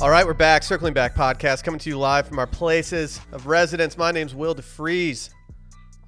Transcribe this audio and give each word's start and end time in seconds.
All 0.00 0.08
right, 0.08 0.24
we're 0.24 0.32
back. 0.32 0.62
Circling 0.62 0.94
Back 0.94 1.14
podcast 1.14 1.62
coming 1.62 1.78
to 1.80 1.90
you 1.90 1.98
live 1.98 2.26
from 2.26 2.38
our 2.38 2.46
places 2.46 3.20
of 3.32 3.46
residence. 3.46 3.98
My 3.98 4.10
name's 4.10 4.34
Will 4.34 4.54
DeFries. 4.54 5.28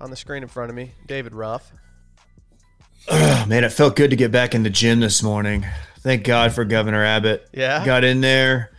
On 0.00 0.08
the 0.08 0.16
screen 0.16 0.42
in 0.42 0.48
front 0.48 0.70
of 0.70 0.76
me, 0.76 0.92
David 1.06 1.34
Ruff. 1.34 1.70
Oh, 3.10 3.44
man, 3.48 3.64
it 3.64 3.68
felt 3.68 3.94
good 3.94 4.08
to 4.08 4.16
get 4.16 4.32
back 4.32 4.54
in 4.54 4.62
the 4.62 4.70
gym 4.70 5.00
this 5.00 5.22
morning. 5.22 5.66
Thank 5.98 6.24
God 6.24 6.54
for 6.54 6.64
Governor 6.64 7.04
Abbott. 7.04 7.46
Yeah. 7.52 7.84
Got 7.84 8.02
in 8.02 8.22
there, 8.22 8.72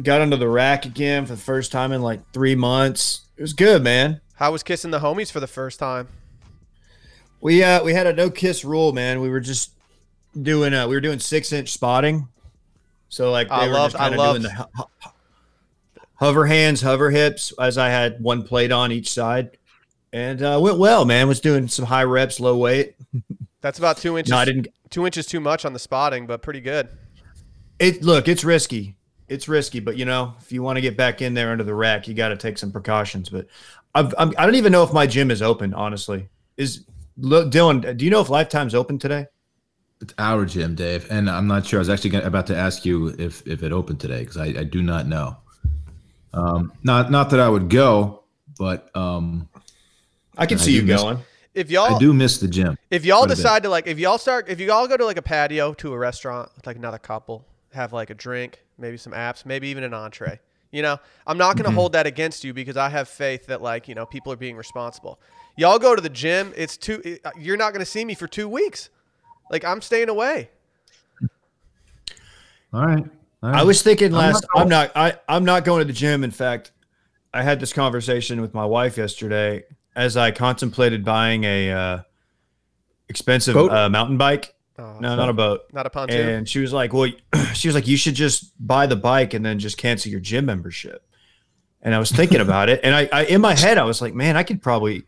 got 0.00 0.20
under 0.20 0.36
the 0.36 0.48
rack 0.48 0.86
again 0.86 1.26
for 1.26 1.34
the 1.34 1.42
first 1.42 1.72
time 1.72 1.90
in 1.90 2.00
like 2.00 2.20
three 2.32 2.54
months. 2.54 3.22
It 3.36 3.42
was 3.42 3.54
good, 3.54 3.82
man. 3.82 4.20
How 4.34 4.52
was 4.52 4.62
kissing 4.62 4.92
the 4.92 5.00
homies 5.00 5.32
for 5.32 5.40
the 5.40 5.48
first 5.48 5.80
time? 5.80 6.06
We 7.40 7.64
uh 7.64 7.82
we 7.82 7.94
had 7.94 8.06
a 8.06 8.12
no 8.12 8.30
kiss 8.30 8.64
rule, 8.64 8.92
man. 8.92 9.20
We 9.20 9.28
were 9.28 9.40
just 9.40 9.72
doing 10.40 10.72
uh 10.72 10.86
we 10.86 10.94
were 10.94 11.00
doing 11.00 11.18
six 11.18 11.52
inch 11.52 11.72
spotting. 11.72 12.28
So 13.12 13.30
like 13.30 13.48
they 13.48 13.54
I 13.54 13.66
were 13.66 13.74
loved- 13.74 13.92
just 13.92 14.00
kind 14.02 14.18
I 14.18 14.24
of 14.26 14.40
doing 14.40 14.42
the 14.42 14.86
hover 16.14 16.46
hands, 16.46 16.80
hover 16.80 17.10
hips, 17.10 17.52
as 17.60 17.76
I 17.76 17.90
had 17.90 18.22
one 18.22 18.42
plate 18.42 18.72
on 18.72 18.90
each 18.90 19.10
side, 19.10 19.58
and 20.14 20.42
uh, 20.42 20.58
went 20.62 20.78
well, 20.78 21.04
man. 21.04 21.28
Was 21.28 21.38
doing 21.38 21.68
some 21.68 21.84
high 21.84 22.04
reps, 22.04 22.40
low 22.40 22.56
weight. 22.56 22.96
That's 23.60 23.78
about 23.78 23.98
two 23.98 24.16
inches. 24.16 24.30
No, 24.30 24.38
I 24.38 24.46
didn't. 24.46 24.68
Two 24.88 25.04
inches 25.04 25.26
too 25.26 25.40
much 25.40 25.66
on 25.66 25.74
the 25.74 25.78
spotting, 25.78 26.26
but 26.26 26.40
pretty 26.40 26.62
good. 26.62 26.88
It 27.78 28.02
look, 28.02 28.28
it's 28.28 28.44
risky. 28.44 28.96
It's 29.28 29.46
risky, 29.46 29.80
but 29.80 29.96
you 29.98 30.06
know, 30.06 30.32
if 30.40 30.50
you 30.50 30.62
want 30.62 30.78
to 30.78 30.80
get 30.80 30.96
back 30.96 31.20
in 31.20 31.34
there 31.34 31.50
under 31.52 31.64
the 31.64 31.74
rack, 31.74 32.08
you 32.08 32.14
got 32.14 32.28
to 32.30 32.36
take 32.38 32.56
some 32.56 32.72
precautions. 32.72 33.28
But 33.28 33.46
I've, 33.94 34.14
I'm, 34.16 34.32
I 34.38 34.46
don't 34.46 34.54
even 34.54 34.72
know 34.72 34.84
if 34.84 34.92
my 34.94 35.06
gym 35.06 35.30
is 35.30 35.42
open. 35.42 35.74
Honestly, 35.74 36.30
is 36.56 36.86
look, 37.18 37.50
Dylan? 37.52 37.94
Do 37.94 38.06
you 38.06 38.10
know 38.10 38.22
if 38.22 38.30
Lifetime's 38.30 38.74
open 38.74 38.98
today? 38.98 39.26
It's 40.02 40.12
our 40.18 40.44
gym, 40.44 40.74
Dave, 40.74 41.06
and 41.10 41.30
I'm 41.30 41.46
not 41.46 41.64
sure. 41.64 41.78
I 41.78 41.82
was 41.82 41.88
actually 41.88 42.10
gonna, 42.10 42.26
about 42.26 42.46
to 42.48 42.56
ask 42.56 42.84
you 42.84 43.08
if 43.18 43.46
if 43.46 43.62
it 43.62 43.72
opened 43.72 44.00
today 44.00 44.20
because 44.20 44.36
I, 44.36 44.46
I 44.46 44.64
do 44.64 44.82
not 44.82 45.06
know. 45.06 45.36
Um, 46.34 46.72
not 46.82 47.10
not 47.10 47.30
that 47.30 47.40
I 47.40 47.48
would 47.48 47.68
go, 47.70 48.24
but 48.58 48.94
um, 48.96 49.48
I 50.36 50.46
can 50.46 50.58
I 50.58 50.60
see 50.60 50.74
you 50.74 50.82
miss- 50.82 51.00
going. 51.00 51.18
If 51.54 51.70
y'all 51.70 51.94
I 51.94 51.98
do 51.98 52.12
miss 52.14 52.38
the 52.38 52.48
gym. 52.48 52.78
if 52.90 53.04
y'all 53.04 53.18
quite 53.18 53.26
a 53.26 53.28
bit. 53.28 53.36
decide 53.36 53.62
to 53.64 53.68
like 53.68 53.86
if 53.86 53.98
y'all 53.98 54.16
start 54.18 54.48
if 54.48 54.58
you 54.58 54.72
all 54.72 54.88
go 54.88 54.96
to 54.96 55.04
like 55.04 55.18
a 55.18 55.22
patio 55.22 55.74
to 55.74 55.92
a 55.92 55.98
restaurant 55.98 56.50
with 56.56 56.66
like 56.66 56.76
another 56.76 56.98
couple, 56.98 57.44
have 57.74 57.92
like 57.92 58.08
a 58.10 58.14
drink, 58.14 58.62
maybe 58.78 58.96
some 58.96 59.12
apps, 59.12 59.44
maybe 59.46 59.68
even 59.68 59.84
an 59.84 59.92
entree. 59.94 60.40
You 60.70 60.80
know, 60.82 60.98
I'm 61.26 61.36
not 61.36 61.54
Mm-hmm. 61.56 61.62
going 61.64 61.74
to 61.74 61.78
hold 61.78 61.92
that 61.92 62.06
against 62.06 62.42
you 62.44 62.54
because 62.54 62.78
I 62.78 62.88
have 62.88 63.06
faith 63.06 63.46
that 63.48 63.60
like, 63.60 63.86
you 63.86 63.94
know, 63.94 64.06
people 64.06 64.32
are 64.32 64.36
being 64.36 64.56
responsible. 64.56 65.20
Y'all 65.58 65.78
go 65.78 65.94
to 65.94 66.00
the 66.00 66.08
gym, 66.08 66.54
it's 66.56 66.78
two 66.78 67.18
you're 67.38 67.58
not 67.58 67.74
going 67.74 67.84
to 67.84 67.90
see 67.90 68.04
me 68.06 68.14
for 68.14 68.26
2 68.26 68.48
weeks. 68.48 68.88
Like 69.50 69.64
I'm 69.64 69.80
staying 69.82 70.08
away. 70.08 70.48
All 72.72 72.86
right. 72.86 73.04
All 73.42 73.50
right. 73.50 73.60
I 73.60 73.64
was 73.64 73.82
thinking 73.82 74.08
I'm 74.08 74.18
last. 74.18 74.46
not- 74.54 74.62
I'm 74.62 74.68
not. 74.68 74.92
I 74.96 75.14
I'm 75.28 75.44
not 75.44 75.64
going 75.64 75.80
to 75.80 75.84
the 75.84 75.92
gym. 75.92 76.24
In 76.24 76.30
fact, 76.30 76.72
I 77.34 77.42
had 77.42 77.60
this 77.60 77.72
conversation 77.72 78.40
with 78.40 78.54
my 78.54 78.64
wife 78.64 78.96
yesterday 78.96 79.64
as 79.94 80.16
I 80.16 80.30
contemplated 80.30 81.04
buying 81.04 81.44
a 81.44 81.70
uh, 81.70 82.02
expensive 83.08 83.56
uh, 83.56 83.88
mountain 83.88 84.16
bike. 84.16 84.54
Oh, 84.78 84.96
No, 85.00 85.16
not 85.16 85.28
a 85.28 85.34
boat. 85.34 85.60
not 85.72 85.84
a 85.84 85.90
pontoon. 85.90 86.28
And 86.28 86.48
she 86.48 86.60
was 86.60 86.72
like, 86.72 86.94
"Well, 86.94 87.10
she 87.52 87.68
was 87.68 87.74
like, 87.74 87.86
you 87.86 87.96
should 87.98 88.14
just 88.14 88.52
buy 88.66 88.86
the 88.86 88.96
bike 88.96 89.34
and 89.34 89.44
then 89.44 89.58
just 89.58 89.76
cancel 89.76 90.10
your 90.10 90.20
gym 90.20 90.46
membership." 90.46 91.04
And 91.82 91.94
I 91.94 91.98
was 91.98 92.10
thinking 92.12 92.40
about 92.40 92.68
it, 92.70 92.80
and 92.84 92.94
I, 92.94 93.08
I 93.12 93.24
in 93.24 93.40
my 93.40 93.54
head 93.54 93.76
I 93.76 93.82
was 93.84 94.00
like, 94.00 94.14
"Man, 94.14 94.36
I 94.36 94.44
could 94.44 94.62
probably, 94.62 95.02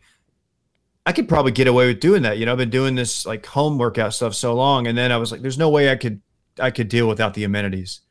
I 1.05 1.11
could 1.11 1.27
probably 1.29 1.51
get 1.51 1.67
away 1.67 1.87
with 1.87 1.99
doing 1.99 2.23
that." 2.23 2.37
You 2.37 2.45
know, 2.45 2.51
I've 2.51 2.57
been 2.57 2.69
doing 2.69 2.95
this 2.95 3.25
like 3.25 3.45
home 3.45 3.77
workout 3.77 4.13
stuff 4.13 4.33
so 4.35 4.53
long, 4.53 4.87
and 4.87 4.97
then 4.97 5.11
I 5.11 5.17
was 5.17 5.31
like, 5.31 5.41
"There's 5.41 5.57
no 5.57 5.69
way 5.69 5.91
I 5.91 5.95
could, 5.95 6.21
I 6.59 6.71
could 6.71 6.87
deal 6.89 7.07
without 7.07 7.33
the 7.33 7.43
amenities." 7.43 8.01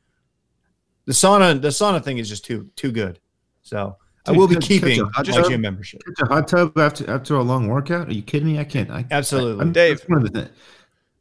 The 1.06 1.12
sauna, 1.12 1.60
the 1.60 1.68
sauna 1.68 2.02
thing 2.02 2.18
is 2.18 2.28
just 2.28 2.44
too 2.44 2.70
too 2.76 2.92
good. 2.92 3.18
So 3.62 3.96
I 4.26 4.32
will 4.32 4.48
be 4.48 4.54
catch- 4.54 4.62
catch 4.62 4.68
keeping 4.68 5.00
a 5.00 5.04
hot 5.06 5.28
my 5.28 5.34
tub. 5.34 5.50
gym 5.50 5.60
membership. 5.60 6.00
Catch 6.06 6.28
a 6.28 6.32
hot 6.32 6.48
tub 6.48 6.78
after 6.78 7.10
after 7.10 7.34
a 7.34 7.42
long 7.42 7.68
workout? 7.68 8.08
Are 8.08 8.12
you 8.14 8.22
kidding 8.22 8.48
me? 8.48 8.58
I 8.58 8.64
can't. 8.64 8.90
I, 8.90 9.04
Absolutely. 9.10 9.60
I, 9.60 9.64
I'm- 9.64 9.72
Dave. 9.72 9.98
that's 9.98 10.08
one 10.08 10.22
the, 10.24 10.50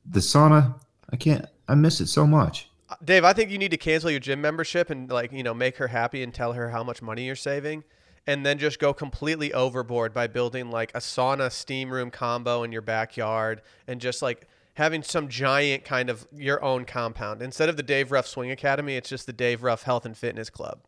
the 0.09 0.19
sauna. 0.19 0.79
I 1.09 1.15
can't. 1.15 1.45
I 1.67 1.75
miss 1.75 2.01
it 2.01 2.07
so 2.07 2.25
much. 2.25 2.69
Uh, 2.89 2.95
Dave, 3.03 3.23
I 3.23 3.33
think 3.33 3.49
you 3.49 3.57
need 3.57 3.71
to 3.71 3.77
cancel 3.77 4.09
your 4.11 4.19
gym 4.19 4.41
membership 4.41 4.89
and 4.89 5.09
like, 5.09 5.31
you 5.31 5.43
know, 5.43 5.53
make 5.53 5.77
her 5.77 5.87
happy 5.87 6.23
and 6.23 6.33
tell 6.33 6.53
her 6.53 6.69
how 6.69 6.83
much 6.83 7.01
money 7.01 7.25
you're 7.25 7.35
saving 7.35 7.83
and 8.27 8.45
then 8.45 8.57
just 8.57 8.79
go 8.79 8.93
completely 8.93 9.53
overboard 9.53 10.13
by 10.13 10.27
building 10.27 10.71
like 10.71 10.91
a 10.95 10.99
sauna 10.99 11.51
steam 11.51 11.91
room 11.91 12.09
combo 12.09 12.63
in 12.63 12.71
your 12.71 12.81
backyard 12.81 13.61
and 13.87 13.99
just 13.99 14.21
like 14.21 14.47
having 14.75 15.03
some 15.03 15.27
giant 15.27 15.83
kind 15.85 16.09
of 16.09 16.27
your 16.33 16.63
own 16.63 16.85
compound. 16.85 17.41
Instead 17.41 17.69
of 17.69 17.77
the 17.77 17.83
Dave 17.83 18.11
Ruff 18.11 18.25
Swing 18.27 18.51
Academy, 18.51 18.95
it's 18.95 19.09
just 19.09 19.25
the 19.25 19.33
Dave 19.33 19.63
Ruff 19.63 19.83
Health 19.83 20.05
and 20.05 20.17
Fitness 20.17 20.49
Club. 20.49 20.79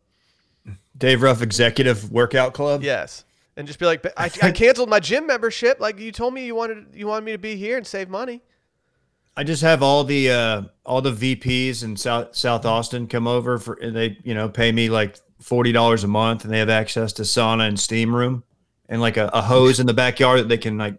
Dave 0.96 1.22
Ruff 1.22 1.42
Executive 1.42 2.10
Workout 2.10 2.54
Club. 2.54 2.82
Yes. 2.82 3.24
And 3.56 3.66
just 3.66 3.78
be 3.78 3.86
like, 3.86 4.04
I, 4.16 4.30
I 4.42 4.50
canceled 4.50 4.88
my 4.90 5.00
gym 5.00 5.26
membership. 5.26 5.78
Like 5.80 5.98
you 5.98 6.12
told 6.12 6.34
me 6.34 6.46
you 6.46 6.54
wanted 6.54 6.86
you 6.94 7.06
wanted 7.06 7.24
me 7.24 7.32
to 7.32 7.38
be 7.38 7.56
here 7.56 7.76
and 7.76 7.86
save 7.86 8.08
money. 8.08 8.42
I 9.36 9.44
just 9.44 9.62
have 9.62 9.82
all 9.82 10.04
the 10.04 10.30
uh, 10.30 10.62
all 10.84 11.00
the 11.00 11.12
VPs 11.12 11.84
in 11.84 11.96
South 11.96 12.34
South 12.34 12.64
Austin 12.66 13.06
come 13.06 13.26
over 13.26 13.58
for 13.58 13.74
and 13.74 13.94
they 13.94 14.18
you 14.24 14.34
know 14.34 14.48
pay 14.48 14.72
me 14.72 14.90
like 14.90 15.16
forty 15.46 15.70
dollars 15.70 16.02
a 16.02 16.08
month 16.08 16.42
and 16.42 16.52
they 16.52 16.58
have 16.58 16.68
access 16.68 17.12
to 17.12 17.22
sauna 17.22 17.68
and 17.68 17.78
steam 17.78 18.14
room 18.14 18.42
and 18.88 19.00
like 19.00 19.16
a, 19.16 19.30
a 19.32 19.40
hose 19.40 19.78
in 19.78 19.86
the 19.86 19.94
backyard 19.94 20.40
that 20.40 20.48
they 20.48 20.58
can 20.58 20.76
like 20.76 20.98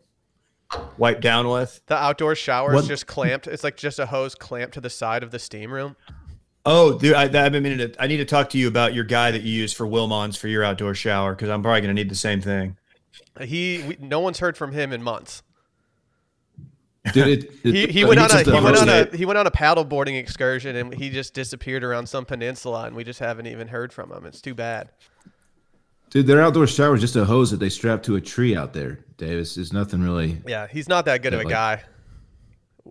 wipe 0.98 1.20
down 1.20 1.50
with. 1.50 1.82
The 1.88 1.98
outdoor 1.98 2.34
shower 2.34 2.74
is 2.74 2.88
just 2.88 3.08
clamped. 3.08 3.46
It's 3.48 3.66
like 3.66 3.76
just 3.76 4.00
a 4.00 4.06
hose 4.06 4.36
clamped 4.36 4.74
to 4.76 4.82
the 4.82 4.90
side 4.90 5.22
of 5.22 5.32
the 5.32 5.40
steam 5.40 5.74
room. 5.74 5.98
Oh, 6.66 6.98
dude, 6.98 7.14
I, 7.14 7.24
I've 7.24 7.52
been 7.52 7.62
meaning 7.62 7.78
to. 7.80 7.94
I 8.02 8.08
need 8.08 8.18
to 8.18 8.26
talk 8.26 8.50
to 8.52 8.58
you 8.58 8.70
about 8.70 8.94
your 8.94 9.04
guy 9.04 9.32
that 9.32 9.42
you 9.42 9.54
use 9.54 9.74
for 9.74 9.86
Wilmons 9.86 10.38
for 10.38 10.48
your 10.48 10.64
outdoor 10.64 10.94
shower 10.96 11.36
because 11.36 11.50
I'm 11.50 11.62
probably 11.62 11.82
going 11.82 11.94
to 11.96 12.02
need 12.02 12.10
the 12.10 12.16
same 12.16 12.40
thing. 12.40 12.78
He, 13.42 13.84
we, 13.86 13.98
no 14.00 14.22
one's 14.22 14.40
heard 14.40 14.58
from 14.58 14.72
him 14.72 14.94
in 14.94 15.04
months. 15.04 15.44
Dude, 17.14 17.28
it, 17.28 17.52
it, 17.64 17.74
He, 17.74 17.88
he 17.88 18.04
uh, 18.04 18.08
went 18.08 18.20
think 18.20 18.48
on 18.48 18.54
a 18.54 18.58
he 18.58 18.64
went 18.64 18.78
on 18.78 18.90
a 18.90 19.18
he 19.18 19.26
went 19.26 19.38
on 19.40 19.48
a 19.48 19.52
paddle 19.52 19.84
boarding 19.84 20.16
excursion 20.16 20.76
and 20.76 20.94
he 20.94 21.10
just 21.10 21.34
disappeared 21.34 21.84
around 21.84 22.08
some 22.08 22.26
peninsula 22.26 22.86
and 22.86 22.96
we 22.96 23.04
just 23.04 23.20
haven't 23.20 23.48
even 23.48 23.68
heard 23.68 23.92
from 23.94 24.12
him. 24.12 24.26
It's 24.26 24.42
too 24.42 24.54
bad. 24.54 24.90
Dude, 26.10 26.26
their 26.28 26.42
outdoor 26.42 26.68
shower 26.68 26.96
is 26.96 27.02
just 27.02 27.16
a 27.16 27.26
hose 27.26 27.52
that 27.52 27.58
they 27.58 27.70
strap 27.70 28.02
to 28.04 28.16
a 28.16 28.22
tree 28.22 28.56
out 28.56 28.74
there. 28.74 29.00
Davis 29.18 29.58
it's 29.58 29.74
nothing 29.74 30.02
really. 30.02 30.42
Yeah, 30.48 30.68
he's 30.68 30.88
not 30.88 31.06
that 31.06 31.22
good 31.22 31.34
of 31.34 31.42
a 31.42 31.44
like- 31.44 31.52
guy. 31.52 31.84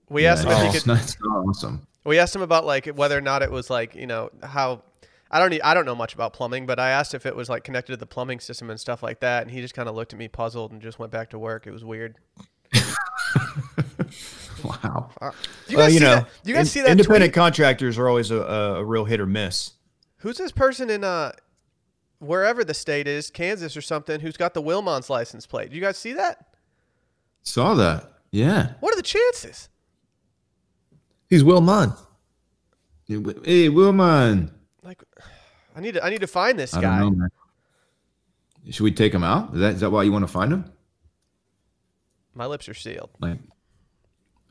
We 0.08 0.24
Yeah, 0.24 0.32
asked 0.32 0.44
him 0.44 0.50
if 0.52 0.58
he 0.58 0.66
it's 0.66 0.78
could. 0.80 0.86
not, 0.88 1.00
it's 1.00 1.16
not 1.20 1.36
awesome. 1.48 1.86
We 2.04 2.18
asked 2.18 2.36
him 2.36 2.42
about 2.42 2.64
like 2.66 2.86
whether 2.86 3.16
or 3.16 3.22
not 3.22 3.42
it 3.42 3.50
was 3.50 3.70
like 3.70 3.94
you 3.94 4.06
know 4.06 4.30
how. 4.42 4.82
I 5.28 5.40
don't. 5.40 5.60
I 5.64 5.74
don't 5.74 5.86
know 5.86 5.94
much 5.96 6.14
about 6.14 6.34
plumbing, 6.34 6.66
but 6.66 6.78
I 6.78 6.90
asked 6.90 7.12
if 7.12 7.26
it 7.26 7.34
was 7.34 7.48
like 7.48 7.64
connected 7.64 7.92
to 7.94 7.96
the 7.96 8.06
plumbing 8.06 8.38
system 8.38 8.70
and 8.70 8.78
stuff 8.78 9.02
like 9.02 9.18
that, 9.20 9.42
and 9.42 9.50
he 9.50 9.60
just 9.60 9.74
kind 9.74 9.88
of 9.88 9.96
looked 9.96 10.12
at 10.12 10.18
me 10.20 10.28
puzzled 10.28 10.70
and 10.70 10.80
just 10.80 11.00
went 11.00 11.10
back 11.10 11.30
to 11.30 11.38
work. 11.38 11.66
It 11.66 11.72
was 11.72 11.84
weird. 11.84 12.16
Wow. 14.64 15.10
Do 15.20 15.26
you 15.68 15.76
well, 15.76 15.86
guys 15.86 15.94
you 15.94 15.98
see 16.00 16.04
know, 16.04 16.14
that? 16.16 16.28
You 16.44 16.54
guys 16.54 16.60
in- 16.62 16.66
see 16.66 16.80
that? 16.80 16.90
independent 16.90 17.32
tweet? 17.32 17.34
contractors 17.34 17.98
are 17.98 18.08
always 18.08 18.30
a, 18.30 18.38
a, 18.38 18.74
a 18.80 18.84
real 18.84 19.04
hit 19.04 19.20
or 19.20 19.26
miss. 19.26 19.72
Who's 20.18 20.38
this 20.38 20.50
person 20.50 20.90
in 20.90 21.04
uh 21.04 21.32
wherever 22.18 22.64
the 22.64 22.74
state 22.74 23.06
is, 23.06 23.30
Kansas 23.30 23.76
or 23.76 23.82
something, 23.82 24.20
who's 24.20 24.36
got 24.36 24.54
the 24.54 24.62
Wilmons 24.62 25.08
license 25.10 25.46
plate? 25.46 25.70
Do 25.70 25.76
you 25.76 25.82
guys 25.82 25.96
see 25.98 26.14
that? 26.14 26.46
Saw 27.42 27.74
that. 27.74 28.10
Yeah. 28.32 28.72
What 28.80 28.92
are 28.92 28.96
the 28.96 29.02
chances? 29.02 29.68
He's 31.28 31.44
Will 31.44 31.60
Munn. 31.60 31.92
Hey, 33.06 33.68
Wilman. 33.68 34.50
Like, 34.82 35.02
I 35.76 35.80
need 35.80 35.94
to 35.94 36.04
I 36.04 36.10
need 36.10 36.22
to 36.22 36.26
find 36.26 36.58
this 36.58 36.74
I 36.74 36.80
guy. 36.80 36.98
don't 36.98 37.12
know, 37.12 37.18
man. 37.18 37.28
Should 38.70 38.82
we 38.82 38.90
take 38.90 39.12
him 39.14 39.22
out? 39.22 39.54
Is 39.54 39.60
that 39.60 39.74
is 39.74 39.80
that 39.80 39.90
why 39.90 40.02
you 40.02 40.10
want 40.10 40.24
to 40.24 40.32
find 40.32 40.52
him? 40.52 40.72
My 42.36 42.46
lips 42.46 42.68
are 42.68 42.74
sealed. 42.74 43.10
Like, 43.18 43.38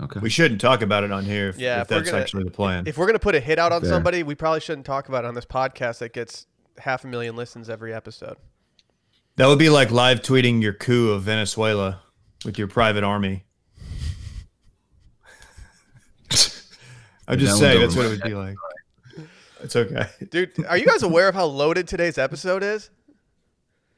okay. 0.01 0.19
We 0.19 0.29
shouldn't 0.29 0.59
talk 0.59 0.81
about 0.81 1.03
it 1.03 1.11
on 1.11 1.23
here 1.23 1.49
if, 1.49 1.57
Yeah, 1.59 1.81
if 1.81 1.83
if 1.83 1.91
we're 1.91 1.97
that's 1.99 2.09
gonna- 2.11 2.21
actually 2.23 2.43
the 2.45 2.51
plan. 2.51 2.87
If 2.87 2.97
we're 2.97 3.05
gonna 3.05 3.19
put 3.19 3.35
a 3.35 3.39
hit 3.39 3.59
out 3.59 3.71
on 3.71 3.81
Fair. 3.81 3.89
somebody, 3.91 4.23
we 4.23 4.35
probably 4.35 4.59
shouldn't 4.59 4.85
talk 4.85 5.07
about 5.07 5.23
it 5.23 5.27
on 5.27 5.35
this 5.35 5.45
podcast 5.45 5.99
that 5.99 6.11
gets 6.11 6.47
half 6.79 7.03
a 7.03 7.07
million 7.07 7.35
listens 7.35 7.69
every 7.69 7.93
episode. 7.93 8.37
That 9.37 9.47
would 9.47 9.59
be 9.59 9.69
like 9.69 9.91
live 9.91 10.21
tweeting 10.21 10.61
your 10.61 10.73
coup 10.73 11.11
of 11.11 11.23
Venezuela 11.23 12.01
with 12.43 12.57
your 12.57 12.67
private 12.67 13.03
army. 13.03 13.45
I'm 17.27 17.39
just 17.39 17.53
That 17.53 17.57
saying 17.59 17.81
that's 17.81 17.95
what 17.95 18.05
it 18.05 18.09
would 18.09 18.21
be 18.21 18.33
like. 18.35 18.55
It's 19.61 19.75
okay. 19.75 20.07
Dude, 20.29 20.63
are 20.67 20.77
you 20.77 20.85
guys 20.85 21.01
aware 21.01 21.27
of 21.27 21.33
how 21.35 21.45
loaded 21.45 21.88
today's 21.88 22.17
episode 22.17 22.61
is? 22.61 22.89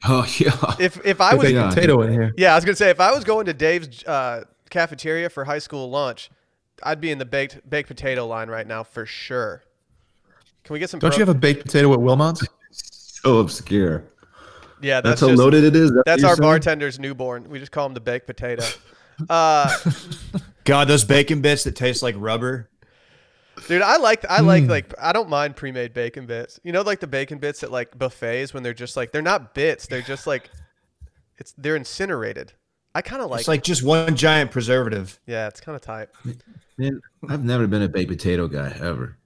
oh 0.08 0.26
yeah. 0.38 0.52
If 0.78 1.04
if 1.04 1.20
I 1.20 1.34
was 1.34 1.46
Big 1.46 1.54
Yeah. 1.56 1.68
potato 1.68 2.02
in 2.02 2.12
here. 2.12 2.32
Yeah, 2.36 2.52
I 2.52 2.54
was 2.54 2.64
gonna 2.64 2.76
say 2.76 2.90
if 2.90 3.00
I 3.00 3.12
was 3.12 3.24
going 3.24 3.46
to 3.46 3.54
Dave's 3.54 4.04
uh, 4.04 4.44
cafeteria 4.70 5.28
for 5.28 5.44
high 5.44 5.58
school 5.58 5.90
lunch, 5.90 6.30
I'd 6.82 7.00
be 7.00 7.10
in 7.10 7.18
the 7.18 7.24
baked 7.24 7.68
baked 7.68 7.88
potato 7.88 8.26
line 8.26 8.48
right 8.48 8.66
now 8.66 8.84
for 8.84 9.06
sure. 9.06 9.62
Can 10.64 10.74
we 10.74 10.78
get 10.78 10.90
some? 10.90 11.00
Don't 11.00 11.10
pro- 11.10 11.18
you 11.18 11.26
have 11.26 11.34
a 11.34 11.38
baked 11.38 11.62
potato 11.62 11.92
at 11.92 12.00
Wilmot's? 12.00 12.46
so 12.70 13.38
obscure. 13.38 14.04
Yeah, 14.80 15.00
That's, 15.00 15.20
that's, 15.20 15.20
how 15.22 15.28
just, 15.28 15.40
loaded 15.40 15.64
it 15.64 15.74
is. 15.74 15.90
That's, 15.90 16.22
That's 16.22 16.24
our 16.24 16.36
saying? 16.36 16.60
bartender's 16.60 17.00
newborn. 17.00 17.48
We 17.50 17.58
just 17.58 17.72
call 17.72 17.86
him 17.86 17.94
the 17.94 18.00
baked 18.00 18.28
potato. 18.28 18.64
Uh, 19.28 19.74
God, 20.64 20.86
those 20.86 21.02
bacon 21.02 21.40
bits 21.40 21.64
that 21.64 21.74
taste 21.74 22.00
like 22.00 22.14
rubber. 22.16 22.68
Dude, 23.68 23.82
I 23.82 23.98
like 23.98 24.24
I 24.28 24.40
like 24.40 24.64
Mm. 24.64 24.70
like 24.70 24.94
I 25.00 25.12
don't 25.12 25.28
mind 25.28 25.54
pre-made 25.54 25.94
bacon 25.94 26.26
bits. 26.26 26.58
You 26.64 26.72
know, 26.72 26.82
like 26.82 27.00
the 27.00 27.06
bacon 27.06 27.38
bits 27.38 27.62
at 27.62 27.70
like 27.70 27.96
buffets 27.96 28.52
when 28.52 28.62
they're 28.62 28.74
just 28.74 28.96
like 28.96 29.12
they're 29.12 29.22
not 29.22 29.54
bits, 29.54 29.86
they're 29.86 30.02
just 30.02 30.26
like 30.26 30.50
it's 31.36 31.54
they're 31.56 31.76
incinerated. 31.76 32.54
I 32.94 33.02
kind 33.02 33.22
of 33.22 33.30
like, 33.30 33.40
it's 33.40 33.48
like 33.48 33.62
just 33.62 33.84
one 33.84 34.16
giant 34.16 34.50
preservative. 34.50 35.20
yeah, 35.26 35.46
it's 35.46 35.60
kind 35.60 35.76
of 35.76 35.82
tight. 35.82 36.08
Man, 36.78 37.00
I've 37.28 37.44
never 37.44 37.66
been 37.66 37.82
a 37.82 37.88
baked 37.88 38.10
potato 38.10 38.48
guy 38.48 38.74
ever. 38.80 39.16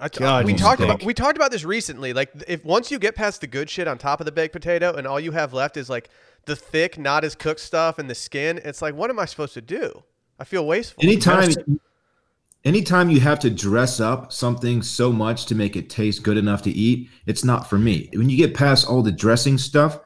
I 0.00 0.08
t- 0.08 0.18
God, 0.20 0.44
we 0.44 0.54
talked 0.54 0.80
about 0.80 1.02
we 1.04 1.14
talked 1.14 1.36
about 1.36 1.50
this 1.50 1.64
recently. 1.64 2.12
Like 2.12 2.30
if 2.46 2.64
once 2.64 2.90
you 2.90 2.98
get 2.98 3.14
past 3.14 3.40
the 3.40 3.46
good 3.46 3.70
shit 3.70 3.88
on 3.88 3.96
top 3.98 4.20
of 4.20 4.26
the 4.26 4.32
baked 4.32 4.52
potato 4.52 4.94
and 4.94 5.06
all 5.06 5.18
you 5.20 5.32
have 5.32 5.52
left 5.52 5.76
is 5.76 5.88
like 5.88 6.10
the 6.46 6.54
thick, 6.56 6.98
not 6.98 7.24
as 7.24 7.34
cooked 7.34 7.60
stuff 7.60 7.98
and 7.98 8.10
the 8.10 8.14
skin, 8.14 8.60
it's 8.64 8.82
like 8.82 8.94
what 8.94 9.08
am 9.10 9.18
I 9.18 9.24
supposed 9.24 9.54
to 9.54 9.60
do? 9.62 10.02
I 10.38 10.44
feel 10.44 10.66
wasteful. 10.66 11.02
Anytime, 11.02 11.50
anytime 12.68 13.10
you 13.10 13.20
have 13.20 13.38
to 13.40 13.50
dress 13.50 13.98
up 13.98 14.32
something 14.32 14.82
so 14.82 15.10
much 15.10 15.46
to 15.46 15.54
make 15.54 15.74
it 15.76 15.88
taste 15.90 16.22
good 16.22 16.36
enough 16.36 16.62
to 16.62 16.70
eat, 16.70 17.08
it's 17.26 17.44
not 17.44 17.68
for 17.68 17.78
me. 17.78 18.10
When 18.14 18.28
you 18.28 18.36
get 18.36 18.54
past 18.54 18.86
all 18.86 19.02
the 19.02 19.10
dressing 19.12 19.58
stuff, 19.58 19.98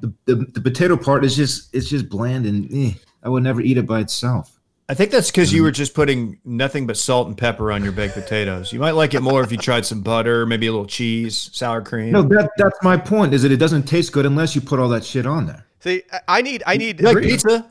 the, 0.00 0.12
the, 0.26 0.34
the 0.34 0.60
potato 0.60 0.96
part 0.96 1.24
is 1.24 1.36
just 1.36 1.74
it's 1.74 1.88
just 1.88 2.08
bland 2.08 2.44
and 2.46 2.68
eh, 2.72 2.92
I 3.22 3.28
would 3.28 3.42
never 3.42 3.60
eat 3.60 3.78
it 3.78 3.86
by 3.86 4.00
itself. 4.00 4.54
I 4.90 4.94
think 4.94 5.10
that's 5.10 5.30
because 5.30 5.52
you 5.52 5.62
were 5.62 5.70
just 5.70 5.92
putting 5.92 6.40
nothing 6.46 6.86
but 6.86 6.96
salt 6.96 7.28
and 7.28 7.36
pepper 7.36 7.70
on 7.72 7.82
your 7.84 7.92
baked 7.92 8.14
potatoes. 8.14 8.72
You 8.72 8.78
might 8.80 8.92
like 8.92 9.12
it 9.12 9.20
more 9.20 9.42
if 9.42 9.52
you 9.52 9.58
tried 9.58 9.84
some 9.84 10.00
butter, 10.00 10.46
maybe 10.46 10.66
a 10.66 10.72
little 10.72 10.86
cheese, 10.86 11.50
sour 11.52 11.82
cream. 11.82 12.10
No, 12.12 12.22
that 12.22 12.50
that's 12.56 12.78
my 12.82 12.96
point. 12.96 13.34
Is 13.34 13.42
that 13.42 13.52
it 13.52 13.58
doesn't 13.58 13.82
taste 13.82 14.12
good 14.12 14.24
unless 14.24 14.54
you 14.54 14.62
put 14.62 14.78
all 14.80 14.88
that 14.88 15.04
shit 15.04 15.26
on 15.26 15.46
there. 15.46 15.66
See, 15.80 16.02
I- 16.10 16.38
I 16.38 16.42
need 16.42 16.62
I 16.66 16.76
need 16.78 17.00
you 17.00 17.06
like 17.06 17.22
pizza? 17.22 17.70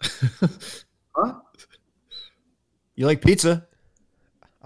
Huh? 1.14 1.34
You 2.94 3.06
like 3.06 3.20
pizza? 3.20 3.67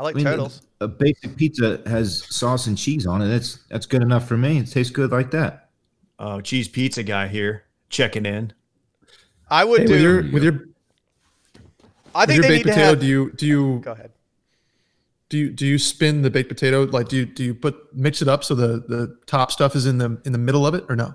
I 0.02 0.04
like 0.06 0.16
I 0.16 0.18
mean, 0.18 0.24
turtles. 0.24 0.62
a 0.80 0.88
basic 0.88 1.36
pizza 1.36 1.80
has 1.86 2.24
sauce 2.34 2.66
and 2.66 2.76
cheese 2.76 3.06
on 3.06 3.22
it. 3.22 3.28
That's 3.28 3.58
that's 3.70 3.86
good 3.86 4.02
enough 4.02 4.26
for 4.26 4.36
me. 4.36 4.58
It 4.58 4.66
tastes 4.68 4.90
good 4.92 5.12
like 5.12 5.30
that. 5.30 5.70
Oh, 6.18 6.40
cheese 6.40 6.66
pizza 6.66 7.04
guy 7.04 7.28
here 7.28 7.64
checking 7.88 8.26
in. 8.26 8.52
I 9.48 9.62
would 9.64 9.82
Hey, 9.82 9.86
do. 9.86 9.92
with 9.92 10.02
your 10.02 10.32
with 10.32 10.42
your, 10.42 10.52
I 12.14 12.20
with 12.22 12.28
think 12.30 12.36
your 12.36 12.42
they 12.42 12.48
baked 12.48 12.66
need 12.66 12.72
to 12.72 12.74
potato, 12.74 12.90
have. 12.90 13.00
do 13.00 13.06
you 13.06 13.32
do 13.36 13.46
you 13.46 13.78
Go 13.84 13.92
ahead. 13.92 14.10
do 15.28 15.38
you 15.38 15.50
do 15.50 15.66
you 15.66 15.78
spin 15.78 16.22
the 16.22 16.30
baked 16.30 16.48
potato 16.48 16.82
like 16.82 17.06
do 17.08 17.18
you 17.18 17.26
do 17.26 17.44
you 17.44 17.54
put 17.54 17.76
mix 17.94 18.20
it 18.22 18.26
up 18.28 18.42
so 18.42 18.56
the 18.56 18.84
the 18.88 19.16
top 19.26 19.52
stuff 19.52 19.76
is 19.76 19.86
in 19.86 19.98
the 19.98 20.20
in 20.24 20.32
the 20.32 20.38
middle 20.38 20.66
of 20.66 20.74
it 20.74 20.84
or 20.88 20.96
no? 20.96 21.14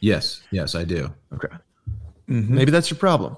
Yes, 0.00 0.40
yes, 0.50 0.74
I 0.74 0.84
do. 0.84 1.12
Okay, 1.34 1.54
Mm-hmm. 2.30 2.54
maybe 2.54 2.70
that's 2.70 2.90
your 2.90 2.98
problem. 2.98 3.36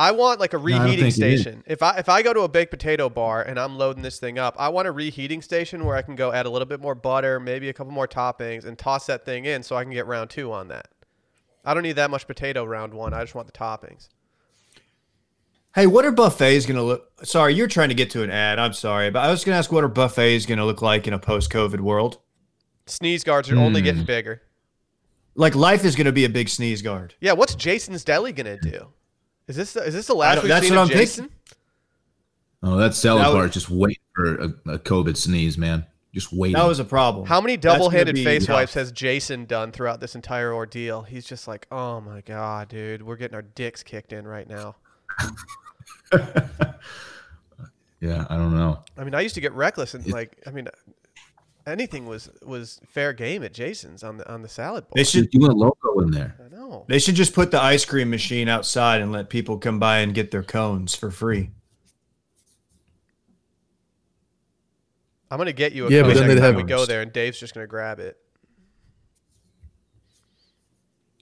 I 0.00 0.12
want 0.12 0.40
like 0.40 0.54
a 0.54 0.58
reheating 0.58 0.86
think 1.10 1.18
it 1.18 1.32
is. 1.32 1.42
station. 1.42 1.62
If 1.66 1.82
I 1.82 1.98
if 1.98 2.08
I 2.08 2.22
go 2.22 2.32
to 2.32 2.40
a 2.40 2.48
baked 2.48 2.70
potato 2.70 3.10
bar 3.10 3.42
and 3.42 3.58
I'm 3.60 3.76
loading 3.76 4.02
this 4.02 4.18
thing 4.18 4.38
up, 4.38 4.54
I 4.58 4.70
want 4.70 4.88
a 4.88 4.92
reheating 4.92 5.42
station 5.42 5.84
where 5.84 5.94
I 5.94 6.00
can 6.02 6.16
go 6.16 6.32
add 6.32 6.46
a 6.46 6.50
little 6.50 6.66
bit 6.66 6.80
more 6.80 6.94
butter, 6.94 7.38
maybe 7.38 7.68
a 7.68 7.72
couple 7.74 7.92
more 7.92 8.08
toppings, 8.08 8.64
and 8.64 8.78
toss 8.78 9.04
that 9.06 9.24
thing 9.26 9.44
in 9.44 9.62
so 9.62 9.76
I 9.76 9.84
can 9.84 9.92
get 9.92 10.06
round 10.06 10.30
two 10.30 10.52
on 10.52 10.68
that. 10.68 10.88
I 11.66 11.74
don't 11.74 11.82
need 11.82 11.96
that 11.96 12.10
much 12.10 12.26
potato 12.26 12.64
round 12.64 12.94
one. 12.94 13.12
I 13.12 13.20
just 13.20 13.34
want 13.34 13.46
the 13.46 13.52
toppings. 13.52 14.08
Hey, 15.74 15.86
what 15.86 16.04
are 16.04 16.10
buffets 16.12 16.64
going 16.66 16.76
to 16.76 16.82
look? 16.82 17.10
Sorry, 17.24 17.54
you're 17.54 17.68
trying 17.68 17.90
to 17.90 17.94
get 17.94 18.10
to 18.12 18.22
an 18.22 18.30
ad. 18.30 18.58
I'm 18.58 18.72
sorry, 18.72 19.10
but 19.10 19.20
I 19.20 19.30
was 19.30 19.44
going 19.44 19.52
to 19.54 19.58
ask 19.58 19.70
what 19.70 19.84
are 19.84 19.88
buffets 19.88 20.46
going 20.46 20.58
to 20.58 20.64
look 20.64 20.82
like 20.82 21.06
in 21.06 21.12
a 21.12 21.18
post-COVID 21.18 21.78
world? 21.80 22.18
Sneeze 22.86 23.22
guards 23.22 23.50
are 23.50 23.56
only 23.56 23.80
Hmm. 23.80 23.84
getting 23.84 24.04
bigger. 24.04 24.42
Like 25.36 25.54
life 25.54 25.84
is 25.84 25.94
going 25.94 26.06
to 26.06 26.12
be 26.12 26.24
a 26.24 26.28
big 26.28 26.48
sneeze 26.48 26.82
guard. 26.82 27.14
Yeah, 27.20 27.32
what's 27.34 27.54
Jason's 27.54 28.02
Deli 28.02 28.32
gonna 28.32 28.58
do? 28.60 28.88
Is 29.50 29.56
this 29.56 29.72
the, 29.72 29.82
is 29.82 29.94
this 29.94 30.06
the 30.06 30.14
last 30.14 30.36
don't- 30.36 30.44
we've 30.44 30.48
that's 30.48 30.66
seen 30.66 30.76
what 30.76 30.82
of 30.84 30.90
I'm 30.90 30.96
Jason? 30.96 31.24
thinking. 31.24 31.36
Oh, 32.62 32.76
that 32.76 32.94
salad 32.94 33.24
That 33.24 33.32
bar 33.32 33.42
was- 33.42 33.48
is 33.50 33.54
just 33.54 33.68
waiting 33.70 34.02
for 34.14 34.34
a, 34.36 34.44
a 34.74 34.78
COVID 34.78 35.16
sneeze, 35.16 35.58
man. 35.58 35.86
Just 36.14 36.32
waiting. 36.32 36.54
That 36.56 36.66
was 36.66 36.78
a 36.78 36.84
problem. 36.84 37.26
How 37.26 37.40
many 37.40 37.56
double-handed 37.56 38.16
face 38.16 38.46
tough. 38.46 38.54
wipes 38.54 38.74
has 38.74 38.90
Jason 38.92 39.44
done 39.46 39.72
throughout 39.72 40.00
this 40.00 40.14
entire 40.14 40.52
ordeal? 40.52 41.02
He's 41.02 41.24
just 41.24 41.48
like, 41.48 41.66
oh 41.72 42.00
my 42.00 42.20
god, 42.20 42.68
dude, 42.68 43.02
we're 43.02 43.16
getting 43.16 43.34
our 43.34 43.42
dicks 43.42 43.82
kicked 43.82 44.12
in 44.12 44.26
right 44.26 44.48
now. 44.48 44.76
yeah, 48.00 48.26
I 48.28 48.36
don't 48.36 48.56
know. 48.56 48.82
I 48.96 49.04
mean, 49.04 49.14
I 49.14 49.20
used 49.20 49.34
to 49.34 49.40
get 49.40 49.52
reckless 49.52 49.94
and 49.94 50.06
like, 50.08 50.36
I 50.46 50.50
mean, 50.50 50.68
anything 51.66 52.06
was 52.06 52.30
was 52.42 52.80
fair 52.86 53.12
game 53.12 53.42
at 53.42 53.52
Jason's 53.52 54.02
on 54.02 54.16
the 54.16 54.30
on 54.32 54.42
the 54.42 54.48
salad 54.48 54.84
bar. 54.84 54.92
They 54.96 55.04
should 55.04 55.30
do 55.30 55.46
a 55.46 55.52
loco 55.52 56.00
in 56.00 56.10
there. 56.10 56.36
I 56.70 56.78
they 56.88 56.98
should 56.98 57.14
just 57.16 57.34
put 57.34 57.50
the 57.50 57.60
ice 57.60 57.84
cream 57.84 58.10
machine 58.10 58.48
outside 58.48 59.00
and 59.00 59.10
let 59.12 59.28
people 59.28 59.58
come 59.58 59.78
by 59.78 59.98
and 59.98 60.14
get 60.14 60.30
their 60.30 60.42
cones 60.42 60.94
for 60.94 61.10
free. 61.10 61.50
I'm 65.30 65.38
gonna 65.38 65.52
get 65.52 65.72
you 65.72 65.86
a 65.86 65.90
Yeah, 65.90 66.02
cone 66.02 66.10
but 66.10 66.18
then 66.18 66.28
they'd 66.28 66.38
have- 66.42 66.56
we 66.56 66.62
go 66.64 66.86
there, 66.86 67.02
and 67.02 67.12
Dave's 67.12 67.38
just 67.38 67.54
gonna 67.54 67.66
grab 67.66 68.00
it. 68.00 68.16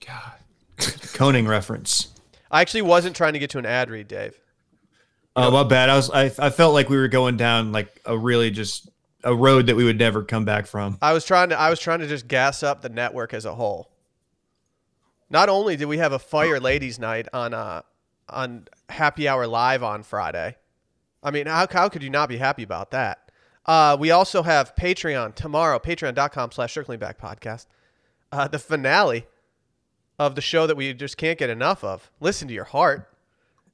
God, 0.05 0.33
Coning 1.13 1.47
reference. 1.47 2.07
I 2.49 2.61
actually 2.61 2.81
wasn't 2.83 3.15
trying 3.15 3.33
to 3.33 3.39
get 3.39 3.51
to 3.51 3.59
an 3.59 3.65
ad 3.65 3.89
read, 3.91 4.07
Dave. 4.07 4.39
Oh, 5.35 5.51
my 5.51 5.63
bad. 5.63 5.89
I 5.89 5.95
was 5.95 6.09
I, 6.09 6.25
I 6.39 6.49
felt 6.49 6.73
like 6.73 6.89
we 6.89 6.97
were 6.97 7.07
going 7.07 7.37
down 7.37 7.71
like 7.71 8.01
a 8.05 8.17
really 8.17 8.49
just 8.49 8.89
a 9.23 9.35
road 9.35 9.67
that 9.67 9.75
we 9.75 9.83
would 9.83 9.99
never 9.99 10.23
come 10.23 10.43
back 10.45 10.65
from. 10.65 10.97
I 11.01 11.13
was 11.13 11.23
trying 11.25 11.49
to 11.49 11.59
I 11.59 11.69
was 11.69 11.79
trying 11.79 11.99
to 11.99 12.07
just 12.07 12.27
gas 12.27 12.63
up 12.63 12.81
the 12.81 12.89
network 12.89 13.33
as 13.33 13.45
a 13.45 13.53
whole. 13.53 13.91
Not 15.29 15.49
only 15.49 15.75
did 15.75 15.85
we 15.85 15.99
have 15.99 16.11
a 16.11 16.19
fire 16.19 16.59
ladies 16.59 16.99
night 16.99 17.27
on 17.33 17.53
uh 17.53 17.81
on 18.29 18.67
Happy 18.89 19.27
Hour 19.27 19.47
Live 19.47 19.83
on 19.83 20.03
Friday. 20.03 20.55
I 21.21 21.31
mean, 21.31 21.47
how 21.47 21.67
how 21.69 21.89
could 21.89 22.03
you 22.03 22.09
not 22.09 22.29
be 22.29 22.37
happy 22.37 22.63
about 22.63 22.91
that? 22.91 23.31
Uh, 23.65 23.95
we 23.99 24.09
also 24.09 24.41
have 24.41 24.75
Patreon 24.75 25.35
tomorrow, 25.35 25.77
patreon.com 25.77 26.51
slash 26.51 26.73
circling 26.73 26.99
back 26.99 27.19
podcast. 27.19 27.67
Uh, 28.31 28.47
the 28.47 28.57
finale 28.59 29.27
of 30.17 30.35
the 30.35 30.41
show 30.41 30.67
that 30.67 30.75
we 30.75 30.93
just 30.93 31.17
can't 31.17 31.37
get 31.37 31.49
enough 31.49 31.83
of. 31.83 32.11
Listen 32.19 32.47
to 32.47 32.53
your 32.53 32.65
heart. 32.65 33.09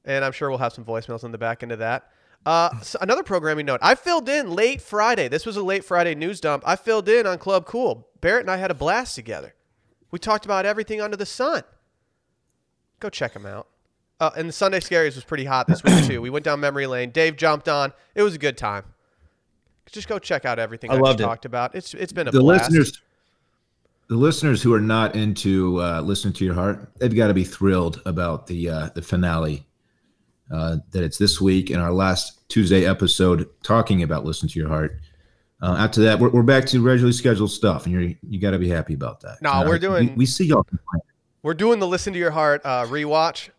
And 0.03 0.23
I'm 0.23 0.31
sure 0.31 0.49
we'll 0.49 0.59
have 0.59 0.73
some 0.73 0.85
voicemails 0.85 1.23
on 1.23 1.31
the 1.31 1.37
back 1.37 1.63
end 1.63 1.71
of 1.71 1.79
that. 1.79 2.09
Uh, 2.45 2.79
so 2.81 2.99
another 3.01 3.23
programming 3.23 3.65
note. 3.65 3.79
I 3.81 3.95
filled 3.95 4.29
in 4.29 4.51
late 4.51 4.81
Friday. 4.81 5.27
This 5.27 5.47
was 5.47 5.57
a 5.57 5.63
late 5.63 5.83
Friday 5.83 6.13
news 6.13 6.39
dump. 6.39 6.63
I 6.65 6.75
filled 6.75 7.09
in 7.09 7.25
on 7.25 7.39
Club 7.39 7.65
Cool. 7.65 8.07
Barrett 8.21 8.41
and 8.41 8.51
I 8.51 8.57
had 8.57 8.69
a 8.69 8.75
blast 8.75 9.15
together. 9.15 9.54
We 10.15 10.19
talked 10.19 10.45
about 10.45 10.65
everything 10.65 11.01
under 11.01 11.17
the 11.17 11.25
sun. 11.25 11.63
Go 13.01 13.09
check 13.09 13.33
them 13.33 13.45
out. 13.45 13.67
Uh, 14.21 14.29
and 14.37 14.47
the 14.47 14.53
Sunday 14.53 14.79
Scaries 14.79 15.15
was 15.15 15.25
pretty 15.25 15.43
hot 15.43 15.67
this 15.67 15.83
week 15.83 16.05
too. 16.05 16.21
We 16.21 16.29
went 16.29 16.45
down 16.45 16.61
memory 16.61 16.87
lane. 16.87 17.09
Dave 17.09 17.35
jumped 17.35 17.67
on. 17.67 17.91
It 18.15 18.21
was 18.21 18.33
a 18.33 18.37
good 18.37 18.57
time. 18.57 18.85
Just 19.91 20.07
go 20.07 20.17
check 20.17 20.45
out 20.45 20.57
everything 20.57 20.89
I 20.89 20.95
I, 20.95 20.99
loved 20.99 21.19
talked 21.19 21.43
about. 21.43 21.75
It's 21.75 21.93
it's 21.93 22.13
been 22.13 22.29
a 22.29 22.31
The 22.31 22.39
blast. 22.39 22.71
listeners, 22.71 23.01
the 24.07 24.15
listeners 24.15 24.63
who 24.63 24.73
are 24.73 24.79
not 24.79 25.17
into 25.17 25.81
uh, 25.81 25.99
listening 25.99 26.33
to 26.35 26.45
your 26.45 26.53
heart, 26.53 26.89
they've 26.97 27.13
got 27.13 27.27
to 27.27 27.33
be 27.33 27.43
thrilled 27.43 28.01
about 28.05 28.47
the 28.47 28.69
uh, 28.69 28.89
the 28.95 29.01
finale. 29.01 29.65
Uh, 30.49 30.77
that 30.91 31.03
it's 31.03 31.17
this 31.17 31.41
week 31.41 31.69
in 31.69 31.81
our 31.81 31.91
last 31.91 32.47
Tuesday 32.47 32.85
episode 32.85 33.49
talking 33.63 34.01
about 34.01 34.23
listen 34.23 34.47
to 34.47 34.57
your 34.57 34.69
heart. 34.69 34.97
Uh, 35.61 35.75
after 35.79 36.01
that, 36.01 36.19
we're, 36.19 36.29
we're 36.29 36.43
back 36.43 36.65
to 36.65 36.81
regularly 36.81 37.13
scheduled 37.13 37.49
stuff, 37.51 37.85
and 37.85 37.93
you're 37.93 38.13
you 38.29 38.39
got 38.39 38.51
to 38.51 38.59
be 38.59 38.67
happy 38.69 38.93
about 38.93 39.21
that. 39.21 39.41
No, 39.41 39.63
we're 39.65 39.73
we- 39.73 39.79
doing- 39.79 40.15
We, 40.15 40.25
see 40.25 40.45
y'all. 40.45 40.65
We're 41.43 41.53
doing 41.53 41.79
the 41.79 41.87
Listen 41.87 42.11
to 42.13 42.19
Your 42.19 42.31
Heart 42.31 42.61
uh, 42.65 42.85
rewatch, 42.85 43.49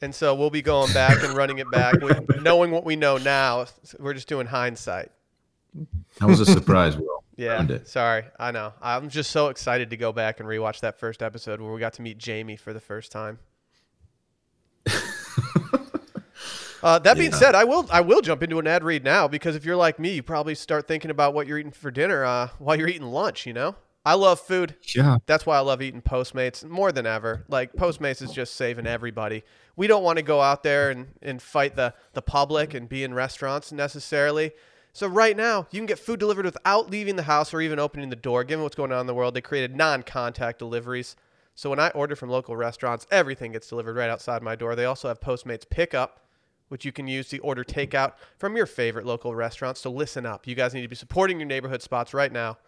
and 0.00 0.14
so 0.14 0.34
we'll 0.34 0.50
be 0.50 0.62
going 0.62 0.92
back 0.92 1.22
and 1.22 1.34
running 1.36 1.58
it 1.58 1.70
back, 1.70 2.00
with, 2.00 2.28
knowing 2.42 2.70
what 2.70 2.84
we 2.84 2.96
know 2.96 3.18
now. 3.18 3.66
We're 3.98 4.14
just 4.14 4.28
doing 4.28 4.46
hindsight. 4.46 5.10
That 6.20 6.26
was 6.26 6.40
a 6.40 6.46
surprise, 6.46 6.96
Will. 6.96 7.08
Yeah, 7.36 7.66
sorry, 7.82 8.26
I 8.38 8.52
know. 8.52 8.72
I'm 8.80 9.08
just 9.08 9.32
so 9.32 9.48
excited 9.48 9.90
to 9.90 9.96
go 9.96 10.12
back 10.12 10.38
and 10.38 10.48
rewatch 10.48 10.78
that 10.80 11.00
first 11.00 11.20
episode 11.20 11.60
where 11.60 11.72
we 11.72 11.80
got 11.80 11.94
to 11.94 12.02
meet 12.02 12.16
Jamie 12.16 12.54
for 12.54 12.72
the 12.72 12.78
first 12.78 13.10
time. 13.10 13.40
Uh, 16.84 16.98
that 16.98 17.16
being 17.16 17.32
Yeah. 17.32 17.38
said, 17.38 17.54
I 17.54 17.64
will 17.64 17.88
I 17.90 18.02
will 18.02 18.20
jump 18.20 18.42
into 18.42 18.58
an 18.58 18.66
ad 18.66 18.84
read 18.84 19.02
now 19.02 19.26
because 19.26 19.56
if 19.56 19.64
you're 19.64 19.74
like 19.74 19.98
me, 19.98 20.10
you 20.16 20.22
probably 20.22 20.54
start 20.54 20.86
thinking 20.86 21.10
about 21.10 21.32
what 21.32 21.46
you're 21.46 21.58
eating 21.58 21.72
for 21.72 21.90
dinner 21.90 22.24
uh, 22.24 22.48
while 22.58 22.76
you're 22.76 22.88
eating 22.88 23.06
lunch. 23.06 23.46
You 23.46 23.54
know, 23.54 23.76
I 24.04 24.14
love 24.14 24.38
food. 24.38 24.76
Yeah. 24.94 25.16
That's 25.24 25.46
why 25.46 25.56
I 25.56 25.60
love 25.60 25.80
eating 25.80 26.02
Postmates 26.02 26.62
more 26.62 26.92
than 26.92 27.06
ever. 27.06 27.44
Like 27.48 27.72
Postmates 27.72 28.20
is 28.20 28.32
just 28.32 28.54
saving 28.54 28.86
everybody. 28.86 29.44
We 29.76 29.86
don't 29.86 30.02
want 30.04 30.18
to 30.18 30.22
go 30.22 30.42
out 30.42 30.62
there 30.62 30.90
and, 30.90 31.08
and 31.22 31.40
fight 31.40 31.74
the, 31.74 31.94
the 32.12 32.20
public 32.22 32.74
and 32.74 32.86
be 32.86 33.02
in 33.02 33.14
restaurants 33.14 33.72
necessarily. 33.72 34.52
So 34.92 35.06
right 35.08 35.36
now, 35.36 35.66
you 35.70 35.80
can 35.80 35.86
get 35.86 35.98
food 35.98 36.20
delivered 36.20 36.44
without 36.44 36.90
leaving 36.90 37.16
the 37.16 37.22
house 37.24 37.52
or 37.54 37.60
even 37.62 37.78
opening 37.78 38.10
the 38.10 38.14
door. 38.16 38.44
Given 38.44 38.62
what's 38.62 38.76
going 38.76 38.92
on 38.92 39.00
in 39.00 39.06
the 39.06 39.14
world, 39.14 39.34
they 39.34 39.40
created 39.40 39.74
non-contact 39.74 40.58
deliveries. 40.58 41.16
So 41.56 41.70
when 41.70 41.80
I 41.80 41.88
order 41.90 42.14
from 42.14 42.28
local 42.28 42.54
restaurants, 42.56 43.06
everything 43.10 43.52
gets 43.52 43.68
delivered 43.68 43.96
right 43.96 44.10
outside 44.10 44.42
my 44.42 44.54
door. 44.54 44.76
They 44.76 44.84
also 44.84 45.08
have 45.08 45.18
Postmates 45.20 45.68
pickup, 45.68 46.20
which 46.68 46.84
you 46.84 46.92
can 46.92 47.06
use 47.06 47.28
to 47.28 47.38
order 47.38 47.64
takeout 47.64 48.14
from 48.38 48.56
your 48.56 48.66
favorite 48.66 49.06
local 49.06 49.34
restaurants. 49.34 49.80
So 49.80 49.90
listen 49.90 50.26
up. 50.26 50.46
You 50.46 50.54
guys 50.54 50.74
need 50.74 50.82
to 50.82 50.88
be 50.88 50.96
supporting 50.96 51.38
your 51.38 51.46
neighborhood 51.48 51.82
spots 51.82 52.14
right 52.14 52.32
now. 52.32 52.58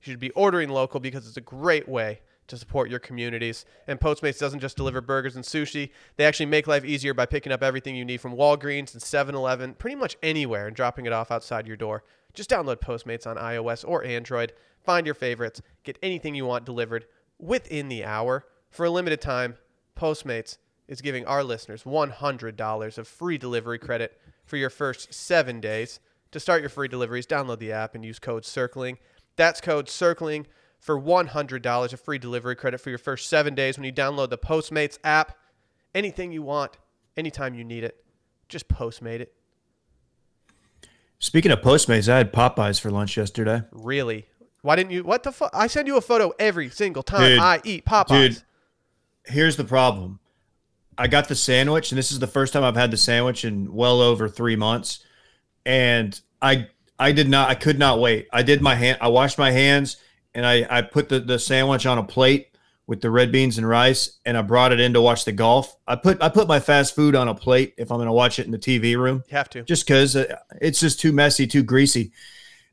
You 0.00 0.12
should 0.12 0.20
be 0.20 0.30
ordering 0.30 0.68
local 0.68 1.00
because 1.00 1.26
it's 1.26 1.36
a 1.36 1.42
great 1.42 1.88
way 1.88 2.20
to 2.46 2.56
support 2.56 2.90
your 2.90 2.98
communities. 2.98 3.64
And 3.86 4.00
Postmates 4.00 4.38
doesn't 4.38 4.60
just 4.60 4.76
deliver 4.76 5.00
burgers 5.00 5.36
and 5.36 5.44
sushi, 5.44 5.90
they 6.16 6.24
actually 6.24 6.46
make 6.46 6.66
life 6.66 6.84
easier 6.84 7.14
by 7.14 7.26
picking 7.26 7.52
up 7.52 7.62
everything 7.62 7.96
you 7.96 8.04
need 8.04 8.20
from 8.20 8.36
Walgreens 8.36 8.92
and 8.92 9.02
7 9.02 9.34
Eleven, 9.34 9.74
pretty 9.74 9.96
much 9.96 10.16
anywhere, 10.22 10.66
and 10.66 10.76
dropping 10.76 11.06
it 11.06 11.12
off 11.12 11.30
outside 11.30 11.66
your 11.66 11.76
door. 11.76 12.04
Just 12.34 12.50
download 12.50 12.80
Postmates 12.80 13.26
on 13.26 13.36
iOS 13.36 13.84
or 13.86 14.04
Android, 14.04 14.52
find 14.82 15.06
your 15.06 15.14
favorites, 15.14 15.62
get 15.84 15.98
anything 16.02 16.34
you 16.34 16.44
want 16.44 16.66
delivered 16.66 17.06
within 17.38 17.88
the 17.88 18.04
hour. 18.04 18.44
For 18.70 18.84
a 18.84 18.90
limited 18.90 19.20
time, 19.20 19.56
Postmates 19.96 20.58
is 20.88 21.00
giving 21.00 21.24
our 21.26 21.42
listeners 21.42 21.84
$100 21.84 22.98
of 22.98 23.08
free 23.08 23.38
delivery 23.38 23.78
credit 23.78 24.18
for 24.44 24.56
your 24.56 24.70
first 24.70 25.12
seven 25.14 25.60
days. 25.60 26.00
To 26.32 26.40
start 26.40 26.60
your 26.60 26.70
free 26.70 26.88
deliveries, 26.88 27.26
download 27.26 27.58
the 27.58 27.72
app 27.72 27.94
and 27.94 28.04
use 28.04 28.18
code 28.18 28.44
CIRCLING. 28.44 28.98
That's 29.36 29.60
code 29.60 29.86
CIRCLING 29.86 30.46
for 30.78 31.00
$100 31.00 31.92
of 31.92 32.00
free 32.00 32.18
delivery 32.18 32.56
credit 32.56 32.80
for 32.80 32.90
your 32.90 32.98
first 32.98 33.28
seven 33.28 33.54
days 33.54 33.78
when 33.78 33.84
you 33.84 33.92
download 33.92 34.30
the 34.30 34.38
Postmates 34.38 34.98
app. 35.02 35.36
Anything 35.94 36.32
you 36.32 36.42
want, 36.42 36.76
anytime 37.16 37.54
you 37.54 37.64
need 37.64 37.84
it, 37.84 38.04
just 38.48 38.68
Postmate 38.68 39.20
it. 39.20 39.32
Speaking 41.18 41.52
of 41.52 41.60
Postmates, 41.62 42.12
I 42.12 42.18
had 42.18 42.32
Popeyes 42.32 42.78
for 42.78 42.90
lunch 42.90 43.16
yesterday. 43.16 43.62
Really? 43.72 44.26
Why 44.60 44.76
didn't 44.76 44.92
you? 44.92 45.04
What 45.04 45.22
the 45.22 45.32
fuck? 45.32 45.50
I 45.54 45.68
send 45.68 45.86
you 45.86 45.96
a 45.96 46.00
photo 46.00 46.32
every 46.38 46.68
single 46.68 47.02
time 47.02 47.22
Dude, 47.22 47.38
I 47.38 47.60
eat 47.64 47.84
Popeyes. 47.84 48.08
Dude, 48.08 48.42
here's 49.24 49.56
the 49.56 49.64
problem. 49.64 50.20
I 50.98 51.06
got 51.06 51.28
the 51.28 51.34
sandwich, 51.34 51.90
and 51.90 51.98
this 51.98 52.12
is 52.12 52.18
the 52.18 52.26
first 52.26 52.52
time 52.52 52.64
I've 52.64 52.76
had 52.76 52.90
the 52.90 52.96
sandwich 52.96 53.44
in 53.44 53.72
well 53.72 54.00
over 54.00 54.28
three 54.28 54.56
months. 54.56 55.04
And 55.66 56.18
I 56.40 56.68
I 56.98 57.12
did 57.12 57.28
not 57.28 57.48
I 57.48 57.54
could 57.54 57.78
not 57.78 58.00
wait. 58.00 58.28
I 58.32 58.42
did 58.42 58.60
my 58.60 58.74
hand 58.74 58.98
I 59.00 59.08
washed 59.08 59.38
my 59.38 59.50
hands 59.50 59.96
and 60.34 60.44
I, 60.44 60.66
I 60.68 60.82
put 60.82 61.08
the, 61.08 61.20
the 61.20 61.38
sandwich 61.38 61.86
on 61.86 61.98
a 61.98 62.04
plate 62.04 62.48
with 62.86 63.00
the 63.00 63.10
red 63.10 63.32
beans 63.32 63.56
and 63.56 63.66
rice 63.66 64.18
and 64.26 64.36
I 64.36 64.42
brought 64.42 64.72
it 64.72 64.80
in 64.80 64.92
to 64.92 65.00
watch 65.00 65.24
the 65.24 65.32
golf. 65.32 65.76
I 65.86 65.96
put 65.96 66.22
I 66.22 66.28
put 66.28 66.46
my 66.46 66.60
fast 66.60 66.94
food 66.94 67.14
on 67.14 67.28
a 67.28 67.34
plate 67.34 67.74
if 67.78 67.90
I'm 67.90 67.98
gonna 67.98 68.12
watch 68.12 68.38
it 68.38 68.46
in 68.46 68.52
the 68.52 68.58
TV 68.58 68.96
room 68.96 69.24
you 69.28 69.36
have 69.36 69.48
to. 69.50 69.62
just 69.62 69.86
because 69.86 70.16
uh, 70.16 70.36
it's 70.60 70.80
just 70.80 71.00
too 71.00 71.12
messy, 71.12 71.46
too 71.46 71.62
greasy. 71.62 72.12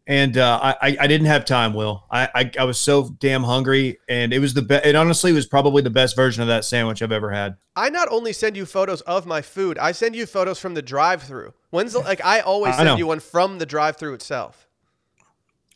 And 0.07 0.37
uh, 0.37 0.59
I, 0.81 0.97
I 0.99 1.07
didn't 1.07 1.27
have 1.27 1.45
time, 1.45 1.73
Will. 1.73 2.03
I, 2.09 2.27
I, 2.33 2.51
I 2.59 2.63
was 2.63 2.79
so 2.79 3.09
damn 3.19 3.43
hungry, 3.43 3.99
and 4.09 4.33
it 4.33 4.39
was 4.39 4.53
the 4.53 4.63
best. 4.63 4.85
It 4.85 4.95
honestly 4.95 5.31
was 5.31 5.45
probably 5.45 5.83
the 5.83 5.91
best 5.91 6.15
version 6.15 6.41
of 6.41 6.47
that 6.47 6.65
sandwich 6.65 7.01
I've 7.03 7.11
ever 7.11 7.31
had. 7.31 7.55
I 7.75 7.89
not 7.89 8.07
only 8.09 8.33
send 8.33 8.57
you 8.57 8.65
photos 8.65 9.01
of 9.01 9.27
my 9.27 9.41
food, 9.41 9.77
I 9.77 9.91
send 9.91 10.15
you 10.15 10.25
photos 10.25 10.59
from 10.59 10.73
the 10.73 10.81
drive-through. 10.81 11.53
When's 11.69 11.93
the, 11.93 11.99
like 12.11 12.23
I 12.25 12.39
always 12.39 12.73
I 12.73 12.77
send 12.77 12.87
know. 12.87 12.97
you 12.97 13.07
one 13.07 13.19
from 13.19 13.59
the 13.59 13.65
drive-through 13.65 14.15
itself. 14.15 14.67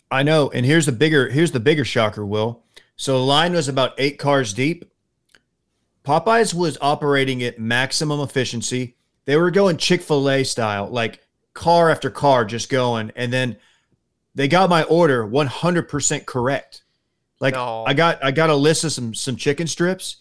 I 0.09 0.23
know. 0.23 0.49
And 0.49 0.65
here's 0.65 0.85
the 0.85 0.91
bigger 0.91 1.29
here's 1.29 1.51
the 1.51 1.59
bigger 1.59 1.85
shocker, 1.85 2.25
Will. 2.25 2.63
So 2.95 3.13
the 3.13 3.25
line 3.25 3.53
was 3.53 3.67
about 3.67 3.93
eight 3.97 4.17
cars 4.17 4.53
deep. 4.53 4.91
Popeyes 6.03 6.53
was 6.53 6.77
operating 6.81 7.43
at 7.43 7.59
maximum 7.59 8.19
efficiency. 8.19 8.95
They 9.25 9.37
were 9.37 9.49
going 9.49 9.77
Chick-fil-A 9.77 10.43
style, 10.43 10.87
like 10.87 11.21
car 11.53 11.89
after 11.89 12.09
car 12.11 12.45
just 12.45 12.69
going. 12.69 13.11
And 13.15 13.33
then 13.33 13.57
they 14.35 14.47
got 14.47 14.69
my 14.69 14.83
order 14.83 15.25
100% 15.25 16.25
correct. 16.25 16.83
Like 17.39 17.53
No. 17.53 17.83
I 17.87 17.93
got 17.93 18.23
I 18.23 18.31
got 18.31 18.49
a 18.49 18.55
list 18.55 18.83
of 18.83 18.91
some 18.91 19.13
some 19.13 19.35
chicken 19.35 19.67
strips 19.67 20.17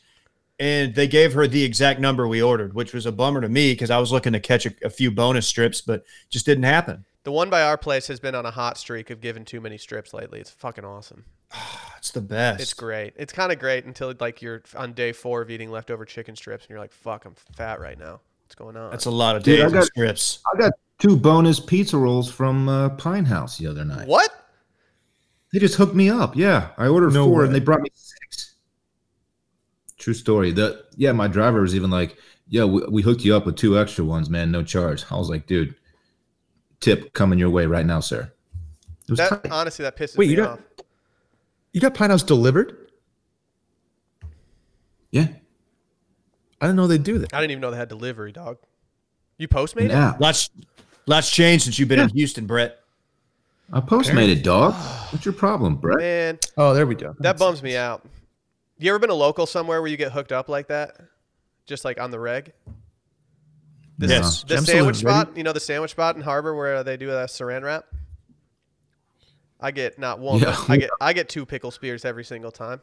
and 0.58 0.94
they 0.94 1.06
gave 1.08 1.32
her 1.34 1.46
the 1.46 1.62
exact 1.62 2.00
number 2.00 2.26
we 2.28 2.42
ordered, 2.42 2.74
which 2.74 2.92
was 2.94 3.06
a 3.06 3.12
bummer 3.12 3.40
to 3.40 3.48
me 3.48 3.72
because 3.72 3.90
I 3.90 3.98
was 3.98 4.12
looking 4.12 4.32
to 4.32 4.40
catch 4.40 4.66
a, 4.66 4.72
a 4.84 4.90
few 4.90 5.10
bonus 5.10 5.46
strips, 5.46 5.80
but 5.80 6.04
just 6.30 6.46
didn't 6.46 6.64
happen. 6.64 7.04
The 7.24 7.32
one 7.32 7.50
by 7.50 7.62
our 7.62 7.78
place 7.78 8.06
has 8.08 8.20
been 8.20 8.34
on 8.34 8.44
a 8.46 8.50
hot 8.50 8.76
streak 8.78 9.10
of 9.10 9.20
giving 9.20 9.44
too 9.44 9.60
many 9.60 9.78
strips 9.78 10.12
lately. 10.12 10.40
It's 10.40 10.50
fucking 10.50 10.84
awesome. 10.84 11.24
It's 11.98 12.10
the 12.10 12.20
best. 12.20 12.60
It's 12.60 12.74
great. 12.74 13.14
It's 13.16 13.32
kind 13.32 13.50
of 13.50 13.58
great 13.58 13.86
until 13.86 14.12
like 14.20 14.42
you're 14.42 14.62
on 14.76 14.92
day 14.92 15.12
four 15.12 15.40
of 15.40 15.48
eating 15.50 15.70
leftover 15.70 16.04
chicken 16.04 16.36
strips 16.36 16.64
and 16.64 16.68
you're 16.70 16.78
like, 16.78 16.92
"Fuck, 16.92 17.24
I'm 17.24 17.34
fat 17.56 17.80
right 17.80 17.98
now. 17.98 18.20
What's 18.44 18.54
going 18.54 18.76
on?" 18.76 18.90
That's 18.90 19.06
a 19.06 19.10
lot 19.10 19.36
of 19.36 19.42
Dude, 19.42 19.60
I 19.60 19.62
days 19.62 19.66
of 19.68 19.72
got- 19.72 19.84
strips. 19.86 20.40
I 20.54 20.58
got 20.58 20.72
two 21.04 21.16
bonus 21.16 21.60
pizza 21.60 21.96
rolls 21.98 22.30
from 22.32 22.68
uh, 22.68 22.88
Pinthouse 22.90 23.58
the 23.58 23.66
other 23.66 23.84
night. 23.84 24.08
what? 24.08 24.30
They 25.52 25.58
just 25.58 25.74
hooked 25.76 25.94
me 25.94 26.08
up. 26.10 26.34
Yeah, 26.34 26.70
I 26.78 26.88
ordered 26.88 27.12
No 27.12 27.26
four 27.26 27.40
way. 27.40 27.44
and 27.46 27.54
they 27.54 27.60
brought 27.60 27.80
me 27.80 27.90
six. 27.94 28.54
True 29.98 30.14
story. 30.14 30.50
The 30.50 30.84
yeah, 30.96 31.12
my 31.12 31.28
driver 31.28 31.60
was 31.60 31.74
even 31.76 31.90
like, 31.90 32.16
"Yeah, 32.48 32.64
we, 32.64 32.82
we 32.90 33.02
hooked 33.02 33.24
you 33.24 33.36
up 33.36 33.46
with 33.46 33.56
two 33.56 33.78
extra 33.78 34.04
ones, 34.04 34.28
man, 34.28 34.50
no 34.50 34.62
charge." 34.64 35.04
I 35.10 35.16
was 35.16 35.28
like, 35.30 35.46
"Dude, 35.46 35.74
tip 36.80 37.12
coming 37.12 37.38
your 37.38 37.50
way 37.50 37.66
right 37.66 37.86
now, 37.86 38.00
sir." 38.00 38.32
It 39.04 39.10
was 39.10 39.18
That 39.18 39.44
tight. 39.44 39.52
honestly, 39.52 39.84
that 39.84 39.96
pisses 39.96 40.16
Wait, 40.16 40.26
me 40.26 40.30
you 40.32 40.36
got- 40.38 40.50
off. 40.58 40.60
You 41.72 41.80
got 41.80 41.94
Pinthouse 41.94 42.24
delivered? 42.26 42.88
yeah, 45.10 45.28
I 46.60 46.66
didn't 46.66 46.76
know 46.76 46.86
they 46.88 46.98
do 46.98 47.18
that. 47.18 47.32
I 47.32 47.40
didn't 47.40 47.52
even 47.52 47.60
know 47.60 47.70
they 47.70 47.76
had 47.76 47.88
delivery, 47.88 48.32
dog. 48.32 48.58
You 49.38 49.46
Postmate 49.48 49.86
it? 49.86 49.90
yeah. 49.90 50.16
Lots, 50.20 50.50
lots 51.06 51.30
changed 51.30 51.64
since 51.64 51.78
you've 51.78 51.88
been 51.88 52.00
in 52.00 52.08
Houston, 52.10 52.46
Brett. 52.46 52.80
I 53.72 53.80
postmated, 53.80 54.42
dog. 54.42 54.74
What's 55.12 55.24
your 55.24 55.34
problem, 55.34 55.76
Brett? 55.76 55.98
Man, 55.98 56.38
Oh, 56.56 56.74
there 56.74 56.86
we 56.86 56.94
go. 56.94 57.14
that 57.20 57.38
bums 57.38 57.62
me 57.62 57.76
out. 57.76 58.04
You 58.78 58.90
ever 58.90 58.98
been 58.98 59.10
a 59.10 59.14
local 59.14 59.46
somewhere 59.46 59.80
where 59.80 59.90
you 59.90 59.96
get 59.96 60.12
hooked 60.12 60.32
up 60.32 60.48
like 60.48 60.68
that? 60.68 60.96
Just 61.66 61.84
like 61.84 61.98
on 62.00 62.10
the 62.10 62.18
reg? 62.20 62.52
The, 63.98 64.08
Yes. 64.08 64.42
The 64.44 64.56
I'm 64.56 64.64
sandwich 64.64 64.96
still 64.96 65.10
ready. 65.10 65.20
spot, 65.26 65.36
you 65.36 65.44
know, 65.44 65.52
the 65.52 65.60
sandwich 65.60 65.92
spot 65.92 66.16
in 66.16 66.22
Harbor 66.22 66.54
where 66.54 66.82
they 66.84 66.96
do 66.96 67.10
a 67.10 67.24
saran 67.24 67.62
wrap. 67.62 67.86
I 69.60 69.70
get 69.70 69.98
not 69.98 70.18
one, 70.18 70.40
Yeah. 70.40 70.56
but 70.66 70.70
I 70.70 70.76
get 70.76 70.90
I 71.00 71.12
get 71.12 71.28
two 71.28 71.46
pickle 71.46 71.70
spears 71.70 72.04
every 72.04 72.24
single 72.24 72.50
time. 72.50 72.80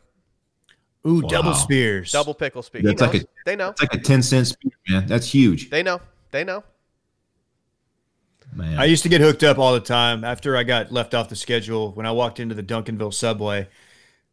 Ooh, 1.05 1.21
double 1.21 1.53
spears. 1.53 2.11
Double 2.11 2.33
pickle 2.33 2.63
spears. 2.63 2.85
That's 2.85 3.01
like 3.01 3.15
a- 3.15 3.25
they 3.45 3.55
know. 3.55 3.69
It's 3.69 3.81
like 3.81 3.93
a 3.93 3.97
ten 3.99 4.23
cent 4.23 4.47
spear, 4.47 4.71
man. 4.87 5.05
That's 5.05 5.27
huge, 5.31 5.69
They 5.69 5.83
know. 5.83 5.99
They 6.31 6.43
know. 6.43 6.63
Man. 8.53 8.79
I 8.79 8.85
used 8.85 9.03
to 9.03 9.09
get 9.09 9.21
hooked 9.21 9.43
up 9.43 9.57
all 9.57 9.73
the 9.73 9.79
time 9.79 10.23
after 10.23 10.57
I 10.57 10.63
got 10.63 10.91
left 10.91 11.13
off 11.13 11.29
the 11.29 11.35
schedule. 11.35 11.91
When 11.93 12.05
I 12.05 12.11
walked 12.11 12.39
into 12.39 12.55
the 12.55 12.63
Duncanville 12.63 13.13
subway, 13.13 13.67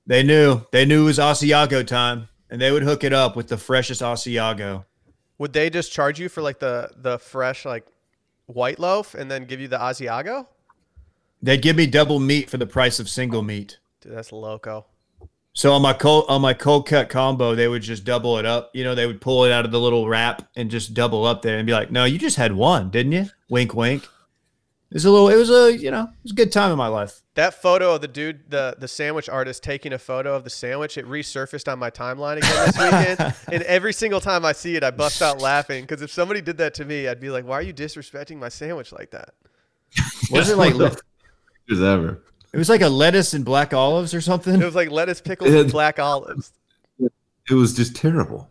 they 0.07 0.23
knew 0.23 0.63
they 0.73 0.85
knew 0.85 1.03
it 1.03 1.07
was 1.07 1.19
Asiago 1.19 1.87
time, 1.87 2.29
and 2.51 2.61
they 2.61 2.71
would 2.71 2.83
hook 2.83 3.05
it 3.05 3.13
up 3.13 3.37
with 3.37 3.49
the 3.49 3.59
freshest 3.59 4.03
Asiago. 4.03 4.85
Would 5.39 5.53
they 5.53 5.71
just 5.71 5.93
charge 5.93 6.19
you 6.19 6.29
for 6.29 6.43
like 6.43 6.59
the 6.59 6.91
the 6.97 7.19
fresh 7.19 7.65
like 7.65 7.87
white 8.47 8.79
loaf 8.79 9.15
and 9.15 9.31
then 9.31 9.45
give 9.45 9.61
you 9.61 9.69
the 9.69 9.79
Asiago? 9.79 10.47
They'd 11.41 11.63
give 11.63 11.77
me 11.77 11.87
double 11.87 12.19
meat 12.19 12.51
for 12.51 12.57
the 12.57 12.67
price 12.67 12.99
of 12.99 13.09
single 13.09 13.43
meat. 13.43 13.79
Dude, 14.01 14.17
that's 14.17 14.33
loco. 14.33 14.87
So 15.59 15.73
on 15.73 15.83
my 15.83 15.93
cold 15.93 16.27
on 16.29 16.41
my 16.41 16.55
cold 16.55 16.87
cut 16.87 17.09
combo, 17.09 17.57
they 17.57 17.67
would 17.67 17.83
just 17.83 18.05
double 18.05 18.38
it 18.38 18.47
up. 18.47 18.71
You 18.75 18.85
know, 18.85 18.95
they 18.95 19.09
would 19.09 19.21
pull 19.21 19.45
it 19.45 19.50
out 19.50 19.65
of 19.65 19.73
the 19.73 19.81
little 19.81 20.07
wrap 20.07 20.49
and 20.55 20.71
just 20.71 20.95
double 20.95 21.25
up 21.25 21.43
there 21.43 21.59
and 21.59 21.67
be 21.67 21.73
like, 21.73 21.91
"No, 21.91 22.05
you 22.05 22.17
just 22.17 22.37
had 22.37 22.53
one, 22.53 22.91
didn't 22.91 23.11
you?" 23.11 23.27
Wink, 23.50 23.75
wink. 23.75 24.05
It 24.05 24.95
was 24.95 25.05
a 25.05 25.11
little. 25.11 25.29
It 25.29 25.35
was 25.35 25.50
a 25.50 25.77
you 25.77 25.91
know, 25.91 26.03
it 26.05 26.23
was 26.23 26.31
a 26.31 26.37
good 26.37 26.53
time 26.53 26.71
in 26.71 26.79
my 26.79 26.87
life. 26.87 27.23
That 27.35 27.61
photo 27.61 27.97
of 27.97 28.03
the 28.03 28.07
dude, 28.07 28.53
the 28.53 28.77
the 28.79 28.87
sandwich 28.87 29.29
artist 29.29 29.65
taking 29.65 29.93
a 29.93 29.99
photo 29.99 30.37
of 30.37 30.45
the 30.45 30.50
sandwich, 30.50 30.97
it 30.97 31.05
resurfaced 31.07 31.67
on 31.67 31.81
my 31.81 31.91
timeline 31.91 32.37
again 32.37 32.67
this 32.67 32.79
weekend. 32.79 33.35
and 33.53 33.65
every 33.65 33.93
single 33.93 34.21
time 34.21 34.45
I 34.45 34.53
see 34.53 34.77
it, 34.77 34.85
I 34.85 34.93
bust 34.93 35.23
out 35.23 35.43
laughing 35.43 35.83
because 35.83 36.03
if 36.03 36.12
somebody 36.12 36.41
did 36.41 36.59
that 36.59 36.75
to 36.75 36.85
me, 36.85 37.09
I'd 37.09 37.19
be 37.19 37.31
like, 37.31 37.45
"Why 37.45 37.57
are 37.57 37.62
you 37.62 37.75
disrespecting 37.75 38.37
my 38.37 38.49
sandwich 38.49 38.93
like 38.93 39.11
that?" 39.11 39.35
Was 40.31 40.50
it 40.50 40.57
like 40.57 40.75
le- 40.77 40.97
As 41.69 41.83
ever. 41.83 42.23
It 42.52 42.59
was 42.59 42.69
like 42.69 42.81
a 42.81 42.88
lettuce 42.88 43.35
and 43.35 43.45
black 43.45 43.75
olives 43.75 44.14
or 44.14 44.21
something? 44.21 44.61
It 44.61 44.64
was 44.64 44.75
like 44.75 44.90
lettuce, 44.90 45.21
pickles, 45.21 45.52
and 45.52 45.71
black 45.71 45.99
olives. 45.99 46.52
It 46.99 47.55
was 47.55 47.75
just 47.75 47.97
terrible. 47.97 48.50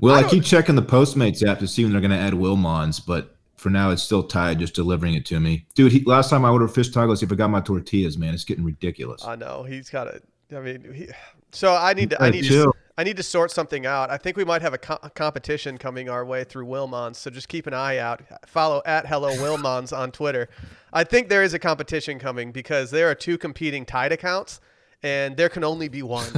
Well, 0.00 0.14
I 0.14 0.20
I, 0.20 0.28
keep 0.28 0.44
checking 0.44 0.74
the 0.74 0.82
Postmates 0.82 1.46
app 1.46 1.58
to 1.60 1.66
see 1.66 1.84
when 1.84 1.92
they're 1.92 2.00
going 2.00 2.10
to 2.10 2.18
add 2.18 2.34
Wilmons, 2.34 3.00
but 3.00 3.36
for 3.56 3.70
now 3.70 3.90
it's 3.90 4.02
still 4.02 4.22
tied, 4.22 4.58
just 4.58 4.74
delivering 4.74 5.14
it 5.14 5.24
to 5.26 5.40
me. 5.40 5.66
Dude, 5.74 5.92
he, 5.92 6.02
last 6.04 6.28
time 6.28 6.44
I 6.44 6.50
ordered 6.50 6.68
fish 6.68 6.90
tacos, 6.90 7.20
he 7.20 7.26
forgot 7.26 7.48
my 7.48 7.60
tortillas, 7.60 8.18
man. 8.18 8.34
It's 8.34 8.44
getting 8.44 8.64
ridiculous. 8.64 9.24
I 9.24 9.36
know 9.36 9.62
he's 9.62 9.88
got 9.88 10.08
it. 10.08 10.22
I 10.54 10.60
mean, 10.60 10.92
he, 10.92 11.08
so 11.52 11.74
I 11.74 11.94
need 11.94 12.10
to. 12.10 12.16
I 12.16 12.30
gotta 12.30 12.42
need 12.42 12.48
to. 12.48 12.72
I 12.96 13.02
need 13.02 13.16
to 13.16 13.22
sort 13.24 13.50
something 13.50 13.86
out. 13.86 14.10
I 14.10 14.16
think 14.16 14.36
we 14.36 14.44
might 14.44 14.62
have 14.62 14.72
a, 14.72 14.78
co- 14.78 15.00
a 15.02 15.10
competition 15.10 15.78
coming 15.78 16.08
our 16.08 16.24
way 16.24 16.44
through 16.44 16.66
Wilmons, 16.66 17.18
so 17.18 17.28
just 17.30 17.48
keep 17.48 17.66
an 17.66 17.74
eye 17.74 17.98
out. 17.98 18.22
Follow 18.46 18.82
at 18.86 19.06
Hello 19.06 19.28
Wilmons 19.42 19.92
on 19.92 20.12
Twitter. 20.12 20.48
I 20.92 21.02
think 21.02 21.28
there 21.28 21.42
is 21.42 21.54
a 21.54 21.58
competition 21.58 22.20
coming 22.20 22.52
because 22.52 22.92
there 22.92 23.10
are 23.10 23.14
two 23.16 23.36
competing 23.36 23.84
Tide 23.84 24.12
accounts, 24.12 24.60
and 25.02 25.36
there 25.36 25.48
can 25.48 25.64
only 25.64 25.88
be 25.88 26.02
one. 26.02 26.28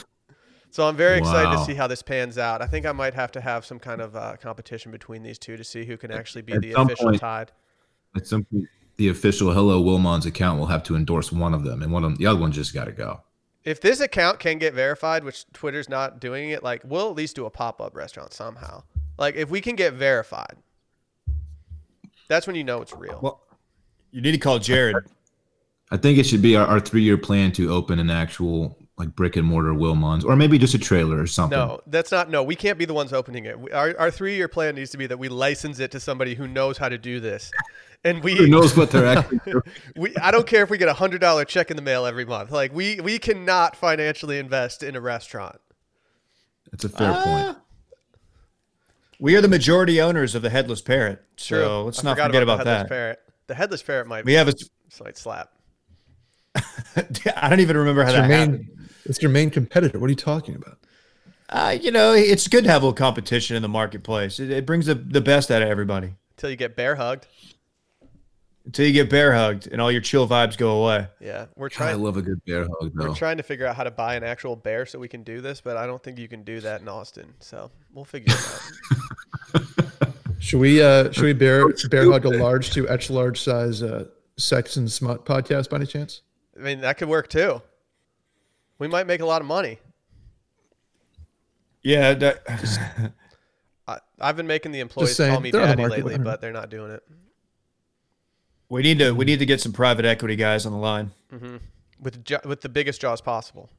so 0.70 0.86
I'm 0.86 0.94
very 0.96 1.18
excited 1.18 1.56
to 1.56 1.64
see 1.64 1.74
how 1.74 1.86
this 1.86 2.02
pans 2.02 2.36
out. 2.36 2.60
I 2.60 2.66
think 2.66 2.84
I 2.84 2.92
might 2.92 3.14
have 3.14 3.32
to 3.32 3.40
have 3.40 3.64
some 3.64 3.78
kind 3.78 4.02
of 4.02 4.14
uh, 4.14 4.36
competition 4.36 4.92
between 4.92 5.22
these 5.22 5.38
two 5.38 5.56
to 5.56 5.64
see 5.64 5.86
who 5.86 5.96
can 5.96 6.10
actually 6.12 6.42
be 6.42 6.52
at 6.52 6.60
the 6.60 6.72
official 6.72 7.06
point- 7.06 7.20
Tide. 7.20 7.52
At 8.14 8.26
some 8.26 8.44
point, 8.44 8.64
the 8.96 9.08
official 9.08 9.52
Hello 9.54 9.80
Wilmons 9.80 10.26
account 10.26 10.58
will 10.58 10.66
have 10.66 10.82
to 10.84 10.96
endorse 10.96 11.32
one 11.32 11.54
of 11.54 11.64
them, 11.64 11.82
and 11.82 11.92
one 11.92 12.04
of 12.04 12.10
them, 12.10 12.16
the 12.18 12.26
other 12.26 12.40
one 12.40 12.52
just 12.52 12.74
got 12.74 12.84
to 12.84 12.92
go. 12.92 13.22
If 13.64 13.80
this 13.80 14.00
account 14.00 14.38
can 14.38 14.58
get 14.58 14.74
verified, 14.74 15.24
which 15.24 15.44
Twitter's 15.52 15.88
not 15.88 16.20
doing 16.20 16.50
it, 16.50 16.62
like 16.62 16.82
we'll 16.84 17.10
at 17.10 17.16
least 17.16 17.36
do 17.36 17.44
a 17.46 17.50
pop 17.50 17.80
up 17.80 17.94
restaurant 17.94 18.32
somehow. 18.32 18.82
Like 19.18 19.34
if 19.34 19.50
we 19.50 19.60
can 19.60 19.76
get 19.76 19.94
verified, 19.94 20.56
that's 22.28 22.46
when 22.46 22.56
you 22.56 22.64
know 22.64 22.80
it's 22.80 22.94
real. 22.94 23.18
Well, 23.20 23.40
you 24.10 24.20
need 24.20 24.32
to 24.32 24.38
call 24.38 24.58
Jared. 24.58 24.96
I 25.90 25.96
think 25.96 26.18
it 26.18 26.24
should 26.24 26.42
be 26.42 26.54
our, 26.56 26.66
our 26.66 26.80
three 26.80 27.02
year 27.02 27.18
plan 27.18 27.52
to 27.52 27.72
open 27.72 27.98
an 27.98 28.10
actual 28.10 28.77
like 28.98 29.14
brick 29.14 29.36
and 29.36 29.46
mortar 29.46 29.72
Wilmons, 29.74 30.24
or 30.24 30.34
maybe 30.36 30.58
just 30.58 30.74
a 30.74 30.78
trailer 30.78 31.20
or 31.20 31.26
something. 31.26 31.56
No, 31.58 31.80
that's 31.86 32.10
not. 32.10 32.28
No, 32.30 32.42
we 32.42 32.56
can't 32.56 32.78
be 32.78 32.84
the 32.84 32.94
ones 32.94 33.12
opening 33.12 33.44
it. 33.44 33.58
We- 33.58 33.70
Our, 33.70 33.94
our 33.98 34.10
three 34.10 34.34
year 34.34 34.48
plan 34.48 34.74
needs 34.74 34.90
to 34.90 34.98
be 34.98 35.06
that 35.06 35.18
we 35.18 35.28
license 35.28 35.78
it 35.78 35.90
to 35.92 36.00
somebody 36.00 36.34
who 36.34 36.48
knows 36.48 36.78
how 36.78 36.88
to 36.88 36.98
do 36.98 37.20
this. 37.20 37.50
And 38.04 38.18
Who 38.18 38.24
we, 38.24 38.48
knows 38.48 38.76
what 38.76 38.90
they're 38.90 39.06
actually 39.06 39.40
doing? 39.44 39.62
we 39.96 40.16
I 40.16 40.30
don't 40.30 40.46
care 40.46 40.62
if 40.62 40.70
we 40.70 40.78
get 40.78 40.88
a 40.88 40.92
hundred 40.94 41.20
dollar 41.20 41.44
check 41.44 41.70
in 41.70 41.76
the 41.76 41.82
mail 41.82 42.06
every 42.06 42.24
month. 42.24 42.50
Like 42.52 42.72
we 42.72 43.00
we 43.00 43.18
cannot 43.18 43.74
financially 43.76 44.38
invest 44.38 44.82
in 44.82 44.94
a 44.96 45.00
restaurant. 45.00 45.56
That's 46.70 46.84
a 46.84 46.88
fair 46.88 47.10
Ah. 47.12 47.22
point. 47.24 47.58
We 49.20 49.34
are 49.34 49.40
the 49.40 49.48
majority 49.48 50.00
owners 50.00 50.36
of 50.36 50.42
the 50.42 50.50
Headless 50.50 50.80
Parrot, 50.80 51.20
True. 51.36 51.58
so 51.58 51.84
let's 51.86 52.04
I 52.04 52.08
not 52.10 52.16
forget 52.18 52.32
the 52.34 52.42
about, 52.42 52.58
headless 52.58 52.82
that. 52.82 52.88
Parrot. 52.88 53.18
The 53.48 53.54
headless 53.56 53.82
parrot 53.82 54.06
might 54.06 54.24
We 54.24 54.34
have 54.34 54.46
a. 54.48 54.54
slight 54.90 55.18
slap. 55.18 55.50
I 56.56 57.48
don't 57.48 57.60
even 57.60 57.76
remember 57.76 58.02
how 58.04 58.10
It's 58.10 58.18
that 58.18 58.30
happened. 58.30 58.68
Main, 59.08 59.10
it's 59.10 59.22
your 59.22 59.30
main 59.30 59.50
competitor. 59.50 59.98
What 59.98 60.06
are 60.06 60.10
you 60.10 60.16
talking 60.16 60.54
about? 60.54 60.78
Uh, 61.50 61.76
you 61.80 61.90
know, 61.90 62.12
it's 62.12 62.46
good 62.46 62.64
to 62.64 62.70
have 62.70 62.82
a 62.82 62.86
little 62.86 62.96
competition 62.96 63.56
in 63.56 63.62
the 63.62 63.68
marketplace. 63.68 64.38
It, 64.38 64.50
it 64.50 64.66
brings 64.66 64.86
the, 64.86 64.94
the 64.94 65.20
best 65.20 65.50
out 65.50 65.62
of 65.62 65.68
everybody. 65.68 66.14
Until 66.36 66.50
you 66.50 66.56
get 66.56 66.76
bear 66.76 66.96
hugged. 66.96 67.26
Until 68.66 68.86
you 68.86 68.92
get 68.92 69.08
bear 69.08 69.34
hugged 69.34 69.66
and 69.66 69.80
all 69.80 69.90
your 69.90 70.02
chill 70.02 70.28
vibes 70.28 70.58
go 70.58 70.82
away. 70.82 71.08
Yeah, 71.20 71.46
we're 71.56 71.70
God, 71.70 71.74
I 71.74 71.92
trying. 71.92 72.02
love 72.02 72.18
a 72.18 72.22
good 72.22 72.44
bear 72.44 72.66
hug 72.80 72.92
We're 72.94 73.14
trying 73.14 73.38
to 73.38 73.42
figure 73.42 73.66
out 73.66 73.76
how 73.76 73.84
to 73.84 73.90
buy 73.90 74.14
an 74.14 74.24
actual 74.24 74.56
bear 74.56 74.84
so 74.84 74.98
we 74.98 75.08
can 75.08 75.22
do 75.22 75.40
this, 75.40 75.62
but 75.62 75.78
I 75.78 75.86
don't 75.86 76.02
think 76.02 76.18
you 76.18 76.28
can 76.28 76.42
do 76.42 76.60
that 76.60 76.82
in 76.82 76.88
Austin. 76.88 77.32
So 77.40 77.70
we'll 77.94 78.04
figure 78.04 78.34
it 78.34 78.62
out. 79.54 79.62
Should 80.40 80.60
we 80.60 80.80
uh 80.80 81.10
should 81.10 81.24
we 81.24 81.32
bear 81.32 81.68
bear 81.90 82.10
hug 82.10 82.24
a 82.24 82.30
large 82.30 82.70
to 82.70 82.88
extra 82.88 83.14
large 83.14 83.40
size 83.40 83.82
uh 83.82 84.04
sex 84.36 84.76
and 84.76 84.90
smut 84.90 85.26
podcast 85.26 85.68
by 85.68 85.78
any 85.78 85.86
chance? 85.86 86.22
I 86.56 86.62
mean, 86.62 86.80
that 86.82 86.96
could 86.96 87.08
work 87.08 87.28
too. 87.28 87.60
We 88.78 88.88
might 88.88 89.06
make 89.06 89.20
a 89.20 89.26
lot 89.26 89.40
of 89.40 89.46
money. 89.46 89.78
Yeah, 91.82 92.14
that, 92.14 93.12
I, 93.88 93.98
I've 94.20 94.36
been 94.36 94.46
making 94.46 94.72
the 94.72 94.80
employees 94.80 95.16
saying, 95.16 95.32
call 95.32 95.40
me 95.40 95.50
they're 95.50 95.62
on 95.62 95.68
the 95.68 95.76
daddy 95.76 95.88
market, 95.88 96.04
lately, 96.04 96.14
I 96.16 96.18
but 96.18 96.40
they're 96.40 96.52
not 96.52 96.70
doing 96.70 96.90
it. 96.90 97.02
we 98.68 98.82
need 98.82 98.98
to 98.98 99.12
we 99.12 99.24
need 99.24 99.38
to 99.38 99.46
get 99.46 99.60
some 99.60 99.72
private 99.72 100.04
equity 100.04 100.36
guys 100.36 100.66
on 100.66 100.72
the 100.72 100.78
line. 100.78 101.12
Mm-hmm. 101.32 101.56
With 102.00 102.24
jo- 102.24 102.40
with 102.44 102.60
the 102.60 102.68
biggest 102.68 103.00
jaws 103.00 103.20
possible. 103.20 103.70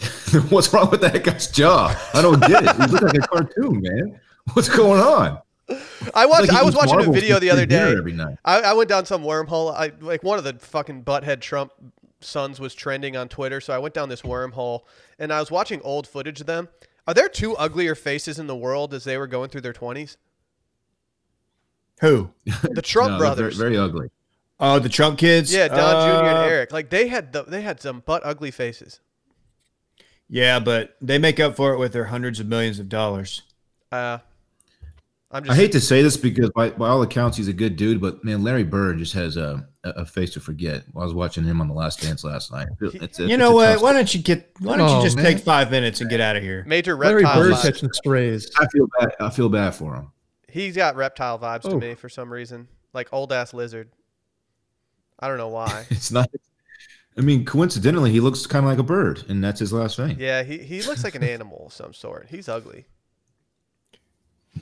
What's 0.50 0.72
wrong 0.72 0.90
with 0.90 1.00
that 1.02 1.22
guy's 1.24 1.50
jaw? 1.50 1.96
I 2.12 2.20
don't 2.20 2.40
get 2.40 2.64
it. 2.64 2.76
He 2.76 2.82
looks 2.86 3.02
like 3.02 3.14
a 3.14 3.20
cartoon, 3.20 3.80
man. 3.80 4.20
What's 4.52 4.68
going 4.68 5.00
on? 5.00 5.40
I 6.14 6.26
watched. 6.26 6.48
Like 6.48 6.58
I 6.58 6.62
was 6.62 6.74
eats 6.74 6.86
watching 6.86 7.08
a 7.08 7.12
video 7.12 7.38
the 7.38 7.50
other 7.50 7.66
day. 7.66 7.94
Every 7.96 8.12
night. 8.12 8.36
I, 8.44 8.60
I 8.60 8.72
went 8.74 8.88
down 8.88 9.06
some 9.06 9.22
wormhole. 9.22 9.74
I 9.74 9.92
like 10.00 10.22
one 10.22 10.38
of 10.38 10.44
the 10.44 10.54
fucking 10.54 11.04
butthead 11.04 11.40
Trump 11.40 11.72
sons 12.20 12.58
was 12.60 12.74
trending 12.74 13.16
on 13.16 13.28
Twitter, 13.28 13.60
so 13.60 13.72
I 13.74 13.78
went 13.78 13.94
down 13.94 14.08
this 14.08 14.22
wormhole 14.22 14.80
and 15.18 15.32
I 15.32 15.40
was 15.40 15.50
watching 15.50 15.80
old 15.82 16.06
footage 16.06 16.40
of 16.40 16.46
them. 16.46 16.68
Are 17.06 17.14
there 17.14 17.28
two 17.28 17.56
uglier 17.56 17.94
faces 17.94 18.38
in 18.38 18.46
the 18.46 18.56
world 18.56 18.92
as 18.94 19.04
they 19.04 19.16
were 19.16 19.26
going 19.26 19.48
through 19.50 19.60
their 19.60 19.72
twenties? 19.72 20.16
Who? 22.00 22.30
The 22.62 22.82
Trump 22.82 23.12
No, 23.12 23.18
brothers. 23.18 23.56
very, 23.56 23.74
very 23.74 23.84
ugly. 23.84 24.08
Oh, 24.58 24.78
the 24.78 24.88
Trump 24.88 25.18
kids. 25.18 25.52
yeah, 25.52 25.68
Don 25.68 25.76
Jr. 25.78 26.24
and 26.28 26.38
Uh, 26.38 26.42
Eric. 26.42 26.72
Like 26.72 26.90
they 26.90 27.08
had 27.08 27.32
the, 27.32 27.42
they 27.44 27.62
had 27.62 27.80
some 27.80 28.00
butt 28.00 28.22
ugly 28.24 28.50
faces. 28.50 29.00
Yeah, 30.28 30.58
but 30.58 30.96
they 31.00 31.18
make 31.18 31.38
up 31.38 31.54
for 31.56 31.72
it 31.72 31.78
with 31.78 31.92
their 31.92 32.06
hundreds 32.06 32.40
of 32.40 32.46
millions 32.46 32.78
of 32.78 32.88
dollars. 32.88 33.42
Uh, 33.92 34.18
I'm 35.30 35.50
I 35.50 35.54
hate 35.56 35.72
to 35.72 35.80
say 35.80 36.02
this 36.02 36.16
because 36.16 36.50
by, 36.50 36.70
by 36.70 36.88
all 36.88 37.02
accounts 37.02 37.36
he's 37.36 37.48
a 37.48 37.52
good 37.52 37.76
dude, 37.76 38.00
but 38.00 38.24
man, 38.24 38.44
Larry 38.44 38.62
Bird 38.62 38.98
just 38.98 39.12
has 39.14 39.36
a, 39.36 39.68
a 39.82 39.90
a 39.90 40.06
face 40.06 40.30
to 40.34 40.40
forget. 40.40 40.84
I 40.96 41.04
was 41.04 41.14
watching 41.14 41.42
him 41.44 41.60
on 41.60 41.66
The 41.66 41.74
Last 41.74 42.00
Dance 42.00 42.22
last 42.22 42.52
night. 42.52 42.68
It's, 42.80 43.18
You 43.18 43.36
know 43.36 43.50
what? 43.52 43.82
Why 43.82 43.92
don't 43.92 44.12
you 44.14 44.22
get? 44.22 44.52
Why 44.60 44.76
don't 44.76 44.88
Oh, 44.88 44.98
you 44.98 45.04
just 45.04 45.16
man. 45.16 45.24
take 45.24 45.38
five 45.40 45.70
minutes 45.70 46.00
and 46.00 46.08
get 46.08 46.20
out 46.20 46.36
of 46.36 46.42
here? 46.44 46.64
major 46.66 46.94
Larry 46.96 47.24
reptile 47.24 47.42
Bird 47.42 47.52
vibes. 47.54 47.62
catching 47.62 47.92
strays. 47.92 48.50
I 48.58 48.66
feel 48.68 48.86
bad. 49.00 49.10
I 49.18 49.30
feel 49.30 49.48
bad 49.48 49.74
for 49.74 49.96
him. 49.96 50.12
He's 50.48 50.76
got 50.76 50.94
reptile 50.94 51.38
vibes 51.40 51.62
to 51.62 51.70
Oh. 51.72 51.78
me 51.80 51.94
for 51.96 52.08
some 52.08 52.32
reason, 52.32 52.68
like 52.94 53.08
old 53.12 53.32
ass 53.32 53.52
lizard. 53.52 53.90
I 55.18 55.26
don't 55.28 55.38
know 55.38 55.48
why. 55.48 55.86
It's 55.90 56.12
not. 56.12 56.30
I 57.18 57.22
mean, 57.22 57.44
coincidentally, 57.44 58.12
he 58.12 58.20
looks 58.20 58.46
kind 58.46 58.64
of 58.64 58.70
like 58.70 58.78
a 58.78 58.82
bird, 58.84 59.24
and 59.28 59.42
that's 59.42 59.58
his 59.58 59.72
last 59.72 59.98
name. 59.98 60.18
Yeah, 60.20 60.42
he, 60.42 60.58
he 60.58 60.82
looks 60.82 61.02
like 61.02 61.14
an 61.14 61.24
animal 61.24 61.64
of 61.66 61.72
some 61.72 61.94
sort. 61.94 62.26
He's 62.30 62.46
ugly. 62.48 62.84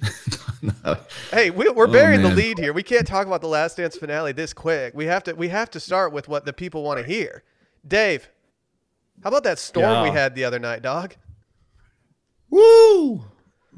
Hey, 1.31 1.51
we, 1.51 1.69
we're 1.69 1.87
Oh, 1.89 1.93
burying 1.93 2.23
the 2.23 2.31
lead 2.31 2.59
here. 2.59 2.73
We 2.73 2.83
can't 2.83 3.07
talk 3.07 3.27
about 3.27 3.43
the 3.43 3.49
Last 3.49 3.77
Dance 3.77 3.97
finale 3.97 4.33
this 4.33 4.55
quick. 4.55 4.95
We 4.95 5.05
have 5.07 5.23
to 5.25 5.35
we 5.35 5.49
have 5.49 5.71
to 5.73 5.81
start 5.81 6.13
with 6.13 6.27
what 6.29 6.47
the 6.47 6.53
people 6.53 6.83
want 6.83 7.01
to 7.01 7.07
hear. 7.07 7.43
Dave, 7.87 8.31
how 9.23 9.29
about 9.29 9.45
that 9.45 9.59
storm 9.59 10.03
we 10.03 10.11
had 10.11 10.35
the 10.35 10.45
other 10.45 10.59
night, 10.59 10.81
dog? 10.81 11.17
Woo, 12.49 13.25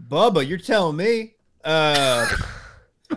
Bubba, 0.09 0.46
you're 0.46 0.59
telling 0.59 0.96
me. 0.96 1.35
Uh, 1.64 2.29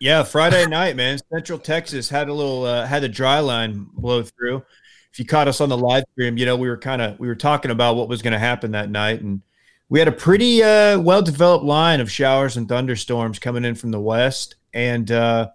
yeah, 0.00 0.22
Friday 0.22 0.66
night, 0.66 0.96
man. 0.96 1.18
Central 1.32 1.58
Texas 1.58 2.08
had 2.08 2.28
a 2.28 2.32
little 2.32 2.64
uh, 2.64 2.86
had 2.86 3.04
a 3.04 3.08
dry 3.08 3.38
line 3.38 3.86
blow 3.94 4.22
through. 4.22 4.64
If 5.12 5.18
you 5.18 5.24
caught 5.26 5.48
us 5.48 5.60
on 5.60 5.68
the 5.68 5.76
live 5.76 6.04
stream, 6.12 6.38
you 6.38 6.46
know 6.46 6.56
we 6.56 6.68
were 6.68 6.78
kind 6.78 7.02
of 7.02 7.18
we 7.20 7.28
were 7.28 7.34
talking 7.36 7.70
about 7.70 7.96
what 7.96 8.08
was 8.08 8.22
going 8.22 8.32
to 8.32 8.38
happen 8.38 8.72
that 8.72 8.90
night, 8.90 9.20
and 9.20 9.42
we 9.90 9.98
had 9.98 10.08
a 10.08 10.12
pretty 10.12 10.62
uh, 10.62 10.98
well 10.98 11.20
developed 11.20 11.64
line 11.64 12.00
of 12.00 12.10
showers 12.10 12.56
and 12.56 12.68
thunderstorms 12.68 13.38
coming 13.38 13.64
in 13.64 13.74
from 13.74 13.90
the 13.90 14.00
west. 14.00 14.54
And 14.72 15.10
uh, 15.10 15.50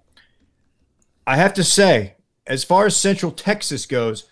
I 1.25 1.37
have 1.37 1.53
to 1.55 1.63
say, 1.63 2.15
as 2.45 2.63
far 2.63 2.85
as 2.85 2.95
Central 2.97 3.31
Texas 3.31 3.85
goes, 3.85 4.25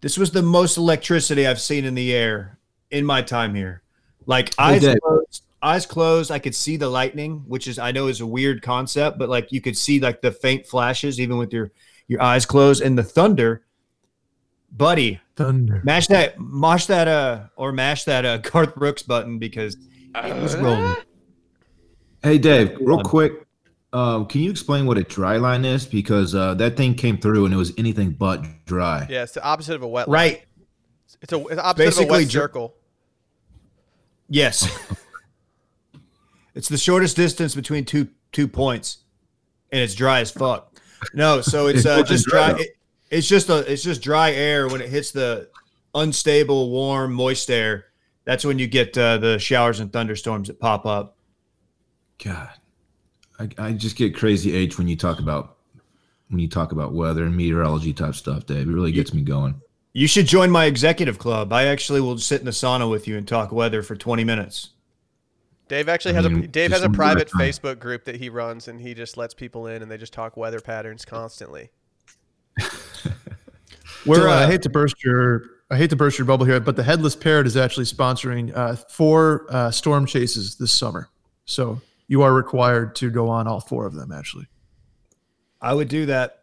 this 0.00 0.16
was 0.16 0.30
the 0.30 0.40
most 0.40 0.78
electricity 0.78 1.46
I've 1.46 1.60
seen 1.60 1.84
in 1.84 1.94
the 1.94 2.14
air 2.14 2.58
in 2.90 3.04
my 3.04 3.20
time 3.20 3.54
here. 3.54 3.82
Like 4.24 4.54
eyes 4.56 4.86
closed, 5.02 5.42
eyes 5.60 5.84
closed, 5.84 6.30
I 6.30 6.38
could 6.38 6.54
see 6.54 6.76
the 6.76 6.88
lightning, 6.88 7.42
which 7.48 7.66
is 7.66 7.78
I 7.78 7.90
know 7.90 8.06
is 8.06 8.20
a 8.20 8.26
weird 8.26 8.62
concept, 8.62 9.18
but 9.18 9.28
like 9.28 9.50
you 9.50 9.60
could 9.60 9.76
see 9.76 9.98
like 9.98 10.22
the 10.22 10.30
faint 10.30 10.66
flashes 10.66 11.20
even 11.20 11.36
with 11.36 11.52
your 11.52 11.72
your 12.06 12.22
eyes 12.22 12.46
closed, 12.46 12.82
and 12.82 12.96
the 12.96 13.02
thunder. 13.02 13.64
Buddy, 14.72 15.20
Thunder. 15.44 15.80
mash 15.84 16.06
that, 16.08 16.38
mash 16.38 16.86
that, 16.86 17.08
uh, 17.08 17.44
or 17.56 17.72
mash 17.72 18.04
that 18.04 18.24
uh, 18.24 18.36
Garth 18.38 18.74
Brooks 18.74 19.02
button 19.02 19.38
because 19.38 19.76
it 20.14 20.42
was 20.42 20.54
rolling. 20.56 20.96
Hey, 22.22 22.36
Dave, 22.36 22.76
real 22.80 23.02
quick, 23.02 23.46
um, 23.94 24.26
can 24.26 24.42
you 24.42 24.50
explain 24.50 24.84
what 24.84 24.98
a 24.98 25.02
dry 25.02 25.38
line 25.38 25.64
is? 25.64 25.86
Because 25.86 26.34
uh, 26.34 26.54
that 26.54 26.76
thing 26.76 26.94
came 26.94 27.16
through 27.16 27.46
and 27.46 27.54
it 27.54 27.56
was 27.56 27.72
anything 27.78 28.10
but 28.10 28.44
dry. 28.66 29.06
Yeah, 29.08 29.22
it's 29.22 29.32
the 29.32 29.42
opposite 29.42 29.74
of 29.76 29.82
a 29.82 29.88
wet 29.88 30.08
line. 30.08 30.14
Right? 30.14 30.42
It's 31.22 31.32
a 31.32 31.38
it's 31.38 31.56
the 31.56 31.64
opposite 31.64 31.68
of 31.68 31.68
a 31.68 31.74
Basically 31.74 32.24
wet 32.24 32.30
circle. 32.30 32.74
Yes. 34.28 34.68
it's 36.54 36.68
the 36.68 36.78
shortest 36.78 37.16
distance 37.16 37.54
between 37.54 37.86
two 37.86 38.08
two 38.32 38.46
points, 38.46 38.98
and 39.72 39.80
it's 39.80 39.94
dry 39.94 40.20
as 40.20 40.30
fuck. 40.30 40.78
No, 41.14 41.40
so 41.40 41.66
it's 41.66 41.78
It's 41.78 41.86
uh, 41.86 42.02
just 42.02 42.26
dry, 42.26 42.52
dry. 42.52 42.60
It, 42.60 42.76
it's 43.10 43.28
just 43.28 43.48
a 43.48 43.58
it's 43.70 43.82
just 43.82 44.02
dry 44.02 44.32
air 44.32 44.68
when 44.68 44.80
it 44.80 44.88
hits 44.88 45.10
the 45.10 45.48
unstable, 45.94 46.70
warm, 46.70 47.12
moist 47.12 47.50
air. 47.50 47.86
That's 48.24 48.44
when 48.44 48.58
you 48.58 48.66
get 48.66 48.96
uh, 48.96 49.18
the 49.18 49.38
showers 49.38 49.80
and 49.80 49.92
thunderstorms 49.92 50.48
that 50.48 50.60
pop 50.60 50.86
up. 50.86 51.16
God, 52.22 52.50
I, 53.38 53.48
I 53.58 53.72
just 53.72 53.96
get 53.96 54.14
crazy 54.14 54.54
age 54.54 54.78
when 54.78 54.86
you 54.86 54.96
talk 54.96 55.18
about 55.18 55.56
when 56.28 56.38
you 56.38 56.48
talk 56.48 56.70
about 56.72 56.92
weather 56.92 57.24
and 57.24 57.36
meteorology 57.36 57.92
type 57.92 58.14
stuff, 58.14 58.46
Dave. 58.46 58.68
It 58.68 58.72
really 58.72 58.92
gets 58.92 59.12
me 59.12 59.22
going. 59.22 59.60
You 59.92 60.06
should 60.06 60.26
join 60.26 60.50
my 60.50 60.66
executive 60.66 61.18
club. 61.18 61.52
I 61.52 61.64
actually 61.64 62.00
will 62.00 62.16
sit 62.18 62.38
in 62.38 62.44
the 62.44 62.52
sauna 62.52 62.88
with 62.88 63.08
you 63.08 63.16
and 63.18 63.26
talk 63.26 63.50
weather 63.50 63.82
for 63.82 63.96
20 63.96 64.22
minutes. 64.22 64.70
Dave 65.66 65.88
actually 65.88 66.12
I 66.12 66.22
has 66.22 66.26
a 66.26 66.46
Dave 66.46 66.70
has 66.70 66.82
a 66.82 66.90
private. 66.90 67.28
Facebook 67.30 67.80
group 67.80 68.04
that 68.04 68.16
he 68.16 68.28
runs, 68.28 68.68
and 68.68 68.80
he 68.80 68.94
just 68.94 69.16
lets 69.16 69.34
people 69.34 69.66
in, 69.66 69.82
and 69.82 69.90
they 69.90 69.96
just 69.96 70.12
talk 70.12 70.36
weather 70.36 70.60
patterns 70.60 71.04
constantly. 71.04 71.70
We're 74.06 74.28
uh, 74.28 74.44
I 74.44 74.46
hate 74.46 74.62
to 74.62 74.70
burst 74.70 75.02
your 75.04 75.42
I 75.70 75.76
hate 75.76 75.90
to 75.90 75.96
burst 75.96 76.18
your 76.18 76.26
bubble 76.26 76.46
here, 76.46 76.58
but 76.58 76.74
the 76.74 76.82
Headless 76.82 77.14
Parrot 77.14 77.46
is 77.46 77.56
actually 77.56 77.86
sponsoring 77.86 78.54
uh, 78.56 78.74
four 78.74 79.46
uh, 79.50 79.70
storm 79.70 80.04
chases 80.04 80.56
this 80.56 80.72
summer. 80.72 81.08
So 81.44 81.80
you 82.08 82.22
are 82.22 82.34
required 82.34 82.96
to 82.96 83.10
go 83.10 83.28
on 83.28 83.46
all 83.46 83.60
four 83.60 83.86
of 83.86 83.94
them. 83.94 84.10
Actually, 84.10 84.46
I 85.60 85.72
would 85.74 85.88
do 85.88 86.06
that. 86.06 86.42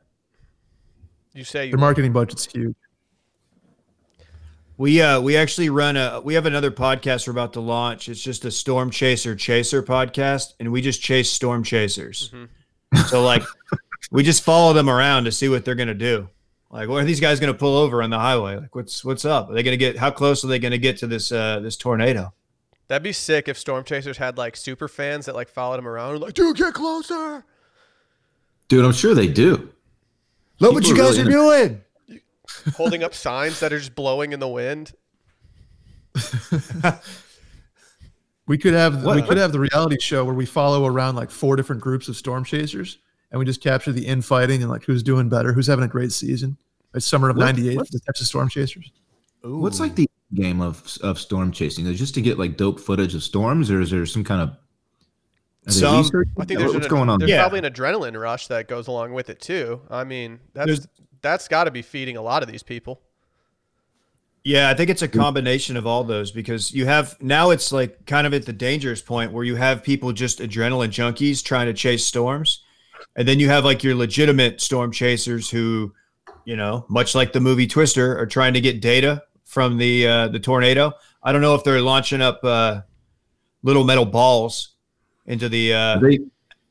You 1.33 1.43
say 1.43 1.65
you 1.65 1.71
their 1.71 1.79
marketing 1.79 2.13
budget's 2.13 2.45
huge. 2.45 2.75
We 4.77 5.01
uh 5.01 5.19
we 5.19 5.35
actually 5.35 5.69
run 5.69 5.97
a 5.97 6.21
we 6.21 6.35
have 6.35 6.45
another 6.45 6.71
podcast 6.71 7.27
we're 7.27 7.31
about 7.31 7.53
to 7.53 7.59
launch. 7.59 8.09
It's 8.09 8.21
just 8.21 8.45
a 8.45 8.51
storm 8.51 8.91
chaser 8.91 9.35
chaser 9.35 9.83
podcast, 9.83 10.53
and 10.59 10.71
we 10.71 10.81
just 10.81 11.01
chase 11.01 11.31
storm 11.31 11.63
chasers. 11.63 12.31
So 13.07 13.23
like 13.23 13.43
we 14.11 14.23
just 14.23 14.43
follow 14.43 14.73
them 14.73 14.89
around 14.89 15.25
to 15.25 15.31
see 15.31 15.49
what 15.49 15.65
they're 15.65 15.75
gonna 15.75 15.93
do. 15.93 16.29
Like, 16.69 16.89
what 16.89 17.01
are 17.01 17.05
these 17.05 17.19
guys 17.19 17.39
gonna 17.39 17.53
pull 17.53 17.75
over 17.77 18.03
on 18.03 18.09
the 18.09 18.19
highway? 18.19 18.57
Like, 18.57 18.75
what's 18.75 19.03
what's 19.05 19.25
up? 19.25 19.49
Are 19.49 19.53
they 19.53 19.63
gonna 19.63 19.77
get? 19.77 19.97
How 19.97 20.11
close 20.11 20.43
are 20.43 20.47
they 20.47 20.59
gonna 20.59 20.77
get 20.77 20.97
to 20.97 21.07
this 21.07 21.31
uh 21.31 21.59
this 21.59 21.77
tornado? 21.77 22.33
That'd 22.87 23.03
be 23.03 23.11
sick 23.13 23.47
if 23.47 23.57
Storm 23.57 23.83
Chasers 23.83 24.17
had 24.17 24.37
like 24.37 24.55
super 24.55 24.87
fans 24.87 25.25
that 25.25 25.35
like 25.35 25.49
followed 25.49 25.79
him 25.79 25.87
around 25.87 26.13
and 26.13 26.21
like, 26.21 26.33
dude, 26.33 26.55
get 26.57 26.73
closer. 26.73 27.43
Dude, 28.69 28.83
I'm 28.85 28.93
sure 28.93 29.13
they 29.13 29.27
do. 29.27 29.69
Look 30.59 30.73
what 30.73 30.85
you 30.87 30.93
are 30.93 30.97
guys 30.97 31.21
really 31.21 31.61
are 31.63 31.67
doing. 31.67 31.81
holding 32.75 33.03
up 33.03 33.13
signs 33.13 33.59
that 33.59 33.71
are 33.73 33.77
just 33.79 33.95
blowing 33.95 34.31
in 34.33 34.39
the 34.39 34.47
wind. 34.47 34.93
We 38.47 38.57
could 38.57 38.73
have 38.73 39.03
What- 39.03 39.15
we 39.17 39.21
could 39.21 39.37
have 39.37 39.51
the 39.51 39.59
reality 39.59 39.97
show 39.99 40.23
where 40.23 40.33
we 40.33 40.45
follow 40.45 40.85
around 40.85 41.15
like 41.15 41.29
four 41.29 41.57
different 41.57 41.81
groups 41.81 42.07
of 42.07 42.15
storm 42.15 42.45
chasers, 42.45 42.97
and 43.31 43.39
we 43.39 43.45
just 43.45 43.61
capture 43.61 43.91
the 43.91 44.05
infighting 44.05 44.61
and 44.61 44.69
like 44.71 44.83
who's 44.85 45.03
doing 45.03 45.29
better, 45.29 45.53
who's 45.53 45.67
having 45.67 45.85
a 45.85 45.87
great 45.87 46.11
season. 46.11 46.57
It's 46.93 47.05
summer 47.05 47.29
of 47.29 47.37
'98 47.37 47.77
what- 47.77 47.87
for 47.87 47.91
the 47.91 47.99
Texas 47.99 48.27
Storm 48.29 48.49
Chasers. 48.49 48.91
What's 49.43 49.79
like 49.79 49.95
the 49.95 50.09
game 50.33 50.59
of 50.61 50.97
of 51.03 51.19
storm 51.19 51.51
chasing? 51.51 51.85
Is 51.85 51.91
it 51.91 51.95
just 51.95 52.15
to 52.15 52.21
get 52.21 52.37
like 52.39 52.57
dope 52.57 52.79
footage 52.79 53.13
of 53.15 53.23
storms, 53.23 53.69
or 53.71 53.79
is 53.81 53.91
there 53.91 54.05
some 54.05 54.23
kind 54.23 54.41
of 54.41 55.71
Some- 55.73 55.97
researching? 55.97 56.33
I 56.37 56.45
think 56.45 56.51
Yeah, 56.59 56.65
there's 56.65 56.73
what's 56.73 56.85
an, 56.87 56.89
going 56.89 57.09
on. 57.09 57.19
There's 57.19 57.29
Yeah. 57.31 57.41
probably 57.41 57.59
an 57.59 57.65
adrenaline 57.65 58.19
rush 58.19 58.47
that 58.47 58.67
goes 58.67 58.87
along 58.87 59.13
with 59.13 59.29
it 59.29 59.39
too. 59.39 59.81
I 59.89 60.03
mean, 60.03 60.39
that's 60.53 60.65
There's- 60.65 60.87
that's 61.21 61.47
got 61.47 61.65
to 61.65 61.71
be 61.71 61.81
feeding 61.81 62.17
a 62.17 62.21
lot 62.21 62.41
of 62.43 62.49
these 62.49 62.63
people. 62.63 63.01
Yeah, 64.43 64.69
I 64.69 64.73
think 64.75 64.89
it's 64.89 65.01
a 65.01 65.07
combination 65.09 65.75
of 65.75 65.85
all 65.85 66.03
those 66.05 66.31
because 66.31 66.73
you 66.73 66.85
have 66.85 67.17
now 67.21 67.49
it's 67.49 67.71
like 67.71 68.05
kind 68.05 68.25
of 68.25 68.33
at 68.33 68.45
the 68.45 68.53
dangerous 68.53 69.01
point 69.01 69.33
where 69.33 69.43
you 69.43 69.55
have 69.55 69.83
people 69.83 70.13
just 70.13 70.39
adrenaline 70.39 70.87
junkies 70.89 71.43
trying 71.43 71.65
to 71.67 71.73
chase 71.73 72.05
storms. 72.05 72.63
And 73.17 73.27
then 73.27 73.39
you 73.39 73.49
have 73.49 73.65
like 73.65 73.83
your 73.83 73.95
legitimate 73.95 74.61
storm 74.61 74.91
chasers 74.91 75.49
who, 75.49 75.93
you 76.45 76.55
know, 76.55 76.85
much 76.87 77.15
like 77.15 77.33
the 77.33 77.41
movie 77.41 77.67
Twister, 77.67 78.17
are 78.17 78.27
trying 78.27 78.53
to 78.53 78.61
get 78.61 78.79
data 78.79 79.23
from 79.43 79.77
the 79.77 80.07
uh, 80.07 80.27
the 80.29 80.39
tornado. 80.39 80.93
I 81.23 81.31
don't 81.31 81.41
know 81.41 81.55
if 81.55 81.63
they're 81.63 81.81
launching 81.81 82.21
up 82.21 82.39
uh, 82.43 82.81
little 83.63 83.83
metal 83.83 84.05
balls 84.05 84.75
into 85.25 85.49
the 85.49 85.73
uh, 85.73 85.99
they 85.99 86.19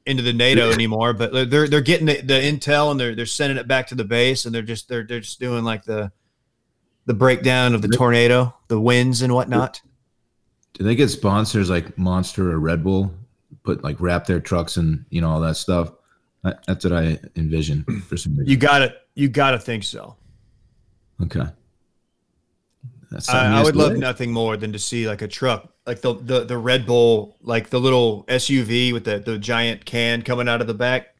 into 0.07 0.23
the 0.23 0.33
NATO 0.33 0.71
anymore, 0.71 1.13
but 1.13 1.51
they're 1.51 1.67
they're 1.67 1.81
getting 1.81 2.07
the, 2.07 2.21
the 2.21 2.35
intel 2.35 2.93
and 2.93 2.99
they're 2.99 3.15
they're 3.15 3.27
sending 3.27 3.59
it 3.59 3.67
back 3.67 3.89
to 3.89 3.97
the 3.97 4.05
base 4.05 4.47
and 4.47 4.55
they're 4.55 4.63
just 4.63 4.89
they're 4.89 5.05
they're 5.05 5.21
just 5.21 5.41
doing 5.41 5.65
like 5.65 5.85
the 5.85 6.13
the 7.07 7.15
breakdown 7.15 7.75
of 7.75 7.83
the 7.83 7.89
tornado, 7.89 8.55
the 8.69 8.81
winds 8.81 9.23
and 9.23 9.33
whatnot. 9.35 9.81
do 10.75 10.85
they 10.85 10.95
get 10.95 11.09
sponsors 11.09 11.71
like 11.71 11.97
Monster 11.99 12.53
or 12.53 12.59
Red 12.59 12.85
Bull? 12.85 13.13
Put 13.65 13.83
like 13.83 14.01
wrap 14.01 14.27
their 14.27 14.41
trucks 14.41 14.77
and 14.77 15.05
you 15.11 15.21
know 15.21 15.31
all 15.31 15.41
that 15.41 15.57
stuff. 15.57 15.93
That, 16.47 16.65
that's 16.65 16.85
what 16.85 16.93
I 16.93 17.19
envision 17.35 17.83
for 18.09 18.17
some 18.17 18.37
reason. 18.37 18.47
You 18.47 18.57
got 18.57 18.79
to 18.79 18.95
you 19.17 19.29
got 19.29 19.51
to 19.51 19.59
think 19.59 19.83
so. 19.83 20.17
okay. 21.23 21.47
That's 23.11 23.29
I, 23.29 23.59
I 23.59 23.63
would 23.65 23.75
love 23.75 23.95
do. 23.95 23.99
nothing 23.99 24.33
more 24.33 24.57
than 24.57 24.73
to 24.73 24.79
see 24.79 25.09
like 25.09 25.23
a 25.23 25.29
truck, 25.29 25.73
like 25.87 26.03
the 26.03 26.15
the 26.15 26.45
the 26.45 26.57
Red 26.57 26.87
Bull, 26.87 27.37
like 27.43 27.71
the 27.71 27.81
little 27.81 28.25
SUV 28.25 28.93
with 28.93 29.05
the 29.05 29.19
the 29.19 29.39
giant 29.39 29.85
can 29.85 30.23
coming 30.23 30.49
out 30.49 30.61
of 30.61 30.69
the 30.69 30.75
back, 30.75 31.17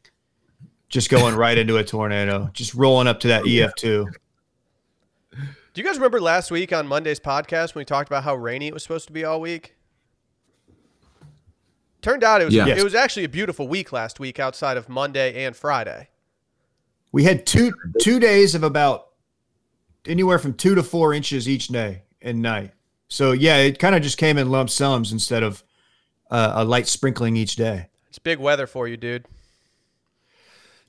just 0.89 1.11
going 1.11 1.35
right 1.37 1.59
into 1.59 1.77
a 1.77 1.85
tornado, 1.85 2.49
just 2.53 2.75
rolling 2.75 3.09
up 3.09 3.19
to 3.21 3.29
that 3.29 3.49
EF 3.49 3.75
two. 3.75 4.07
Do 5.33 5.83
you 5.83 5.85
guys 5.85 5.97
remember 5.97 6.21
last 6.21 6.53
week 6.53 6.73
on 6.73 6.87
Monday's 6.87 7.21
podcast 7.21 7.75
when 7.75 7.81
we 7.81 7.85
talked 7.85 8.09
about 8.09 8.25
how 8.25 8.37
rainy 8.37 8.69
it 8.69 8.75
was 8.75 8.83
supposed 8.83 9.09
to 9.09 9.13
be 9.13 9.25
all 9.25 9.41
week? 9.41 9.76
Turned 12.07 12.23
out 12.23 12.41
it 12.41 12.45
was 12.45 12.55
Yeah. 12.55 12.69
it 12.69 12.85
was 12.85 12.95
actually 12.95 13.25
a 13.25 13.29
beautiful 13.29 13.67
week 13.67 13.91
last 13.91 14.21
week 14.21 14.39
outside 14.39 14.77
of 14.77 14.89
Monday 14.89 15.45
and 15.45 15.57
Friday. 15.57 16.07
We 17.11 17.25
had 17.25 17.45
two 17.45 17.73
two 18.01 18.21
days 18.21 18.55
of 18.55 18.63
about 18.63 19.09
anywhere 20.07 20.39
from 20.39 20.55
two 20.55 20.77
to 20.77 20.85
four 20.85 21.13
inches 21.13 21.49
each 21.49 21.67
day 21.67 22.03
and 22.23 22.41
night. 22.41 22.71
So 23.09 23.33
yeah, 23.33 23.57
it 23.57 23.81
kind 23.81 23.97
of 23.97 24.03
just 24.03 24.19
came 24.19 24.39
in 24.39 24.51
lump 24.51 24.71
sums 24.71 25.11
instead 25.11 25.43
of 25.43 25.65
uh, 26.31 26.53
a 26.55 26.65
light 26.65 26.87
sprinkling 26.87 27.37
each 27.37 27.57
day. 27.57 27.89
It's 28.09 28.21
big 28.21 28.39
weather 28.39 28.69
for 28.69 28.87
you, 28.87 28.97
dude. 28.97 29.25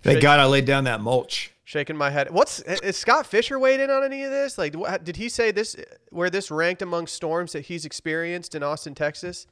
Thank 0.04 0.18
Shake- 0.18 0.22
God 0.22 0.40
I 0.40 0.46
laid 0.46 0.66
down 0.66 0.84
that 0.84 1.02
mulch. 1.02 1.52
Shaking 1.64 1.98
my 1.98 2.12
head. 2.12 2.30
What's 2.30 2.60
is 2.60 2.96
Scott 2.96 3.26
Fisher 3.26 3.58
weighed 3.58 3.80
in 3.80 3.90
on 3.90 4.04
any 4.04 4.22
of 4.22 4.30
this? 4.30 4.60
Like, 4.60 4.76
what, 4.76 5.04
did 5.04 5.16
he 5.16 5.30
say 5.30 5.50
this 5.50 5.76
where 6.12 6.30
this 6.30 6.52
ranked 6.52 6.84
among 6.84 7.08
storms 7.08 7.54
that 7.54 7.62
he's 7.62 7.86
experienced 7.86 8.54
in 8.54 8.62
Austin, 8.62 8.94
Texas? 8.94 9.48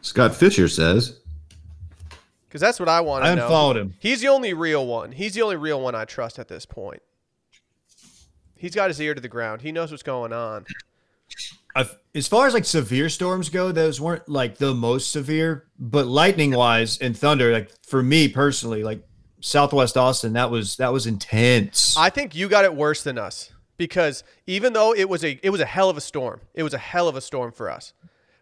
Scott 0.00 0.34
Fisher 0.34 0.68
says 0.68 1.20
Because 2.48 2.60
that's 2.60 2.80
what 2.80 2.88
I 2.88 3.00
want 3.00 3.24
I 3.24 3.30
to 3.30 3.36
know. 3.36 3.42
I 3.42 3.44
unfollowed 3.44 3.76
him. 3.76 3.94
He's 3.98 4.20
the 4.20 4.28
only 4.28 4.54
real 4.54 4.86
one. 4.86 5.12
He's 5.12 5.34
the 5.34 5.42
only 5.42 5.56
real 5.56 5.80
one 5.80 5.94
I 5.94 6.04
trust 6.04 6.38
at 6.38 6.48
this 6.48 6.66
point. 6.66 7.02
He's 8.56 8.74
got 8.74 8.88
his 8.88 9.00
ear 9.00 9.14
to 9.14 9.20
the 9.20 9.28
ground. 9.28 9.62
He 9.62 9.72
knows 9.72 9.90
what's 9.90 10.04
going 10.04 10.32
on. 10.32 10.64
I've, 11.74 11.96
as 12.14 12.28
far 12.28 12.46
as 12.46 12.54
like 12.54 12.64
severe 12.64 13.08
storms 13.08 13.48
go, 13.48 13.72
those 13.72 14.00
weren't 14.00 14.28
like 14.28 14.58
the 14.58 14.74
most 14.74 15.10
severe, 15.10 15.64
but 15.78 16.06
lightning 16.06 16.52
wise 16.52 16.98
and 16.98 17.16
thunder, 17.16 17.52
like 17.52 17.70
for 17.84 18.02
me 18.02 18.28
personally, 18.28 18.82
like 18.82 19.02
Southwest 19.40 19.96
Austin, 19.96 20.34
that 20.34 20.50
was 20.50 20.76
that 20.76 20.92
was 20.92 21.06
intense. 21.06 21.96
I 21.96 22.10
think 22.10 22.34
you 22.34 22.48
got 22.48 22.64
it 22.64 22.74
worse 22.74 23.02
than 23.02 23.18
us 23.18 23.50
because 23.76 24.22
even 24.46 24.72
though 24.72 24.94
it 24.94 25.08
was 25.08 25.24
a 25.24 25.40
it 25.42 25.50
was 25.50 25.60
a 25.60 25.66
hell 25.66 25.90
of 25.90 25.96
a 25.96 26.00
storm, 26.00 26.40
it 26.54 26.62
was 26.62 26.74
a 26.74 26.78
hell 26.78 27.08
of 27.08 27.16
a 27.16 27.20
storm 27.20 27.52
for 27.52 27.70
us. 27.70 27.94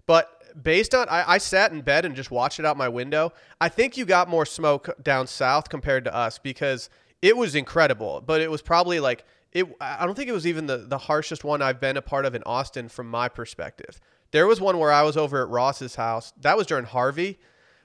But 0.07 0.40
based 0.61 0.95
on 0.95 1.09
I, 1.09 1.33
I 1.33 1.39
sat 1.39 1.73
in 1.73 1.83
bed 1.83 2.05
and 2.05 2.15
just 2.15 2.31
watched 2.31 2.59
it 2.59 2.67
out 2.67 2.77
my 2.77 2.89
window, 2.89 3.33
I 3.61 3.69
think 3.69 3.97
you 3.97 4.05
got 4.05 4.29
more 4.29 4.47
smoke 4.47 4.91
down 5.03 5.27
south 5.27 5.69
compared 5.69 6.05
to 6.05 6.15
us 6.15 6.39
because 6.39 6.91
it 7.23 7.37
was 7.37 7.55
incredible. 7.55 8.23
But 8.25 8.41
it 8.41 8.51
was 8.51 8.63
probably 8.63 9.01
like 9.01 9.25
it. 9.53 9.67
I 9.81 10.07
don't 10.07 10.15
think 10.15 10.29
it 10.29 10.33
was 10.33 10.47
even 10.47 10.67
the 10.67 10.79
the 10.79 10.99
harshest 10.99 11.45
one 11.45 11.63
I've 11.63 11.81
been 11.81 11.97
a 11.97 12.03
part 12.03 12.25
of 12.25 12.35
in 12.35 12.43
Austin 12.45 12.89
from 12.89 13.09
my 13.09 13.29
perspective. 13.29 14.01
There 14.33 14.47
was 14.47 14.61
one 14.61 14.79
where 14.79 14.93
I 14.93 15.03
was 15.03 15.17
over 15.17 15.43
at 15.43 15.49
Ross's 15.49 15.97
house. 15.97 16.33
That 16.41 16.57
was 16.57 16.67
during 16.67 16.85
Harvey, 16.85 17.39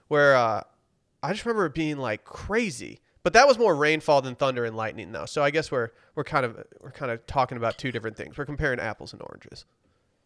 where 0.07 0.35
uh, 0.35 0.61
I 1.23 1.31
just 1.31 1.45
remember 1.45 1.65
it 1.65 1.73
being 1.73 1.97
like 1.97 2.23
crazy. 2.23 2.99
But 3.23 3.33
that 3.33 3.47
was 3.47 3.57
more 3.57 3.75
rainfall 3.75 4.21
than 4.21 4.35
thunder 4.35 4.65
and 4.65 4.77
lightning, 4.77 5.11
though. 5.11 5.25
So 5.25 5.41
I 5.41 5.49
guess 5.49 5.71
we're 5.71 5.89
we're 6.13 6.23
kind 6.23 6.45
of 6.45 6.63
we're 6.79 6.91
kind 6.91 7.11
of 7.11 7.25
talking 7.25 7.57
about 7.57 7.77
two 7.77 7.91
different 7.91 8.15
things. 8.15 8.37
We're 8.37 8.45
comparing 8.45 8.79
apples 8.79 9.13
and 9.13 9.21
oranges. 9.23 9.65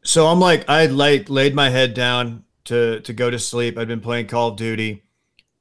So 0.03 0.27
I'm 0.27 0.39
like, 0.39 0.69
I 0.69 0.85
like 0.85 1.29
laid 1.29 1.53
my 1.53 1.69
head 1.69 1.93
down 1.93 2.43
to 2.65 2.99
to 3.01 3.13
go 3.13 3.29
to 3.29 3.39
sleep. 3.39 3.77
I'd 3.77 3.87
been 3.87 4.01
playing 4.01 4.27
Call 4.27 4.49
of 4.49 4.55
Duty, 4.55 5.03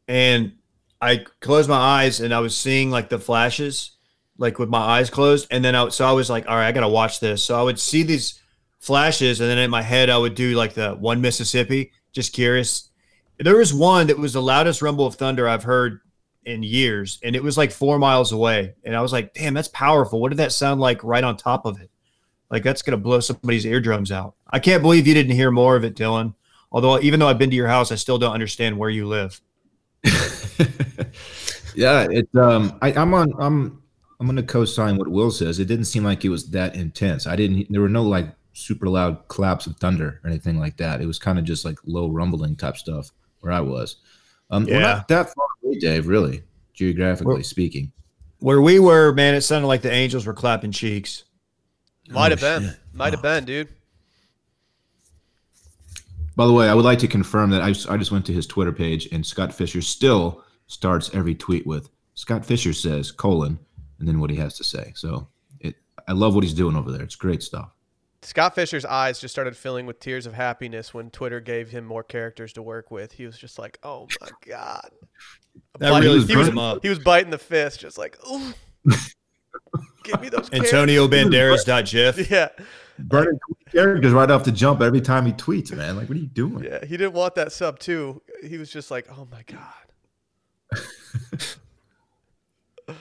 and 0.07 0.53
I 1.01 1.24
closed 1.40 1.68
my 1.68 1.77
eyes 1.77 2.20
and 2.20 2.35
I 2.35 2.40
was 2.40 2.57
seeing 2.57 2.90
like 2.90 3.09
the 3.09 3.18
flashes, 3.18 3.92
like 4.37 4.59
with 4.59 4.68
my 4.68 4.79
eyes 4.79 5.11
closed. 5.11 5.46
And 5.51 5.64
then 5.64 5.74
I 5.74 5.88
so 5.88 6.07
I 6.07 6.12
was 6.12 6.31
like, 6.31 6.48
all 6.48 6.57
right, 6.57 6.66
I 6.68 6.72
gotta 6.72 6.88
watch 6.88 7.20
this. 7.20 7.42
So 7.42 7.59
I 7.59 7.62
would 7.62 7.79
see 7.79 8.03
these 8.03 8.40
flashes, 8.79 9.40
and 9.40 9.51
then 9.51 9.59
in 9.59 9.70
my 9.70 9.83
head 9.83 10.11
I 10.11 10.18
would 10.18 10.35
do 10.35 10.55
like 10.55 10.74
the 10.74 10.94
one 10.94 11.20
Mississippi, 11.20 11.92
just 12.12 12.33
curious. 12.33 12.90
There 13.38 13.57
was 13.57 13.72
one 13.72 14.09
that 14.09 14.18
was 14.18 14.33
the 14.33 14.42
loudest 14.42 14.83
rumble 14.83 15.07
of 15.07 15.14
thunder 15.14 15.48
I've 15.48 15.62
heard 15.62 16.01
in 16.44 16.62
years, 16.62 17.20
and 17.22 17.37
it 17.37 17.42
was 17.42 17.57
like 17.57 17.70
four 17.70 17.98
miles 17.98 18.33
away. 18.33 18.74
And 18.85 18.96
I 18.96 19.01
was 19.01 19.12
like, 19.12 19.35
damn, 19.35 19.55
that's 19.55 19.68
powerful. 19.68 20.20
What 20.20 20.31
did 20.31 20.38
that 20.38 20.53
sound 20.53 20.81
like 20.81 21.05
right 21.05 21.22
on 21.22 21.37
top 21.37 21.66
of 21.66 21.81
it? 21.81 21.90
Like 22.51 22.63
that's 22.63 22.83
gonna 22.83 22.97
blow 22.97 23.21
somebody's 23.21 23.67
eardrums 23.67 24.11
out. 24.13 24.35
I 24.51 24.59
can't 24.59 24.83
believe 24.83 25.07
you 25.07 25.15
didn't 25.15 25.35
hear 25.37 25.51
more 25.51 25.77
of 25.77 25.85
it, 25.85 25.95
Dylan. 25.95 26.35
Although 26.73 27.01
even 27.01 27.21
though 27.21 27.29
I've 27.29 27.39
been 27.39 27.51
to 27.51 27.57
your 27.57 27.69
house, 27.69 27.93
I 27.93 27.95
still 27.97 28.19
don't 28.19 28.33
understand 28.35 28.79
where 28.79 28.91
you 28.91 29.07
live. 29.07 29.41
Yeah, 31.75 32.09
it. 32.11 32.29
Um, 32.35 32.77
I, 32.83 32.93
I'm 32.93 33.15
on. 33.15 33.33
I'm. 33.39 33.83
I'm 34.21 34.27
going 34.27 34.35
to 34.35 34.43
co-sign 34.43 34.97
what 34.97 35.07
Will 35.07 35.31
says. 35.31 35.61
It 35.61 35.67
didn't 35.67 35.85
seem 35.85 36.03
like 36.03 36.25
it 36.25 36.29
was 36.29 36.51
that 36.51 36.75
intense. 36.75 37.29
I 37.29 37.37
didn't. 37.37 37.69
There 37.71 37.81
were 37.81 37.89
no 37.89 38.03
like 38.03 38.27
super 38.53 38.89
loud 38.89 39.29
claps 39.29 39.69
of 39.69 39.77
thunder 39.77 40.21
or 40.25 40.29
anything 40.29 40.59
like 40.59 40.77
that. 40.79 41.01
It 41.01 41.07
was 41.07 41.21
kind 41.21 41.39
of 41.39 41.45
just 41.45 41.65
like 41.65 41.79
low 41.85 42.09
rumbling 42.09 42.57
type 42.57 42.77
stuff 42.79 43.13
where 43.43 43.53
I 43.53 43.61
was. 43.61 43.97
Um, 44.51 44.65
we're 44.65 44.73
Yeah. 44.73 44.95
not 44.95 45.09
that 45.09 45.27
far 45.33 45.47
away, 45.63 45.79
Dave. 45.79 46.09
Really, 46.09 46.43
geographically 46.75 47.35
We're- 47.35 47.43
speaking. 47.45 47.93
Where 48.41 48.61
we 48.61 48.81
were, 48.81 49.13
man, 49.13 49.35
it 49.35 49.43
sounded 49.43 49.69
like 49.69 49.83
the 49.83 49.93
angels 49.93 50.27
were 50.27 50.35
clapping 50.35 50.73
cheeks. 50.73 51.23
Might 52.09 52.33
Oh, 52.33 52.37
have 52.37 52.40
been, 52.40 52.71
shit. 52.71 52.79
might 52.92 53.12
have 53.12 53.21
Oh. 53.21 53.23
been, 53.23 53.44
dude. 53.44 53.68
By 56.37 56.47
the 56.47 56.53
way, 56.53 56.68
I 56.68 56.75
would 56.75 56.85
like 56.85 57.01
to 57.01 57.09
confirm 57.09 57.51
that 57.51 57.62
I, 57.62 57.68
I 57.92 57.97
just 57.97 58.12
went 58.12 58.25
to 58.27 58.33
his 58.33 58.47
Twitter 58.47 58.73
page 58.73 59.09
and 59.11 59.27
Scott 59.27 59.53
Fisher 59.53 59.83
still 59.83 60.44
starts 60.68 61.11
every 61.14 61.35
tweet 61.35 61.66
with 61.66 61.88
Scott 62.14 62.44
Fisher 62.47 62.73
says 62.73 63.11
colon 63.11 63.59
and 63.99 64.07
then 64.07 64.21
what 64.21 64.31
he 64.31 64.37
has 64.37 64.55
to 64.59 64.64
say. 64.64 64.92
So 64.94 65.29
it. 65.61 65.77
I 66.07 66.12
love 66.12 66.35
what 66.35 66.44
he's 66.44 66.55
doing 66.55 66.77
over 66.77 66.92
there. 66.92 67.03
It's 67.03 67.16
great 67.16 67.42
stuff. 67.42 67.71
Scott 68.23 68.55
Fisher's 68.55 68.85
eyes 68.85 69.21
just 69.21 69.33
started 69.35 69.57
filling 69.57 69.87
with 69.87 70.01
tears 70.01 70.27
of 70.27 70.35
happiness 70.35 70.92
when 70.94 71.11
Twitter 71.11 71.40
gave 71.40 71.71
him 71.71 71.85
more 71.85 72.03
characters 72.03 72.53
to 72.55 72.62
work 72.62 72.90
with. 72.90 73.12
He 73.12 73.27
was 73.27 73.38
just 73.38 73.59
like, 73.61 73.79
"Oh 73.85 74.09
my 74.21 74.29
god!" 74.47 74.90
That 75.79 75.90
But 75.90 76.03
really 76.03 76.25
he 76.27 76.37
was, 76.37 76.49
him 76.49 76.59
up. 76.59 76.81
he 76.83 76.88
was 76.88 76.99
biting 76.99 77.31
the 77.31 77.38
fist, 77.38 77.79
just 77.81 77.97
like, 77.97 78.18
"Ooh, 78.29 78.53
give 80.05 80.21
me 80.21 80.29
those." 80.29 80.49
Antonio 80.53 81.07
Banderas.gif. 81.09 82.16
characters." 82.16 82.31
Yeah, 82.31 82.49
Burning 82.99 83.38
characters 83.71 84.12
right 84.12 84.31
off 84.31 84.44
the 84.44 84.53
jump 84.53 84.81
every 84.81 85.01
time 85.01 85.25
he 85.27 85.33
tweets, 85.33 85.73
man. 85.73 85.97
Like, 85.97 86.09
what 86.09 86.16
are 86.16 86.21
you 86.21 86.27
doing? 86.27 86.64
yeah. 86.64 86.85
He 86.85 86.97
didn't 86.97 87.12
want 87.12 87.35
that 87.37 87.53
sub 87.53 87.79
too. 87.79 88.23
He 88.44 88.59
was 88.59 88.71
just 88.71 88.90
like, 88.90 89.07
"Oh 89.11 89.27
my 89.31 89.44
god." 89.47 89.75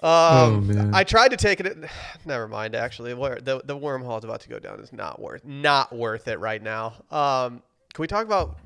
Um, 0.00 0.10
Oh, 0.10 0.60
man. 0.60 0.94
I 0.94 1.02
tried 1.02 1.30
to 1.30 1.36
take 1.36 1.58
it. 1.60 1.76
Never 2.24 2.46
mind. 2.46 2.74
Actually, 2.76 3.14
the 3.14 3.62
the 3.64 3.76
wormhole 3.76 4.18
is 4.18 4.24
about 4.24 4.40
to 4.42 4.48
go 4.48 4.58
down 4.60 4.78
is 4.80 4.92
not 4.92 5.20
worth 5.20 5.44
not 5.44 5.92
worth 5.94 6.28
it 6.28 6.38
right 6.38 6.62
now. 6.62 6.94
Um, 7.10 7.62
can 7.92 8.02
we 8.02 8.06
talk 8.06 8.24
about 8.24 8.58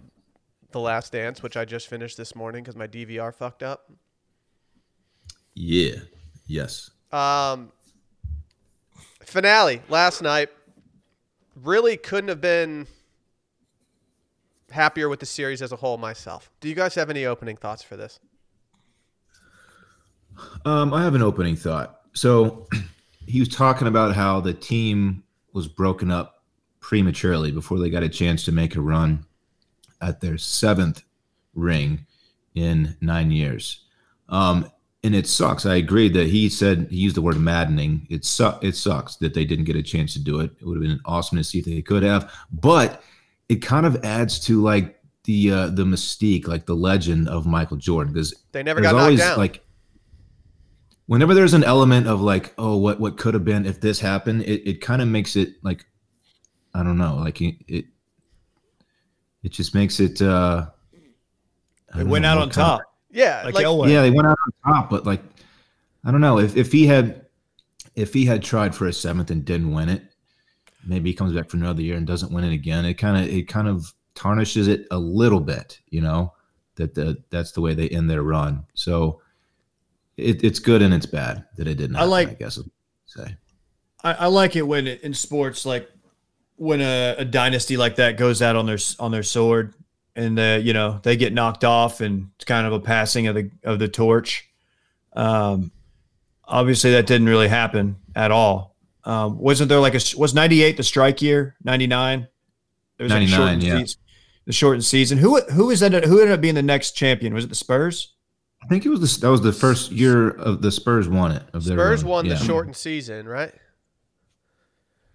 the 0.73 0.81
Last 0.81 1.13
Dance, 1.13 1.43
which 1.43 1.57
I 1.57 1.65
just 1.65 1.89
finished 1.89 2.17
this 2.19 2.35
morning 2.35 2.63
because 2.63 2.77
my 2.77 2.87
DVR 2.87 3.35
fucked 3.35 3.63
up? 3.63 3.91
Yeah. 5.55 5.97
Yes. 6.53 6.91
Um, 7.13 7.73
finale 9.23 9.81
last 9.89 10.21
night. 10.21 10.51
Really 11.57 11.97
couldn't 11.97 12.29
have 12.29 12.43
been 12.43 12.87
happier 14.71 15.09
with 15.09 15.21
the 15.21 15.27
series 15.27 15.63
as 15.63 15.73
a 15.73 15.77
whole 15.77 15.97
myself. 15.97 16.51
Do 16.61 16.69
you 16.69 16.75
guys 16.75 16.95
have 16.95 17.09
any 17.09 17.25
opening 17.25 17.57
thoughts 17.57 17.83
for 17.83 17.97
this? 17.97 18.21
Um, 20.67 20.93
I 20.93 21.03
have 21.03 21.15
an 21.15 21.23
opening 21.23 21.57
thought. 21.57 22.01
So 22.13 22.67
he 23.27 23.41
was 23.41 23.49
talking 23.49 23.89
about 23.89 24.15
how 24.15 24.41
the 24.41 24.53
team 24.53 25.23
was 25.55 25.69
broken 25.69 26.11
up 26.11 26.43
prematurely 26.81 27.51
before 27.51 27.79
they 27.79 27.89
got 27.89 28.03
a 28.03 28.09
chance 28.11 28.45
to 28.45 28.53
make 28.53 28.77
a 28.77 28.81
run 28.81 29.25
at 30.03 30.21
their 30.21 30.37
seventh 30.37 31.03
ring 31.55 32.07
in 32.55 32.97
nine 33.01 33.31
years. 33.31 33.85
Um, 34.29 34.71
and 35.05 35.15
it 35.15 35.27
sucks. 35.27 35.67
I 35.67 35.75
agree 35.77 36.09
that 36.11 36.29
he 36.29 36.49
said 36.49 36.87
he 36.91 36.97
used 36.99 37.17
the 37.17 37.23
word 37.23 37.37
maddening. 37.39 38.07
It 38.11 38.25
su- 38.25 38.59
it 38.63 38.77
sucks 38.77 39.17
that 39.17 39.35
they 39.35 39.45
didn't 39.45 39.65
get 39.65 39.77
a 39.77 39.83
chance 39.83 40.13
to 40.15 40.21
do 40.21 40.41
it. 40.41 40.53
It 40.61 40.65
would 40.67 40.77
have 40.77 40.83
been 40.87 41.01
awesome 41.05 41.39
to 41.39 41.45
see 41.45 41.59
if 41.59 41.65
they 41.65 41.83
could 41.83 42.03
have, 42.03 42.33
but 42.53 43.03
it 43.49 43.57
kind 43.57 43.85
of 43.87 44.05
adds 44.05 44.39
to 44.41 44.63
like 44.63 45.01
the 45.25 45.51
uh, 45.51 45.67
the 45.69 45.85
mystique, 45.85 46.47
like 46.49 46.67
the 46.67 46.75
legend 46.77 47.29
of 47.29 47.47
Michael 47.47 47.77
Jordan, 47.77 48.13
because 48.13 48.35
They 48.53 48.63
never 48.63 48.81
there's 48.81 48.93
got 48.93 48.97
knocked 48.97 49.03
always 49.05 49.21
down. 49.21 49.39
like 49.39 49.65
whenever 51.07 51.35
there's 51.35 51.55
an 51.55 51.65
element 51.65 52.07
of 52.07 52.21
like 52.21 52.55
oh 52.59 52.77
what 52.77 52.99
what 53.01 53.19
could 53.19 53.35
have 53.35 53.45
been 53.45 53.67
if 53.67 53.81
this 53.81 53.99
happened 54.01 54.43
it, 54.43 54.67
it 54.69 54.81
kind 54.81 55.03
of 55.03 55.09
makes 55.09 55.35
it 55.37 55.55
like 55.63 55.85
i 56.75 56.83
don't 56.83 56.97
know 56.97 57.17
like 57.17 57.41
it 57.43 57.57
it, 57.67 57.85
it 59.43 59.51
just 59.51 59.75
makes 59.75 59.99
it 60.01 60.23
uh 60.23 60.67
It 61.99 62.07
went 62.07 62.23
know, 62.23 62.29
out 62.31 62.39
on 62.39 62.51
kind 62.51 62.71
of- 62.73 62.79
top, 62.79 62.92
yeah, 63.13 63.43
like, 63.45 63.55
like, 63.55 63.67
Elway. 63.67 63.91
yeah 63.91 64.03
they 64.03 64.11
went 64.11 64.27
out 64.27 64.39
on 64.67 64.73
top 64.75 64.91
but 64.91 65.07
like 65.07 65.23
i 66.05 66.11
don't 66.11 66.21
know. 66.21 66.39
If, 66.39 66.57
if 66.57 66.73
he 66.73 66.87
had 66.87 67.27
if 67.95 68.13
he 68.15 68.25
had 68.25 68.43
tried 68.43 68.75
for 68.75 68.87
a 68.87 68.93
seventh 68.93 69.31
and 69.31 69.45
didn't 69.45 69.73
win 69.73 69.89
it 69.89 70.03
maybe 70.85 71.11
he 71.11 71.15
comes 71.15 71.33
back 71.33 71.49
for 71.51 71.57
another 71.59 71.83
year 71.83 71.97
and 71.97 72.07
doesn't 72.07 72.33
win 72.33 72.45
it 72.45 72.53
again. 72.53 72.85
It 72.85 72.95
kind 72.95 73.17
of 73.17 73.33
it 73.33 73.47
kind 73.49 73.69
of 73.69 73.93
tarnishes 74.15 74.67
it 74.69 74.87
a 74.91 74.99
little 74.99 75.41
bit 75.41 75.81
you 75.89 76.01
know 76.01 76.33
that 76.77 76.95
the 76.95 77.23
that's 77.31 77.53
the 77.53 77.61
way 77.61 77.75
they 77.75 77.89
end 77.89 78.11
their 78.11 78.23
run. 78.23 78.65
So 78.75 79.21
it, 80.17 80.43
it's 80.43 80.59
good 80.59 80.83
and 80.83 80.93
it's 80.93 81.07
bad 81.07 81.45
that 81.57 81.67
it 81.69 81.77
didn't 81.77 81.97
I 81.97 82.05
like- 82.05 82.31
i 82.31 82.35
guess 82.35 82.59
I'd 82.59 82.65
say. 83.07 83.37
I, 84.05 84.13
I 84.15 84.27
like 84.27 84.57
it 84.57 84.63
when 84.63 84.87
in 84.89 85.15
sports, 85.15 85.65
like 85.65 85.89
when 86.57 86.81
a, 86.81 87.15
a 87.19 87.25
dynasty 87.25 87.77
like 87.77 87.97
that 87.97 88.17
goes 88.17 88.43
out 88.43 88.57
on 88.57 88.67
their 88.67 88.79
on 88.99 89.13
their 89.13 89.23
sword, 89.23 89.75
and 90.17 90.39
uh, 90.39 90.59
you 90.63 90.73
know 90.73 91.01
they 91.03 91.17
get 91.17 91.33
knocked 91.33 91.65
off, 91.65 92.01
and 92.01 92.31
it's 92.37 92.45
kind 92.45 92.67
of 92.67 92.73
a 92.73 92.81
passing 92.81 93.27
of 93.27 93.35
the 93.35 93.51
of 93.65 93.79
the 93.79 93.89
torch. 93.89 94.49
Um, 95.15 95.71
obviously, 96.45 96.93
that 96.93 97.07
didn't 97.07 97.29
really 97.29 97.49
happen 97.49 97.97
at 98.15 98.31
all. 98.31 98.77
Um, 99.05 99.39
wasn't 99.39 99.69
there 99.69 99.81
like 99.81 99.95
a 99.95 100.01
was 100.17 100.35
ninety 100.35 100.63
eight 100.63 100.77
the 100.77 100.83
strike 100.83 101.23
year? 101.23 101.57
Ninety 101.65 101.87
nine. 101.87 102.29
There 102.99 103.05
was 103.05 103.13
like 103.13 103.23
a 103.23 103.31
99, 103.31 103.39
shortened 103.39 103.63
yeah. 103.63 103.79
season- 103.79 103.99
the 104.45 104.53
shortened 104.53 104.85
season. 104.85 105.19
Who 105.19 105.41
who 105.43 105.71
is 105.71 105.81
that? 105.81 105.93
Who 106.05 106.19
ended 106.21 106.35
up 106.35 106.41
being 106.41 106.55
the 106.55 106.63
next 106.63 106.93
champion? 106.93 107.35
Was 107.35 107.45
it 107.45 107.49
the 107.49 107.55
Spurs? 107.55 108.13
I 108.63 108.67
think 108.67 108.87
it 108.87 108.91
was 108.91 109.01
the, 109.01 109.21
that 109.21 109.31
was 109.31 109.41
the 109.41 109.53
first 109.53 109.91
year 109.91 110.31
of 110.31 110.63
the 110.63 110.71
Spurs 110.71 111.09
won 111.09 111.33
it. 111.33 111.43
Of 111.53 111.65
their 111.65 111.77
Spurs 111.77 112.03
run. 112.05 112.11
won 112.11 112.27
yeah. 112.27 112.35
the 112.35 112.45
shortened 112.45 112.77
season, 112.77 113.27
right? 113.27 113.53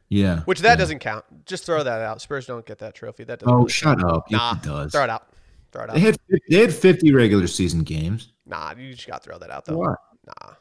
Yeah. 0.10 0.42
Which 0.42 0.60
that 0.62 0.70
yeah. 0.72 0.76
doesn't 0.76 1.00
count. 1.00 1.26
Just 1.46 1.66
throw 1.66 1.84
that 1.84 2.02
out. 2.02 2.22
Spurs 2.22 2.46
don't 2.46 2.66
get 2.66 2.78
that 2.80 2.96
trophy. 2.96 3.24
That 3.26 3.40
doesn't. 3.40 3.54
Oh, 3.54 3.58
really 3.60 3.70
shut 3.70 4.00
count. 4.00 4.12
up! 4.12 4.26
Yes, 4.30 4.40
Nah, 4.40 4.52
it 4.54 4.62
does. 4.64 4.92
throw 4.94 5.04
it 5.04 5.10
out. 5.10 5.28
Throw 5.72 5.84
it 5.84 5.90
out. 5.90 5.94
They 5.96 6.00
had 6.02 6.18
they 6.50 6.62
had 6.62 6.74
fifty 6.74 7.12
regular 7.12 7.48
season 7.48 7.84
games. 7.84 8.32
Nah, 8.46 8.74
you 8.78 8.94
just 8.94 9.08
got 9.08 9.22
to 9.22 9.30
throw 9.30 9.38
that 9.40 9.50
out 9.52 9.66
though. 9.66 9.78
What? 9.78 9.98
Nah. 10.26 10.54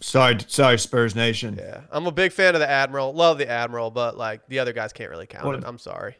Sorry, 0.00 0.36
sorry, 0.46 0.78
Spurs 0.78 1.16
Nation. 1.16 1.56
Yeah, 1.58 1.80
I'm 1.90 2.06
a 2.06 2.12
big 2.12 2.30
fan 2.30 2.54
of 2.54 2.60
the 2.60 2.70
Admiral. 2.70 3.12
Love 3.14 3.36
the 3.36 3.48
Admiral, 3.48 3.90
but 3.90 4.16
like 4.16 4.46
the 4.46 4.60
other 4.60 4.72
guys 4.72 4.92
can't 4.92 5.10
really 5.10 5.26
count 5.26 5.44
What- 5.44 5.56
it. 5.56 5.64
I'm 5.66 5.78
sorry. 5.78 6.16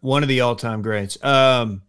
one 0.00 0.22
of 0.24 0.28
the 0.28 0.40
all-time 0.40 0.82
greats. 0.82 1.22
Um, 1.22 1.82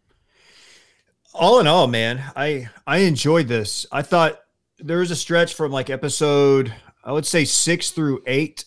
all 1.33 1.59
in 1.61 1.65
all, 1.65 1.87
man, 1.87 2.21
I 2.35 2.69
I 2.85 2.99
enjoyed 2.99 3.47
this. 3.47 3.87
I 3.91 4.03
thought 4.03 4.39
there 4.77 4.99
was 4.99 5.09
a 5.09 5.15
stretch 5.15 5.55
from 5.55 5.71
like 5.71 5.89
episode 5.89 6.71
I 7.03 7.11
would 7.11 7.25
say 7.25 7.45
six 7.45 7.91
through 7.91 8.23
eight 8.27 8.65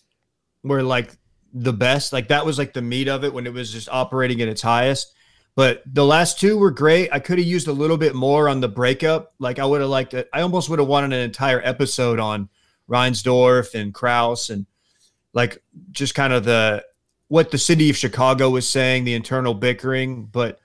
were 0.63 0.83
like 0.83 1.17
the 1.53 1.73
best, 1.73 2.13
like 2.13 2.29
that 2.29 2.45
was 2.45 2.59
like 2.59 2.73
the 2.73 2.83
meat 2.83 3.09
of 3.09 3.25
it 3.25 3.33
when 3.33 3.47
it 3.47 3.53
was 3.53 3.73
just 3.73 3.89
operating 3.89 4.41
at 4.41 4.49
its 4.49 4.63
highest. 4.63 5.15
But 5.57 5.83
the 5.87 6.05
last 6.05 6.41
two 6.41 6.59
were 6.59 6.73
great. 6.73 7.11
I 7.13 7.21
could 7.21 7.39
have 7.39 7.47
used 7.47 7.69
a 7.69 7.73
little 7.73 7.97
bit 7.97 8.15
more 8.15 8.49
on 8.49 8.61
the 8.61 8.69
breakup. 8.69 9.35
Like 9.39 9.61
I 9.61 9.65
would 9.65 9.81
have 9.81 9.91
liked 9.91 10.15
it. 10.15 10.29
I 10.33 10.41
almost 10.41 10.69
would 10.69 10.81
have 10.81 10.89
wanted 10.89 11.13
an 11.13 11.21
entire 11.21 11.61
episode 11.63 12.19
on 12.19 12.49
Reinsdorf 12.89 13.75
and 13.75 13.95
Krause 13.95 14.51
and 14.51 14.67
like 15.33 15.63
just 15.93 16.15
kind 16.15 16.33
of 16.33 16.45
the 16.45 16.85
what 17.29 17.51
the 17.51 17.59
city 17.59 17.89
of 17.89 17.97
Chicago 17.97 18.51
was 18.51 18.69
saying, 18.69 19.05
the 19.05 19.15
internal 19.15 19.55
bickering. 19.55 20.25
But 20.25 20.61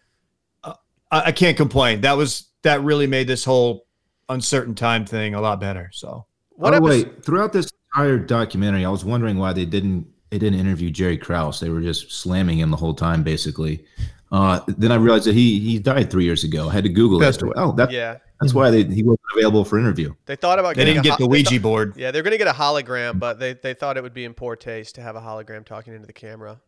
uh, 0.63 0.73
I, 1.11 1.25
I 1.25 1.31
can't 1.33 1.55
complain. 1.55 2.01
That 2.01 2.17
was 2.17 2.47
that 2.63 2.81
really 2.81 3.07
made 3.07 3.27
this 3.27 3.45
whole 3.45 3.85
uncertain 4.27 4.75
time 4.75 5.05
thing 5.05 5.35
a 5.35 5.41
lot 5.41 5.59
better. 5.59 5.91
So 5.93 6.25
What 6.59 6.71
By 6.71 6.79
the 6.79 6.85
episode? 6.87 7.07
way, 7.15 7.21
throughout 7.21 7.53
this 7.53 7.71
entire 7.95 8.19
documentary, 8.19 8.83
I 8.83 8.89
was 8.89 9.05
wondering 9.05 9.37
why 9.37 9.53
they 9.53 9.65
didn't 9.65 10.05
they 10.29 10.37
didn't 10.37 10.59
interview 10.59 10.89
Jerry 10.91 11.17
Krause. 11.17 11.59
They 11.61 11.69
were 11.69 11.79
just 11.81 12.11
slamming 12.11 12.59
him 12.59 12.69
the 12.69 12.77
whole 12.77 12.93
time, 12.93 13.23
basically. 13.23 13.85
Uh, 14.31 14.59
then 14.67 14.91
I 14.91 14.95
realized 14.95 15.25
that 15.25 15.35
he 15.35 15.57
he 15.59 15.79
died 15.79 16.11
three 16.11 16.25
years 16.25 16.43
ago. 16.43 16.67
I 16.69 16.73
had 16.73 16.83
to 16.83 16.89
Google 16.89 17.19
Passed 17.21 17.41
it. 17.41 17.45
away. 17.45 17.53
Oh, 17.55 17.71
that, 17.77 17.91
Yeah, 17.91 18.17
that's 18.41 18.53
why 18.53 18.69
they, 18.71 18.83
he 18.83 19.03
wasn't 19.03 19.21
available 19.35 19.63
for 19.63 19.79
interview. 19.79 20.13
they 20.25 20.35
thought 20.35 20.59
about 20.59 20.75
they 20.75 20.81
getting 20.81 20.95
didn't 20.95 21.05
a 21.05 21.09
get 21.09 21.17
ho- 21.19 21.23
the 21.23 21.29
Ouija 21.29 21.49
thought- 21.51 21.61
board. 21.61 21.93
Yeah, 21.95 22.11
they're 22.11 22.23
gonna 22.23 22.37
get 22.37 22.47
a 22.47 22.51
hologram, 22.51 23.19
but 23.19 23.39
they 23.39 23.53
they 23.53 23.73
thought 23.73 23.95
it 23.95 24.03
would 24.03 24.13
be 24.13 24.25
in 24.25 24.33
poor 24.33 24.55
taste 24.57 24.95
to 24.95 25.01
have 25.01 25.15
a 25.15 25.21
hologram 25.21 25.63
talking 25.65 25.93
into 25.93 26.07
the 26.07 26.13
camera. 26.13 26.59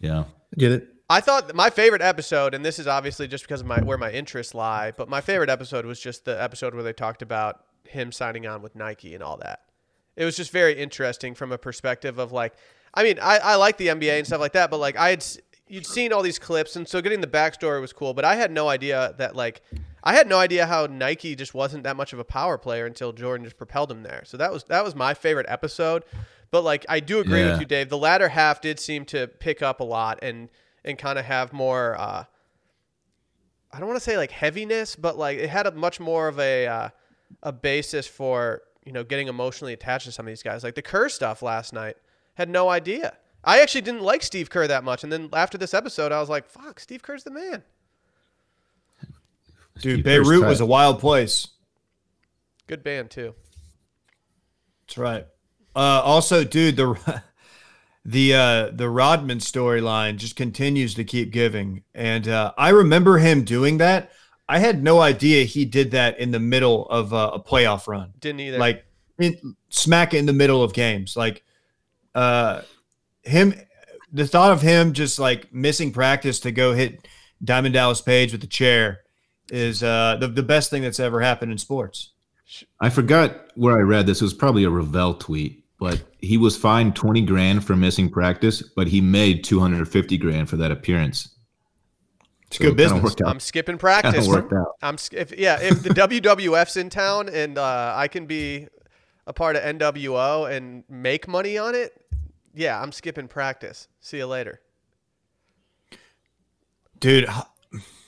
Yeah. 0.00 0.24
Get 0.56 0.72
it? 0.72 0.88
I 1.10 1.20
thought 1.20 1.54
my 1.54 1.70
favorite 1.70 2.02
episode, 2.02 2.52
and 2.54 2.62
this 2.64 2.78
is 2.78 2.86
obviously 2.86 3.26
just 3.26 3.44
because 3.44 3.62
of 3.62 3.66
my 3.66 3.80
where 3.80 3.96
my 3.98 4.10
interests 4.12 4.54
lie, 4.54 4.92
but 4.96 5.08
my 5.08 5.20
favorite 5.22 5.48
episode 5.50 5.86
was 5.86 5.98
just 5.98 6.26
the 6.26 6.40
episode 6.40 6.74
where 6.74 6.82
they 6.82 6.92
talked 6.92 7.22
about 7.22 7.64
him 7.90 8.12
signing 8.12 8.46
on 8.46 8.62
with 8.62 8.74
Nike 8.74 9.14
and 9.14 9.22
all 9.22 9.36
that. 9.38 9.60
It 10.16 10.24
was 10.24 10.36
just 10.36 10.50
very 10.50 10.74
interesting 10.78 11.34
from 11.34 11.52
a 11.52 11.58
perspective 11.58 12.18
of 12.18 12.32
like, 12.32 12.54
I 12.94 13.02
mean, 13.04 13.18
I, 13.20 13.38
I 13.38 13.54
like 13.56 13.76
the 13.76 13.88
NBA 13.88 14.18
and 14.18 14.26
stuff 14.26 14.40
like 14.40 14.52
that, 14.52 14.70
but 14.70 14.78
like 14.78 14.96
I 14.96 15.10
had 15.10 15.24
you'd 15.68 15.86
seen 15.86 16.12
all 16.12 16.22
these 16.22 16.38
clips, 16.38 16.74
and 16.76 16.88
so 16.88 17.00
getting 17.00 17.20
the 17.20 17.26
backstory 17.26 17.80
was 17.80 17.92
cool. 17.92 18.14
But 18.14 18.24
I 18.24 18.34
had 18.34 18.50
no 18.50 18.68
idea 18.68 19.14
that 19.18 19.36
like 19.36 19.60
I 20.02 20.14
had 20.14 20.26
no 20.26 20.38
idea 20.38 20.66
how 20.66 20.86
Nike 20.86 21.36
just 21.36 21.54
wasn't 21.54 21.84
that 21.84 21.96
much 21.96 22.12
of 22.12 22.18
a 22.18 22.24
power 22.24 22.56
player 22.58 22.86
until 22.86 23.12
Jordan 23.12 23.44
just 23.44 23.58
propelled 23.58 23.90
him 23.92 24.02
there. 24.02 24.22
So 24.24 24.36
that 24.38 24.50
was 24.52 24.64
that 24.64 24.82
was 24.84 24.94
my 24.94 25.14
favorite 25.14 25.46
episode. 25.48 26.04
But 26.50 26.64
like 26.64 26.86
I 26.88 27.00
do 27.00 27.20
agree 27.20 27.40
Yeah. 27.40 27.52
with 27.52 27.60
you, 27.60 27.66
Dave. 27.66 27.88
The 27.90 27.98
latter 27.98 28.30
half 28.30 28.60
did 28.62 28.80
seem 28.80 29.04
to 29.06 29.28
pick 29.28 29.60
up 29.62 29.80
a 29.80 29.84
lot 29.84 30.18
and 30.22 30.48
and 30.84 30.98
kind 30.98 31.18
of 31.18 31.26
have 31.26 31.52
more. 31.52 31.94
Uh, 32.00 32.24
I 33.70 33.78
don't 33.78 33.86
want 33.88 33.98
to 33.98 34.04
say 34.04 34.16
like 34.16 34.30
heaviness, 34.30 34.96
but 34.96 35.18
like 35.18 35.38
it 35.38 35.50
had 35.50 35.66
a 35.66 35.70
much 35.72 36.00
more 36.00 36.26
of 36.28 36.38
a 36.40 36.66
uh, 36.66 36.88
a 37.42 37.52
basis 37.52 38.06
for 38.06 38.62
you 38.84 38.92
know 38.92 39.04
getting 39.04 39.28
emotionally 39.28 39.72
attached 39.72 40.06
to 40.06 40.12
some 40.12 40.26
of 40.26 40.30
these 40.30 40.42
guys. 40.42 40.64
Like 40.64 40.74
the 40.74 40.82
Kerr 40.82 41.08
stuff 41.08 41.42
last 41.42 41.72
night, 41.72 41.96
had 42.34 42.48
no 42.48 42.68
idea. 42.68 43.16
I 43.44 43.60
actually 43.60 43.82
didn't 43.82 44.02
like 44.02 44.22
Steve 44.22 44.50
Kerr 44.50 44.66
that 44.66 44.84
much, 44.84 45.04
and 45.04 45.12
then 45.12 45.28
after 45.32 45.56
this 45.56 45.74
episode, 45.74 46.12
I 46.12 46.20
was 46.20 46.28
like, 46.28 46.46
"Fuck, 46.46 46.80
Steve 46.80 47.02
Kerr's 47.02 47.24
the 47.24 47.30
man." 47.30 47.62
Dude, 49.80 50.00
Steve 50.00 50.04
Kerr's 50.04 50.28
Beirut 50.28 50.42
tight. 50.42 50.48
was 50.48 50.60
a 50.60 50.66
wild 50.66 50.98
place. 50.98 51.48
Good 52.66 52.82
band 52.82 53.10
too. 53.10 53.34
That's 54.86 54.98
right. 54.98 55.26
Uh, 55.76 56.02
also, 56.02 56.44
dude, 56.44 56.76
the 56.76 57.22
the 58.04 58.34
uh, 58.34 58.70
the 58.72 58.88
Rodman 58.88 59.38
storyline 59.38 60.16
just 60.16 60.34
continues 60.34 60.94
to 60.94 61.04
keep 61.04 61.30
giving, 61.30 61.84
and 61.94 62.26
uh, 62.26 62.52
I 62.58 62.70
remember 62.70 63.18
him 63.18 63.44
doing 63.44 63.78
that. 63.78 64.10
I 64.48 64.58
had 64.58 64.82
no 64.82 65.00
idea 65.00 65.44
he 65.44 65.64
did 65.64 65.90
that 65.90 66.18
in 66.18 66.30
the 66.30 66.40
middle 66.40 66.86
of 66.88 67.12
uh, 67.12 67.32
a 67.34 67.40
playoff 67.40 67.86
run, 67.86 68.12
Didn't 68.18 68.40
either. 68.40 68.58
like 68.58 68.84
in, 69.18 69.56
smack 69.68 70.14
it 70.14 70.18
in 70.18 70.26
the 70.26 70.32
middle 70.32 70.62
of 70.62 70.72
games. 70.72 71.16
Like, 71.16 71.42
uh, 72.14 72.62
him, 73.22 73.54
the 74.12 74.26
thought 74.26 74.52
of 74.52 74.62
him 74.62 74.94
just 74.94 75.18
like 75.18 75.52
missing 75.52 75.92
practice 75.92 76.40
to 76.40 76.50
go 76.50 76.72
hit 76.72 77.06
Diamond 77.44 77.74
Dallas 77.74 78.00
Page 78.00 78.32
with 78.32 78.40
the 78.40 78.46
chair 78.46 79.00
is 79.50 79.82
uh, 79.82 80.16
the 80.18 80.28
the 80.28 80.42
best 80.42 80.70
thing 80.70 80.82
that's 80.82 81.00
ever 81.00 81.20
happened 81.20 81.52
in 81.52 81.58
sports. 81.58 82.12
I 82.80 82.88
forgot 82.88 83.50
where 83.54 83.76
I 83.76 83.82
read 83.82 84.06
this. 84.06 84.20
It 84.20 84.24
was 84.24 84.34
probably 84.34 84.64
a 84.64 84.70
Rovell 84.70 85.18
tweet, 85.18 85.64
but 85.78 86.02
he 86.18 86.38
was 86.38 86.56
fined 86.56 86.96
20 86.96 87.20
grand 87.22 87.64
for 87.64 87.76
missing 87.76 88.08
practice, 88.08 88.62
but 88.62 88.88
he 88.88 89.02
made 89.02 89.44
250 89.44 90.16
grand 90.16 90.48
for 90.48 90.56
that 90.56 90.70
appearance. 90.70 91.28
It's 92.48 92.56
So 92.56 92.64
good 92.64 92.72
it 92.72 92.76
business. 92.76 93.04
Out. 93.20 93.28
I'm 93.28 93.40
skipping 93.40 93.74
Kinda 93.78 93.80
practice. 93.80 94.26
worked 94.28 94.52
out. 94.52 94.74
I'm 94.82 94.96
if 95.12 95.38
yeah, 95.38 95.58
if 95.60 95.82
the 95.82 95.90
WWF's 95.90 96.76
in 96.76 96.90
town 96.90 97.28
and 97.28 97.56
uh, 97.58 97.92
I 97.96 98.08
can 98.08 98.26
be 98.26 98.68
a 99.26 99.32
part 99.32 99.54
of 99.56 99.62
NWO 99.62 100.50
and 100.50 100.82
make 100.88 101.28
money 101.28 101.58
on 101.58 101.74
it, 101.74 101.92
yeah, 102.54 102.80
I'm 102.80 102.90
skipping 102.92 103.28
practice. 103.28 103.88
See 104.00 104.16
you 104.16 104.26
later. 104.26 104.60
Dude, 107.00 107.24
Ho- 107.28 107.46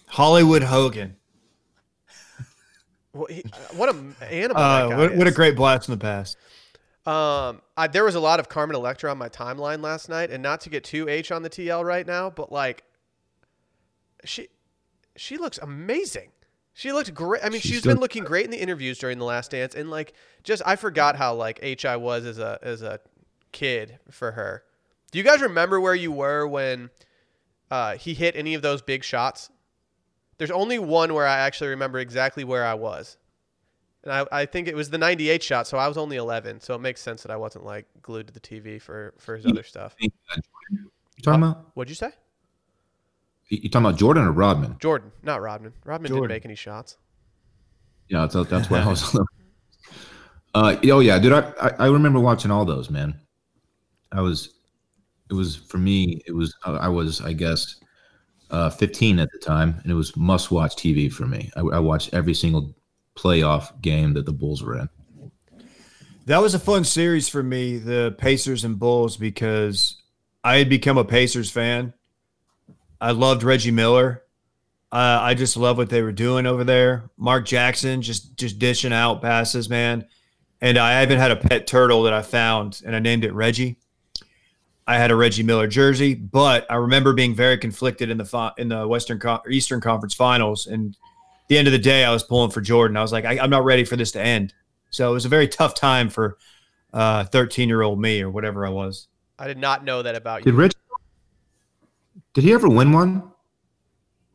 Hollywood 0.09 0.63
Hogan. 0.65 1.17
What, 3.13 3.31
he, 3.31 3.43
what 3.75 3.89
a 3.89 3.97
animal! 4.33 4.55
that 4.57 4.57
Uh, 4.57 4.89
guy 4.89 4.97
what, 4.97 5.17
what 5.17 5.27
a 5.27 5.33
great 5.33 5.57
blast 5.57 5.89
in 5.89 5.93
the 5.93 5.99
past. 6.01 6.37
Um, 7.07 7.61
I, 7.77 7.89
there 7.89 8.05
was 8.05 8.15
a 8.15 8.21
lot 8.21 8.39
of 8.41 8.49
Carmen 8.49 8.77
Electra 8.77 9.11
on 9.11 9.19
my 9.19 9.29
timeline 9.29 9.83
last 9.83 10.09
night, 10.09 10.31
and 10.31 10.43
not 10.43 10.61
to 10.63 10.71
get 10.71 10.85
too 10.85 11.09
H 11.09 11.33
on 11.33 11.43
the 11.43 11.51
TL 11.51 11.85
right 11.85 12.07
now, 12.07 12.31
but 12.31 12.53
like, 12.53 12.85
she, 14.25 14.49
she 15.17 15.37
looks 15.39 15.59
amazing. 15.59 16.31
She 16.73 16.93
looked 16.93 17.13
great. 17.13 17.43
I 17.45 17.49
mean, 17.49 17.61
She's 17.61 17.71
she's 17.73 17.79
still- 17.81 17.93
been 17.95 18.01
looking 18.01 18.25
great 18.25 18.45
in 18.45 18.51
the 18.51 18.61
interviews 18.61 18.99
during 18.99 19.19
the 19.19 19.25
Last 19.25 19.51
Dance, 19.51 19.75
and 19.75 19.91
like, 19.91 20.13
just 20.45 20.63
I 20.65 20.77
forgot 20.77 21.17
how 21.17 21.35
like 21.35 21.59
H 21.63 21.85
I 21.85 21.97
was 21.97 22.25
as 22.25 22.39
a 22.39 22.59
as 22.63 22.83
a 22.83 23.01
kid 23.53 23.99
for 24.11 24.33
her. 24.33 24.63
Do 25.11 25.19
you 25.19 25.25
guys 25.25 25.41
remember 25.43 25.81
where 25.81 25.95
you 25.95 26.13
were 26.13 26.47
when 26.47 26.91
uh, 27.71 27.97
he 27.97 28.15
hit 28.15 28.37
any 28.37 28.55
of 28.55 28.63
those 28.63 28.81
big 28.83 29.03
shots? 29.03 29.51
There's 30.39 30.53
only 30.53 30.79
one 30.79 31.13
where 31.13 31.27
I 31.27 31.39
actually 31.41 31.71
remember 31.71 31.99
exactly 31.99 32.45
where 32.45 32.65
I 32.65 32.75
was. 32.75 33.19
And 34.05 34.13
I, 34.13 34.27
I 34.33 34.47
think 34.47 34.67
it 34.69 34.75
was 34.75 34.89
the 34.89 34.97
98 34.97 35.43
shot, 35.43 35.67
so 35.67 35.77
I 35.77 35.87
was 35.87 35.99
only 35.99 36.17
11, 36.17 36.61
so 36.61 36.75
it 36.75 36.79
makes 36.81 37.03
sense 37.03 37.23
that 37.23 37.31
I 37.31 37.37
wasn't 37.37 37.67
like 37.67 37.85
glued 38.01 38.29
to 38.29 38.33
the 38.33 38.41
TV 38.41 38.81
for 38.81 39.13
for 39.19 39.37
his 39.37 39.45
other 39.45 39.65
stuff. 39.65 39.95
You 39.99 40.09
talking 41.23 41.43
about? 41.43 41.67
What'd 41.75 41.91
you 41.91 41.97
say? 41.97 42.13
You 43.51 43.69
talking 43.69 43.87
about 43.87 43.99
Jordan 43.99 44.25
or 44.25 44.33
Rodman? 44.33 44.77
Jordan, 44.79 45.11
not 45.25 45.43
Rodman. 45.43 45.73
Rodman 45.85 46.09
Jordan. 46.09 46.29
didn't 46.29 46.37
make 46.37 46.45
any 46.45 46.55
shots. 46.55 46.97
Yeah, 48.09 48.27
that's, 48.27 48.49
that's 48.49 48.71
what 48.71 48.81
I 48.81 48.87
was. 48.87 49.19
uh, 50.55 50.77
oh 50.85 51.01
yeah, 51.01 51.19
dude. 51.19 51.33
I, 51.33 51.53
I 51.61 51.71
I 51.81 51.87
remember 51.89 52.21
watching 52.21 52.53
all 52.53 52.65
those, 52.65 52.91
man. 52.91 53.19
I 54.13 54.21
was, 54.21 54.55
it 55.31 55.35
was 55.35 55.57
for 55.57 55.79
me. 55.79 56.23
It 56.27 56.33
was 56.33 56.55
I 56.65 56.89
was 56.89 57.21
I 57.21 57.33
guess, 57.33 57.77
uh, 58.51 58.71
15 58.71 59.19
at 59.19 59.29
the 59.33 59.39
time, 59.39 59.81
and 59.83 59.91
it 59.91 59.97
was 59.97 60.17
must 60.17 60.53
watch 60.53 60.77
TV 60.77 61.13
for 61.13 61.27
me. 61.27 61.51
I, 61.57 61.61
I 61.61 61.79
watched 61.81 62.15
every 62.15 62.35
single 62.35 62.75
playoff 63.17 63.81
game 63.83 64.15
that 64.15 64.27
the 64.27 64.33
Bulls 64.33 64.63
were 64.63 64.79
in. 64.79 64.89
That 66.27 66.41
was 66.41 66.55
a 66.55 66.61
fun 66.61 66.85
series 66.85 67.29
for 67.29 67.43
me, 67.43 67.79
the 67.79 68.15
Pacers 68.17 68.63
and 68.63 68.79
Bulls, 68.79 69.17
because 69.17 70.01
I 70.45 70.59
had 70.59 70.69
become 70.69 70.99
a 70.99 71.05
Pacers 71.05 71.51
fan. 71.51 71.95
I 73.01 73.13
loved 73.13 73.43
Reggie 73.43 73.71
Miller. 73.71 74.23
Uh, 74.93 75.19
I 75.23 75.35
just 75.35 75.57
love 75.57 75.77
what 75.77 75.89
they 75.89 76.03
were 76.03 76.13
doing 76.13 76.47
over 76.47 76.65
there. 76.65 77.11
Mark 77.17 77.47
Jackson 77.47 78.03
just 78.03 78.37
just 78.37 78.59
dishing 78.59 78.93
out 78.93 79.23
passes, 79.23 79.69
man. 79.69 80.07
And 80.61 80.77
I 80.77 81.03
even 81.03 81.19
had 81.19 81.31
a 81.31 81.37
pet 81.37 81.67
turtle 81.67 82.03
that 82.03 82.13
I 82.13 82.23
found, 82.23 82.83
and 82.85 82.95
I 82.95 82.99
named 82.99 83.25
it 83.25 83.33
Reggie. 83.33 83.79
I 84.87 84.99
had 84.99 85.11
a 85.11 85.17
Reggie 85.17 85.45
Miller 85.45 85.69
jersey, 85.69 86.15
but 86.15 86.67
I 86.69 86.75
remember 86.75 87.13
being 87.13 87.35
very 87.35 87.57
conflicted 87.57 88.11
in 88.11 88.19
the 88.19 88.25
fi- 88.25 88.53
in 88.59 88.69
the 88.69 88.87
Western 88.87 89.21
Con- 89.21 89.41
Eastern 89.49 89.81
Conference 89.81 90.15
Finals. 90.15 90.67
And 90.67 90.97
at 90.97 91.49
the 91.49 91.57
end 91.57 91.69
of 91.69 91.73
the 91.73 91.79
day, 91.79 92.05
I 92.05 92.13
was 92.13 92.25
pulling 92.25 92.51
for 92.51 92.61
Jordan. 92.61 92.97
I 92.97 93.03
was 93.03 93.13
like, 93.13 93.25
I, 93.25 93.39
I'm 93.39 93.51
not 93.51 93.65
ready 93.65 93.85
for 93.85 93.97
this 93.97 94.11
to 94.13 94.21
end. 94.21 94.53
So 94.91 95.09
it 95.09 95.15
was 95.15 95.25
a 95.25 95.29
very 95.29 95.47
tough 95.47 95.75
time 95.75 96.11
for 96.11 96.37
13 96.93 97.69
year 97.69 97.83
old 97.83 98.01
me 98.01 98.21
or 98.21 98.31
whatever 98.31 98.67
I 98.67 98.71
was. 98.71 99.07
I 99.39 99.47
did 99.47 99.59
not 99.59 99.85
know 99.85 100.03
that 100.03 100.17
about 100.17 100.41
you. 100.41 100.53
Did 100.53 100.59
you. 100.59 100.71
Rich? 102.31 102.35
Did 102.35 102.45
he 102.45 102.53
ever 102.53 102.69
win 102.69 102.93
one? 102.93 103.23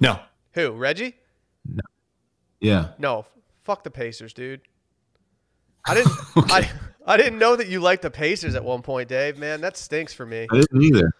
No, 0.01 0.19
Who? 0.53 0.71
Reggie? 0.71 1.15
No. 1.65 1.81
Yeah. 2.59 2.89
No. 2.97 3.25
Fuck 3.63 3.83
the 3.83 3.91
Pacers, 3.91 4.33
dude. 4.33 4.61
I 5.87 5.95
didn't. 5.95 6.11
I 6.35 6.69
I 7.05 7.17
didn't 7.17 7.39
know 7.39 7.55
that 7.55 7.67
you 7.67 7.79
liked 7.79 8.01
the 8.01 8.11
Pacers 8.11 8.55
at 8.55 8.63
one 8.63 8.81
point, 8.81 9.09
Dave. 9.09 9.37
Man, 9.37 9.61
that 9.61 9.77
stinks 9.77 10.13
for 10.13 10.25
me. 10.25 10.47
I 10.51 10.59
didn't 10.59 10.81
either. 10.81 11.11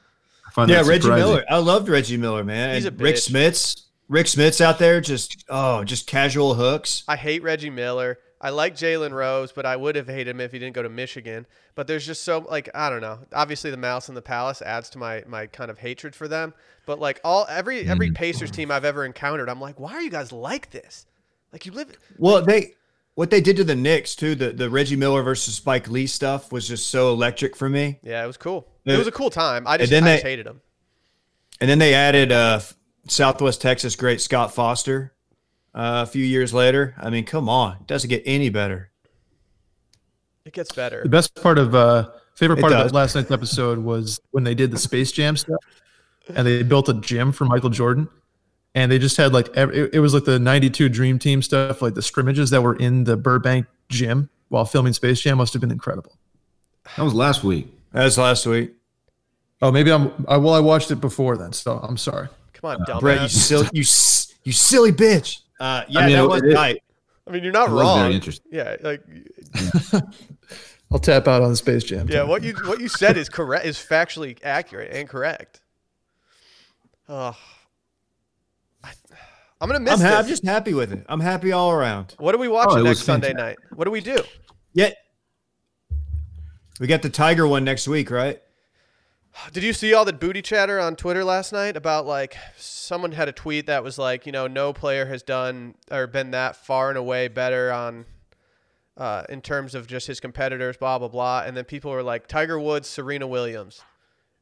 I 0.47 0.51
find 0.51 0.69
yeah, 0.69 0.83
that 0.83 0.89
Reggie. 0.89 1.09
Miller. 1.09 1.43
I 1.49 1.57
loved 1.57 1.89
Reggie 1.89 2.17
Miller, 2.17 2.43
man. 2.43 2.75
He's 2.75 2.85
and 2.85 2.99
a 2.99 3.03
Rick 3.03 3.15
bitch. 3.15 3.31
Smits. 3.31 3.81
Rick 4.07 4.27
Smits 4.27 4.61
out 4.61 4.77
there, 4.77 5.01
just 5.01 5.45
oh, 5.49 5.83
just 5.83 6.05
casual 6.05 6.53
hooks. 6.53 7.03
I 7.07 7.15
hate 7.15 7.41
Reggie 7.41 7.71
Miller. 7.71 8.19
I 8.45 8.49
like 8.51 8.75
Jalen 8.75 9.12
Rose, 9.12 9.51
but 9.51 9.65
I 9.65 9.75
would 9.75 9.95
have 9.95 10.08
hated 10.08 10.27
him 10.27 10.39
if 10.39 10.51
he 10.51 10.60
didn't 10.60 10.75
go 10.75 10.84
to 10.84 10.89
Michigan. 10.89 11.47
But 11.73 11.88
there's 11.88 12.05
just 12.05 12.23
so 12.23 12.45
like 12.47 12.69
I 12.75 12.91
don't 12.91 13.01
know. 13.01 13.17
Obviously, 13.34 13.71
the 13.71 13.77
Malice 13.77 14.08
at 14.08 14.13
the 14.13 14.21
Palace 14.21 14.62
adds 14.62 14.88
to 14.91 14.99
my 14.99 15.23
my 15.25 15.47
kind 15.47 15.71
of 15.71 15.79
hatred 15.79 16.15
for 16.15 16.27
them. 16.27 16.53
But 16.86 16.99
like 16.99 17.19
all 17.23 17.47
every 17.49 17.88
every 17.89 18.12
Pacers 18.12 18.51
team 18.51 18.69
I've 18.69 18.86
ever 18.86 19.03
encountered, 19.03 19.49
I'm 19.49 19.60
like, 19.60 19.79
why 19.79 19.93
are 19.93 20.01
you 20.01 20.12
guys 20.12 20.31
like 20.31 20.69
this? 20.69 21.08
Like 21.51 21.65
you 21.65 21.71
live. 21.71 21.97
Well, 22.19 22.43
they 22.43 22.75
what 23.15 23.31
they 23.31 23.41
did 23.41 23.58
to 23.58 23.63
the 23.63 23.75
Knicks 23.75 24.15
too, 24.15 24.36
the 24.36 24.51
the 24.51 24.69
Reggie 24.69 24.95
Miller 24.95 25.23
versus 25.23 25.55
Spike 25.55 25.89
Lee 25.89 26.05
stuff 26.05 26.51
was 26.51 26.67
just 26.67 26.91
so 26.91 27.12
electric 27.12 27.55
for 27.55 27.67
me. 27.67 27.97
Yeah, 28.03 28.23
it 28.23 28.27
was 28.27 28.38
cool. 28.38 28.67
It 28.86 28.95
was 28.95 29.08
a 29.08 29.12
cool 29.12 29.31
time. 29.31 29.65
I 29.65 29.77
just, 29.79 29.89
then 29.89 30.03
I 30.03 30.05
they- 30.08 30.13
just 30.17 30.23
hated 30.25 30.45
them. 30.45 30.62
And 31.60 31.67
then 31.67 31.79
they 31.79 31.95
added 31.95 32.31
uh, 32.31 32.60
Southwest 33.08 33.60
Texas 33.60 33.95
great 33.95 34.21
Scott 34.21 34.53
Foster 34.53 35.14
uh, 35.75 36.03
a 36.03 36.05
few 36.05 36.23
years 36.23 36.53
later. 36.53 36.95
I 36.97 37.09
mean, 37.09 37.25
come 37.25 37.49
on, 37.49 37.73
it 37.81 37.88
doesn't 37.88 38.09
get 38.09 38.23
any 38.25 38.49
better. 38.49 38.89
It 40.45 40.53
gets 40.53 40.71
better. 40.71 41.03
The 41.03 41.09
best 41.09 41.35
part 41.35 41.57
of 41.57 41.75
uh 41.75 42.09
favorite 42.35 42.61
part 42.61 42.73
of 42.73 42.79
does. 42.79 42.93
last 42.93 43.15
night's 43.15 43.31
episode 43.31 43.79
was 43.79 44.19
when 44.31 44.43
they 44.43 44.55
did 44.55 44.71
the 44.71 44.77
Space 44.77 45.11
Jam 45.11 45.35
stuff, 45.35 45.59
and 46.33 46.47
they 46.47 46.63
built 46.63 46.88
a 46.89 46.93
gym 46.93 47.31
for 47.31 47.45
Michael 47.45 47.69
Jordan, 47.69 48.07
and 48.73 48.91
they 48.91 48.99
just 48.99 49.17
had 49.17 49.33
like 49.33 49.49
ev- 49.55 49.71
it, 49.71 49.95
it 49.95 49.99
was 49.99 50.13
like 50.13 50.23
the 50.23 50.39
'92 50.39 50.89
Dream 50.89 51.19
Team 51.19 51.41
stuff, 51.41 51.81
like 51.81 51.93
the 51.93 52.01
scrimmages 52.01 52.51
that 52.51 52.61
were 52.61 52.75
in 52.75 53.03
the 53.03 53.17
Burbank 53.17 53.65
gym 53.89 54.29
while 54.49 54.65
filming 54.65 54.93
Space 54.93 55.19
Jam 55.19 55.38
must 55.38 55.53
have 55.53 55.61
been 55.61 55.71
incredible. 55.71 56.17
That 56.95 57.03
was 57.03 57.13
last 57.13 57.43
week. 57.43 57.67
That 57.91 58.03
was 58.03 58.17
last 58.17 58.45
week. 58.45 58.73
Oh, 59.61 59.71
maybe 59.71 59.91
I'm. 59.91 60.25
I, 60.27 60.38
well, 60.38 60.53
I 60.53 60.59
watched 60.59 60.91
it 60.91 61.01
before 61.01 61.38
then, 61.38 61.53
so 61.53 61.79
I'm 61.81 61.97
sorry. 61.97 62.27
Come 62.53 62.69
on, 62.69 62.85
dumbass. 62.85 62.99
Brett, 62.99 63.21
you 63.23 63.29
silly, 63.29 63.69
you 63.73 63.83
you 64.43 64.51
silly 64.51 64.91
bitch. 64.91 65.39
Uh, 65.59 65.83
yeah, 65.87 65.99
I 65.99 66.05
mean, 66.07 66.15
that 66.15 66.23
it- 66.23 66.27
was 66.27 66.43
it- 66.43 66.53
tight. 66.53 66.81
I 67.27 67.31
mean, 67.31 67.43
you're 67.43 67.51
not 67.53 67.69
wrong. 67.71 68.01
very 68.01 68.13
interesting. 68.13 68.51
Yeah, 68.51 68.75
like 68.81 69.01
I'll 70.91 70.99
tap 70.99 71.27
out 71.27 71.41
on 71.41 71.49
the 71.49 71.55
Space 71.55 71.83
Jam. 71.83 72.07
yeah, 72.07 72.19
thing. 72.19 72.29
what 72.29 72.43
you 72.43 72.53
what 72.65 72.79
you 72.79 72.87
said 72.87 73.17
is 73.17 73.29
correct. 73.29 73.65
Is 73.65 73.77
factually 73.77 74.37
accurate 74.43 74.91
and 74.93 75.09
correct. 75.09 75.61
Oh, 77.09 77.35
I, 78.83 78.91
I'm 79.59 79.67
gonna 79.69 79.79
miss 79.79 79.99
I'm, 80.01 80.07
ha- 80.11 80.19
I'm 80.19 80.27
just 80.27 80.45
happy 80.45 80.75
with 80.75 80.93
it. 80.93 81.03
I'm 81.09 81.19
happy 81.19 81.51
all 81.51 81.71
around. 81.71 82.13
What 82.19 82.35
are 82.35 82.37
we 82.37 82.47
watching 82.47 82.79
Oh, 82.79 82.83
next 82.83 83.01
Sunday 83.01 83.29
fantastic. 83.29 83.59
night? 83.59 83.75
What 83.75 83.85
do 83.85 83.91
we 83.91 84.01
do? 84.01 84.21
Yeah, 84.73 84.91
we 86.79 86.85
got 86.85 87.01
the 87.01 87.09
Tiger 87.09 87.47
one 87.47 87.63
next 87.63 87.87
week, 87.87 88.11
right? 88.11 88.39
Did 89.51 89.63
you 89.63 89.73
see 89.73 89.93
all 89.93 90.05
the 90.05 90.13
booty 90.13 90.41
chatter 90.41 90.79
on 90.79 90.95
Twitter 90.95 91.23
last 91.23 91.51
night 91.51 91.75
about 91.75 92.05
like 92.05 92.37
someone 92.57 93.11
had 93.11 93.27
a 93.27 93.31
tweet 93.31 93.67
that 93.67 93.83
was 93.83 93.97
like, 93.97 94.25
you 94.25 94.31
know, 94.31 94.47
no 94.47 94.73
player 94.73 95.05
has 95.07 95.23
done 95.23 95.75
or 95.91 96.07
been 96.07 96.31
that 96.31 96.55
far 96.55 96.89
and 96.89 96.97
away 96.97 97.27
better 97.27 97.71
on 97.71 98.05
uh, 98.97 99.23
in 99.29 99.41
terms 99.41 99.75
of 99.75 99.87
just 99.87 100.07
his 100.07 100.19
competitors, 100.19 100.77
blah 100.77 100.97
blah 100.97 101.07
blah, 101.07 101.43
and 101.45 101.55
then 101.55 101.65
people 101.65 101.91
were 101.91 102.03
like 102.03 102.27
Tiger 102.27 102.59
Woods, 102.59 102.87
Serena 102.87 103.27
Williams, 103.27 103.81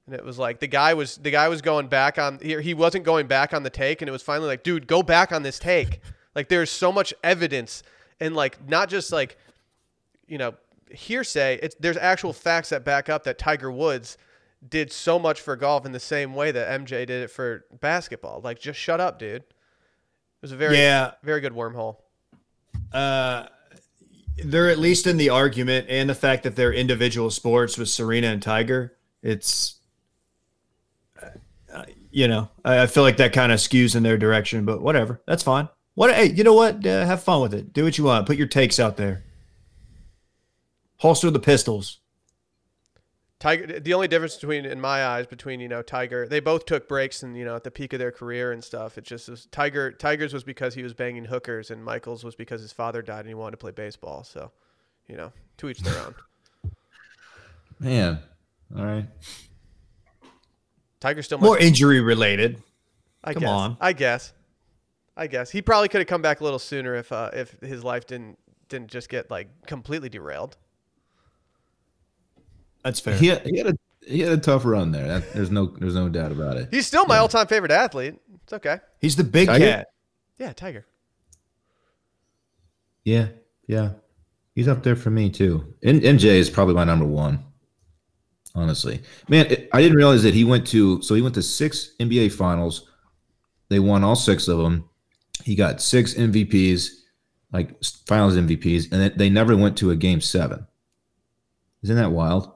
and 0.06 0.16
it 0.16 0.24
was 0.24 0.38
like 0.38 0.60
the 0.60 0.68
guy 0.68 0.94
was 0.94 1.18
the 1.18 1.32
guy 1.32 1.48
was 1.48 1.62
going 1.62 1.88
back 1.88 2.20
on 2.20 2.40
he, 2.42 2.62
he 2.62 2.74
wasn't 2.74 3.04
going 3.04 3.28
back 3.28 3.54
on 3.54 3.64
the 3.64 3.70
take, 3.70 4.02
and 4.02 4.10
it 4.10 4.12
was 4.12 4.22
finally 4.22 4.48
like, 4.48 4.64
dude, 4.64 4.86
go 4.86 5.02
back 5.02 5.32
on 5.32 5.44
this 5.44 5.58
take. 5.58 6.02
Like 6.36 6.50
there's 6.50 6.70
so 6.70 6.92
much 6.92 7.14
evidence 7.24 7.84
and 8.20 8.36
like 8.36 8.68
not 8.68 8.90
just 8.90 9.12
like 9.12 9.38
you 10.28 10.38
know 10.38 10.54
hearsay. 10.92 11.60
It's 11.64 11.76
there's 11.80 11.98
actual 11.98 12.34
facts 12.34 12.70
that 12.70 12.86
back 12.86 13.10
up 13.10 13.24
that 13.24 13.40
Tiger 13.40 13.72
Woods 13.72 14.18
did 14.70 14.92
so 14.92 15.20
much 15.20 15.42
for 15.42 15.56
golf 15.56 15.86
in 15.86 15.92
the 15.92 16.00
same 16.00 16.34
way 16.36 16.52
that 16.52 16.82
MJ 16.82 17.06
did 17.06 17.12
it 17.24 17.30
for 17.32 17.66
basketball. 17.82 18.42
Like 18.44 18.60
just 18.60 18.80
shut 18.80 19.00
up, 19.00 19.20
dude. 19.20 19.42
It 19.42 19.46
was 20.42 20.52
a 20.52 20.58
very 20.58 20.78
Yeah. 20.78 21.12
very 21.24 21.42
good 21.42 21.54
wormhole. 21.54 21.98
Uh, 22.92 23.48
they're 24.44 24.70
at 24.70 24.80
least 24.80 25.06
in 25.08 25.18
the 25.18 25.30
argument 25.30 25.88
and 25.90 26.10
the 26.10 26.16
fact 26.16 26.44
that 26.44 26.56
they're 26.56 26.74
individual 26.74 27.30
sports 27.30 27.78
with 27.78 27.90
Serena 27.90 28.28
and 28.28 28.42
Tiger. 28.42 28.96
It's, 29.22 29.76
uh, 31.74 31.84
you 32.12 32.28
know, 32.28 32.50
I, 32.66 32.84
I 32.84 32.88
feel 32.88 33.04
like 33.04 33.18
that 33.18 33.34
kind 33.34 33.52
of 33.52 33.60
skews 33.60 33.96
in 33.96 34.04
their 34.04 34.18
direction, 34.18 34.66
but 34.66 34.82
whatever. 34.82 35.22
That's 35.28 35.44
fine. 35.44 35.70
What? 35.96 36.14
Hey, 36.14 36.32
you 36.32 36.44
know 36.44 36.54
what? 36.54 36.86
Uh, 36.86 37.06
have 37.06 37.22
fun 37.24 37.42
with 37.42 37.54
it. 37.54 37.74
Do 37.74 37.84
what 37.84 37.98
you 37.98 38.04
want. 38.06 38.26
Put 38.26 38.38
your 38.38 38.48
takes 38.48 38.80
out 38.80 38.98
there. 38.98 39.24
Holster 40.98 41.30
the 41.30 41.40
pistols. 41.40 42.00
Tiger. 43.44 43.78
The 43.78 43.94
only 43.94 44.08
difference 44.08 44.36
between, 44.36 44.64
in 44.64 44.80
my 44.80 45.06
eyes, 45.06 45.28
between 45.28 45.60
you 45.60 45.68
know 45.68 45.82
Tiger, 45.82 46.26
they 46.26 46.40
both 46.40 46.66
took 46.66 46.88
breaks 46.88 47.24
and 47.24 47.36
you 47.36 47.44
know 47.44 47.58
at 47.58 47.66
the 47.66 47.72
peak 47.72 47.92
of 47.92 48.00
their 48.00 48.12
career 48.12 48.54
and 48.54 48.64
stuff. 48.64 48.98
It 48.98 49.04
just 49.04 49.28
was 49.28 49.48
Tiger. 49.48 49.92
Tiger's 49.92 50.34
was 50.34 50.46
because 50.46 50.76
he 50.76 50.82
was 50.82 50.94
banging 50.94 51.26
hookers, 51.26 51.70
and 51.70 51.84
Michael's 51.84 52.24
was 52.24 52.36
because 52.36 52.62
his 52.62 52.72
father 52.72 53.02
died 53.02 53.20
and 53.20 53.28
he 53.28 53.34
wanted 53.34 53.52
to 53.52 53.58
play 53.58 53.72
baseball. 53.72 54.24
So, 54.24 54.52
you 55.08 55.18
know, 55.18 55.34
to 55.58 55.68
each 55.68 55.82
their 55.82 56.06
own. 56.06 56.16
Man. 57.82 58.20
All 58.78 58.86
right. 58.86 59.08
Tiger 61.02 61.22
still 61.22 61.40
More 61.40 61.60
injury 61.60 62.00
related. 62.00 62.64
I 63.26 63.34
come 63.34 63.42
guess. 63.42 63.50
on. 63.50 63.78
I 63.82 63.92
guess. 63.92 64.32
I 65.18 65.28
guess 65.28 65.52
he 65.52 65.62
probably 65.62 65.90
could 65.90 66.00
have 66.00 66.08
come 66.08 66.22
back 66.22 66.40
a 66.40 66.46
little 66.46 66.60
sooner 66.60 66.96
if 66.96 67.12
uh, 67.12 67.30
if 67.34 67.60
his 67.60 67.84
life 67.84 68.08
didn't 68.08 68.40
didn't 68.70 68.90
just 68.90 69.10
get 69.10 69.30
like 69.30 69.50
completely 69.68 70.08
derailed. 70.08 70.56
That's 72.84 73.00
fair. 73.00 73.16
He 73.16 73.28
had, 73.28 73.46
he 73.46 73.58
had 73.58 73.68
a 73.68 73.78
he 74.06 74.20
had 74.20 74.34
a 74.34 74.38
tough 74.38 74.66
run 74.66 74.92
there. 74.92 75.08
That, 75.08 75.34
there's 75.34 75.52
no 75.52 75.66
there's 75.66 75.96
no 75.96 76.10
doubt 76.10 76.32
about 76.32 76.58
it. 76.58 76.70
He's 76.72 76.88
still 76.88 77.06
my 77.06 77.18
all-time 77.18 77.48
favorite 77.48 77.72
athlete. 77.72 78.16
It's 78.44 78.54
okay. 78.54 78.80
He's 79.00 79.16
the 79.16 79.24
big 79.24 79.48
Tiger? 79.48 79.66
cat. 79.66 79.88
Yeah, 80.38 80.54
Tiger. 80.54 80.86
Yeah, 83.04 83.28
yeah. 83.68 83.92
He's 84.56 84.68
up 84.68 84.84
there 84.84 84.96
for 84.96 85.10
me 85.10 85.30
too. 85.30 85.74
N- 85.84 86.02
MJ 86.02 86.26
is 86.26 86.50
probably 86.50 86.76
my 86.76 86.84
number 86.84 87.06
one. 87.06 87.44
Honestly, 88.56 89.02
man, 89.28 89.48
it, 89.48 89.70
I 89.74 89.82
didn't 89.82 89.98
realize 89.98 90.22
that 90.24 90.36
he 90.36 90.44
went 90.44 90.68
to 90.68 91.02
so 91.02 91.16
he 91.16 91.22
went 91.22 91.36
to 91.36 91.42
six 91.42 91.92
NBA 92.00 92.34
finals. 92.34 92.88
They 93.70 93.80
won 93.80 94.04
all 94.04 94.16
six 94.16 94.48
of 94.48 94.60
them. 94.60 94.90
He 95.44 95.56
got 95.56 95.82
six 95.82 96.14
MVPs, 96.14 96.90
like 97.52 97.84
finals 98.06 98.36
MVPs, 98.36 98.92
and 98.92 99.18
they 99.18 99.30
never 99.30 99.58
went 99.58 99.78
to 99.80 99.90
a 99.90 99.96
game 99.96 100.22
seven. 100.22 100.68
Isn't 101.82 101.96
that 101.96 102.12
wild? 102.12 102.53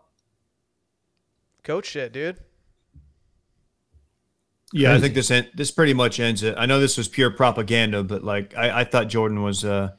Goat 1.68 1.86
shit, 1.86 2.13
dude. 2.13 2.38
Yeah, 4.72 4.93
I 4.93 4.99
think 5.01 5.13
this 5.15 5.30
en- 5.32 5.49
this 5.53 5.70
pretty 5.70 5.93
much 5.93 6.18
ends 6.20 6.41
it. 6.43 6.55
I 6.57 6.65
know 6.65 6.80
this 6.80 6.97
was 6.97 7.09
pure 7.09 7.30
propaganda, 7.30 8.03
but 8.03 8.24
like 8.24 8.55
I, 8.55 8.82
I 8.82 8.84
thought 8.86 9.09
Jordan 9.09 9.43
was 9.43 9.65
uh 9.65 9.91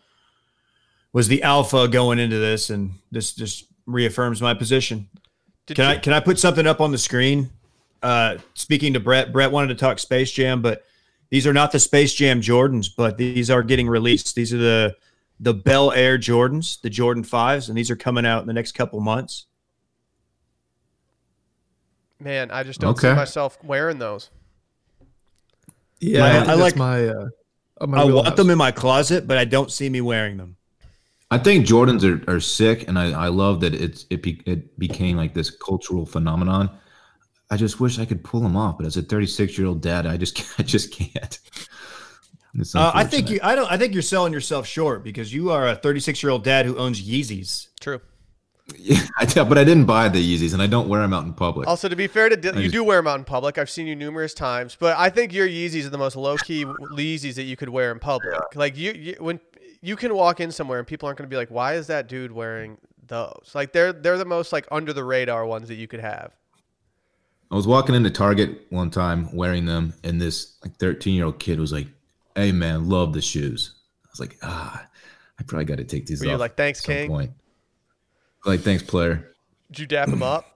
was 1.13 1.29
the 1.29 1.43
alpha 1.43 1.87
going 1.87 2.19
into 2.19 2.39
this, 2.39 2.71
and 2.71 2.93
this 3.11 3.35
just 3.35 3.67
reaffirms 3.85 4.41
my 4.41 4.55
position. 4.55 5.11
Did 5.67 5.77
Can 5.77 5.85
you- 5.85 5.91
I 5.91 5.99
can 5.99 6.13
I 6.15 6.21
put 6.21 6.39
something 6.39 6.67
up 6.67 6.81
on 6.81 6.91
the 6.91 6.99
screen? 6.99 7.51
Uh, 8.03 8.39
speaking 8.55 8.95
to 8.95 9.01
Brett, 9.01 9.31
Brett 9.31 9.51
wanted 9.53 9.69
to 9.69 9.75
talk 9.75 9.99
Space 9.99 10.31
Jam, 10.33 10.63
but 10.63 10.85
these 11.31 11.47
are 11.47 11.53
not 11.53 11.73
the 11.73 11.81
Space 11.81 12.15
Jam 12.15 12.41
Jordans, 12.41 12.89
but 12.97 13.19
these 13.19 13.51
are 13.51 13.63
getting 13.63 13.89
released. 13.89 14.35
These 14.35 14.55
are 14.55 14.59
the 14.59 14.97
the 15.39 15.53
Bel 15.53 15.93
Air 15.93 16.17
Jordans, 16.17 16.81
the 16.81 16.89
Jordan 16.89 17.25
fives, 17.25 17.69
and 17.69 17.77
these 17.77 17.91
are 17.91 17.97
coming 17.97 18.25
out 18.25 18.41
in 18.41 18.47
the 18.47 18.55
next 18.55 18.73
couple 18.73 19.01
months. 19.01 19.45
Man, 22.21 22.51
I 22.51 22.63
just 22.65 22.81
don't 22.81 22.97
see 22.99 23.07
Okay. 23.09 23.17
myself 23.17 23.59
wearing 23.63 23.99
those. 23.99 24.31
Yeah, 26.01 26.21
My- 26.21 26.39
I, 26.39 26.53
I 26.53 26.55
like- 26.55 26.77
my. 26.77 27.09
Uh, 27.09 27.29
uh, 27.81 27.87
my 27.87 28.01
I 28.01 28.05
want 28.05 28.35
them 28.37 28.51
in 28.51 28.59
my 28.59 28.73
closet, 28.73 29.27
but 29.29 29.39
I 29.39 29.45
don't 29.45 29.71
see 29.71 29.89
me 29.89 30.01
wearing 30.01 30.37
them. 30.37 30.57
I 31.31 31.39
think 31.39 31.65
Jordans 31.67 32.03
are, 32.03 32.29
are 32.37 32.41
sick, 32.41 32.89
and 32.89 32.99
I, 32.99 33.11
I 33.13 33.29
love 33.29 33.61
that 33.61 33.75
it's 33.75 34.07
it 34.11 34.23
be, 34.23 34.43
it 34.47 34.77
became 34.79 35.17
like 35.17 35.33
this 35.35 35.51
cultural 35.51 36.05
phenomenon. 36.07 36.71
I 37.51 37.57
just 37.57 37.79
wish 37.81 37.99
I 37.99 38.05
could 38.05 38.25
pull 38.25 38.41
them 38.41 38.57
off, 38.57 38.79
but 38.79 38.87
as 38.87 38.97
a 38.97 39.03
36 39.03 39.57
year 39.59 39.67
old 39.69 39.81
dad, 39.81 40.07
I 40.07 40.17
just 40.17 40.43
I 40.59 40.63
just 40.65 40.91
can't. 40.93 41.39
Uh, 42.75 42.91
I 42.95 43.05
think 43.05 43.31
you 43.31 43.39
I 43.43 43.55
don't 43.55 43.71
I 43.71 43.77
think 43.77 43.93
you're 43.93 44.03
selling 44.03 44.33
yourself 44.33 44.67
short 44.67 45.05
because 45.05 45.33
you 45.33 45.51
are 45.53 45.69
a 45.69 45.77
36 45.77 46.21
year 46.23 46.31
old 46.33 46.43
dad 46.43 46.67
who 46.67 46.77
owns 46.79 47.01
Yeezys. 47.01 47.69
True. 47.79 48.01
Yeah, 48.77 49.01
I 49.19 49.25
tell, 49.25 49.45
but 49.45 49.57
I 49.59 49.65
didn't 49.65 49.87
buy 49.87 50.09
the 50.09 50.19
Yeezys, 50.19 50.53
and 50.53 50.63
I 50.63 50.67
don't 50.67 50.89
wear 50.89 51.01
them 51.01 51.13
out 51.15 51.25
in 51.25 51.33
public. 51.33 51.67
Also, 51.69 51.89
to 51.89 51.97
be 51.97 52.07
fair 52.07 52.29
to 52.29 52.37
Dylan, 52.37 52.57
you 52.57 52.63
just- 52.65 52.73
do 52.73 52.85
wear 52.85 52.99
them 52.99 53.07
out 53.07 53.19
in 53.19 53.25
public. 53.25 53.59
I've 53.59 53.71
seen 53.71 53.87
you 53.87 53.97
numerous 53.97 54.35
times, 54.35 54.77
but 54.79 54.97
I 54.97 55.11
think 55.11 55.33
your 55.33 55.49
Yeezys 55.49 55.87
are 55.87 55.91
the 55.91 55.99
most 55.99 56.17
low 56.17 56.37
key 56.37 56.65
Yeezys 56.65 57.35
that 57.37 57.45
you 57.45 57.57
could 57.57 57.69
wear 57.71 57.91
in 57.93 57.99
public. 57.99 58.35
Like 58.55 58.77
you, 58.77 58.93
you, 58.93 59.17
when 59.19 59.41
you 59.81 59.97
can 59.97 60.15
walk 60.15 60.41
in 60.41 60.51
somewhere 60.51 60.79
and 60.79 60.87
people 60.87 61.07
aren't 61.07 61.19
going 61.19 61.29
to 61.29 61.33
be 61.33 61.37
like, 61.37 61.51
"Why 61.51 61.75
is 61.75 61.87
that 61.87 62.09
dude 62.09 62.33
wearing 62.33 62.79
those?" 63.07 63.53
Like 63.55 63.73
they're 63.73 63.93
they're 63.93 64.19
the 64.19 64.25
most 64.25 64.53
like 64.53 64.67
under 64.71 64.93
the 64.93 65.05
radar 65.05 65.47
ones 65.47 65.69
that 65.69 65.77
you 65.77 65.87
could 65.89 66.01
have. 66.01 66.35
I 67.51 67.55
was 67.55 67.67
walking 67.67 67.95
into 67.95 68.11
Target 68.11 68.67
one 68.71 68.91
time 68.91 69.35
wearing 69.35 69.65
them, 69.65 69.95
and 70.05 70.21
this 70.21 70.57
like 70.63 70.77
13 70.77 71.15
year 71.15 71.25
old 71.25 71.39
kid 71.39 71.59
was 71.59 71.73
like, 71.73 71.87
"Hey 72.35 72.53
man, 72.53 72.89
love 72.89 73.13
the 73.15 73.23
shoes." 73.23 73.75
I 74.05 74.09
was 74.11 74.21
like, 74.21 74.37
"Ah, 74.43 74.87
I 75.39 75.43
probably 75.45 75.65
got 75.65 75.79
to 75.79 75.85
take 75.85 76.07
these 76.07 76.21
Were 76.21 76.27
you 76.27 76.33
off." 76.35 76.41
like, 76.41 76.57
"Thanks, 76.57 76.81
at 76.81 76.85
some 76.85 76.95
King"? 76.95 77.09
Point. 77.09 77.31
Like, 78.49 78.61
thanks, 78.61 78.83
player. 78.83 79.31
Did 79.71 79.81
you 79.81 79.87
dap 79.87 80.09
him 80.09 80.23
up? 80.23 80.47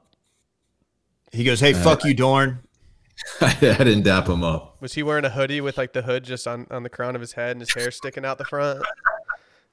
He 1.31 1.45
goes, 1.45 1.61
"Hey, 1.61 1.75
fuck 1.75 2.05
you, 2.05 2.15
Dorn." 2.15 2.61
I 3.43 3.53
didn't 3.61 4.03
dap 4.03 4.27
him 4.29 4.43
up. 4.43 4.81
Was 4.81 4.95
he 4.95 5.03
wearing 5.03 5.27
a 5.27 5.31
hoodie 5.31 5.61
with 5.61 5.77
like 5.77 5.93
the 5.93 6.01
hood 6.01 6.25
just 6.25 6.49
on, 6.49 6.67
on 6.71 6.83
the 6.85 6.89
crown 6.89 7.15
of 7.15 7.21
his 7.21 7.33
head 7.33 7.51
and 7.53 7.61
his 7.61 7.73
hair 7.75 7.91
sticking 7.91 8.25
out 8.25 8.39
the 8.39 8.45
front? 8.47 8.83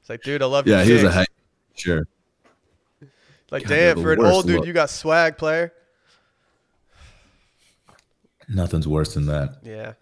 It's 0.01 0.09
like, 0.09 0.21
dude, 0.21 0.41
I 0.43 0.47
love 0.47 0.67
Yeah, 0.67 0.79
your 0.83 0.85
he 0.85 0.91
was 0.93 1.03
a 1.03 1.05
kicks. 1.05 1.15
hype. 1.15 1.27
Sure. 1.75 2.07
Like, 3.51 3.63
God, 3.63 3.69
damn, 3.69 4.01
for 4.01 4.11
an 4.11 4.19
worst 4.19 4.33
old 4.35 4.47
dude, 4.47 4.57
look. 4.57 4.67
you 4.67 4.73
got 4.73 4.89
swag, 4.89 5.37
player. 5.37 5.71
Nothing's 8.49 8.87
worse 8.87 9.13
than 9.13 9.25
that. 9.27 9.59
Yeah. 9.63 9.93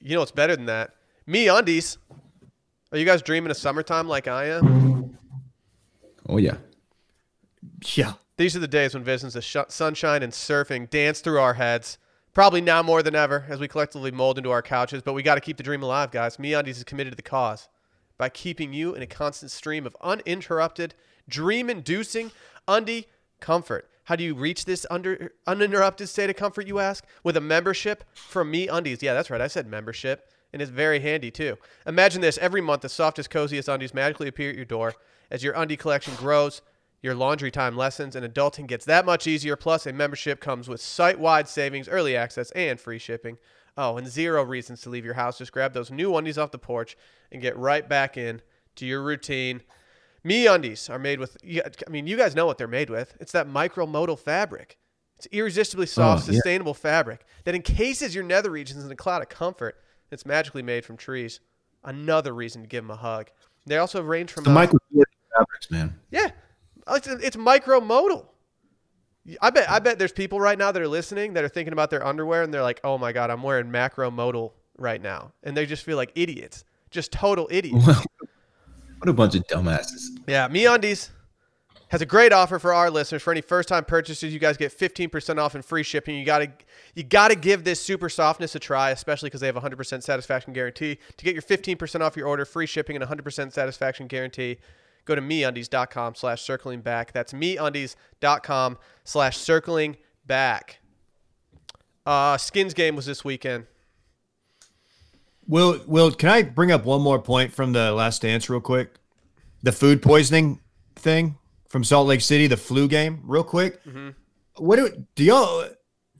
You 0.00 0.14
know 0.14 0.20
what's 0.20 0.32
better 0.32 0.56
than 0.56 0.66
that? 0.66 0.92
Me 1.26 1.48
undies. 1.48 1.98
Are 2.90 2.98
you 2.98 3.04
guys 3.04 3.20
dreaming 3.22 3.50
of 3.50 3.56
summertime 3.58 4.08
like 4.08 4.26
I 4.26 4.46
am? 4.46 5.18
Oh 6.28 6.38
yeah. 6.38 6.56
Yeah. 7.94 8.14
These 8.36 8.56
are 8.56 8.60
the 8.60 8.68
days 8.68 8.94
when 8.94 9.04
visions 9.04 9.36
of 9.36 9.44
sh- 9.44 9.56
sunshine 9.68 10.22
and 10.22 10.32
surfing 10.32 10.88
dance 10.88 11.20
through 11.20 11.38
our 11.38 11.54
heads. 11.54 11.98
Probably 12.32 12.62
now 12.62 12.82
more 12.82 13.02
than 13.02 13.14
ever 13.14 13.44
as 13.48 13.60
we 13.60 13.68
collectively 13.68 14.10
mold 14.10 14.38
into 14.38 14.50
our 14.50 14.62
couches, 14.62 15.02
but 15.02 15.12
we 15.12 15.22
got 15.22 15.34
to 15.34 15.40
keep 15.40 15.58
the 15.58 15.62
dream 15.62 15.82
alive, 15.82 16.10
guys. 16.10 16.38
MeUndies 16.38 16.78
is 16.78 16.84
committed 16.84 17.12
to 17.12 17.16
the 17.16 17.22
cause 17.22 17.68
by 18.16 18.30
keeping 18.30 18.72
you 18.72 18.94
in 18.94 19.02
a 19.02 19.06
constant 19.06 19.50
stream 19.50 19.86
of 19.86 19.96
uninterrupted, 20.00 20.94
dream-inducing 21.28 22.30
undie 22.66 23.06
comfort. 23.40 23.88
How 24.04 24.16
do 24.16 24.24
you 24.24 24.34
reach 24.34 24.64
this 24.64 24.86
under 24.90 25.32
uninterrupted 25.46 26.08
state 26.08 26.30
of 26.30 26.36
comfort, 26.36 26.66
you 26.66 26.78
ask? 26.78 27.04
With 27.22 27.36
a 27.36 27.40
membership 27.40 28.02
from 28.14 28.50
MeUndies. 28.50 29.02
Yeah, 29.02 29.12
that's 29.12 29.30
right. 29.30 29.40
I 29.40 29.46
said 29.46 29.66
membership, 29.66 30.30
and 30.52 30.62
it's 30.62 30.70
very 30.70 31.00
handy 31.00 31.30
too. 31.30 31.58
Imagine 31.86 32.22
this: 32.22 32.38
every 32.38 32.60
month, 32.60 32.82
the 32.82 32.88
softest, 32.88 33.30
coziest 33.30 33.68
undies 33.68 33.92
magically 33.92 34.28
appear 34.28 34.50
at 34.50 34.56
your 34.56 34.64
door 34.64 34.94
as 35.30 35.44
your 35.44 35.54
undie 35.54 35.76
collection 35.76 36.14
grows. 36.16 36.62
Your 37.02 37.14
laundry 37.14 37.50
time 37.50 37.76
lessens 37.76 38.14
and 38.14 38.24
adulting 38.24 38.66
gets 38.68 38.84
that 38.84 39.04
much 39.04 39.26
easier. 39.26 39.56
Plus, 39.56 39.86
a 39.86 39.92
membership 39.92 40.40
comes 40.40 40.68
with 40.68 40.80
site 40.80 41.18
wide 41.18 41.48
savings, 41.48 41.88
early 41.88 42.16
access, 42.16 42.50
and 42.52 42.78
free 42.78 42.98
shipping. 42.98 43.38
Oh, 43.76 43.96
and 43.96 44.06
zero 44.06 44.42
reasons 44.44 44.82
to 44.82 44.90
leave 44.90 45.04
your 45.04 45.14
house. 45.14 45.38
Just 45.38 45.50
grab 45.52 45.72
those 45.72 45.90
new 45.90 46.14
undies 46.16 46.38
off 46.38 46.50
the 46.52 46.58
porch 46.58 46.96
and 47.32 47.42
get 47.42 47.56
right 47.56 47.88
back 47.88 48.16
in 48.16 48.40
to 48.76 48.86
your 48.86 49.02
routine. 49.02 49.62
Me 50.22 50.46
undies 50.46 50.88
are 50.88 50.98
made 51.00 51.18
with, 51.18 51.36
I 51.44 51.90
mean, 51.90 52.06
you 52.06 52.16
guys 52.16 52.36
know 52.36 52.46
what 52.46 52.56
they're 52.58 52.68
made 52.68 52.90
with. 52.90 53.16
It's 53.18 53.32
that 53.32 53.48
micromodal 53.48 54.18
fabric. 54.18 54.78
It's 55.16 55.26
irresistibly 55.32 55.86
soft, 55.86 56.28
Oh, 56.28 56.32
yeah. 56.32 56.36
sustainable 56.36 56.74
fabric 56.74 57.24
that 57.44 57.54
encases 57.56 58.14
your 58.14 58.22
nether 58.24 58.50
regions 58.50 58.84
in 58.84 58.92
a 58.92 58.96
cloud 58.96 59.22
of 59.22 59.28
comfort. 59.28 59.76
It's 60.12 60.24
magically 60.26 60.62
made 60.62 60.84
from 60.84 60.96
trees. 60.96 61.40
Another 61.82 62.32
reason 62.32 62.62
to 62.62 62.68
give 62.68 62.84
them 62.84 62.90
a 62.92 62.96
hug. 62.96 63.30
They 63.66 63.78
also 63.78 64.02
range 64.02 64.30
from 64.30 64.44
The 64.44 64.50
uh, 64.50 64.54
Michael 64.54 64.78
fabrics, 65.36 65.70
man. 65.70 65.98
yeah, 66.10 66.30
it's, 66.88 67.06
it's 67.06 67.36
micromodal. 67.36 68.26
I 69.40 69.50
bet 69.50 69.70
I 69.70 69.78
bet 69.78 69.98
there's 69.98 70.12
people 70.12 70.40
right 70.40 70.58
now 70.58 70.72
that 70.72 70.82
are 70.82 70.88
listening 70.88 71.34
that 71.34 71.44
are 71.44 71.48
thinking 71.48 71.72
about 71.72 71.90
their 71.90 72.04
underwear 72.04 72.42
and 72.42 72.52
they're 72.52 72.62
like, 72.62 72.80
"Oh 72.82 72.98
my 72.98 73.12
god, 73.12 73.30
I'm 73.30 73.42
wearing 73.42 73.66
macromodal 73.66 74.52
right 74.78 75.00
now," 75.00 75.32
and 75.44 75.56
they 75.56 75.64
just 75.64 75.84
feel 75.84 75.96
like 75.96 76.10
idiots, 76.16 76.64
just 76.90 77.12
total 77.12 77.46
idiots. 77.50 77.86
what 77.86 79.08
a 79.08 79.12
bunch 79.12 79.36
of 79.36 79.46
dumbasses. 79.46 80.06
yeah, 80.26 80.48
MeUndies 80.48 81.10
has 81.92 82.00
a 82.00 82.06
great 82.06 82.32
offer 82.32 82.58
for 82.58 82.72
our 82.72 82.90
listeners. 82.90 83.22
For 83.22 83.30
any 83.30 83.42
first-time 83.42 83.84
purchases, 83.84 84.32
you 84.32 84.38
guys 84.38 84.56
get 84.56 84.76
15% 84.76 85.38
off 85.38 85.54
and 85.54 85.62
free 85.62 85.82
shipping. 85.82 86.16
You 86.16 86.24
gotta 86.24 86.50
you 86.94 87.04
gotta 87.04 87.36
give 87.36 87.62
this 87.62 87.80
super 87.80 88.08
softness 88.08 88.54
a 88.56 88.58
try, 88.58 88.90
especially 88.90 89.28
because 89.28 89.40
they 89.40 89.46
have 89.46 89.56
a 89.56 89.60
100% 89.60 90.02
satisfaction 90.02 90.52
guarantee. 90.52 90.98
To 91.18 91.24
get 91.24 91.34
your 91.34 91.42
15% 91.42 92.00
off 92.00 92.16
your 92.16 92.26
order, 92.26 92.44
free 92.44 92.66
shipping, 92.66 92.96
and 92.96 93.04
100% 93.04 93.52
satisfaction 93.52 94.08
guarantee, 94.08 94.56
go 95.04 95.14
to 95.14 95.20
meundies.com 95.22 96.14
slash 96.14 96.42
circling 96.42 96.80
back. 96.80 97.12
That's 97.12 97.32
meundies.com 97.32 98.78
slash 99.04 99.36
circling 99.38 99.96
back. 100.26 100.78
Uh, 102.04 102.36
Skins 102.36 102.74
game 102.74 102.96
was 102.96 103.06
this 103.06 103.24
weekend. 103.24 103.66
Will 105.46 105.80
Will 105.86 106.10
can 106.12 106.28
I 106.28 106.42
bring 106.42 106.70
up 106.70 106.84
one 106.84 107.00
more 107.02 107.20
point 107.20 107.52
from 107.52 107.72
the 107.72 107.92
last 107.92 108.22
dance 108.22 108.48
real 108.48 108.60
quick? 108.60 108.94
The 109.62 109.72
food 109.72 110.02
poisoning 110.02 110.60
thing 110.96 111.36
from 111.68 111.84
Salt 111.84 112.06
Lake 112.06 112.20
City, 112.20 112.46
the 112.46 112.56
flu 112.56 112.88
game, 112.88 113.20
real 113.24 113.44
quick. 113.44 113.80
What 114.56 114.76
do, 114.76 115.06
do 115.14 115.24
y'all? 115.24 115.64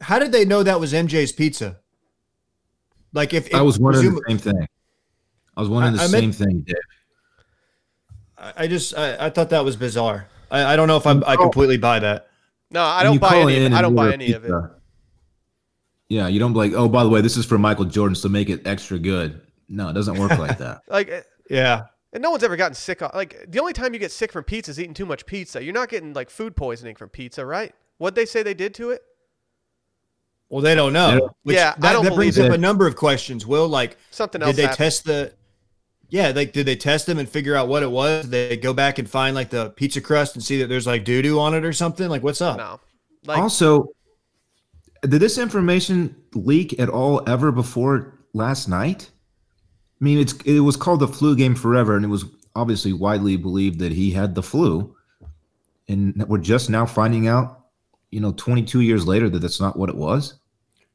How 0.00 0.18
did 0.18 0.32
they 0.32 0.44
know 0.44 0.62
that 0.62 0.80
was 0.80 0.92
MJ's 0.92 1.32
pizza? 1.32 1.78
Like 3.12 3.32
if, 3.34 3.48
if 3.48 3.54
I 3.54 3.62
was 3.62 3.78
wondering 3.78 4.14
presume- 4.16 4.22
the 4.26 4.38
same 4.44 4.54
thing. 4.54 4.68
I 5.56 5.60
was 5.60 5.68
wondering 5.68 5.94
the 5.96 6.00
I- 6.00 6.04
I 6.04 6.08
same 6.08 6.20
meant- 6.30 6.34
thing, 6.36 6.60
Dave. 6.66 6.76
I 8.43 8.53
I 8.64 8.66
just 8.66 8.97
I, 8.97 9.26
I 9.26 9.30
thought 9.30 9.51
that 9.51 9.64
was 9.64 9.76
bizarre. 9.76 10.26
I, 10.51 10.72
I 10.72 10.76
don't 10.76 10.88
know 10.88 10.97
if 10.99 11.07
I'm, 11.07 11.22
I 11.26 11.36
completely 11.36 11.78
buy 11.78 11.99
that. 12.01 12.28
No, 12.70 12.82
I 12.82 13.03
don't 13.05 13.18
buy 13.18 13.36
any. 13.38 13.57
Of 13.59 13.72
it. 13.72 13.72
I 13.72 13.80
don't 13.82 13.95
buy 13.95 14.03
order 14.07 14.14
any 14.14 14.32
of 14.32 14.45
it. 14.45 14.53
Yeah, 16.09 16.28
you 16.28 16.38
don't 16.38 16.53
be 16.53 16.59
like, 16.59 16.72
oh, 16.74 16.88
by 16.88 17.05
the 17.05 17.09
way, 17.09 17.22
this 17.22 17.36
is 17.38 17.47
for 17.47 17.57
Michael 17.59 17.86
Jordan, 17.86 18.14
so 18.14 18.28
make 18.28 18.51
it 18.51 18.66
extra 18.66 18.99
good. 18.99 19.40
No, 19.68 19.88
it 19.88 19.95
doesn't 19.95 20.18
work 20.18 20.36
like 20.38 20.59
that. 20.59 20.82
Like, 20.88 21.09
eh, 21.09 21.22
Yeah. 21.49 21.84
and 22.12 22.22
no 22.22 22.30
one's 22.30 22.45
ever 22.45 22.57
gotten 22.57 22.74
sick. 22.74 23.01
Off, 23.01 23.14
like, 23.14 23.47
the 23.49 23.59
only 23.61 23.72
time 23.72 23.95
you 23.95 23.99
get 24.01 24.12
sick 24.12 24.30
from 24.30 24.45
pizza 24.45 24.70
is 24.72 24.78
eating 24.78 24.93
too 24.93 25.07
much 25.07 25.24
pizza. 25.24 25.64
You're 25.64 25.72
not 25.72 25.88
getting 25.88 26.12
like 26.12 26.28
food 26.28 26.55
poisoning 26.55 26.97
from 26.97 27.09
pizza, 27.09 27.47
right? 27.47 27.74
What'd 27.97 28.14
they 28.14 28.26
say 28.26 28.43
they 28.43 28.53
did 28.53 28.74
to 28.74 28.90
it? 28.90 29.01
Well, 30.51 30.61
they 30.61 30.74
don't 30.74 30.93
know. 30.93 31.12
Yeah. 31.14 31.28
Which, 31.45 31.57
Yeah, 31.57 31.72
I 31.76 31.80
that, 31.80 31.93
don't 31.95 32.05
that 32.05 32.14
brings 32.14 32.34
believe 32.36 32.51
up 32.51 32.55
it. 32.55 32.59
a 32.59 32.61
number 32.61 32.86
of 32.86 32.95
questions. 32.95 33.47
Will 33.47 33.68
like 33.68 33.97
Something 34.11 34.43
else? 34.43 34.51
did 34.51 34.57
they 34.57 34.62
happened. 34.62 34.76
test 34.78 35.05
the? 35.05 35.32
Yeah, 36.12 36.30
like 36.36 36.52
did 36.52 36.66
they 36.66 36.76
test 36.76 37.06
them 37.06 37.18
and 37.18 37.26
figure 37.26 37.56
out 37.56 37.68
what 37.68 37.82
it 37.82 37.90
was? 37.90 38.26
Did 38.26 38.30
they 38.50 38.56
go 38.58 38.74
back 38.74 38.98
and 38.98 39.08
find 39.08 39.34
like 39.34 39.48
the 39.48 39.70
pizza 39.70 40.02
crust 40.02 40.34
and 40.34 40.44
see 40.44 40.58
that 40.58 40.66
there's 40.66 40.86
like 40.86 41.04
doo 41.04 41.22
doo 41.22 41.40
on 41.40 41.54
it 41.54 41.64
or 41.64 41.72
something? 41.72 42.06
Like 42.10 42.22
what's 42.22 42.42
up? 42.42 42.58
No, 42.58 42.78
like 43.24 43.38
also, 43.38 43.88
did 45.00 45.20
this 45.20 45.38
information 45.38 46.14
leak 46.34 46.78
at 46.78 46.90
all 46.90 47.22
ever 47.26 47.50
before 47.50 48.18
last 48.34 48.68
night? 48.68 49.10
I 50.02 50.04
mean, 50.04 50.18
it's 50.18 50.34
it 50.44 50.60
was 50.60 50.76
called 50.76 51.00
the 51.00 51.08
flu 51.08 51.34
game 51.34 51.54
forever, 51.54 51.96
and 51.96 52.04
it 52.04 52.08
was 52.08 52.26
obviously 52.54 52.92
widely 52.92 53.38
believed 53.38 53.78
that 53.78 53.92
he 53.92 54.10
had 54.10 54.34
the 54.34 54.42
flu, 54.42 54.94
and 55.88 56.22
we're 56.28 56.36
just 56.36 56.68
now 56.68 56.84
finding 56.84 57.26
out, 57.26 57.68
you 58.10 58.20
know, 58.20 58.32
22 58.32 58.82
years 58.82 59.06
later 59.06 59.30
that 59.30 59.38
that's 59.38 59.62
not 59.62 59.78
what 59.78 59.88
it 59.88 59.96
was. 59.96 60.34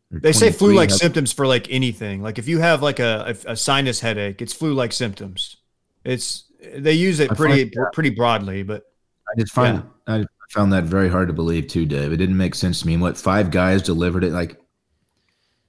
They 0.10 0.32
say 0.32 0.52
flu-like 0.52 0.90
symptoms 0.90 1.34
for 1.34 1.46
like 1.46 1.70
anything. 1.70 2.22
Like 2.22 2.38
if 2.40 2.48
you 2.48 2.60
have 2.60 2.82
like 2.82 3.00
a, 3.00 3.36
a, 3.46 3.52
a 3.52 3.56
sinus 3.58 4.00
headache, 4.00 4.42
it's 4.42 4.54
flu-like 4.54 4.94
symptoms. 4.94 5.58
It's 6.06 6.46
they 6.76 6.94
use 6.94 7.20
it 7.20 7.32
I 7.32 7.36
pretty 7.36 7.70
find- 7.70 7.92
pretty 7.94 8.10
broadly, 8.12 8.64
but 8.64 8.84
I 9.30 9.40
just 9.40 9.52
find 9.52 9.84
I 10.08 10.26
found 10.50 10.72
that 10.72 10.86
very 10.86 11.10
hard 11.10 11.28
to 11.28 11.34
believe 11.34 11.68
too, 11.68 11.86
Dave. 11.86 12.14
It 12.14 12.18
didn't 12.18 12.38
make 12.38 12.56
sense 12.56 12.80
to 12.82 12.88
me. 12.88 12.94
And 12.94 13.02
what 13.02 13.18
five 13.18 13.52
guys 13.52 13.82
delivered 13.82 14.24
it? 14.24 14.32
Like, 14.32 14.58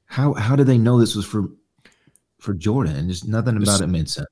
how 0.07 0.35
how 0.35 0.55
did 0.55 0.69
they 0.69 0.79
know 0.79 1.01
this 1.01 1.17
was 1.17 1.27
for 1.27 1.49
for 2.39 2.55
Jordan? 2.55 3.09
Just 3.09 3.27
nothing 3.27 3.57
about 3.57 3.81
it 3.81 3.89
made 3.89 4.09
sense. 4.09 4.29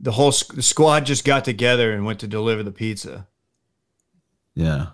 the 0.00 0.10
whole 0.12 0.32
the 0.52 0.62
squad 0.62 1.06
just 1.06 1.24
got 1.24 1.44
together 1.44 1.92
and 1.92 2.04
went 2.04 2.18
to 2.20 2.26
deliver 2.26 2.64
the 2.64 2.72
pizza. 2.72 3.28
Yeah, 4.56 4.86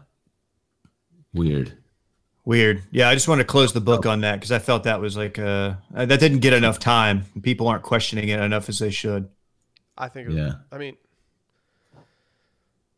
weird. 1.32 1.78
Weird. 2.44 2.82
Yeah, 2.90 3.08
I 3.08 3.14
just 3.14 3.28
wanted 3.28 3.42
to 3.42 3.48
close 3.48 3.72
the 3.72 3.80
book 3.80 4.06
on 4.06 4.22
that 4.22 4.36
because 4.36 4.50
I 4.50 4.58
felt 4.58 4.84
that 4.84 5.00
was 5.00 5.16
like 5.16 5.38
uh 5.38 5.74
that 5.92 6.18
didn't 6.20 6.38
get 6.40 6.52
enough 6.52 6.78
time. 6.78 7.24
People 7.42 7.68
aren't 7.68 7.82
questioning 7.82 8.28
it 8.28 8.40
enough 8.40 8.68
as 8.68 8.78
they 8.78 8.90
should. 8.90 9.28
I 9.98 10.08
think. 10.08 10.30
It, 10.30 10.34
Yeah. 10.34 10.52
I 10.72 10.78
mean, 10.78 10.96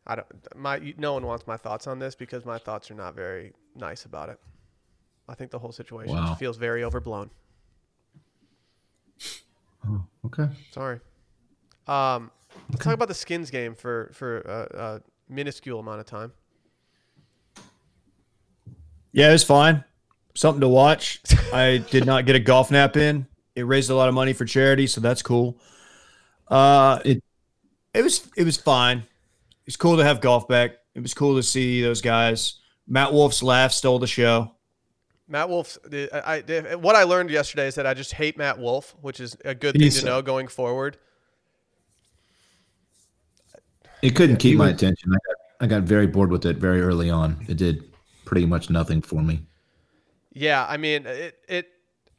I 0.07 0.15
don't. 0.15 0.27
My 0.55 0.93
no 0.97 1.13
one 1.13 1.25
wants 1.25 1.45
my 1.45 1.57
thoughts 1.57 1.87
on 1.87 1.99
this 1.99 2.15
because 2.15 2.45
my 2.45 2.57
thoughts 2.57 2.89
are 2.89 2.95
not 2.95 3.15
very 3.15 3.53
nice 3.75 4.05
about 4.05 4.29
it. 4.29 4.39
I 5.27 5.35
think 5.35 5.51
the 5.51 5.59
whole 5.59 5.71
situation 5.71 6.15
Wow. 6.15 6.35
feels 6.35 6.57
very 6.57 6.83
overblown. 6.83 7.29
Oh, 9.87 10.03
okay. 10.25 10.47
Sorry. 10.71 10.99
Um, 11.87 12.31
let's 12.69 12.83
talk 12.83 12.93
about 12.93 13.09
the 13.09 13.13
skins 13.13 13.49
game 13.51 13.75
for 13.75 14.11
for 14.13 14.39
a, 14.39 14.77
a 14.79 15.01
minuscule 15.29 15.79
amount 15.79 15.99
of 15.99 16.05
time. 16.05 16.31
Yeah, 19.13 19.29
it 19.29 19.33
was 19.33 19.43
fine. 19.43 19.83
Something 20.35 20.61
to 20.61 20.67
watch. 20.67 21.21
I 21.53 21.77
did 21.89 22.05
not 22.05 22.25
get 22.25 22.35
a 22.35 22.39
golf 22.39 22.71
nap 22.71 22.97
in. 22.97 23.27
It 23.55 23.63
raised 23.67 23.89
a 23.89 23.95
lot 23.95 24.09
of 24.09 24.15
money 24.15 24.33
for 24.33 24.45
charity, 24.45 24.87
so 24.87 24.99
that's 24.99 25.21
cool. 25.21 25.57
Uh, 26.49 26.99
it 27.05 27.17
It- 27.17 27.23
it 27.93 28.03
was 28.03 28.27
it 28.35 28.43
was 28.43 28.57
fine. 28.57 29.03
It's 29.67 29.75
cool 29.77 29.97
to 29.97 30.03
have 30.03 30.19
golf 30.19 30.47
back. 30.47 30.71
It 30.95 31.01
was 31.01 31.13
cool 31.13 31.35
to 31.35 31.43
see 31.43 31.81
those 31.83 32.01
guys. 32.01 32.55
Matt 32.87 33.13
Wolff's 33.13 33.43
laugh 33.43 33.71
stole 33.71 33.99
the 33.99 34.07
show. 34.07 34.51
Matt 35.27 35.47
Wolff. 35.47 35.77
I, 35.93 36.43
I- 36.47 36.75
what 36.75 36.95
I 36.95 37.03
learned 37.03 37.29
yesterday 37.29 37.67
is 37.67 37.75
that 37.75 37.85
I 37.85 37.93
just 37.93 38.13
hate 38.13 38.35
Matt 38.37 38.57
Wolff, 38.57 38.95
which 39.01 39.19
is 39.19 39.37
a 39.45 39.53
good 39.53 39.73
thing 39.73 39.81
He's- 39.83 39.99
to 39.99 40.05
know 40.07 40.23
going 40.23 40.47
forward. 40.47 40.97
It 44.01 44.15
couldn't 44.15 44.37
keep 44.37 44.57
my 44.57 44.65
was- 44.71 44.73
attention. 44.73 45.11
I 45.13 45.17
got 45.27 45.35
I 45.61 45.67
got 45.67 45.83
very 45.83 46.07
bored 46.07 46.31
with 46.31 46.45
it 46.47 46.57
very 46.57 46.81
early 46.81 47.09
on. 47.11 47.45
It 47.47 47.57
did 47.57 47.92
pretty 48.33 48.45
much 48.47 48.69
nothing 48.69 49.01
for 49.01 49.21
me. 49.21 49.43
Yeah, 50.33 50.65
I 50.67 50.77
mean, 50.77 51.05
it, 51.05 51.37
it 51.47 51.67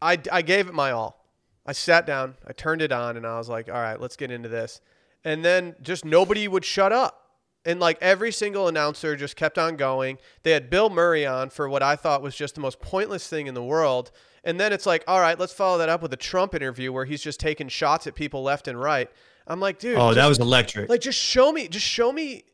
I, 0.01 0.19
I 0.31 0.43
gave 0.43 0.69
it 0.69 0.75
my 0.75 0.93
all. 0.93 1.27
I 1.67 1.73
sat 1.73 2.07
down, 2.07 2.35
I 2.47 2.53
turned 2.53 2.83
it 2.83 2.93
on, 2.93 3.17
and 3.17 3.27
I 3.27 3.39
was 3.39 3.49
like, 3.49 3.69
all 3.69 3.75
right, 3.75 4.01
let's 4.01 4.17
get 4.17 4.31
into 4.31 4.49
this. 4.49 4.81
And 5.25 5.45
then 5.45 5.75
just 5.83 6.05
nobody 6.05 6.47
would 6.47 6.65
shut 6.65 6.93
up. 6.93 7.21
And 7.65 7.81
like 7.81 7.97
every 8.03 8.31
single 8.31 8.69
announcer 8.69 9.17
just 9.17 9.37
kept 9.37 9.57
on 9.59 9.77
going. 9.77 10.19
They 10.43 10.51
had 10.53 10.69
Bill 10.69 10.91
Murray 10.91 11.25
on 11.27 11.49
for 11.51 11.69
what 11.69 11.83
I 11.83 11.97
thought 11.97 12.21
was 12.23 12.37
just 12.37 12.55
the 12.55 12.61
most 12.61 12.79
pointless 12.81 13.27
thing 13.27 13.47
in 13.47 13.55
the 13.55 13.63
world. 13.65 14.13
And 14.45 14.61
then 14.61 14.71
it's 14.73 14.85
like, 14.85 15.03
all 15.09 15.19
right, 15.19 15.39
let's 15.39 15.55
follow 15.55 15.79
that 15.79 15.89
up 15.89 16.03
with 16.03 16.13
a 16.13 16.17
Trump 16.19 16.55
interview 16.55 16.93
where 16.93 17.07
he's 17.07 17.23
just 17.23 17.41
taking 17.41 17.69
shots 17.69 18.07
at 18.07 18.15
people 18.15 18.43
left 18.43 18.69
and 18.69 18.79
right. 18.79 19.11
I'm 19.47 19.61
like, 19.61 19.79
dude, 19.79 19.97
Oh, 19.97 20.13
that 20.13 20.27
was 20.27 20.39
electric. 20.39 20.91
like 20.91 21.01
just 21.01 21.19
show 21.19 21.51
me 21.51 21.67
just 21.69 21.87
show 21.87 22.13
me 22.13 22.45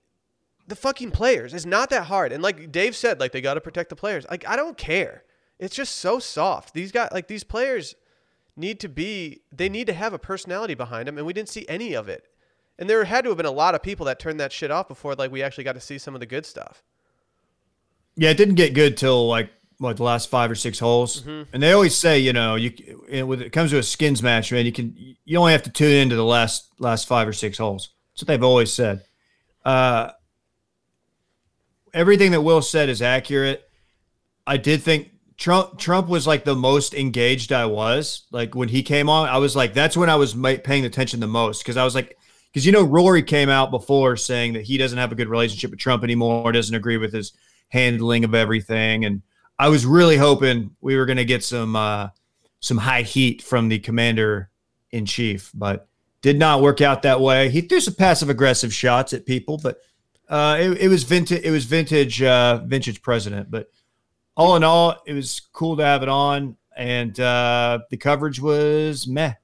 the 0.70 0.76
fucking 0.76 1.10
players. 1.10 1.52
It's 1.52 1.66
not 1.66 1.90
that 1.90 2.04
hard. 2.04 2.32
And 2.32 2.42
like 2.42 2.72
dave 2.72 2.96
said 2.96 3.20
like 3.20 3.32
they 3.32 3.40
got 3.40 3.54
to 3.54 3.60
protect 3.60 3.90
the 3.90 3.96
players. 3.96 4.24
Like 4.30 4.48
i 4.48 4.56
don't 4.56 4.78
care. 4.78 5.24
It's 5.58 5.76
just 5.76 5.96
so 5.96 6.18
soft. 6.18 6.72
These 6.72 6.92
guys 6.92 7.10
like 7.12 7.28
these 7.28 7.44
players 7.44 7.94
need 8.56 8.80
to 8.80 8.88
be 8.88 9.42
they 9.52 9.68
need 9.68 9.86
to 9.88 9.92
have 9.92 10.12
a 10.12 10.18
personality 10.18 10.74
behind 10.74 11.06
them 11.06 11.18
and 11.18 11.26
we 11.26 11.32
didn't 11.32 11.50
see 11.50 11.66
any 11.68 11.94
of 11.94 12.08
it. 12.08 12.24
And 12.78 12.88
there 12.88 13.04
had 13.04 13.24
to 13.24 13.30
have 13.30 13.36
been 13.36 13.46
a 13.46 13.50
lot 13.50 13.74
of 13.74 13.82
people 13.82 14.06
that 14.06 14.18
turned 14.18 14.40
that 14.40 14.52
shit 14.52 14.70
off 14.70 14.88
before 14.88 15.14
like 15.14 15.30
we 15.30 15.42
actually 15.42 15.64
got 15.64 15.74
to 15.74 15.80
see 15.80 15.98
some 15.98 16.14
of 16.14 16.20
the 16.20 16.26
good 16.26 16.46
stuff. 16.46 16.82
Yeah, 18.16 18.30
it 18.30 18.36
didn't 18.36 18.54
get 18.54 18.74
good 18.74 18.96
till 18.96 19.28
like 19.28 19.50
what 19.78 19.96
the 19.96 20.02
last 20.02 20.28
five 20.28 20.50
or 20.50 20.54
six 20.54 20.78
holes. 20.78 21.26
And 21.26 21.62
they 21.62 21.72
always 21.72 21.96
say, 21.96 22.18
you 22.18 22.32
know, 22.32 22.54
you 22.54 22.70
when 23.26 23.40
it 23.40 23.50
comes 23.50 23.70
to 23.70 23.78
a 23.78 23.82
skins 23.82 24.22
match, 24.22 24.52
man, 24.52 24.66
you 24.66 24.72
can 24.72 24.94
you 25.24 25.38
only 25.38 25.52
have 25.52 25.62
to 25.64 25.70
tune 25.70 25.92
into 25.92 26.16
the 26.16 26.24
last 26.24 26.68
last 26.78 27.08
five 27.08 27.26
or 27.26 27.32
six 27.32 27.58
holes. 27.58 27.90
That's 28.12 28.22
what 28.22 28.28
they've 28.28 28.44
always 28.44 28.72
said. 28.72 29.04
Uh, 29.64 30.10
everything 31.95 32.32
that 32.32 32.43
Will 32.43 32.62
said 32.62 32.88
is 32.88 33.03
accurate. 33.03 33.68
I 34.47 34.57
did 34.57 34.82
think 34.82 35.11
Trump 35.36 35.78
Trump 35.78 36.09
was 36.09 36.26
like 36.26 36.45
the 36.45 36.55
most 36.55 36.95
engaged 36.95 37.53
I 37.53 37.66
was. 37.66 38.24
Like 38.30 38.55
when 38.55 38.68
he 38.68 38.82
came 38.82 39.09
on, 39.09 39.28
I 39.28 39.38
was 39.38 39.57
like, 39.57 39.74
that's 39.74 39.97
when 39.97 40.11
I 40.11 40.16
was 40.16 40.34
paying 40.34 40.84
attention 40.84 41.20
the 41.20 41.26
most 41.26 41.62
because 41.62 41.76
I 41.76 41.84
was 41.84 41.95
like, 41.95 42.16
because 42.53 42.66
you 42.66 42.72
know 42.72 42.82
Rory 42.82 43.22
came 43.22 43.49
out 43.49 43.70
before 43.70 44.16
saying 44.16 44.53
that 44.53 44.62
he 44.62 44.76
doesn't 44.76 44.99
have 44.99 45.12
a 45.12 45.14
good 45.14 45.28
relationship 45.28 45.70
with 45.70 45.80
Trump 45.80 46.05
anymore, 46.05 46.53
doesn't 46.53 46.74
agree 46.74 46.97
with 46.99 47.12
his 47.12 47.32
handling 47.68 48.24
of 48.24 48.34
everything, 48.34 49.05
and 49.05 49.22
I 49.59 49.68
was 49.68 49.86
really 49.86 50.16
hoping 50.16 50.74
we 50.80 50.97
were 50.97 51.07
going 51.07 51.18
to 51.18 51.24
get 51.24 51.45
some 51.45 51.76
uh, 51.76 52.09
some 52.61 52.78
high 52.78 53.03
heat 53.03 53.43
from 53.43 53.68
the 53.68 53.78
commander 53.78 54.51
in 54.91 55.07
chief, 55.07 55.51
but 55.55 55.88
did 56.22 56.38
not 56.38 56.61
work 56.61 56.80
out 56.80 57.03
that 57.03 57.20
way. 57.20 57.49
He 57.49 57.62
threw 57.62 57.80
some 57.80 57.95
passive 57.95 58.28
aggressive 58.28 58.74
shots 58.74 59.12
at 59.12 59.26
people, 59.26 59.59
but 59.62 59.78
uh, 60.31 60.57
it, 60.59 60.70
it 60.78 60.89
was 60.89 61.03
vintage. 61.05 61.43
It 61.45 61.51
was 61.51 61.66
vintage, 61.66 62.22
uh, 62.22 62.62
vintage 62.64 63.03
president. 63.03 63.51
But 63.51 63.70
all 64.37 64.57
in 64.57 64.64
all, 64.64 64.97
it 65.07 65.12
was 65.12 65.41
cool 65.53 65.76
to 65.76 65.85
have 65.85 66.03
it 66.03 66.09
on, 66.09 66.57
and 66.76 67.18
uh, 67.20 67.81
the 67.91 67.97
coverage 67.99 68.41
was 68.41 69.07
meh. 69.07 69.35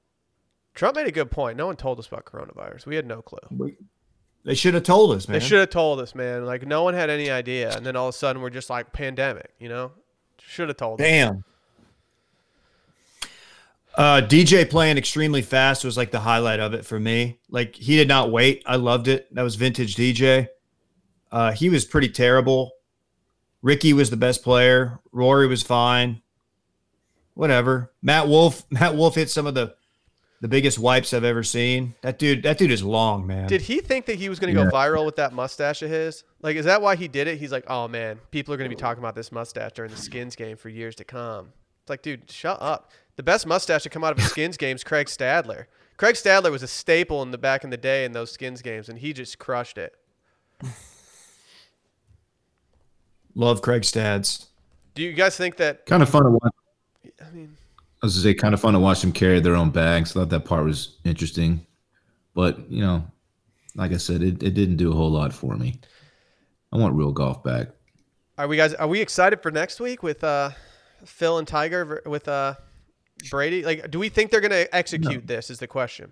trump 0.73 0.95
made 0.95 1.07
a 1.07 1.11
good 1.11 1.29
point 1.29 1.57
no 1.57 1.65
one 1.67 1.75
told 1.75 1.99
us 1.99 2.07
about 2.07 2.23
coronavirus 2.25 2.85
we 2.85 2.95
had 2.95 3.05
no 3.05 3.21
clue 3.21 3.75
They 4.45 4.55
should 4.55 4.73
have 4.75 4.83
told 4.83 5.11
us, 5.15 5.27
man. 5.27 5.39
they 5.39 5.45
should 5.45 5.59
have 5.59 5.69
told 5.71 5.99
us 5.99 6.15
man 6.15 6.45
like 6.45 6.65
no 6.65 6.83
one 6.83 6.93
had 6.93 7.09
any 7.09 7.29
idea 7.29 7.75
and 7.75 7.85
then 7.85 7.95
all 7.95 8.07
of 8.07 8.15
a 8.15 8.17
sudden 8.17 8.41
we're 8.41 8.49
just 8.49 8.69
like 8.69 8.93
pandemic 8.93 9.51
you 9.59 9.69
know 9.69 9.91
should 10.39 10.69
have 10.69 10.77
told 10.77 11.01
us 11.01 11.05
Damn. 11.07 11.43
Uh, 13.95 14.21
DJ 14.21 14.69
playing 14.69 14.97
extremely 14.97 15.41
fast 15.41 15.83
was 15.83 15.97
like 15.97 16.11
the 16.11 16.19
highlight 16.19 16.59
of 16.59 16.73
it 16.75 16.85
for 16.85 16.99
me. 16.99 17.39
Like 17.49 17.75
he 17.75 17.95
did 17.95 18.07
not 18.07 18.31
wait. 18.31 18.61
I 18.67 18.75
loved 18.75 19.07
it. 19.07 19.33
That 19.33 19.41
was 19.41 19.55
vintage 19.55 19.95
DJ. 19.95 20.47
Uh, 21.31 21.51
he 21.51 21.69
was 21.69 21.85
pretty 21.85 22.09
terrible. 22.09 22.71
Ricky 23.61 23.91
was 23.93 24.09
the 24.09 24.17
best 24.17 24.43
player. 24.43 24.99
Rory 25.11 25.47
was 25.47 25.63
fine. 25.63 26.21
Whatever. 27.33 27.91
Matt 28.01 28.27
Wolff. 28.27 28.63
Matt 28.71 28.95
Wolff 28.95 29.15
hit 29.15 29.29
some 29.29 29.47
of 29.47 29.53
the 29.55 29.75
the 30.39 30.47
biggest 30.47 30.77
wipes 30.77 31.13
I've 31.13 31.23
ever 31.23 31.41
seen. 31.43 31.95
That 32.01 32.19
dude. 32.19 32.43
That 32.43 32.57
dude 32.59 32.71
is 32.71 32.83
long, 32.83 33.25
man. 33.25 33.47
Did 33.47 33.61
he 33.61 33.79
think 33.79 34.05
that 34.05 34.17
he 34.17 34.29
was 34.29 34.39
going 34.39 34.53
to 34.53 34.59
Yeah. 34.59 34.69
go 34.69 34.71
viral 34.71 35.05
with 35.05 35.15
that 35.15 35.33
mustache 35.33 35.81
of 35.81 35.89
his? 35.89 36.23
Like, 36.41 36.55
is 36.55 36.65
that 36.65 36.81
why 36.81 36.95
he 36.95 37.07
did 37.07 37.27
it? 37.27 37.39
He's 37.39 37.51
like, 37.51 37.65
oh 37.67 37.87
man, 37.87 38.19
people 38.31 38.53
are 38.53 38.57
going 38.57 38.69
to 38.69 38.75
be 38.75 38.79
talking 38.79 39.03
about 39.03 39.15
this 39.15 39.31
mustache 39.31 39.71
during 39.73 39.89
the 39.91 39.97
Skins 39.97 40.35
game 40.35 40.55
for 40.55 40.69
years 40.69 40.95
to 40.97 41.03
come. 41.03 41.53
It's 41.81 41.89
like, 41.89 42.03
dude, 42.03 42.29
shut 42.29 42.61
up. 42.61 42.91
The 43.15 43.23
best 43.23 43.47
mustache 43.47 43.81
to 43.83 43.89
come 43.89 44.03
out 44.03 44.11
of 44.11 44.19
a 44.19 44.27
Skins 44.27 44.57
game 44.57 44.75
is 44.75 44.83
Craig 44.83 45.07
Stadler. 45.07 45.65
Craig 45.97 46.13
Stadler 46.13 46.51
was 46.51 46.61
a 46.61 46.67
staple 46.67 47.23
in 47.23 47.31
the 47.31 47.37
back 47.39 47.63
in 47.63 47.71
the 47.71 47.77
day 47.77 48.05
in 48.05 48.11
those 48.11 48.31
Skins 48.31 48.61
games, 48.61 48.89
and 48.89 48.99
he 48.99 49.13
just 49.13 49.39
crushed 49.39 49.79
it. 49.79 49.95
Love 53.37 53.61
Craig 53.61 53.85
Stads. 53.85 54.47
Do 54.95 55.03
you 55.03 55.13
guys 55.13 55.37
think 55.37 55.57
that? 55.57 55.85
Kind 55.85 56.01
of 56.01 56.09
fun 56.09 56.23
to 56.23 56.31
watch. 56.31 56.53
I 57.21 57.29
mean, 57.31 57.55
I 58.01 58.07
was 58.07 58.15
to 58.15 58.21
say, 58.21 58.33
kind 58.33 58.55
of 58.55 58.59
fun 58.59 58.73
to 58.73 58.79
watch 58.79 59.01
them 59.01 59.11
carry 59.11 59.39
their 59.39 59.55
own 59.55 59.69
bags. 59.69 60.11
Thought 60.11 60.29
that 60.29 60.43
part 60.43 60.65
was 60.65 60.97
interesting, 61.03 61.65
but 62.33 62.69
you 62.69 62.81
know, 62.81 63.05
like 63.75 63.91
I 63.91 63.97
said, 63.97 64.23
it, 64.23 64.41
it 64.41 64.55
didn't 64.55 64.77
do 64.77 64.91
a 64.91 64.95
whole 64.95 65.11
lot 65.11 65.31
for 65.33 65.55
me. 65.55 65.79
I 66.73 66.77
want 66.77 66.95
real 66.95 67.11
golf 67.11 67.43
back. 67.43 67.67
are 68.39 68.47
we 68.47 68.57
guys? 68.57 68.73
Are 68.73 68.87
we 68.87 69.01
excited 69.01 69.43
for 69.43 69.51
next 69.51 69.79
week 69.79 70.01
with 70.01 70.23
uh, 70.23 70.49
Phil 71.05 71.37
and 71.37 71.47
Tiger 71.47 72.01
with 72.07 72.27
uh, 72.27 72.55
Brady? 73.29 73.63
Like, 73.63 73.91
do 73.91 73.99
we 73.99 74.09
think 74.09 74.31
they're 74.31 74.41
going 74.41 74.49
to 74.49 74.75
execute 74.75 75.27
this? 75.27 75.51
Is 75.51 75.59
the 75.59 75.67
question. 75.67 76.11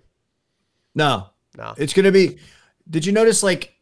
No, 0.94 1.30
No. 1.58 1.74
It's 1.76 1.92
gonna 1.92 2.12
be. 2.12 2.38
Did 2.88 3.04
you 3.04 3.12
notice 3.12 3.42
like 3.42 3.75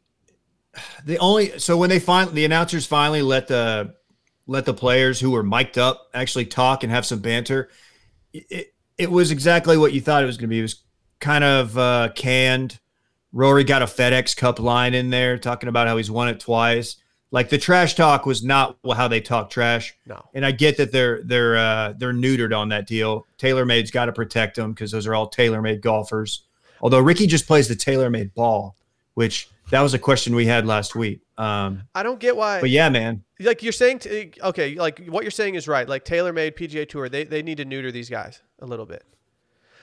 the 1.04 1.18
only 1.18 1.58
so 1.58 1.76
when 1.76 1.90
they 1.90 1.98
finally 1.98 2.34
the 2.34 2.44
announcers 2.44 2.86
finally 2.86 3.22
let 3.22 3.48
the 3.48 3.94
let 4.46 4.64
the 4.64 4.74
players 4.74 5.20
who 5.20 5.30
were 5.30 5.42
mic'd 5.42 5.78
up 5.78 6.08
actually 6.12 6.46
talk 6.46 6.82
and 6.82 6.92
have 6.92 7.06
some 7.06 7.20
banter. 7.20 7.70
It 8.32 8.74
it 8.98 9.10
was 9.10 9.30
exactly 9.30 9.76
what 9.76 9.92
you 9.92 10.00
thought 10.00 10.22
it 10.22 10.26
was 10.26 10.36
gonna 10.36 10.48
be. 10.48 10.58
It 10.58 10.62
was 10.62 10.82
kind 11.20 11.44
of 11.44 11.76
uh, 11.78 12.10
canned. 12.14 12.78
Rory 13.32 13.64
got 13.64 13.82
a 13.82 13.86
FedEx 13.86 14.36
Cup 14.36 14.60
line 14.60 14.94
in 14.94 15.10
there 15.10 15.38
talking 15.38 15.68
about 15.68 15.88
how 15.88 15.96
he's 15.96 16.10
won 16.10 16.28
it 16.28 16.38
twice. 16.38 16.96
Like 17.32 17.48
the 17.48 17.58
trash 17.58 17.94
talk 17.94 18.26
was 18.26 18.44
not 18.44 18.78
how 18.94 19.08
they 19.08 19.20
talk 19.20 19.50
trash. 19.50 19.96
No. 20.06 20.22
And 20.34 20.46
I 20.46 20.52
get 20.52 20.76
that 20.76 20.92
they're 20.92 21.20
they're 21.24 21.56
uh, 21.56 21.94
they're 21.98 22.12
neutered 22.12 22.56
on 22.56 22.68
that 22.68 22.86
deal. 22.86 23.26
TaylorMade's 23.38 23.90
got 23.90 24.04
to 24.04 24.12
protect 24.12 24.54
them 24.54 24.72
because 24.72 24.92
those 24.92 25.06
are 25.08 25.16
all 25.16 25.28
TaylorMade 25.28 25.80
golfers. 25.80 26.44
Although 26.80 27.00
Ricky 27.00 27.26
just 27.26 27.46
plays 27.46 27.66
the 27.66 27.74
TaylorMade 27.74 28.34
ball, 28.34 28.76
which 29.14 29.48
that 29.74 29.82
was 29.82 29.92
a 29.92 29.98
question 29.98 30.36
we 30.36 30.46
had 30.46 30.66
last 30.66 30.94
week. 30.94 31.20
Um, 31.36 31.82
I 31.96 32.04
don't 32.04 32.20
get 32.20 32.36
why. 32.36 32.60
but 32.60 32.70
yeah, 32.70 32.88
man, 32.88 33.24
like 33.40 33.62
you're 33.64 33.72
saying, 33.72 33.98
t- 33.98 34.32
okay, 34.40 34.76
like 34.76 35.04
what 35.06 35.24
you're 35.24 35.32
saying 35.32 35.56
is 35.56 35.66
right. 35.66 35.88
Like 35.88 36.04
TaylorMade 36.04 36.56
PGA 36.56 36.88
Tour, 36.88 37.08
they 37.08 37.24
they 37.24 37.42
need 37.42 37.56
to 37.56 37.64
neuter 37.64 37.90
these 37.90 38.08
guys 38.08 38.40
a 38.60 38.66
little 38.66 38.86
bit. 38.86 39.04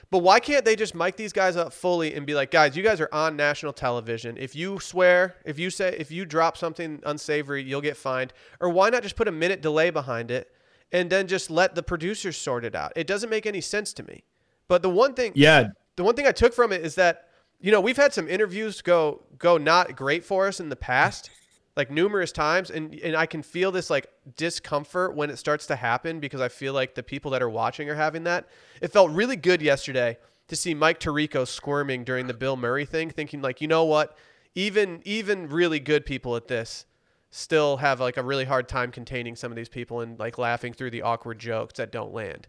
But 0.10 0.20
why 0.20 0.40
can't 0.40 0.64
they 0.64 0.78
just 0.78 0.96
mic 0.96 1.18
these 1.18 1.34
guys 1.34 1.58
up 1.58 1.74
fully 1.74 2.14
and 2.14 2.26
be 2.26 2.36
like, 2.36 2.52
guys, 2.52 2.78
you 2.78 2.84
guys 2.84 3.02
are 3.02 3.10
on 3.12 3.36
national 3.36 3.74
television. 3.74 4.38
If 4.38 4.56
you 4.56 4.80
swear, 4.80 5.36
if 5.46 5.60
you 5.60 5.70
say, 5.70 5.96
if 5.98 6.10
you 6.10 6.26
drop 6.26 6.58
something 6.58 7.02
unsavory, 7.06 7.64
you'll 7.64 7.82
get 7.82 7.96
fined. 7.98 8.34
Or 8.60 8.70
why 8.70 8.90
not 8.90 9.04
just 9.04 9.16
put 9.18 9.28
a 9.28 9.32
minute 9.32 9.62
delay 9.62 9.90
behind 9.90 10.32
it 10.32 10.54
and 10.92 11.10
then 11.10 11.28
just 11.28 11.50
let 11.50 11.76
the 11.76 11.84
producers 11.84 12.38
sort 12.38 12.66
it 12.66 12.76
out? 12.76 12.92
It 12.98 13.08
doesn't 13.08 13.30
make 13.30 13.46
any 13.46 13.62
sense 13.62 13.94
to 13.94 14.04
me. 14.04 14.24
But 14.68 14.82
the 14.82 14.90
one 14.90 15.14
thing, 15.14 15.32
yeah, 15.36 15.70
the 15.96 16.04
one 16.04 16.16
thing 16.16 16.28
I 16.28 16.34
took 16.34 16.54
from 16.54 16.72
it 16.72 16.82
is 16.82 16.96
that 16.96 17.28
you 17.62 17.72
know 17.72 17.80
we've 17.80 17.98
had 17.98 18.14
some 18.14 18.28
interviews 18.28 18.82
go 18.82 19.22
go 19.38 19.58
not 19.58 19.96
great 19.96 20.26
for 20.26 20.48
us 20.48 20.60
in 20.60 20.70
the 20.70 20.76
past, 20.76 21.30
like 21.78 21.90
numerous 21.92 22.32
times, 22.32 22.70
and 22.70 22.94
and 22.96 23.16
I 23.16 23.26
can 23.26 23.44
feel 23.44 23.72
this 23.72 23.90
like 23.90 24.08
discomfort 24.36 25.16
when 25.16 25.30
it 25.30 25.38
starts 25.38 25.68
to 25.68 25.76
happen 25.76 26.20
because 26.20 26.42
I 26.42 26.50
feel 26.50 26.74
like 26.74 26.96
the 26.96 27.04
people 27.04 27.32
that 27.32 27.42
are 27.42 27.50
watching 27.50 27.90
are 27.90 27.96
having 27.96 28.24
that. 28.26 28.48
It 28.82 28.92
felt 28.92 29.12
really 29.12 29.36
good 29.36 29.62
yesterday 29.62 30.18
to 30.48 30.56
see 30.56 30.74
Mike 30.74 31.00
Tirico 31.00 31.48
squirming 31.48 32.04
during 32.04 32.28
the 32.28 32.34
Bill 32.34 32.58
Murray 32.58 32.86
thing, 32.86 33.10
thinking 33.10 33.42
like, 33.42 33.62
you 33.62 33.68
know 33.68 33.86
what, 33.86 34.18
even 34.54 35.02
even 35.06 35.48
really 35.48 35.80
good 35.80 36.06
people 36.06 36.36
at 36.36 36.48
this 36.48 36.86
still 37.30 37.78
have 37.78 38.02
like 38.02 38.18
a 38.18 38.24
really 38.24 38.44
hard 38.44 38.68
time 38.68 38.92
containing 38.92 39.38
some 39.38 39.52
of 39.52 39.56
these 39.56 39.70
people 39.70 40.02
and 40.02 40.20
like 40.20 40.38
laughing 40.38 40.74
through 40.74 40.92
the 40.92 41.02
awkward 41.02 41.40
jokes 41.40 41.76
that 41.76 41.90
don't 41.92 42.14
land. 42.14 42.48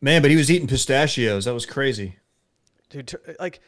man. 0.00 0.22
But 0.22 0.30
he 0.30 0.36
was 0.36 0.50
eating 0.50 0.68
pistachios. 0.68 1.46
That 1.46 1.54
was 1.54 1.66
crazy. 1.66 2.19
Dude, 2.90 3.08
t- 3.08 3.16
like, 3.38 3.60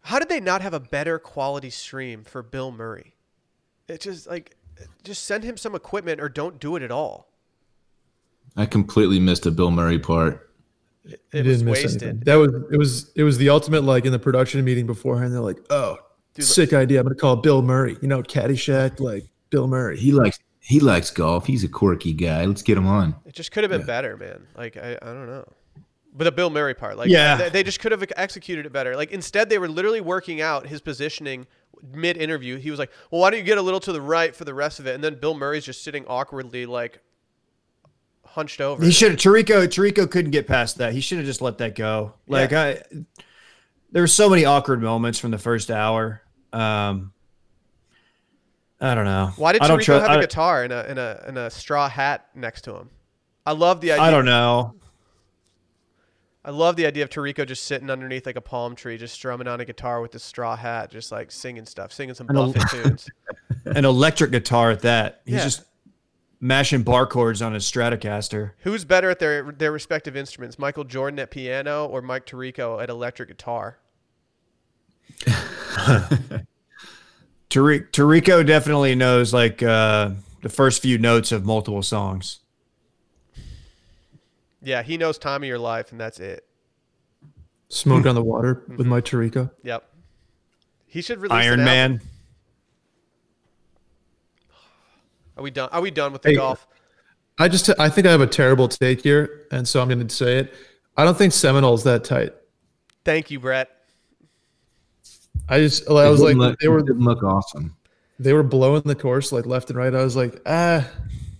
how 0.00 0.18
did 0.18 0.28
they 0.28 0.40
not 0.40 0.60
have 0.62 0.74
a 0.74 0.80
better 0.80 1.18
quality 1.18 1.70
stream 1.70 2.24
for 2.24 2.42
Bill 2.42 2.72
Murray? 2.72 3.14
It 3.88 4.00
just 4.00 4.26
like, 4.26 4.56
just 5.04 5.24
send 5.24 5.44
him 5.44 5.56
some 5.56 5.74
equipment 5.74 6.20
or 6.20 6.28
don't 6.28 6.58
do 6.58 6.74
it 6.76 6.82
at 6.82 6.90
all. 6.90 7.30
I 8.56 8.66
completely 8.66 9.20
missed 9.20 9.42
the 9.44 9.50
Bill 9.50 9.70
Murray 9.70 9.98
part. 9.98 10.50
It, 11.04 11.20
it 11.32 11.46
was 11.46 11.58
didn't 11.58 11.66
miss 11.72 11.82
wasted. 11.84 12.02
anything. 12.02 12.20
That 12.24 12.36
was 12.36 12.50
it 12.72 12.78
was 12.78 13.12
it 13.14 13.22
was 13.24 13.36
the 13.38 13.50
ultimate 13.50 13.84
like 13.84 14.06
in 14.06 14.12
the 14.12 14.18
production 14.18 14.64
meeting 14.64 14.86
beforehand. 14.86 15.32
They're 15.34 15.40
like, 15.40 15.58
oh, 15.70 15.98
Dude, 16.34 16.46
sick 16.46 16.72
idea. 16.72 17.00
I'm 17.00 17.04
gonna 17.04 17.14
call 17.14 17.36
Bill 17.36 17.60
Murray. 17.62 17.98
You 18.00 18.08
know, 18.08 18.22
Caddyshack, 18.22 19.00
like 19.00 19.24
Bill 19.50 19.66
Murray. 19.66 19.98
He 19.98 20.12
likes 20.12 20.38
he 20.60 20.80
likes 20.80 21.10
golf. 21.10 21.44
He's 21.46 21.62
a 21.62 21.68
quirky 21.68 22.14
guy. 22.14 22.46
Let's 22.46 22.62
get 22.62 22.78
him 22.78 22.86
on. 22.86 23.14
It 23.26 23.34
just 23.34 23.52
could 23.52 23.64
have 23.64 23.70
been 23.70 23.80
Yeah. 23.82 23.86
better, 23.86 24.16
man. 24.16 24.46
Like, 24.56 24.78
I, 24.78 24.92
I 25.02 25.06
don't 25.12 25.26
know. 25.26 25.46
But 26.16 26.24
the 26.24 26.32
Bill 26.32 26.48
Murray 26.50 26.74
part, 26.74 26.96
like, 26.96 27.10
Yeah. 27.10 27.36
they, 27.36 27.48
they 27.48 27.62
just 27.64 27.80
could 27.80 27.90
have 27.90 28.04
executed 28.16 28.66
it 28.66 28.72
better. 28.72 28.94
Like, 28.94 29.10
instead, 29.10 29.48
they 29.50 29.58
were 29.58 29.68
literally 29.68 30.00
working 30.00 30.40
out 30.40 30.66
his 30.68 30.80
positioning 30.80 31.46
mid 31.92 32.16
interview. 32.16 32.56
He 32.56 32.70
was 32.70 32.78
like, 32.78 32.90
well, 33.10 33.20
why 33.20 33.30
don't 33.30 33.40
you 33.40 33.44
get 33.44 33.58
a 33.58 33.62
little 33.62 33.80
to 33.80 33.92
the 33.92 34.00
right 34.00 34.34
for 34.34 34.44
the 34.44 34.54
rest 34.54 34.78
of 34.78 34.86
it? 34.86 34.94
And 34.94 35.02
then 35.02 35.16
Bill 35.16 35.34
Murray's 35.34 35.64
just 35.64 35.82
sitting 35.82 36.04
awkwardly, 36.06 36.66
like, 36.66 37.00
hunched 38.26 38.60
over. 38.60 38.84
He 38.84 38.90
should 38.92 39.10
have 39.12 39.18
Tirico. 39.20 39.66
Tirico 39.66 40.08
couldn't 40.10 40.30
get 40.30 40.46
past 40.46 40.78
that. 40.78 40.92
He 40.92 41.00
should 41.00 41.18
have 41.18 41.26
just 41.26 41.42
let 41.42 41.58
that 41.58 41.74
go. 41.74 42.14
Like 42.26 42.52
I, 42.52 42.80
there 43.92 44.02
were 44.02 44.06
so 44.08 44.28
many 44.30 44.44
awkward 44.44 44.82
moments 44.82 45.18
from 45.18 45.30
the 45.30 45.38
first 45.38 45.70
hour. 45.70 46.22
Um, 46.52 47.12
I 48.80 48.94
don't 48.94 49.04
know. 49.04 49.32
Why 49.36 49.52
did 49.52 49.62
Tirico 49.62 49.82
tru- 49.84 49.94
have 49.94 50.10
I- 50.10 50.16
a 50.16 50.20
guitar 50.20 50.64
and 50.64 50.72
a, 50.72 50.88
and, 50.88 50.98
a, 50.98 51.24
and 51.28 51.38
a 51.38 51.50
straw 51.50 51.88
hat 51.88 52.26
next 52.34 52.62
to 52.62 52.74
him? 52.76 52.90
I 53.46 53.52
love 53.52 53.80
the 53.80 53.92
idea. 53.92 54.02
I 54.04 54.10
don't 54.10 54.24
know. 54.24 54.74
I 56.44 56.50
love 56.50 56.76
the 56.76 56.84
idea 56.86 57.02
of 57.04 57.10
Tirico 57.10 57.46
just 57.46 57.64
sitting 57.64 57.88
underneath 57.88 58.26
like 58.26 58.36
a 58.36 58.40
palm 58.42 58.74
tree, 58.76 58.98
just 58.98 59.14
strumming 59.14 59.46
on 59.48 59.60
a 59.60 59.64
guitar 59.64 60.02
with 60.02 60.12
this 60.12 60.22
straw 60.22 60.54
hat, 60.56 60.90
just 60.90 61.10
like 61.10 61.32
singing 61.32 61.64
stuff, 61.64 61.90
singing 61.92 62.14
some 62.14 62.28
a- 62.28 62.34
Buffett 62.34 62.62
tunes. 62.70 63.08
An 63.64 63.84
electric 63.86 64.30
guitar 64.30 64.70
at 64.70 64.80
that. 64.80 65.22
He's 65.24 65.34
Yeah. 65.36 65.44
just 65.44 65.62
mashing 66.40 66.82
bar 66.82 67.06
chords 67.06 67.40
on 67.40 67.54
his 67.54 67.64
Stratocaster. 67.64 68.50
Who's 68.58 68.84
better 68.84 69.08
at 69.08 69.18
their 69.20 69.50
their 69.52 69.72
respective 69.72 70.16
instruments, 70.16 70.58
Michael 70.58 70.84
Jordan 70.84 71.18
at 71.18 71.30
piano 71.30 71.86
or 71.86 72.02
Mike 72.02 72.26
Tirico 72.26 72.82
at 72.82 72.90
electric 72.90 73.28
guitar? 73.30 73.78
Tari- 77.48 77.80
Tirico 77.92 78.44
definitely 78.46 78.94
knows 78.94 79.32
like 79.32 79.62
uh, 79.62 80.10
the 80.42 80.48
first 80.48 80.82
few 80.82 80.98
notes 80.98 81.32
of 81.32 81.44
multiple 81.46 81.82
songs. 81.82 82.40
Yeah, 84.64 84.82
he 84.82 84.96
knows 84.96 85.18
"Time 85.18 85.42
of 85.42 85.48
Your 85.48 85.58
Life" 85.58 85.92
and 85.92 86.00
that's 86.00 86.18
it. 86.20 86.44
Smoke 87.68 88.06
on 88.06 88.14
the 88.14 88.22
water 88.22 88.54
Mm-hmm. 88.64 88.76
with 88.76 88.86
my 88.86 89.00
Tirico. 89.00 89.50
Yep. 89.62 89.84
He 90.86 91.02
should 91.02 91.18
release 91.18 91.32
Iron 91.36 91.60
an 91.60 91.68
album. 91.68 91.98
Man. 91.98 92.00
Are 95.36 95.42
we 95.42 95.50
done? 95.50 95.68
Are 95.72 95.80
we 95.80 95.90
done 95.90 96.12
with 96.12 96.22
the 96.22 96.30
Hey, 96.30 96.36
golf? 96.36 96.66
I 97.38 97.48
just 97.48 97.68
I 97.80 97.88
think 97.88 98.06
I 98.06 98.10
have 98.12 98.20
a 98.20 98.26
terrible 98.26 98.68
take 98.68 99.02
here, 99.02 99.46
and 99.50 99.66
so 99.66 99.80
I'm 99.82 99.88
going 99.88 100.06
to 100.06 100.14
say 100.14 100.38
it. 100.38 100.54
I 100.96 101.04
don't 101.04 101.16
think 101.18 101.32
Seminole's 101.32 101.82
that 101.84 102.04
tight. 102.04 102.32
Thank 103.04 103.30
you, 103.30 103.40
Brett. 103.40 103.70
I 105.48 105.58
just 105.60 105.88
I 105.90 106.08
was 106.08 106.20
like 106.20 106.36
look, 106.36 106.58
they 106.60 106.68
were 106.68 106.80
didn't 106.80 107.04
look 107.04 107.22
awesome. 107.24 107.76
they 108.20 108.32
were 108.32 108.44
blowing 108.44 108.82
the 108.84 108.94
course 108.94 109.32
like 109.32 109.44
left 109.46 109.68
and 109.70 109.78
right. 109.78 109.92
I 109.94 110.02
was 110.04 110.14
like, 110.16 110.40
ah, 110.46 110.88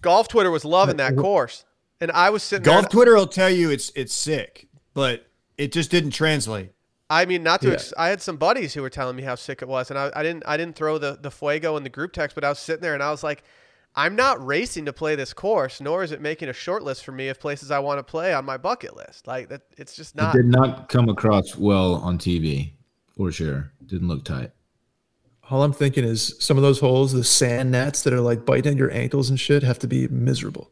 Golf 0.03 0.27
Twitter 0.29 0.51
was 0.51 0.65
loving 0.65 0.97
that 0.97 1.17
course, 1.17 1.65
and 2.01 2.11
I 2.13 2.31
was 2.31 2.43
sitting 2.43 2.65
Golf 2.65 2.83
there. 2.83 2.91
Twitter 2.91 3.15
will 3.15 3.27
tell 3.27 3.51
you 3.51 3.71
it's 3.71 3.93
it's 3.95 4.15
sick, 4.15 4.69
but 4.95 5.27
it 5.57 5.73
just 5.73 5.91
didn't 5.91 6.11
translate. 6.11 6.71
I 7.11 7.27
mean, 7.27 7.43
not 7.43 7.61
to. 7.61 7.69
Yeah. 7.69 7.75
Ex- 7.75 7.93
I 7.97 8.09
had 8.09 8.23
some 8.23 8.37
buddies 8.37 8.75
who 8.75 8.83
were 8.83 8.91
telling 8.91 9.17
me 9.17 9.23
how 9.23 9.35
sick 9.35 9.63
it 9.63 9.69
was, 9.69 9.91
and 9.91 9.99
I, 9.99 10.11
I 10.17 10.23
didn't. 10.23 10.43
I 10.47 10.57
didn't 10.57 10.77
throw 10.77 10.99
the 10.99 11.19
the 11.21 11.31
fuego 11.31 11.77
in 11.77 11.83
the 11.83 11.91
group 11.91 12.13
text, 12.13 12.35
but 12.35 12.45
I 12.45 12.49
was 12.49 12.59
sitting 12.59 12.83
there 12.83 12.95
and 12.95 13.03
I 13.03 13.11
was 13.11 13.23
like, 13.23 13.45
I'm 13.95 14.17
not 14.17 14.45
racing 14.45 14.87
to 14.87 14.93
play 14.93 15.15
this 15.15 15.33
course, 15.33 15.81
nor 15.81 16.03
is 16.03 16.13
it 16.13 16.21
making 16.21 16.49
a 16.49 16.53
short 16.53 16.83
list 16.83 17.05
for 17.05 17.13
me 17.13 17.29
of 17.29 17.39
places 17.39 17.71
I 17.71 17.79
want 17.79 17.99
to 17.99 18.03
play 18.03 18.33
on 18.33 18.45
my 18.45 18.57
bucket 18.57 18.97
list. 18.97 19.27
Like 19.27 19.49
that, 19.51 19.63
it's 19.77 19.95
just 19.95 20.17
not. 20.17 20.35
It 20.35 20.39
did 20.39 20.51
not 20.51 20.89
come 20.89 21.09
across 21.09 21.57
well 21.57 21.97
on 21.97 22.19
TV, 22.19 22.73
for 23.17 23.31
sure. 23.31 23.71
Didn't 23.87 24.09
look 24.09 24.25
tight. 24.25 24.51
all 25.51 25.63
I'm 25.63 25.73
thinking 25.75 26.05
is 26.05 26.35
some 26.41 26.57
of 26.57 26.63
those 26.63 26.81
holes, 26.81 27.13
the 27.13 27.23
sand 27.23 27.71
nets 27.71 28.03
that 28.03 28.13
are 28.13 28.21
like 28.21 28.45
biting 28.47 28.73
at 28.73 28.79
your 28.79 28.93
ankles 28.93 29.29
and 29.31 29.39
shit, 29.39 29.63
have 29.63 29.79
to 29.81 29.87
be 29.87 30.09
miserable. 30.09 30.71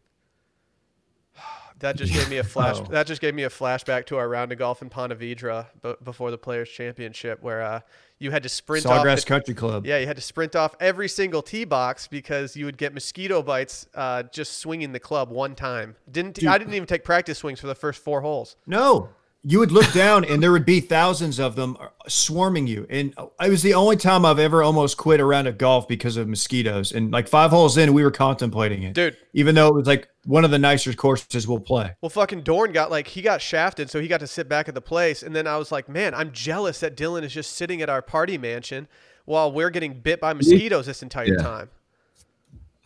That 1.82 1.96
just 1.96 2.12
gave 2.12 2.28
me 2.30 2.38
a 2.38 2.44
flash. 2.44 2.76
Oh. 2.80 2.84
That 2.84 3.06
just 3.06 3.20
gave 3.20 3.34
me 3.34 3.42
a 3.42 3.48
flashback 3.50 4.06
to 4.06 4.16
our 4.16 4.28
round 4.28 4.50
of 4.52 4.58
golf 4.58 4.80
in 4.82 4.88
Ponte 4.88 5.12
Vedra 5.18 5.66
b- 5.82 5.94
before 6.02 6.30
the 6.30 6.38
Players 6.38 6.68
Championship, 6.70 7.42
where 7.42 7.60
uh, 7.62 7.80
you 8.18 8.30
had 8.30 8.42
to 8.44 8.48
sprint 8.48 8.86
off. 8.86 9.04
Sawgrass 9.04 9.20
the- 9.20 9.26
Country 9.26 9.54
Club. 9.54 9.84
yeah, 9.84 9.98
you 9.98 10.06
had 10.06 10.16
to 10.16 10.22
sprint 10.22 10.56
off 10.56 10.74
every 10.80 11.08
single 11.08 11.42
tee 11.42 11.64
box 11.64 12.06
because 12.08 12.56
you 12.56 12.64
would 12.64 12.78
get 12.78 12.94
mosquito 12.94 13.42
bites 13.42 13.86
uh, 13.94 14.22
just 14.24 14.58
swinging 14.58 14.92
the 14.92 15.00
club 15.00 15.30
one 15.30 15.54
time. 15.54 15.96
Didn't 16.10 16.42
I 16.46 16.56
didn't 16.56 16.74
even 16.74 16.86
take 16.86 17.04
practice 17.04 17.38
swings 17.38 17.60
for 17.60 17.66
the 17.66 17.74
first 17.74 18.02
four 18.02 18.20
holes. 18.22 18.56
No, 18.66 19.10
you 19.44 19.58
would 19.58 19.72
look 19.72 19.92
down 19.92 20.24
and 20.24 20.40
there 20.40 20.52
would 20.52 20.64
be 20.64 20.78
thousands 20.80 21.40
of 21.40 21.56
them 21.56 21.76
uh, 21.80 21.88
swarming 22.06 22.68
you. 22.68 22.86
And 22.88 23.12
uh, 23.16 23.26
it 23.40 23.50
was 23.50 23.62
the 23.62 23.74
only 23.74 23.96
time 23.96 24.24
I've 24.24 24.38
ever 24.38 24.62
almost 24.62 24.96
quit 24.96 25.18
a 25.18 25.24
round 25.24 25.48
of 25.48 25.58
golf 25.58 25.88
because 25.88 26.16
of 26.16 26.28
mosquitoes. 26.28 26.92
And 26.92 27.10
like 27.10 27.26
five 27.26 27.50
holes 27.50 27.76
in, 27.76 27.92
we 27.92 28.04
were 28.04 28.12
contemplating 28.12 28.84
it, 28.84 28.94
Dude, 28.94 29.16
even 29.32 29.56
though 29.56 29.66
it 29.68 29.74
was 29.74 29.86
like 29.88 30.08
one 30.26 30.44
of 30.44 30.52
the 30.52 30.58
nicer 30.60 30.92
courses 30.92 31.48
we'll 31.48 31.58
play. 31.58 31.92
Well, 32.00 32.10
fucking 32.10 32.42
Dorn 32.42 32.72
got 32.72 32.90
like 32.92 33.08
he 33.08 33.20
got 33.20 33.42
shafted, 33.42 33.90
so 33.90 34.00
he 34.00 34.06
got 34.06 34.20
to 34.20 34.28
sit 34.28 34.48
back 34.48 34.68
at 34.68 34.74
the 34.74 34.80
place, 34.80 35.24
and 35.24 35.34
then 35.34 35.48
I 35.48 35.56
was 35.56 35.72
like, 35.72 35.88
man, 35.88 36.14
I'm 36.14 36.30
jealous 36.30 36.78
that 36.80 36.96
Dylan 36.96 37.24
is 37.24 37.32
just 37.32 37.54
sitting 37.54 37.82
at 37.82 37.90
our 37.90 38.02
party 38.02 38.38
mansion 38.38 38.86
while 39.24 39.50
we're 39.50 39.70
getting 39.70 39.94
bit 40.00 40.20
by 40.20 40.32
mosquitoes 40.34 40.86
this 40.86 41.02
entire 41.02 41.26
Yeah. 41.26 41.42
time. 41.42 41.70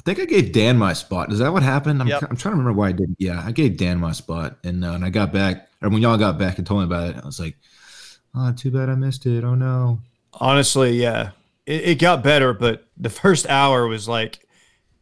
I 0.06 0.14
think 0.14 0.20
I 0.20 0.24
gave 0.24 0.52
Dan 0.52 0.78
my 0.78 0.92
spot. 0.92 1.32
Is 1.32 1.40
that 1.40 1.52
what 1.52 1.64
happened? 1.64 2.00
I'm, 2.00 2.06
Yep. 2.06 2.22
I'm 2.30 2.36
trying 2.36 2.52
to 2.54 2.58
remember 2.58 2.72
why 2.72 2.90
I 2.90 2.92
didn't. 2.92 3.16
Yeah, 3.18 3.42
I 3.44 3.50
gave 3.50 3.76
Dan 3.76 3.98
my 3.98 4.12
spot, 4.12 4.56
and 4.62 4.84
uh, 4.84 4.90
when 4.90 5.02
I 5.02 5.10
got 5.10 5.32
back, 5.32 5.68
or 5.82 5.88
when 5.88 6.00
y'all 6.00 6.16
got 6.16 6.38
back 6.38 6.58
and 6.58 6.66
told 6.66 6.80
me 6.80 6.84
about 6.84 7.10
it, 7.10 7.16
I 7.20 7.26
was 7.26 7.40
like, 7.40 7.56
"Oh, 8.32 8.52
too 8.52 8.70
bad 8.70 8.88
I 8.88 8.94
missed 8.94 9.26
it. 9.26 9.42
Oh 9.42 9.56
no." 9.56 9.98
Honestly, 10.34 10.92
yeah, 11.02 11.30
it, 11.66 11.82
it 11.88 11.98
got 11.98 12.22
better, 12.22 12.52
but 12.52 12.86
the 12.96 13.10
first 13.10 13.48
hour 13.48 13.88
was 13.88 14.06
like 14.08 14.46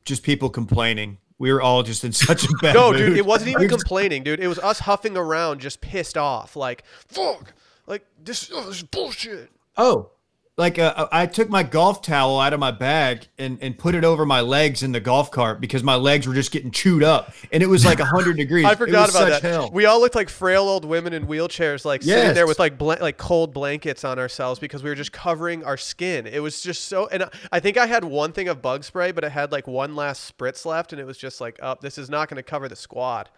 just 0.06 0.22
people 0.22 0.48
complaining. 0.48 1.18
We 1.38 1.52
were 1.52 1.60
all 1.60 1.82
just 1.82 2.02
in 2.04 2.12
such 2.14 2.44
a 2.48 2.52
bad 2.62 2.74
No, 2.74 2.90
mood. 2.90 2.98
dude, 2.98 3.18
it 3.18 3.26
wasn't 3.26 3.50
even 3.50 3.68
complaining, 3.78 4.22
dude. 4.22 4.40
It 4.40 4.48
was 4.48 4.58
us 4.60 4.78
huffing 4.78 5.18
around, 5.18 5.60
just 5.60 5.82
pissed 5.82 6.16
off, 6.16 6.56
like 6.56 6.82
fuck, 7.08 7.52
like 7.86 8.06
this, 8.24 8.50
oh, 8.54 8.64
this 8.68 8.76
is 8.76 8.82
bullshit. 8.84 9.50
Oh, 9.76 10.12
like 10.56 10.78
uh, 10.78 11.08
I 11.10 11.26
took 11.26 11.48
my 11.50 11.64
golf 11.64 12.00
towel 12.00 12.38
out 12.38 12.52
of 12.52 12.60
my 12.60 12.70
bag 12.70 13.26
and, 13.38 13.58
and 13.60 13.76
put 13.76 13.96
it 13.96 14.04
over 14.04 14.24
my 14.24 14.40
legs 14.40 14.84
in 14.84 14.92
the 14.92 15.00
golf 15.00 15.32
cart 15.32 15.60
because 15.60 15.82
my 15.82 15.96
legs 15.96 16.28
were 16.28 16.34
just 16.34 16.52
getting 16.52 16.70
chewed 16.70 17.02
up, 17.02 17.32
and 17.52 17.60
it 17.60 17.66
was 17.66 17.84
like 17.84 17.98
hundred 17.98 18.36
degrees. 18.36 18.64
I 18.64 18.76
forgot 18.76 19.10
about 19.10 19.28
that. 19.30 19.42
Hell. 19.42 19.70
We 19.72 19.86
all 19.86 19.98
looked 20.00 20.14
like 20.14 20.28
frail 20.28 20.62
old 20.62 20.84
women 20.84 21.12
in 21.12 21.26
wheelchairs, 21.26 21.84
like 21.84 22.02
sitting 22.04 22.34
there 22.34 22.46
with 22.46 22.60
like 22.60 22.78
blan- 22.78 23.00
like 23.00 23.16
cold 23.16 23.52
blankets 23.52 24.04
on 24.04 24.18
ourselves 24.20 24.60
because 24.60 24.82
we 24.84 24.90
were 24.90 24.94
just 24.96 25.12
covering 25.12 25.64
our 25.64 25.76
skin. 25.76 26.26
It 26.26 26.40
was 26.40 26.60
just 26.60 26.84
so. 26.84 27.08
And 27.08 27.24
I- 27.24 27.30
I 27.50 27.60
think 27.60 27.76
I 27.76 27.86
had 27.86 28.04
one 28.04 28.32
thing 28.32 28.46
of 28.48 28.62
bug 28.62 28.84
spray, 28.84 29.10
but 29.10 29.24
it 29.24 29.32
had 29.32 29.50
like 29.50 29.66
one 29.66 29.96
last 29.96 30.36
spritz 30.38 30.64
left, 30.64 30.92
and 30.92 31.00
it 31.00 31.04
was 31.04 31.18
just 31.18 31.40
like, 31.40 31.58
oh, 31.62 31.76
this 31.80 31.98
is 31.98 32.08
not 32.08 32.28
going 32.28 32.36
to 32.36 32.42
cover 32.44 32.68
the 32.68 32.76
squad. 32.76 33.28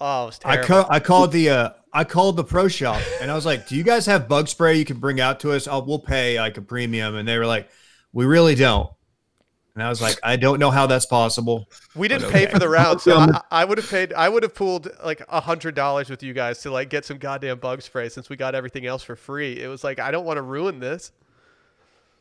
Oh, 0.00 0.24
it 0.24 0.26
was 0.26 0.40
I 0.44 0.56
terrible. 0.56 0.86
I 0.90 1.00
called 1.00 1.32
the 1.32 1.50
uh, 1.50 1.70
I 1.92 2.04
called 2.04 2.36
the 2.36 2.44
pro 2.44 2.68
shop 2.68 3.00
and 3.20 3.30
I 3.30 3.34
was 3.34 3.44
like, 3.44 3.68
"Do 3.68 3.76
you 3.76 3.82
guys 3.82 4.06
have 4.06 4.28
bug 4.28 4.48
spray 4.48 4.78
you 4.78 4.84
can 4.84 4.98
bring 4.98 5.20
out 5.20 5.40
to 5.40 5.52
us? 5.52 5.68
I'll, 5.68 5.84
we'll 5.84 5.98
pay 5.98 6.38
like 6.40 6.56
a 6.56 6.62
premium." 6.62 7.16
And 7.16 7.28
they 7.28 7.36
were 7.38 7.46
like, 7.46 7.68
"We 8.12 8.24
really 8.24 8.54
don't." 8.54 8.90
And 9.74 9.82
I 9.82 9.88
was 9.88 10.00
like, 10.00 10.18
"I 10.22 10.36
don't 10.36 10.58
know 10.58 10.70
how 10.70 10.86
that's 10.86 11.06
possible." 11.06 11.68
we 11.94 12.08
didn't 12.08 12.24
but 12.24 12.32
pay 12.32 12.46
for 12.46 12.58
the 12.58 12.68
round, 12.68 13.00
so 13.00 13.18
I, 13.18 13.40
I 13.50 13.64
would 13.64 13.78
have 13.78 13.90
paid. 13.90 14.12
I 14.14 14.28
would 14.28 14.42
have 14.42 14.54
pooled 14.54 14.88
like 15.04 15.22
a 15.28 15.40
hundred 15.40 15.74
dollars 15.74 16.08
with 16.08 16.22
you 16.22 16.32
guys 16.32 16.60
to 16.62 16.70
like 16.70 16.88
get 16.88 17.04
some 17.04 17.18
goddamn 17.18 17.58
bug 17.58 17.82
spray 17.82 18.08
since 18.08 18.28
we 18.30 18.36
got 18.36 18.54
everything 18.54 18.86
else 18.86 19.02
for 19.02 19.16
free. 19.16 19.60
It 19.60 19.68
was 19.68 19.84
like 19.84 19.98
I 19.98 20.10
don't 20.10 20.24
want 20.24 20.38
to 20.38 20.42
ruin 20.42 20.80
this. 20.80 21.12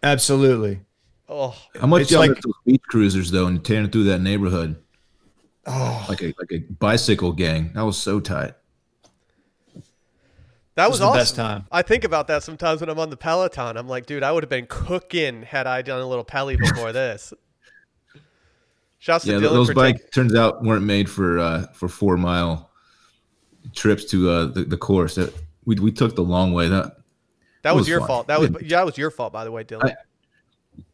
Absolutely. 0.03 0.81
Oh, 1.27 1.55
How 1.79 1.85
much 1.85 2.09
y'all 2.09 2.21
like- 2.21 2.31
like, 2.31 2.41
those 2.41 2.53
beach 2.65 2.81
cruisers 2.87 3.29
though, 3.31 3.45
and 3.45 3.63
tearing 3.63 3.89
through 3.89 4.05
that 4.05 4.19
neighborhood 4.19 4.77
Oh, 5.65 6.05
like 6.09 6.21
a 6.21 6.33
like 6.39 6.51
a 6.51 6.59
bicycle 6.59 7.31
gang? 7.33 7.71
That 7.73 7.81
was 7.83 7.97
so 7.97 8.19
tight. 8.19 8.53
that 10.75 10.87
was, 10.89 10.91
was 10.91 10.99
the 10.99 11.05
awesome. 11.05 11.19
best 11.19 11.35
time. 11.35 11.65
I 11.71 11.81
think 11.81 12.03
about 12.03 12.27
that 12.27 12.43
sometimes 12.43 12.79
when 12.81 12.89
I'm 12.89 12.99
on 12.99 13.09
the 13.09 13.17
Peloton. 13.17 13.75
I'm 13.77 13.87
like, 13.87 14.05
dude, 14.05 14.23
I 14.23 14.31
would 14.31 14.43
have 14.43 14.49
been 14.49 14.67
cooking 14.67 15.43
had 15.43 15.67
I 15.67 15.81
done 15.81 15.99
a 16.01 16.07
little 16.07 16.23
pelly 16.23 16.55
before 16.55 16.91
this. 16.93 17.33
Shouts 18.99 19.25
to 19.25 19.31
Yeah, 19.31 19.37
Dylan 19.39 19.51
those 19.53 19.67
for 19.67 19.73
bikes 19.73 19.99
taking- 19.99 20.11
turns 20.11 20.35
out 20.35 20.63
weren't 20.63 20.85
made 20.85 21.09
for 21.09 21.39
uh, 21.39 21.67
for 21.73 21.87
four 21.87 22.17
mile 22.17 22.69
trips 23.75 24.05
to 24.05 24.29
uh, 24.29 24.45
the, 24.45 24.63
the 24.63 24.77
course. 24.77 25.15
That 25.15 25.33
we 25.65 25.75
we 25.75 25.91
took 25.91 26.15
the 26.15 26.23
long 26.23 26.53
way. 26.53 26.67
That 26.69 26.97
That 27.63 27.75
was, 27.75 27.81
was 27.81 27.89
your 27.89 27.99
fun. 27.99 28.07
fault. 28.07 28.27
That 28.27 28.39
was 28.39 28.49
Yeah. 28.51 28.57
yeah, 28.61 28.77
that 28.77 28.85
was 28.85 28.97
your 28.97 29.11
fault, 29.11 29.33
by 29.33 29.43
the 29.43 29.51
way, 29.51 29.63
Dylan. 29.65 29.85
I- 29.91 29.95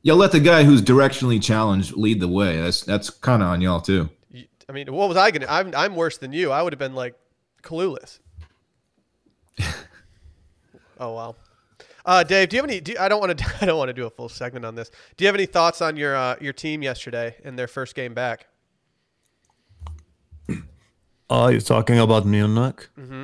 y'all 0.01 0.18
let 0.18 0.32
the 0.32 0.39
guy 0.39 0.63
who's 0.63 0.82
directionally 0.82 1.41
challenged 1.41 1.93
lead 1.95 2.20
the 2.20 2.28
way. 2.28 2.59
That's 2.61 2.82
that's 2.82 3.09
kind 3.11 3.41
of 3.43 3.49
on 3.49 3.61
y'all 3.61 3.82
too. 3.82 4.09
I 4.68 4.72
mean, 4.72 4.91
what 4.91 5.07
was 5.07 5.18
I 5.18 5.32
gonna? 5.32 5.47
I'm 5.49 5.74
I'm 5.76 5.95
worse 5.95 6.18
than 6.18 6.34
you. 6.34 6.51
I 6.51 6.61
would 6.61 6.74
have 6.74 6.80
been 6.80 6.95
like 6.95 7.16
clueless. 7.61 8.20
oh 10.99 11.13
wow. 11.13 11.36
Uh, 12.05 12.24
Dave, 12.24 12.49
do 12.49 12.55
you 12.55 12.61
have 12.61 12.70
any? 12.70 12.80
Do, 12.80 12.95
I 12.99 13.09
don't 13.09 13.20
want 13.20 13.38
to. 13.38 13.45
I 13.61 13.66
don't 13.66 13.78
want 13.78 13.89
to 13.89 13.93
do 13.93 14.05
a 14.05 14.09
full 14.09 14.30
segment 14.30 14.66
on 14.66 14.76
this. 14.76 14.91
Do 15.18 15.24
you 15.24 15.28
have 15.28 15.36
any 15.36 15.45
thoughts 15.45 15.82
on 15.82 15.97
your 15.97 16.16
uh, 16.16 16.36
your 16.39 16.53
team 16.53 16.84
yesterday 16.84 17.36
in 17.43 17.55
their 17.55 17.68
first 17.68 17.95
game 17.95 18.13
back? 18.13 18.47
Oh, 21.28 21.47
you're 21.47 21.59
talking 21.59 21.97
about 21.97 22.24
Munich? 22.28 22.88
Mm 22.99 23.07
hmm. 23.07 23.24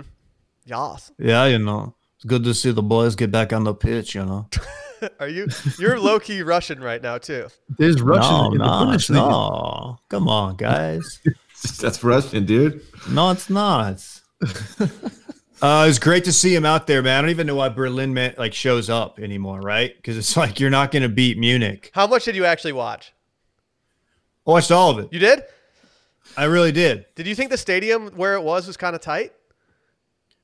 Yas. 0.66 1.12
Yeah, 1.20 1.46
you 1.46 1.60
know, 1.60 1.94
it's 2.22 2.28
good 2.28 2.44
to 2.44 2.54
see 2.54 2.72
the 2.72 2.84
boys 2.84 3.16
get 3.16 3.32
back 3.32 3.52
on 3.52 3.64
the 3.64 3.74
pitch. 3.74 4.14
You 4.14 4.26
know, 4.26 4.48
Are 5.20 5.28
you? 5.28 5.48
You're 5.80 6.00
low 6.00 6.20
key 6.20 6.44
Russian 6.44 6.80
right 6.80 7.02
now 7.02 7.18
too. 7.18 7.48
There's 7.80 8.00
Russian 8.00 8.32
no, 8.32 8.52
in 8.52 8.58
the 8.60 8.66
no, 8.66 8.72
Bundesliga. 8.72 9.16
no, 9.16 10.00
come 10.10 10.28
on, 10.28 10.56
guys. 10.56 11.20
That's 11.80 12.04
Russian, 12.04 12.46
dude. 12.46 12.82
No, 13.10 13.32
it's 13.32 13.50
not. 13.50 14.08
uh, 15.64 15.88
it's 15.90 15.98
great 15.98 16.26
to 16.26 16.32
see 16.32 16.54
him 16.54 16.64
out 16.64 16.86
there, 16.86 17.02
man. 17.02 17.18
I 17.18 17.22
don't 17.22 17.32
even 17.32 17.48
know 17.48 17.56
why 17.56 17.70
Berlin 17.70 18.14
man, 18.14 18.36
like 18.38 18.54
shows 18.54 18.88
up 18.88 19.20
anymore, 19.20 19.62
right? 19.62 19.96
Because 19.96 20.16
it's 20.16 20.38
like 20.38 20.60
you're 20.60 20.70
not 20.70 20.92
going 20.92 21.04
to 21.04 21.10
beat 21.10 21.40
Munich. 21.40 21.90
How 21.96 22.06
much 22.06 22.26
did 22.26 22.36
you 22.36 22.46
actually 22.46 22.74
watch? 22.74 23.14
I 24.46 24.52
watched 24.52 24.70
all 24.70 24.92
of 24.92 25.00
it. 25.00 25.12
You 25.12 25.20
did? 25.20 25.42
I 26.38 26.44
really 26.44 26.72
did. 26.72 27.06
Did 27.16 27.26
you 27.26 27.34
think 27.34 27.50
the 27.50 27.58
stadium 27.58 28.12
where 28.12 28.36
it 28.36 28.44
was 28.44 28.68
was 28.68 28.78
kind 28.78 28.96
of 28.96 29.02
tight? 29.02 29.34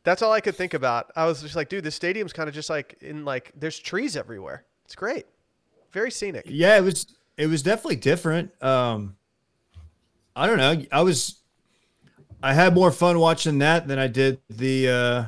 That's 0.07 0.21
all 0.21 0.31
I 0.31 0.39
could 0.39 0.55
think 0.55 0.73
about. 0.73 1.11
I 1.17 1.25
was 1.25 1.41
just 1.41 1.57
like, 1.57 1.67
dude, 1.67 1.83
this 1.83 1.93
stadium's 1.93 2.31
kind 2.31 2.47
of 2.47 2.55
just 2.55 2.69
like 2.69 2.95
in 3.01 3.25
like 3.25 3.51
there's 3.57 3.77
trees 3.77 4.15
everywhere. 4.15 4.63
It's 4.85 4.95
great. 4.95 5.25
Very 5.91 6.11
scenic. 6.11 6.45
Yeah, 6.47 6.77
it 6.77 6.81
was. 6.81 7.13
It 7.35 7.47
was 7.47 7.61
definitely 7.61 7.97
different. 7.97 8.51
Um, 8.63 9.17
I 10.33 10.47
don't 10.47 10.59
know. 10.59 10.81
I 10.93 11.01
was. 11.01 11.41
I 12.41 12.53
had 12.53 12.73
more 12.73 12.89
fun 12.89 13.19
watching 13.19 13.57
that 13.57 13.89
than 13.89 13.99
I 13.99 14.07
did 14.07 14.39
the 14.49 14.87
uh, 14.87 15.23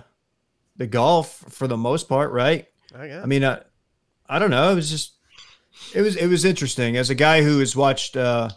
the 0.77 0.88
golf 0.88 1.43
for 1.49 1.67
the 1.67 1.75
most 1.75 2.07
part, 2.07 2.32
right? 2.32 2.65
I 2.95 3.07
guess. 3.07 3.21
I 3.21 3.25
mean, 3.25 3.43
I, 3.43 3.59
I 4.30 4.39
don't 4.39 4.49
know. 4.49 4.71
It 4.71 4.75
was 4.75 4.89
just, 4.89 5.15
it 5.93 6.01
was, 6.01 6.15
it 6.15 6.27
was 6.27 6.45
interesting. 6.45 6.95
As 6.95 7.09
a 7.09 7.15
guy 7.15 7.43
who 7.43 7.59
has 7.59 7.75
watched 7.75 8.15
uh, 8.15 8.47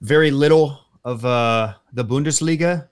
very 0.00 0.30
little 0.30 0.78
of 1.04 1.24
uh, 1.24 1.74
the 1.92 2.04
Bundesliga, 2.04 2.88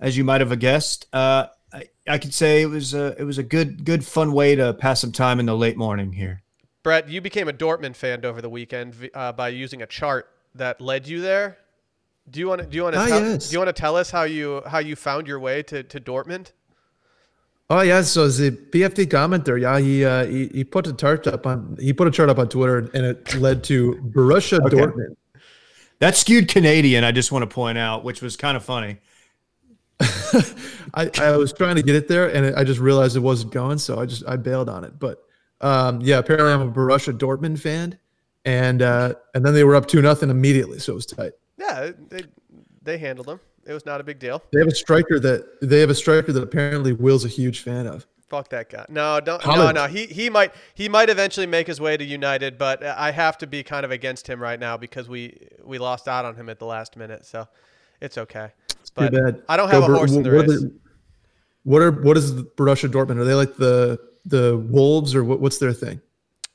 as 0.00 0.16
you 0.16 0.24
might 0.24 0.40
have 0.40 0.56
guessed, 0.58 1.06
uh, 1.12 1.46
I, 1.72 1.84
I 2.06 2.18
could 2.18 2.34
say 2.34 2.62
it 2.62 2.66
was 2.66 2.94
a, 2.94 3.14
it 3.18 3.24
was 3.24 3.38
a 3.38 3.42
good, 3.42 3.84
good, 3.84 4.04
fun 4.04 4.32
way 4.32 4.54
to 4.54 4.74
pass 4.74 5.00
some 5.00 5.12
time 5.12 5.40
in 5.40 5.46
the 5.46 5.56
late 5.56 5.76
morning 5.76 6.12
here. 6.12 6.42
Brett, 6.82 7.08
you 7.08 7.20
became 7.20 7.48
a 7.48 7.52
Dortmund 7.52 7.96
fan 7.96 8.24
over 8.24 8.40
the 8.40 8.48
weekend 8.48 9.10
uh, 9.14 9.32
by 9.32 9.48
using 9.48 9.82
a 9.82 9.86
chart 9.86 10.30
that 10.54 10.80
led 10.80 11.06
you 11.06 11.20
there. 11.20 11.58
Do 12.30 12.40
you 12.40 12.48
want 12.48 12.60
to? 12.60 12.66
Do 12.66 12.76
you 12.76 12.82
want 12.82 12.94
to? 12.94 13.00
Ah, 13.00 13.06
tell, 13.06 13.20
yes. 13.22 13.48
Do 13.48 13.54
you 13.54 13.58
want 13.58 13.74
to 13.74 13.80
tell 13.80 13.96
us 13.96 14.10
how 14.10 14.24
you 14.24 14.62
how 14.66 14.78
you 14.78 14.96
found 14.96 15.26
your 15.26 15.38
way 15.38 15.62
to, 15.64 15.82
to 15.82 16.00
Dortmund? 16.00 16.52
Oh 17.70 17.80
yeah, 17.82 18.00
so 18.00 18.28
the 18.28 18.50
PFT 18.50 19.06
commenter, 19.06 19.60
yeah, 19.60 19.78
he 19.78 20.04
uh, 20.04 20.26
he, 20.26 20.48
he 20.48 20.64
put 20.64 20.86
a 20.86 20.92
chart 20.92 21.26
up 21.26 21.46
on 21.46 21.76
he 21.78 21.92
put 21.92 22.06
a 22.06 22.10
chart 22.10 22.28
up 22.28 22.38
on 22.38 22.48
Twitter, 22.48 22.78
and 22.78 23.04
it 23.04 23.34
led 23.36 23.64
to 23.64 23.94
Borussia 23.96 24.58
Dortmund. 24.58 25.16
That 25.98 26.16
skewed 26.16 26.48
Canadian. 26.48 27.04
I 27.04 27.12
just 27.12 27.32
want 27.32 27.42
to 27.42 27.54
point 27.54 27.76
out, 27.76 28.04
which 28.04 28.22
was 28.22 28.36
kind 28.36 28.56
of 28.56 28.64
funny. 28.64 28.98
I, 30.00 31.10
I 31.20 31.36
was 31.36 31.52
trying 31.52 31.76
to 31.76 31.82
get 31.82 31.94
it 31.94 32.08
there, 32.08 32.28
and 32.28 32.54
I 32.56 32.64
just 32.64 32.80
realized 32.80 33.16
it 33.16 33.20
wasn't 33.20 33.52
going, 33.52 33.78
so 33.78 33.98
I 33.98 34.06
just 34.06 34.24
I 34.26 34.36
bailed 34.36 34.68
on 34.68 34.84
it. 34.84 34.98
But 34.98 35.22
um, 35.60 36.00
yeah, 36.00 36.18
apparently 36.18 36.52
I'm 36.52 36.60
a 36.60 36.70
Borussia 36.70 37.16
Dortmund 37.16 37.58
fan, 37.58 37.98
and 38.44 38.82
uh, 38.82 39.14
and 39.34 39.44
then 39.44 39.54
they 39.54 39.64
were 39.64 39.74
up 39.74 39.86
two 39.86 40.00
nothing 40.02 40.30
immediately, 40.30 40.78
so 40.78 40.92
it 40.92 40.96
was 40.96 41.06
tight. 41.06 41.32
Yeah, 41.58 41.90
they 42.08 42.22
they 42.82 42.98
handled 42.98 43.26
them. 43.26 43.40
It 43.66 43.72
was 43.74 43.84
not 43.84 44.00
a 44.00 44.04
big 44.04 44.18
deal. 44.18 44.42
They 44.52 44.60
have 44.60 44.68
a 44.68 44.74
striker 44.74 45.18
that 45.20 45.60
they 45.60 45.80
have 45.80 45.90
a 45.90 45.94
striker 45.94 46.32
that 46.32 46.42
apparently 46.42 46.92
Will's 46.92 47.24
a 47.24 47.28
huge 47.28 47.60
fan 47.60 47.86
of. 47.86 48.06
Fuck 48.28 48.50
that 48.50 48.68
guy. 48.68 48.84
No, 48.88 49.20
don't. 49.20 49.44
No, 49.46 49.70
no. 49.70 49.86
He 49.86 50.06
he 50.06 50.30
might 50.30 50.52
he 50.74 50.88
might 50.88 51.08
eventually 51.08 51.46
make 51.46 51.66
his 51.66 51.80
way 51.80 51.96
to 51.96 52.04
United, 52.04 52.58
but 52.58 52.82
I 52.84 53.10
have 53.10 53.38
to 53.38 53.46
be 53.46 53.62
kind 53.62 53.84
of 53.84 53.90
against 53.90 54.26
him 54.26 54.40
right 54.40 54.60
now 54.60 54.76
because 54.76 55.08
we 55.08 55.48
we 55.64 55.78
lost 55.78 56.08
out 56.08 56.24
on 56.24 56.34
him 56.34 56.48
at 56.48 56.58
the 56.58 56.66
last 56.66 56.96
minute. 56.96 57.24
So 57.24 57.48
it's 58.00 58.18
okay. 58.18 58.52
But 58.94 59.10
Too 59.10 59.22
bad. 59.22 59.42
I 59.48 59.56
don't 59.56 59.68
have 59.70 59.80
Go 59.80 59.84
a 59.84 59.88
Bor- 59.88 59.96
horse 59.96 60.12
in 60.12 60.22
the 60.22 60.30
what 60.30 60.44
are 60.44 60.50
race. 60.50 60.64
What 61.64 61.82
are 61.82 61.90
what 61.90 62.16
is 62.16 62.34
the 62.34 62.42
Borussia 62.44 62.90
Dortmund? 62.90 63.18
Are 63.18 63.24
they 63.24 63.34
like 63.34 63.56
the 63.56 63.98
the 64.24 64.56
Wolves 64.56 65.14
or 65.14 65.24
what, 65.24 65.40
what's 65.40 65.58
their 65.58 65.72
thing? 65.72 66.00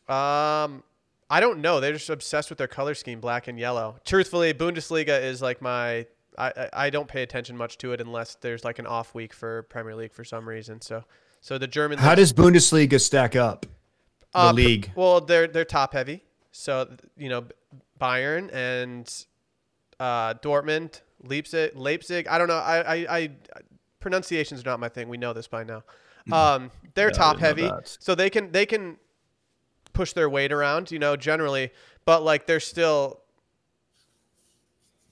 Um, 0.07 0.83
I 1.29 1.39
don't 1.39 1.59
know. 1.59 1.79
They're 1.79 1.93
just 1.93 2.09
obsessed 2.09 2.49
with 2.49 2.57
their 2.57 2.67
color 2.67 2.93
scheme, 2.95 3.19
black 3.19 3.47
and 3.47 3.57
yellow. 3.59 3.95
Truthfully, 4.05 4.53
Bundesliga 4.53 5.21
is 5.21 5.41
like 5.41 5.61
my. 5.61 6.05
I, 6.37 6.47
I 6.57 6.69
I 6.73 6.89
don't 6.89 7.07
pay 7.07 7.21
attention 7.21 7.55
much 7.55 7.77
to 7.79 7.93
it 7.93 8.01
unless 8.01 8.35
there's 8.35 8.63
like 8.63 8.79
an 8.79 8.87
off 8.87 9.13
week 9.13 9.33
for 9.33 9.63
Premier 9.63 9.95
League 9.95 10.13
for 10.13 10.23
some 10.23 10.47
reason. 10.49 10.81
So 10.81 11.03
so 11.41 11.57
the 11.57 11.67
German. 11.67 11.99
How 11.99 12.09
league- 12.09 12.17
does 12.17 12.33
Bundesliga 12.33 12.99
stack 12.99 13.35
up? 13.35 13.65
The 14.33 14.39
Uh, 14.39 14.51
league. 14.53 14.91
Well, 14.95 15.21
they're 15.21 15.47
they're 15.47 15.63
top 15.65 15.93
heavy. 15.93 16.23
So 16.51 16.89
you 17.17 17.29
know, 17.29 17.45
Bayern 18.01 18.51
and 18.53 19.07
uh, 19.99 20.33
Dortmund, 20.35 21.01
Leipzig, 21.23 21.75
Leipzig. 21.75 22.27
I 22.27 22.37
don't 22.37 22.47
know. 22.47 22.57
I 22.57 22.95
I, 22.95 23.07
I 23.09 23.31
pronunciation's 23.99 24.65
not 24.65 24.79
my 24.79 24.89
thing. 24.89 25.09
We 25.09 25.17
know 25.17 25.33
this 25.33 25.47
by 25.47 25.63
now. 25.63 25.83
Um, 26.31 26.71
they're 26.93 27.07
Yeah, 27.07 27.11
top 27.11 27.39
heavy, 27.39 27.69
so 27.85 28.15
they 28.15 28.29
can 28.29 28.51
they 28.51 28.65
can 28.65 28.97
push 29.93 30.13
their 30.13 30.29
weight 30.29 30.51
around. 30.51 30.91
You 30.91 30.99
know, 30.99 31.15
generally, 31.15 31.71
but 32.05 32.23
like 32.23 32.45
they're 32.47 32.59
still. 32.59 33.19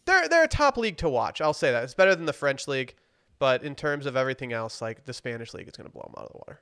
They're, 0.06 0.28
they're 0.28 0.44
a 0.44 0.48
top 0.48 0.78
league 0.78 0.98
to 0.98 1.10
watch. 1.10 1.42
I'll 1.42 1.54
say 1.54 1.72
that. 1.72 1.84
It's 1.84 1.94
better 1.94 2.16
than 2.16 2.26
the 2.26 2.34
French 2.34 2.68
league, 2.68 2.96
but 3.38 3.64
in 3.64 3.76
terms 3.76 4.08
of 4.08 4.18
everything 4.18 4.52
else, 4.52 4.82
like 4.82 5.06
the 5.06 5.14
Spanish 5.14 5.54
league 5.54 5.68
is 5.68 5.76
going 5.76 5.88
to 5.88 5.94
blow 5.94 6.02
them 6.02 6.16
out 6.18 6.26
of 6.26 6.32
the 6.32 6.38
water. 6.40 6.62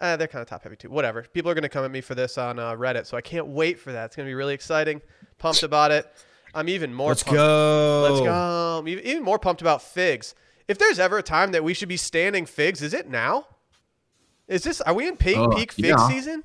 Uh, 0.00 0.16
they're 0.16 0.28
kind 0.28 0.40
of 0.40 0.48
top 0.48 0.62
heavy 0.62 0.74
too. 0.74 0.88
Whatever. 0.88 1.22
People 1.22 1.50
are 1.50 1.54
going 1.54 1.62
to 1.62 1.68
come 1.68 1.84
at 1.84 1.90
me 1.90 2.00
for 2.00 2.14
this 2.14 2.38
on 2.38 2.58
uh, 2.58 2.72
Reddit, 2.72 3.04
so 3.04 3.16
I 3.18 3.20
can't 3.20 3.48
wait 3.48 3.78
for 3.78 3.92
that. 3.92 4.06
It's 4.06 4.16
going 4.16 4.26
to 4.26 4.30
be 4.30 4.34
really 4.34 4.54
exciting. 4.54 5.02
Pumped 5.38 5.62
about 5.62 5.90
it. 5.90 6.10
I'm 6.58 6.68
even 6.68 6.92
more. 6.92 7.10
Let's 7.10 7.22
pumped. 7.22 7.36
go. 7.36 8.08
Let's 8.10 8.20
go. 8.20 8.78
I'm 8.80 8.88
even 8.88 9.22
more 9.22 9.38
pumped 9.38 9.60
about 9.60 9.80
figs. 9.80 10.34
If 10.66 10.78
there's 10.78 10.98
ever 10.98 11.18
a 11.18 11.22
time 11.22 11.52
that 11.52 11.62
we 11.62 11.72
should 11.72 11.88
be 11.88 11.96
standing 11.96 12.46
figs, 12.46 12.82
is 12.82 12.92
it 12.92 13.08
now? 13.08 13.46
Is 14.48 14.64
this? 14.64 14.80
Are 14.80 14.92
we 14.92 15.06
in 15.06 15.16
peak 15.16 15.36
Uh, 15.36 15.48
peak 15.48 15.72
fig 15.72 15.84
yeah. 15.84 16.08
season? 16.08 16.42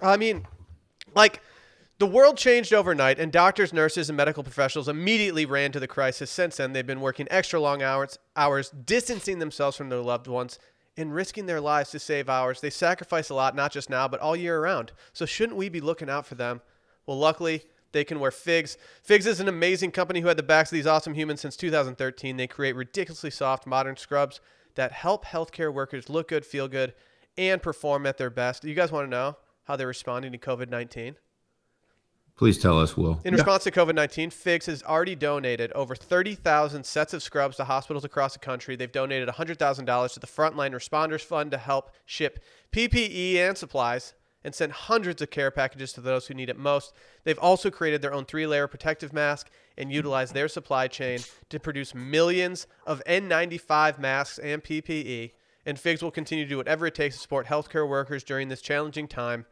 I 0.00 0.16
mean, 0.16 0.46
like 1.14 1.40
the 1.98 2.06
world 2.06 2.36
changed 2.36 2.72
overnight, 2.72 3.18
and 3.18 3.32
doctors, 3.32 3.72
nurses, 3.72 4.08
and 4.08 4.16
medical 4.16 4.42
professionals 4.42 4.88
immediately 4.88 5.44
ran 5.44 5.72
to 5.72 5.80
the 5.80 5.88
crisis. 5.88 6.30
Since 6.30 6.56
then, 6.56 6.72
they've 6.72 6.86
been 6.86 7.00
working 7.00 7.26
extra 7.30 7.60
long 7.60 7.82
hours, 7.82 8.18
hours, 8.36 8.70
distancing 8.70 9.40
themselves 9.40 9.76
from 9.76 9.88
their 9.88 10.00
loved 10.00 10.26
ones, 10.26 10.58
and 10.96 11.12
risking 11.14 11.46
their 11.46 11.60
lives 11.60 11.90
to 11.90 11.98
save 11.98 12.28
ours. 12.28 12.60
They 12.60 12.70
sacrifice 12.70 13.30
a 13.30 13.34
lot, 13.34 13.54
not 13.56 13.72
just 13.72 13.90
now, 13.90 14.06
but 14.06 14.20
all 14.20 14.36
year 14.36 14.58
around. 14.58 14.92
So 15.12 15.26
shouldn't 15.26 15.58
we 15.58 15.68
be 15.68 15.80
looking 15.80 16.08
out 16.08 16.24
for 16.24 16.36
them? 16.36 16.62
Well, 17.04 17.18
luckily, 17.18 17.64
they 17.92 18.04
can 18.04 18.20
wear 18.20 18.30
Figs. 18.30 18.76
Figs 19.02 19.26
is 19.26 19.40
an 19.40 19.48
amazing 19.48 19.90
company 19.90 20.20
who 20.20 20.28
had 20.28 20.36
the 20.36 20.42
backs 20.42 20.70
of 20.70 20.76
these 20.76 20.86
awesome 20.86 21.14
humans 21.14 21.40
since 21.40 21.56
2013. 21.56 22.36
They 22.36 22.46
create 22.46 22.76
ridiculously 22.76 23.30
soft, 23.30 23.66
modern 23.66 23.96
scrubs 23.96 24.40
that 24.74 24.92
help 24.92 25.24
healthcare 25.24 25.72
workers 25.72 26.08
look 26.08 26.28
good, 26.28 26.44
feel 26.44 26.68
good, 26.68 26.94
and 27.36 27.62
perform 27.62 28.06
at 28.06 28.18
their 28.18 28.30
best. 28.30 28.64
You 28.64 28.74
guys 28.74 28.92
want 28.92 29.06
to 29.06 29.10
know 29.10 29.36
how 29.64 29.76
they're 29.76 29.86
responding 29.86 30.32
to 30.32 30.38
COVID 30.38 30.68
19? 30.68 31.16
Please 32.36 32.56
tell 32.56 32.80
us, 32.80 32.96
Will. 32.96 33.20
In 33.24 33.34
response 33.34 33.64
to 33.64 33.70
COVID 33.70 33.94
19, 33.94 34.30
Figs 34.30 34.64
has 34.64 34.82
already 34.82 35.14
donated 35.14 35.72
over 35.72 35.94
30,000 35.94 36.86
sets 36.86 37.12
of 37.12 37.22
scrubs 37.22 37.58
to 37.58 37.64
hospitals 37.64 38.04
across 38.04 38.32
the 38.32 38.38
country. 38.38 38.76
They've 38.76 38.90
donated 38.90 39.28
$100,000 39.28 40.14
to 40.14 40.20
the 40.20 40.26
Frontline 40.26 40.72
Responders 40.72 41.20
Fund 41.20 41.50
to 41.50 41.58
help 41.58 41.90
ship 42.06 42.42
PPE 42.72 43.36
and 43.36 43.58
supplies 43.58 44.14
and 44.44 44.54
sent 44.54 44.72
hundreds 44.72 45.20
of 45.20 45.30
care 45.30 45.50
packages 45.50 45.92
to 45.92 46.00
those 46.00 46.26
who 46.26 46.34
need 46.34 46.48
it 46.48 46.58
most. 46.58 46.92
They've 47.24 47.38
also 47.38 47.70
created 47.70 48.02
their 48.02 48.14
own 48.14 48.24
three 48.24 48.46
layer 48.46 48.66
protective 48.66 49.12
mask 49.12 49.50
and 49.76 49.92
utilized 49.92 50.34
their 50.34 50.48
supply 50.48 50.88
chain 50.88 51.20
to 51.48 51.60
produce 51.60 51.94
millions 51.94 52.66
of 52.86 53.02
N95 53.06 53.98
masks 53.98 54.38
and 54.38 54.62
PPE. 54.62 55.32
And 55.66 55.78
Figs 55.78 56.02
will 56.02 56.10
continue 56.10 56.44
to 56.44 56.50
do 56.50 56.56
whatever 56.56 56.86
it 56.86 56.94
takes 56.94 57.16
to 57.16 57.20
support 57.20 57.46
healthcare 57.46 57.88
workers 57.88 58.24
during 58.24 58.48
this 58.48 58.62
challenging 58.62 59.06
time. 59.06 59.44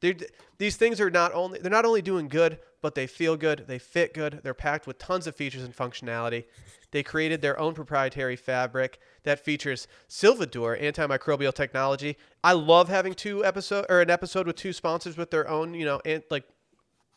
They're, 0.00 0.14
these 0.58 0.76
things 0.76 1.00
are 1.00 1.10
not 1.10 1.32
only 1.32 1.58
they're 1.58 1.70
not 1.70 1.84
only 1.84 2.02
doing 2.02 2.28
good, 2.28 2.58
but 2.82 2.94
they 2.94 3.06
feel 3.06 3.36
good, 3.36 3.64
they 3.66 3.78
fit 3.78 4.12
good, 4.12 4.40
they're 4.42 4.54
packed 4.54 4.86
with 4.86 4.98
tons 4.98 5.26
of 5.26 5.34
features 5.34 5.62
and 5.62 5.74
functionality. 5.74 6.44
They 6.90 7.02
created 7.02 7.40
their 7.40 7.58
own 7.58 7.74
proprietary 7.74 8.36
fabric 8.36 9.00
that 9.24 9.40
features 9.40 9.88
Silvadur 10.08 10.80
antimicrobial 10.80 11.52
technology. 11.52 12.16
I 12.44 12.52
love 12.52 12.88
having 12.88 13.14
two 13.14 13.44
episode 13.44 13.86
or 13.88 14.00
an 14.00 14.10
episode 14.10 14.46
with 14.46 14.56
two 14.56 14.72
sponsors 14.72 15.16
with 15.16 15.30
their 15.30 15.48
own, 15.48 15.74
you 15.74 15.84
know, 15.84 16.00
and 16.04 16.22
like 16.30 16.44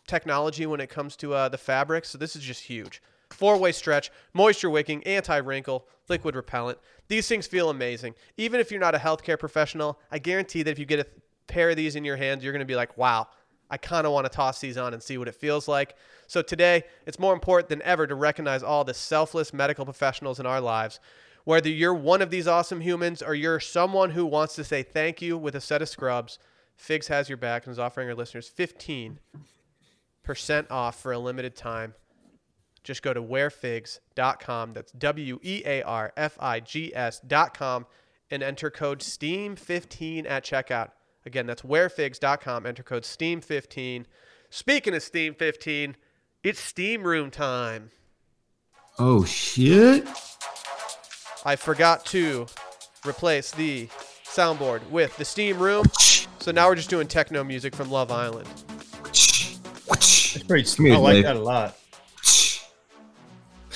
technology 0.07 0.65
when 0.65 0.79
it 0.79 0.89
comes 0.89 1.15
to 1.17 1.33
uh, 1.33 1.49
the 1.49 1.57
fabric. 1.57 2.05
So 2.05 2.17
this 2.17 2.35
is 2.35 2.41
just 2.41 2.63
huge. 2.63 3.01
Four 3.29 3.57
way 3.57 3.71
stretch, 3.71 4.09
moisture 4.33 4.69
wicking, 4.69 5.03
anti 5.03 5.37
wrinkle, 5.37 5.85
liquid 6.07 6.35
repellent. 6.35 6.79
These 7.07 7.27
things 7.27 7.45
feel 7.45 7.69
amazing. 7.69 8.15
Even 8.37 8.59
if 8.59 8.71
you're 8.71 8.79
not 8.79 8.95
a 8.95 8.99
healthcare 8.99 9.37
professional, 9.37 9.99
I 10.11 10.19
guarantee 10.19 10.63
that 10.63 10.71
if 10.71 10.79
you 10.79 10.85
get 10.85 10.99
a 10.99 11.07
pair 11.47 11.71
of 11.71 11.77
these 11.77 11.95
in 11.95 12.05
your 12.05 12.17
hands, 12.17 12.43
you're 12.43 12.53
going 12.53 12.59
to 12.59 12.65
be 12.65 12.75
like, 12.75 12.97
wow, 12.97 13.27
I 13.69 13.77
kind 13.77 14.05
of 14.05 14.13
want 14.13 14.25
to 14.25 14.29
toss 14.29 14.59
these 14.59 14.77
on 14.77 14.93
and 14.93 15.01
see 15.01 15.17
what 15.17 15.27
it 15.27 15.35
feels 15.35 15.67
like. 15.67 15.95
So 16.27 16.41
today, 16.41 16.83
it's 17.05 17.19
more 17.19 17.33
important 17.33 17.69
than 17.69 17.81
ever 17.81 18.07
to 18.07 18.15
recognize 18.15 18.63
all 18.63 18.83
the 18.83 18.93
selfless 18.93 19.53
medical 19.53 19.85
professionals 19.85 20.39
in 20.39 20.45
our 20.45 20.61
lives. 20.61 20.99
Whether 21.43 21.69
you're 21.69 21.93
one 21.93 22.21
of 22.21 22.29
these 22.29 22.47
awesome 22.47 22.81
humans 22.81 23.21
or 23.21 23.33
you're 23.33 23.59
someone 23.59 24.11
who 24.11 24.25
wants 24.25 24.55
to 24.55 24.63
say 24.63 24.83
thank 24.83 25.21
you 25.21 25.37
with 25.37 25.55
a 25.55 25.61
set 25.61 25.81
of 25.81 25.89
scrubs, 25.89 26.39
Figs 26.77 27.07
has 27.07 27.27
your 27.27 27.37
back 27.37 27.65
and 27.65 27.71
is 27.71 27.79
offering 27.79 28.07
our 28.07 28.15
listeners 28.15 28.49
15% 28.49 29.17
off 30.69 31.01
for 31.01 31.11
a 31.11 31.19
limited 31.19 31.55
time. 31.55 31.95
Just 32.83 33.01
go 33.01 33.13
to 33.13 33.21
wearfigs.com. 33.21 34.73
That's 34.73 34.91
W 34.93 35.39
E 35.41 35.63
A 35.65 35.81
R 35.81 36.13
F 36.15 36.37
I 36.39 36.59
G 36.59 36.95
S.com 36.95 37.87
and 38.29 38.43
enter 38.43 38.69
code 38.69 38.99
STEAM15 38.99 40.29
at 40.29 40.45
checkout. 40.45 40.91
Again, 41.27 41.45
that's 41.45 41.61
wearfigs.com. 41.61 42.65
Enter 42.65 42.83
code 42.83 43.03
STEAM15. 43.03 44.05
Speaking 44.49 44.93
of 44.95 45.01
STEAM15, 45.01 45.95
it's 46.41 46.59
Steam 46.59 47.03
Room 47.03 47.29
time. 47.29 47.91
Oh 48.97 49.25
shit! 49.25 50.07
I 51.45 51.57
forgot 51.57 52.05
to 52.07 52.47
replace 53.05 53.51
the 53.51 53.87
soundboard 54.23 54.89
with 54.89 55.17
the 55.17 55.25
Steam 55.25 55.59
Room. 55.59 55.85
So 56.39 56.51
now 56.51 56.69
we're 56.69 56.75
just 56.75 56.89
doing 56.89 57.07
techno 57.07 57.43
music 57.43 57.75
from 57.75 57.91
Love 57.91 58.09
Island. 58.09 58.47
It's 59.07 60.41
pretty. 60.43 60.63
Come 60.75 60.85
here, 60.85 60.95
I 60.95 60.97
like 60.97 61.13
Dave. 61.15 61.23
that 61.25 61.35
a 61.35 61.39
lot. 61.39 61.77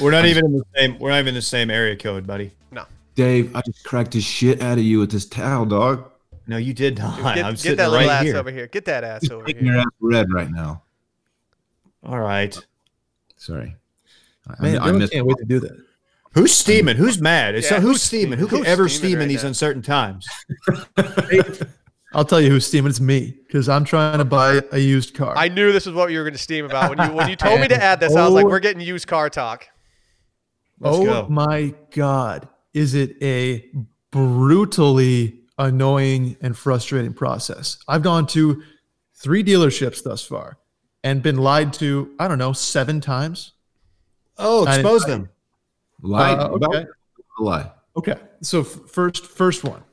We're 0.01 0.11
not 0.11 0.25
even 0.25 0.45
in 0.45 0.53
the 0.53 0.63
same. 0.77 0.97
We're 0.99 1.09
not 1.09 1.19
even 1.19 1.29
in 1.29 1.35
the 1.35 1.41
same 1.41 1.69
area 1.69 1.97
code, 1.97 2.25
buddy. 2.25 2.51
No. 2.71 2.85
Dave, 3.15 3.53
I 3.53 3.61
just 3.65 3.83
cracked 3.83 4.11
the 4.11 4.21
shit 4.21 4.61
out 4.61 4.77
of 4.77 4.85
you 4.85 4.99
with 4.99 5.11
this 5.11 5.25
towel, 5.25 5.65
dog. 5.65 6.10
No, 6.47 6.57
you 6.57 6.73
did 6.73 6.97
not. 6.97 7.35
Get, 7.35 7.45
I'm 7.45 7.53
get 7.53 7.59
sitting 7.59 7.77
that 7.77 7.91
little 7.91 8.07
right 8.07 8.13
ass 8.17 8.23
here. 8.23 8.37
over 8.37 8.51
here. 8.51 8.67
Get 8.67 8.85
that 8.85 9.03
ass 9.03 9.21
Just 9.21 9.31
over 9.31 9.43
making 9.43 9.65
your 9.65 9.77
ass 9.77 9.85
red 9.99 10.31
right 10.33 10.49
now. 10.49 10.81
All 12.03 12.19
right. 12.19 12.57
Sorry. 13.37 13.75
I, 14.47 14.61
Man, 14.61 14.79
I, 14.79 14.87
I 14.87 14.91
missed. 14.91 15.13
can't 15.13 15.25
wait 15.25 15.37
to 15.37 15.45
do 15.45 15.59
that. 15.59 15.77
Who's 16.33 16.51
steaming? 16.53 16.95
Who's 16.97 17.19
mad? 17.21 17.55
Yeah, 17.55 17.61
not, 17.71 17.81
who's, 17.81 17.91
who's 17.91 18.01
steaming? 18.01 18.37
steaming? 18.37 18.39
Who 18.39 18.47
can 18.47 18.57
Who's 18.59 18.67
ever 18.67 18.89
steaming 18.89 19.09
steam 19.11 19.21
in 19.21 19.27
these 19.27 19.43
now? 19.43 19.49
uncertain 19.49 19.81
times? 19.81 20.27
I'll 22.13 22.25
tell 22.25 22.41
you 22.41 22.49
who's 22.49 22.65
steaming. 22.65 22.89
It's 22.89 22.99
me 22.99 23.37
because 23.47 23.69
I'm 23.69 23.85
trying 23.85 24.17
to 24.17 24.25
buy 24.25 24.61
a 24.71 24.79
used 24.79 25.13
car. 25.15 25.33
I 25.37 25.47
knew 25.47 25.71
this 25.71 25.85
was 25.85 25.95
what 25.95 26.11
you 26.11 26.17
were 26.17 26.23
going 26.25 26.33
to 26.33 26.39
steam 26.39 26.65
about. 26.65 26.95
When 26.95 27.07
you 27.09 27.15
when 27.15 27.29
you 27.29 27.35
told 27.35 27.61
me 27.61 27.67
to 27.69 27.75
add 27.83 27.99
this, 27.99 28.13
I 28.15 28.25
was 28.25 28.33
like, 28.33 28.45
Oh. 28.45 28.49
we're 28.49 28.59
getting 28.59 28.81
used 28.81 29.07
car 29.07 29.29
talk. 29.29 29.67
Let's 30.79 30.97
oh 30.97 31.03
go. 31.05 31.27
my 31.29 31.73
god, 31.91 32.47
is 32.73 32.95
it 32.95 33.15
a 33.21 33.69
brutally 34.11 35.40
annoying 35.67 36.37
and 36.41 36.57
frustrating 36.57 37.13
process? 37.13 37.77
I've 37.87 38.03
gone 38.03 38.27
to 38.27 38.61
three 39.15 39.43
dealerships 39.43 40.03
thus 40.03 40.23
far 40.25 40.57
and 41.03 41.21
been 41.21 41.37
lied 41.37 41.73
to. 41.73 42.13
I 42.19 42.27
don't 42.27 42.37
know 42.37 42.53
seven 42.53 43.01
times. 43.01 43.53
Oh, 44.37 44.65
expose 44.67 45.05
I- 45.05 45.09
them. 45.09 45.29
Lie 46.03 46.31
Uh, 46.33 46.49
about 46.49 46.75
okay. 46.75 46.85
lie. 47.39 47.71
Okay, 47.95 48.15
so 48.41 48.61
f- 48.61 48.67
first 48.89 49.25
first 49.27 49.63
one, 49.63 49.83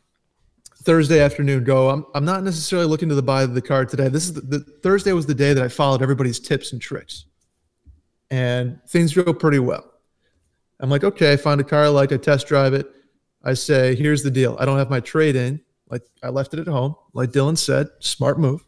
Thursday 0.85 1.21
afternoon. 1.21 1.65
Go. 1.65 1.91
I'm 1.91 2.07
I'm 2.15 2.25
not 2.25 2.43
necessarily 2.45 2.89
looking 2.89 3.11
to 3.11 3.15
the 3.15 3.23
buy 3.23 3.45
the 3.45 3.61
car 3.61 3.85
today. 3.85 4.09
This 4.09 4.25
is 4.25 4.33
the, 4.33 4.41
the 4.41 4.61
Thursday 4.61 5.13
was 5.13 5.27
the 5.27 5.35
day 5.35 5.53
that 5.53 5.63
I 5.63 5.69
followed 5.69 6.01
everybody's 6.01 6.41
tips 6.41 6.73
and 6.73 6.81
tricks, 6.81 7.27
and 8.31 8.79
things 8.89 9.13
go 9.13 9.35
pretty 9.35 9.59
well. 9.59 9.93
I'm 10.81 10.89
like, 10.89 11.05
okay, 11.05 11.33
I 11.33 11.37
find 11.37 11.61
a 11.61 11.65
car 11.65 11.85
I 11.85 11.89
like. 11.89 12.11
I 12.13 12.17
test 12.17 12.47
drive 12.47 12.73
it. 12.73 12.87
I 13.45 13.55
say, 13.55 13.95
here's 13.95 14.23
the 14.23 14.31
deal. 14.31 14.57
I 14.59 14.65
don't 14.65 14.79
have 14.79 14.91
my 14.91 15.01
trade 15.01 15.37
in. 15.37 15.61
Like 15.89 16.03
I 16.23 16.29
left 16.29 16.55
it 16.55 16.61
at 16.61 16.67
home. 16.67 16.95
Like 17.13 17.31
Dylan 17.31 17.57
said, 17.57 17.89
smart 18.01 18.39
move. 18.39 18.65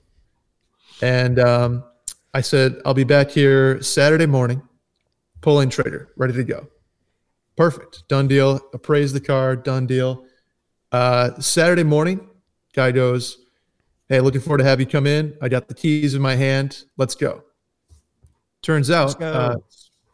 And 1.02 1.38
um, 1.38 1.84
I 2.34 2.40
said, 2.40 2.80
I'll 2.84 2.94
be 2.94 3.04
back 3.04 3.30
here 3.30 3.82
Saturday 3.82 4.26
morning, 4.26 4.62
pulling 5.40 5.70
trader, 5.70 6.12
ready 6.16 6.32
to 6.34 6.44
go. 6.44 6.68
Perfect. 7.56 8.08
Done 8.08 8.28
deal. 8.28 8.60
Appraise 8.72 9.12
the 9.12 9.20
car. 9.20 9.56
Done 9.56 9.86
deal. 9.86 10.24
Uh, 10.92 11.38
Saturday 11.40 11.82
morning, 11.84 12.28
guy 12.74 12.90
goes, 12.90 13.38
Hey, 14.08 14.18
looking 14.20 14.40
forward 14.40 14.58
to 14.58 14.64
have 14.64 14.80
you 14.80 14.86
come 14.86 15.06
in. 15.06 15.36
I 15.40 15.48
got 15.48 15.68
the 15.68 15.74
keys 15.74 16.14
in 16.14 16.22
my 16.22 16.34
hand. 16.34 16.84
Let's 16.96 17.14
go. 17.14 17.44
Turns 18.60 18.90
out, 18.90 19.20
go. 19.20 19.32
uh, 19.32 19.56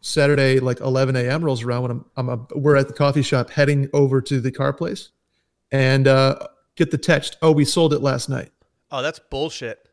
Saturday, 0.06 0.60
like 0.60 0.80
11 0.80 1.16
a.m. 1.16 1.44
rolls 1.44 1.62
around 1.62 1.82
when 1.82 1.90
I'm, 1.90 2.04
I'm 2.16 2.28
a, 2.28 2.46
we're 2.54 2.76
at 2.76 2.86
the 2.86 2.94
coffee 2.94 3.22
shop 3.22 3.50
heading 3.50 3.90
over 3.92 4.20
to 4.22 4.40
the 4.40 4.52
car 4.52 4.72
place 4.72 5.10
and 5.72 6.06
uh, 6.06 6.38
get 6.76 6.90
the 6.90 6.98
text. 6.98 7.36
Oh, 7.42 7.50
we 7.50 7.64
sold 7.64 7.92
it 7.92 8.00
last 8.00 8.28
night. 8.28 8.50
Oh, 8.90 9.02
that's 9.02 9.18
bullshit. 9.18 9.88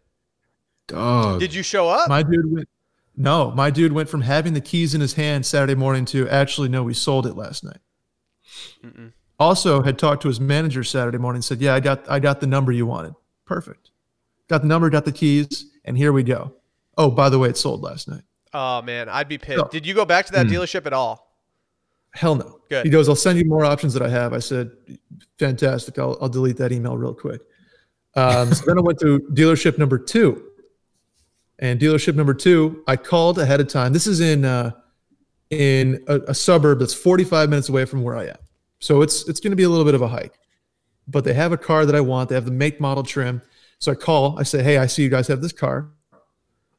Dog. 0.87 1.39
Did 1.39 1.53
you 1.53 1.63
show 1.63 1.89
up? 1.89 2.09
My 2.09 2.21
dude 2.21 2.53
went, 2.53 2.69
no, 3.15 3.51
my 3.51 3.71
dude 3.71 3.91
went 3.91 4.07
from 4.07 4.21
having 4.21 4.53
the 4.53 4.61
keys 4.61 4.93
in 4.93 5.01
his 5.01 5.13
hand 5.13 5.45
Saturday 5.45 5.75
morning 5.75 6.05
to 6.05 6.29
actually, 6.29 6.69
no, 6.69 6.83
we 6.83 6.93
sold 6.93 7.25
it 7.25 7.35
last 7.35 7.63
night. 7.63 7.79
Mm-mm. 8.83 9.13
Also 9.39 9.81
had 9.81 9.97
talked 9.97 10.21
to 10.21 10.27
his 10.27 10.39
manager 10.39 10.83
Saturday 10.83 11.17
morning, 11.17 11.37
and 11.37 11.45
said, 11.45 11.59
yeah, 11.59 11.73
I 11.73 11.79
got, 11.79 12.09
I 12.09 12.19
got 12.19 12.39
the 12.39 12.47
number 12.47 12.71
you 12.71 12.85
wanted. 12.85 13.15
Perfect. 13.45 13.89
Got 14.47 14.61
the 14.61 14.67
number, 14.67 14.89
got 14.91 15.05
the 15.05 15.11
keys, 15.11 15.71
and 15.83 15.97
here 15.97 16.13
we 16.13 16.21
go. 16.21 16.53
Oh, 16.97 17.09
by 17.09 17.29
the 17.29 17.39
way, 17.39 17.49
it 17.49 17.57
sold 17.57 17.81
last 17.81 18.07
night. 18.07 18.21
Oh 18.53 18.81
man, 18.81 19.09
I'd 19.09 19.27
be 19.27 19.37
pissed. 19.37 19.57
No. 19.57 19.67
Did 19.71 19.85
you 19.85 19.93
go 19.93 20.05
back 20.05 20.25
to 20.27 20.31
that 20.33 20.47
Hmm. 20.47 20.53
dealership 20.53 20.85
at 20.85 20.93
all? 20.93 21.31
Hell 22.11 22.35
no. 22.35 22.59
Good. 22.69 22.85
He 22.85 22.91
goes, 22.91 23.09
I'll 23.09 23.15
send 23.15 23.39
you 23.39 23.45
more 23.45 23.65
options 23.65 23.93
that 23.93 24.03
I 24.03 24.09
have. 24.09 24.33
I 24.33 24.39
said, 24.39 24.71
fantastic. 25.39 25.97
I'll, 25.97 26.17
I'll 26.21 26.29
delete 26.29 26.57
that 26.57 26.71
email 26.71 26.95
real 26.95 27.13
quick. 27.13 27.41
Um, 28.15 28.53
so 28.53 28.63
then 28.67 28.77
I 28.77 28.81
went 28.81 28.99
to 28.99 29.19
dealership 29.33 29.79
number 29.79 29.97
two. 29.97 30.49
And 31.57 31.79
dealership 31.79 32.13
number 32.15 32.33
two, 32.35 32.83
I 32.87 32.97
called 32.97 33.39
ahead 33.39 33.59
of 33.61 33.67
time. 33.67 33.93
This 33.93 34.05
is 34.05 34.19
in 34.19 34.45
uh, 34.45 34.71
in 35.49 36.03
a, 36.07 36.19
a 36.27 36.33
suburb 36.33 36.79
that's 36.79 36.93
45 36.93 37.49
minutes 37.49 37.69
away 37.69 37.85
from 37.85 38.03
where 38.03 38.15
I 38.15 38.25
am. 38.25 38.37
So 38.79 39.01
it's 39.01 39.27
it's 39.27 39.39
going 39.39 39.51
to 39.51 39.55
be 39.55 39.63
a 39.63 39.69
little 39.69 39.85
bit 39.85 39.95
of 39.95 40.01
a 40.01 40.07
hike. 40.07 40.37
But 41.07 41.23
they 41.23 41.33
have 41.33 41.51
a 41.51 41.57
car 41.57 41.85
that 41.85 41.95
I 41.95 42.01
want. 42.01 42.29
They 42.29 42.35
have 42.35 42.45
the 42.45 42.51
make, 42.51 42.79
model, 42.79 43.03
trim. 43.03 43.41
So 43.79 43.91
I 43.91 43.95
call. 43.95 44.37
I 44.39 44.43
say, 44.43 44.61
hey, 44.63 44.77
I 44.77 44.85
see 44.87 45.03
you 45.03 45.09
guys 45.09 45.27
have 45.27 45.41
this 45.41 45.51
car. 45.51 45.89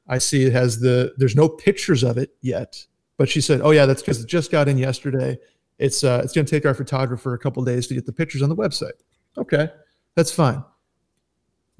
I 0.06 0.18
see 0.18 0.44
it 0.44 0.52
has 0.52 0.80
the. 0.80 1.14
There's 1.16 1.36
no 1.36 1.48
pictures 1.48 2.02
of 2.02 2.18
it 2.18 2.30
yet. 2.40 2.84
But 3.16 3.28
she 3.28 3.40
said, 3.40 3.60
"Oh 3.62 3.70
yeah, 3.70 3.86
that's 3.86 4.02
because 4.02 4.22
it 4.22 4.26
just 4.28 4.50
got 4.50 4.68
in 4.68 4.76
yesterday. 4.76 5.38
It's 5.78 6.04
uh, 6.04 6.20
it's 6.22 6.32
going 6.32 6.44
to 6.46 6.50
take 6.50 6.66
our 6.66 6.74
photographer 6.74 7.34
a 7.34 7.38
couple 7.38 7.64
days 7.64 7.86
to 7.86 7.94
get 7.94 8.06
the 8.06 8.12
pictures 8.12 8.42
on 8.42 8.48
the 8.48 8.56
website." 8.56 8.92
Okay, 9.38 9.68
that's 10.14 10.32
fine. 10.32 10.64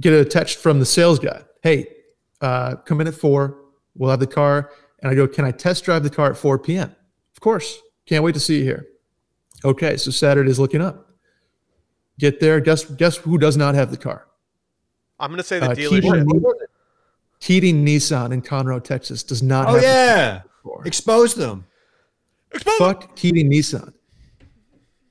Get 0.01 0.13
a 0.13 0.25
text 0.25 0.59
from 0.59 0.79
the 0.81 0.87
sales 0.87 1.19
guy. 1.19 1.43
Hey, 1.63 1.89
uh, 2.41 2.77
come 2.77 3.01
in 3.01 3.07
at 3.07 3.15
four. 3.15 3.59
We'll 3.95 4.11
have 4.11 4.21
the 4.21 4.27
car. 4.27 4.71
And 5.01 5.11
I 5.11 5.15
go, 5.15 5.27
"Can 5.29 5.45
I 5.45 5.51
test 5.51 5.85
drive 5.85 6.03
the 6.03 6.11
car 6.11 6.31
at 6.31 6.37
4 6.37 6.59
p.m.?" 6.59 6.95
Of 7.35 7.41
course. 7.41 7.79
Can't 8.07 8.25
wait 8.25 8.35
to 8.35 8.41
see 8.41 8.59
you 8.59 8.65
here. 8.65 8.87
Okay, 9.65 9.97
so 9.97 10.11
Saturday's 10.11 10.59
looking 10.59 10.81
up. 10.81 11.11
Get 12.19 12.41
there. 12.41 12.61
Guess 12.61 12.85
guess 12.85 13.17
who 13.17 13.39
does 13.39 13.57
not 13.57 13.75
have 13.75 13.91
the 13.91 13.97
car? 13.97 14.27
I'm 15.19 15.31
gonna 15.31 15.43
say 15.43 15.59
the 15.59 15.71
Uh, 15.71 15.75
dealership. 15.75 16.64
Keating, 17.45 17.85
Keating 17.85 17.87
Nissan 17.87 18.33
in 18.33 18.41
Conroe, 18.43 18.83
Texas, 18.83 19.23
does 19.23 19.43
not. 19.43 19.69
Oh 19.69 19.73
have 19.75 19.81
the 19.83 19.87
yeah, 19.87 20.41
expose 20.87 21.35
them. 21.35 21.67
Fuck 22.79 23.15
Keating 23.17 23.51
Nissan. 23.51 23.93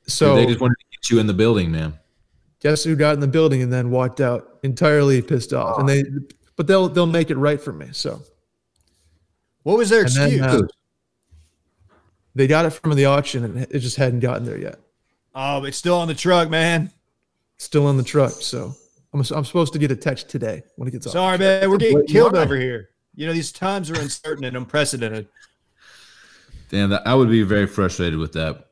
So 0.07 0.35
they 0.35 0.45
just 0.45 0.59
wanted 0.59 0.75
to 0.79 0.85
get 0.97 1.09
you 1.09 1.19
in 1.19 1.27
the 1.27 1.33
building, 1.33 1.71
man. 1.71 1.97
guess 2.59 2.83
who 2.83 2.95
got 2.95 3.13
in 3.13 3.19
the 3.19 3.27
building 3.27 3.61
and 3.61 3.71
then 3.71 3.89
walked 3.91 4.19
out 4.21 4.59
entirely 4.63 5.21
pissed 5.21 5.53
off 5.53 5.79
and 5.79 5.87
they 5.87 6.03
but 6.55 6.67
they'll 6.67 6.87
they'll 6.89 7.05
make 7.05 7.29
it 7.29 7.35
right 7.37 7.59
for 7.61 7.71
me 7.73 7.87
so 7.91 8.21
What 9.63 9.77
was 9.77 9.89
their 9.89 10.01
And 10.05 10.11
then, 10.15 10.27
excuse? 10.33 10.41
uh, 10.63 10.67
They 12.35 12.47
got 12.47 12.65
it 12.65 12.71
from 12.71 12.95
the 12.95 13.05
auction 13.05 13.43
and 13.43 13.57
it 13.69 13.79
just 13.79 13.95
hadn't 13.97 14.19
gotten 14.21 14.45
there 14.45 14.57
yet. 14.59 14.79
oh, 15.35 15.63
it's 15.65 15.77
still 15.77 15.95
on 15.97 16.07
the 16.07 16.13
truck, 16.15 16.49
man. 16.49 16.91
Still 17.57 17.85
on 17.87 17.97
the 17.97 18.03
truck. 18.03 18.31
So 18.31 18.75
I'm, 19.13 19.19
I'm 19.19 19.45
supposed 19.45 19.73
to 19.73 19.79
get 19.79 19.91
a 19.91 19.95
text 19.95 20.29
today 20.29 20.63
when 20.75 20.87
it 20.87 20.91
gets 20.91 21.05
off. 21.07 21.13
Sorry, 21.13 21.37
man. 21.37 21.69
We're 21.69 21.77
getting 21.77 22.05
killed 22.07 22.35
over 22.35 22.55
here. 22.55 22.89
You 23.15 23.27
know, 23.27 23.33
these 23.33 23.51
times 23.51 23.91
are 23.91 23.99
uncertain 23.99 24.43
and 24.43 24.57
unprecedented. 24.57 25.27
Damn, 26.69 26.89
that, 26.89 27.05
I 27.05 27.13
would 27.13 27.29
be 27.29 27.43
very 27.43 27.67
frustrated 27.67 28.17
with 28.17 28.33
that. 28.33 28.69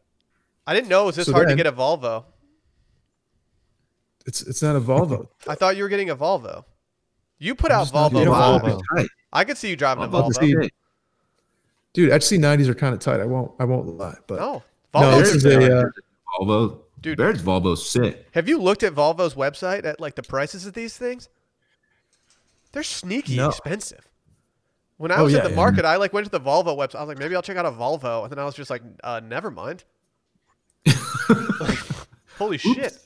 I 0.65 0.73
didn't 0.73 0.89
know 0.89 1.03
it 1.03 1.05
was 1.07 1.15
this 1.15 1.27
So 1.27 1.33
hard 1.33 1.47
then- 1.49 1.57
to 1.57 1.63
get 1.63 1.71
a 1.71 1.75
Volvo. 1.75 2.25
It's 4.27 4.41
it's 4.43 4.61
not 4.61 4.75
a 4.75 4.79
Volvo. 4.81 5.27
I 5.47 5.55
thought 5.55 5.75
you 5.77 5.83
were 5.83 5.89
getting 5.89 6.11
a 6.11 6.15
Volvo. 6.15 6.63
You 7.39 7.55
put 7.55 7.71
out 7.71 7.81
just 7.83 7.93
not 7.95 8.11
Volvo. 8.11 8.21
a 8.21 8.59
Volvo. 8.69 8.81
Volvo. 8.93 9.07
I 9.33 9.43
could 9.43 9.57
see 9.57 9.69
you 9.71 9.75
driving 9.75 10.03
a 10.03 10.07
I'm 10.07 10.13
about 10.13 10.31
Volvo. 10.31 10.63
say, 10.63 10.69
Dude, 11.93 12.11
XC90s 12.11 12.67
are 12.67 12.75
kind 12.75 12.93
of 12.93 12.99
tight. 12.99 13.19
I 13.19 13.25
won't 13.25 13.51
I 13.59 13.63
won't 13.65 13.87
lie. 13.97 14.15
But 14.27 14.39
No, 14.39 14.63
No, 14.93 15.19
this 15.19 15.33
is 15.33 15.43
a 15.45 15.79
uh, 15.79 15.83
Volvo, 16.39 16.81
Dude. 17.01 17.17
Barrett's 17.17 17.41
Volvo's 17.41 17.87
sick. 17.89 18.27
Have 18.33 18.47
you 18.47 18.61
looked 18.61 18.83
at 18.83 18.93
Volvo's 18.93 19.33
website 19.33 19.85
at 19.85 19.99
like 19.99 20.15
the 20.15 20.23
prices 20.23 20.65
of 20.65 20.73
these 20.73 20.95
things? 20.97 21.29
They're 22.73 22.83
sneaky 22.83 23.37
No. 23.37 23.49
expensive. 23.49 24.07
When 24.97 25.11
I 25.11 25.17
Oh, 25.17 25.23
was 25.23 25.33
yeah, 25.33 25.39
at 25.39 25.43
the 25.45 25.49
yeah. 25.49 25.55
market, 25.55 25.83
I 25.83 25.95
like 25.95 26.13
went 26.13 26.25
to 26.27 26.31
the 26.31 26.39
Volvo 26.39 26.77
website. 26.77 26.95
I 26.95 26.99
was 27.01 27.07
like, 27.07 27.17
maybe 27.17 27.35
I'll 27.35 27.41
check 27.41 27.57
out 27.57 27.65
a 27.65 27.71
Volvo, 27.71 28.21
and 28.23 28.31
then 28.31 28.37
I 28.37 28.45
was 28.45 28.53
just 28.53 28.69
like, 28.69 28.83
uh, 29.03 29.19
never 29.23 29.49
mind. 29.51 29.83
Like, 31.59 31.79
holy 32.37 32.57
shit! 32.57 32.97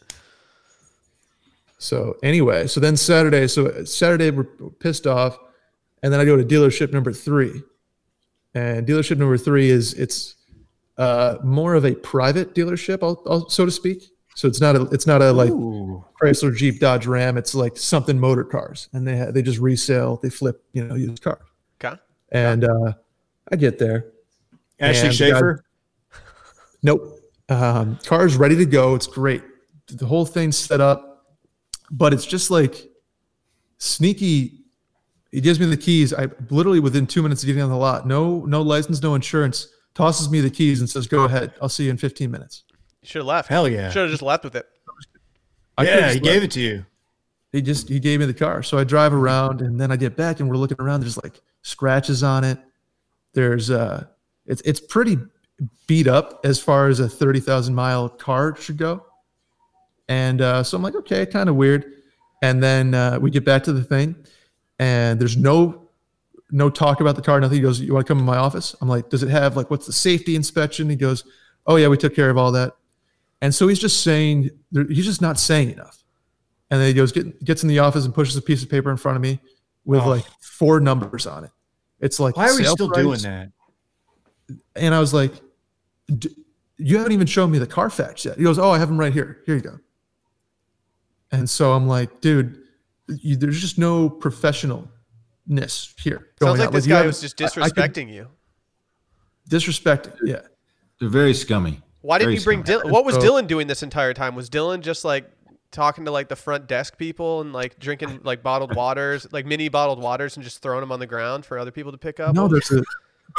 So 1.78 2.18
anyway, 2.24 2.68
so 2.68 2.80
then 2.80 2.98
Saturday, 2.98 3.48
so 3.48 3.84
Saturday 3.84 4.32
we're 4.32 4.46
pissed 4.80 5.06
off, 5.06 5.38
and 6.02 6.12
then 6.12 6.20
I 6.20 6.26
go 6.26 6.36
to 6.38 6.44
dealership 6.44 6.92
number 6.92 7.12
three, 7.14 7.62
and 8.54 8.88
dealership 8.88 9.18
number 9.18 9.38
three 9.38 9.70
is 9.70 9.94
it's 9.94 10.36
uh, 10.98 11.38
more 11.44 11.76
of 11.76 11.86
a 11.86 11.94
private 11.96 12.54
dealership, 12.56 13.00
I'll, 13.04 13.22
I'll, 13.26 13.50
so 13.50 13.66
to 13.66 13.72
speak. 13.72 14.04
So 14.36 14.50
it's 14.50 14.60
not 14.60 14.76
a 14.76 14.82
it's 14.92 15.08
not 15.08 15.22
a 15.22 15.32
like 15.32 15.50
Ooh. 15.50 16.04
Chrysler, 16.22 16.56
Jeep, 16.56 16.80
Dodge, 16.80 17.08
Ram. 17.08 17.38
It's 17.38 17.56
like 17.56 17.78
something 17.78 18.20
motor 18.20 18.44
cars, 18.44 18.90
and 18.92 19.08
they 19.08 19.18
ha- 19.18 19.32
they 19.32 19.42
just 19.42 19.60
resell, 19.60 20.18
they 20.22 20.30
flip, 20.30 20.62
you 20.74 20.86
know, 20.86 20.96
used 20.96 21.22
cars. 21.22 21.42
Okay, 21.82 21.96
And 22.32 22.66
uh, 22.66 22.94
I 23.50 23.56
get 23.56 23.80
there, 23.80 24.08
Ashley 24.80 25.12
Schaefer. 25.12 25.64
Nope. 26.84 27.20
Um, 27.50 27.98
car's 28.06 28.36
ready 28.36 28.56
to 28.58 28.66
go. 28.66 28.94
It's 28.94 29.08
great. 29.08 29.42
The 29.88 30.06
whole 30.06 30.24
thing's 30.24 30.56
set 30.56 30.82
up, 30.82 31.26
but 31.90 32.14
it's 32.14 32.28
just 32.28 32.52
like 32.52 32.92
sneaky. 33.80 34.66
He 35.32 35.42
gives 35.42 35.60
me 35.60 35.66
the 35.66 35.78
keys. 35.78 36.14
I 36.14 36.28
literally 36.52 36.80
within 36.80 37.08
two 37.08 37.24
minutes 37.24 37.42
of 37.42 37.48
getting 37.48 37.64
on 37.64 37.72
the 37.72 37.76
lot. 37.76 38.06
No, 38.06 38.46
no 38.46 38.62
license, 38.62 39.02
no 39.02 39.16
insurance. 39.16 39.68
Tosses 39.96 40.30
me 40.30 40.42
the 40.42 40.50
keys 40.50 40.80
and 40.82 40.90
says, 40.90 41.08
"Go 41.08 41.24
ahead. 41.24 41.54
I'll 41.62 41.70
see 41.70 41.86
you 41.86 41.90
in 41.90 41.98
15 41.98 42.30
minutes." 42.30 42.66
you 43.06 43.10
should 43.10 43.20
have 43.20 43.28
left. 43.28 43.50
Hell 43.50 43.68
yeah. 43.68 43.92
Should 43.92 44.02
have 44.02 44.10
just 44.10 44.24
left 44.24 44.44
with 44.44 44.56
it. 44.56 44.66
I 45.78 45.84
yeah, 45.84 46.08
he 46.08 46.14
just 46.14 46.24
gave 46.24 46.42
it 46.42 46.52
to 46.52 46.60
you. 46.60 46.86
He 47.52 47.62
just 47.62 47.88
he 47.88 48.00
gave 48.00 48.20
me 48.20 48.26
the 48.26 48.34
car. 48.34 48.64
So 48.64 48.80
I 48.80 48.84
drive 48.84 49.14
around 49.14 49.62
and 49.62 49.80
then 49.80 49.92
I 49.92 49.96
get 49.96 50.16
back 50.16 50.40
and 50.40 50.50
we're 50.50 50.58
looking 50.58 50.78
around. 50.80 51.02
There's 51.02 51.22
like 51.22 51.40
scratches 51.62 52.24
on 52.24 52.44
it. 52.44 52.58
There's 53.34 53.70
uh, 53.70 54.06
it's 54.48 54.62
it's 54.62 54.80
pretty 54.80 55.18
beat 55.86 56.08
up 56.08 56.42
as 56.44 56.60
far 56.60 56.88
as 56.88 57.00
a 57.00 57.08
thirty 57.08 57.40
thousand 57.40 57.76
mile 57.76 58.10
car 58.10 58.56
should 58.56 58.78
go. 58.78 59.06
And 60.08 60.42
uh, 60.42 60.64
so 60.64 60.76
I'm 60.76 60.82
like, 60.84 60.96
okay, 60.96 61.28
kind 61.28 61.48
of 61.48 61.56
weird. 61.56 61.86
And 62.42 62.62
then 62.62 62.96
uh, 62.96 63.20
we 63.20 63.30
get 63.30 63.46
back 63.46 63.64
to 63.66 63.74
the 63.74 63.84
thing, 63.84 64.16
and 64.80 65.20
there's 65.20 65.38
no 65.38 65.85
no 66.52 66.70
talk 66.70 67.02
about 67.02 67.16
the 67.16 67.22
car. 67.22 67.40
Nothing. 67.40 67.56
He 67.58 67.62
goes, 67.62 67.80
you 67.80 67.94
want 67.94 68.06
to 68.06 68.12
come 68.12 68.20
in 68.20 68.26
my 68.26 68.38
office? 68.38 68.76
I'm 68.82 68.88
like, 68.88 69.10
does 69.10 69.24
it 69.24 69.30
have 69.30 69.56
like 69.58 69.70
what's 69.72 69.86
the 69.86 69.94
safety 69.94 70.36
inspection? 70.36 70.90
He 70.90 70.96
goes, 70.96 71.24
oh 71.68 71.76
yeah, 71.78 71.88
we 71.88 71.98
took 71.98 72.16
care 72.16 72.30
of 72.30 72.38
all 72.38 72.52
that. 72.54 72.74
And 73.42 73.54
so 73.54 73.68
he's 73.68 73.80
just 73.80 74.04
saying, 74.04 74.50
he's 74.74 75.06
just 75.06 75.22
not 75.22 75.40
saying 75.40 75.72
enough. 75.72 76.04
And 76.72 76.80
then 76.80 76.88
he 76.88 76.94
goes, 76.94 77.12
get, 77.12 77.44
gets 77.44 77.64
in 77.64 77.70
the 77.70 77.80
office 77.80 78.06
and 78.06 78.14
pushes 78.14 78.36
a 78.38 78.42
piece 78.42 78.64
of 78.64 78.70
paper 78.70 78.90
in 78.92 78.98
front 78.98 79.16
of 79.18 79.22
me 79.22 79.40
with 79.86 80.02
Oh. 80.02 80.10
like 80.10 80.26
four 80.42 80.80
numbers 80.80 81.28
on 81.28 81.44
it. 81.44 81.52
It's 82.00 82.20
like, 82.20 82.36
Why 82.38 82.50
are 82.50 82.56
we 82.56 82.64
still 82.64 82.90
price. 82.90 83.04
doing 83.04 83.20
that? 83.22 83.52
And 84.76 84.94
I 84.96 85.00
was 85.00 85.14
like, 85.14 85.34
D- 86.18 86.36
you 86.78 86.98
haven't 86.98 87.12
even 87.14 87.28
shown 87.28 87.52
me 87.52 87.58
the 87.60 87.68
Carfax 87.68 88.26
yet. 88.26 88.38
He 88.38 88.44
goes, 88.44 88.60
oh, 88.60 88.70
I 88.72 88.78
have 88.80 88.88
them 88.90 89.00
right 89.00 89.14
here. 89.14 89.42
Here 89.46 89.56
you 89.56 89.62
go. 89.62 89.80
And 91.32 91.50
so 91.50 91.74
I'm 91.74 91.88
like, 91.88 92.22
dude, 92.22 92.62
you, 93.08 93.36
there's 93.38 93.62
just 93.62 93.78
no 93.78 94.10
professionalness 95.50 96.00
here. 96.02 96.18
Sounds 96.18 96.30
going 96.40 96.60
like 96.60 96.68
on. 96.68 96.74
this 96.74 96.86
you 96.88 96.94
guy 96.94 97.06
was 97.06 97.22
just 97.22 97.42
I- 97.42 97.46
I 97.46 97.50
could- 97.70 97.74
disrespecting 97.94 98.14
you. 98.14 98.28
disrespecting. 99.50 100.14
Yeah. 100.24 100.42
They're 101.00 101.10
very 101.10 101.34
scummy. 101.34 101.82
Why 102.02 102.20
didn't 102.20 102.40
Very 102.40 102.40
you 102.40 102.44
bring. 102.44 102.64
Dylan? 102.64 102.92
What 102.92 103.06
was 103.06 103.16
So- 103.16 103.22
Dylan 103.22 103.48
doing 103.48 103.68
this 103.68 103.84
entire 103.84 104.14
time? 104.14 104.36
Was 104.36 104.50
Dylan 104.50 104.82
just 104.82 105.04
like 105.04 105.30
talking 105.72 106.06
to 106.06 106.12
like 106.12 106.30
the 106.30 106.36
front 106.36 106.68
desk 106.68 106.98
people 106.98 107.42
and 107.42 107.52
like 107.52 107.80
drinking 107.80 108.22
like 108.24 108.44
bottled 108.44 108.76
waters, 108.76 109.28
like 109.32 109.46
mini 109.46 109.70
bottled 109.70 110.00
waters, 110.02 110.38
and 110.38 110.44
just 110.44 110.62
throwing 110.62 110.82
them 110.82 110.92
on 110.92 111.00
the 111.00 111.08
ground 111.08 111.46
for 111.46 111.58
other 111.58 111.72
people 111.72 111.92
to 111.92 111.98
pick 111.98 112.20
up? 112.20 112.34
No, 112.36 112.48
there's 112.50 112.72
a 112.72 112.84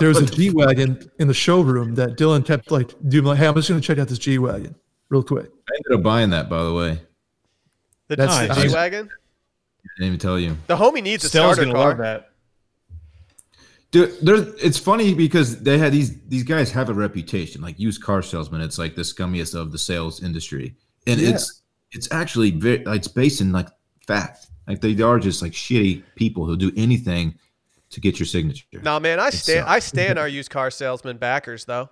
there's 0.00 0.18
a 0.18 0.26
G 0.26 0.50
wagon 0.50 1.08
in 1.18 1.28
the 1.28 1.34
showroom 1.34 1.94
that 1.94 2.16
Dylan 2.18 2.44
kept 2.44 2.70
like 2.70 2.92
doing 3.08 3.24
like, 3.24 3.38
hey, 3.38 3.46
I'm 3.46 3.54
just 3.54 3.68
gonna 3.68 3.80
check 3.80 3.98
out 3.98 4.08
this 4.08 4.18
G 4.18 4.36
wagon 4.38 4.74
real 5.08 5.22
quick. 5.22 5.46
I 5.46 5.72
ended 5.76 5.98
up 6.00 6.02
buying 6.02 6.30
that, 6.30 6.48
by 6.50 6.62
the 6.62 6.74
way. 6.74 7.00
the 8.08 8.16
G 8.16 8.74
wagon. 8.74 9.08
I 9.86 10.00
didn't 10.00 10.06
even 10.08 10.18
tell 10.18 10.38
you. 10.38 10.56
The 10.66 10.76
homie 10.76 11.02
needs 11.02 11.24
a 11.24 11.28
Stell's 11.28 11.54
starter 11.54 11.62
gonna 11.72 11.74
car. 11.74 11.88
love 11.90 11.98
that. 11.98 12.30
Dude, 13.92 14.16
there's, 14.20 14.40
it's 14.62 14.78
funny 14.78 15.14
because 15.14 15.60
they 15.62 15.78
had 15.78 15.92
these 15.92 16.20
these 16.28 16.42
guys 16.42 16.70
have 16.72 16.88
a 16.88 16.94
reputation 16.94 17.62
like 17.62 17.78
used 17.78 18.02
car 18.02 18.20
salesmen. 18.20 18.60
It's 18.60 18.78
like 18.78 18.94
the 18.96 19.02
scummiest 19.02 19.54
of 19.54 19.72
the 19.72 19.78
sales 19.78 20.22
industry, 20.22 20.74
and 21.06 21.20
Yeah. 21.20 21.30
it's 21.30 21.62
it's 21.92 22.08
actually 22.12 22.50
very 22.50 22.84
like, 22.84 22.98
it's 22.98 23.08
based 23.08 23.40
in 23.40 23.52
like 23.52 23.68
fact. 24.06 24.46
Like 24.66 24.80
they 24.80 25.00
are 25.00 25.18
just 25.20 25.40
like 25.40 25.52
shitty 25.52 26.02
people 26.16 26.44
who 26.44 26.56
do 26.56 26.72
anything 26.76 27.36
to 27.90 28.00
get 28.00 28.18
your 28.18 28.26
signature. 28.26 28.64
Nah, 28.82 28.98
man, 28.98 29.20
I 29.20 29.30
stand. 29.30 29.60
sucks. 29.60 29.70
I 29.70 29.78
stand 29.78 30.18
our 30.18 30.26
used 30.28 30.50
car 30.50 30.70
salesman 30.72 31.16
backers 31.18 31.64
though. 31.64 31.88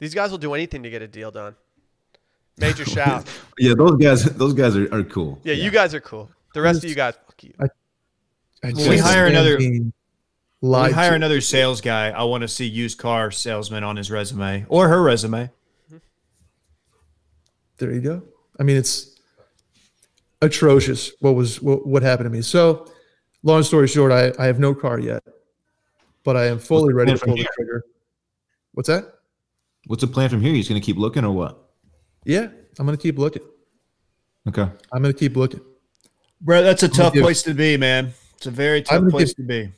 These 0.00 0.14
guys 0.14 0.32
will 0.32 0.38
do 0.38 0.52
anything 0.54 0.82
to 0.82 0.90
get 0.90 1.00
a 1.02 1.06
deal 1.08 1.30
done. 1.30 1.54
Major 2.58 2.84
shout. 2.96 3.26
Yeah, 3.58 3.74
those 3.78 3.92
guys 3.96 4.24
those 4.24 4.52
guys 4.54 4.76
are, 4.76 4.92
are 4.92 5.04
cool. 5.04 5.38
Yeah, 5.44 5.54
you 5.54 5.70
guys 5.70 5.94
are 5.94 6.00
cool. 6.00 6.28
The 6.54 6.60
rest 6.62 6.84
of 6.84 6.88
you 6.90 6.96
guys, 6.96 7.14
fuck 7.26 7.42
you. 7.42 7.54
I 7.60 7.66
When 8.62 8.76
just 8.76 8.88
we 8.88 8.98
hire 8.98 9.26
another- 9.26 9.58
lied 10.60 10.90
we 10.90 10.94
hire 10.94 11.14
another 11.14 11.40
sales 11.40 11.80
guy, 11.80 12.10
I 12.10 12.22
want 12.24 12.42
to 12.42 12.48
see 12.48 12.66
used 12.66 12.98
car 12.98 13.30
salesman 13.30 13.82
on 13.84 13.96
his 13.96 14.10
resume 14.10 14.64
or 14.68 14.88
her 14.88 15.02
resume. 15.02 15.50
Mm-hmm. 15.88 15.96
There 17.78 17.92
you 17.92 18.00
go. 18.00 18.22
I 18.60 18.62
mean, 18.62 18.76
it's 18.76 19.18
atrocious 20.40 21.12
what 21.20 21.34
was 21.34 21.60
what, 21.60 21.86
what 21.86 22.02
happened 22.02 22.26
to 22.26 22.30
me. 22.30 22.42
So, 22.42 22.90
long 23.42 23.62
story 23.62 23.88
short, 23.88 24.12
I, 24.12 24.32
I 24.38 24.46
have 24.46 24.60
no 24.60 24.74
car 24.74 25.00
yet, 25.00 25.22
but 26.22 26.36
I 26.36 26.46
am 26.46 26.58
fully 26.58 26.92
the 26.92 26.94
ready 26.94 27.12
to 27.12 27.18
from 27.18 27.28
pull 27.30 27.36
the 27.38 27.48
trigger. 27.56 27.82
What's 28.72 28.88
that? 28.88 29.04
What's 29.86 30.02
the 30.02 30.06
plan 30.06 30.28
from 30.28 30.40
here? 30.42 30.52
He's 30.52 30.68
going 30.68 30.80
to 30.80 30.84
keep 30.84 30.96
looking 30.96 31.24
or 31.24 31.32
what? 31.32 31.58
Yeah, 32.24 32.48
I'm 32.78 32.86
gonna 32.86 32.96
keep 32.96 33.18
looking. 33.18 33.42
Okay. 34.46 34.62
I'm 34.92 35.02
gonna 35.02 35.12
keep 35.12 35.34
looking. 35.36 35.60
Bro, 36.42 36.62
that's 36.62 36.82
a 36.82 36.88
tough 36.88 37.14
give- 37.14 37.22
place 37.22 37.42
to 37.44 37.54
be, 37.54 37.76
man. 37.76 38.12
It's 38.36 38.46
a 38.46 38.50
very 38.50 38.82
tough 38.82 39.08
place 39.10 39.28
give- 39.28 39.36
to 39.36 39.42
be. 39.42 39.72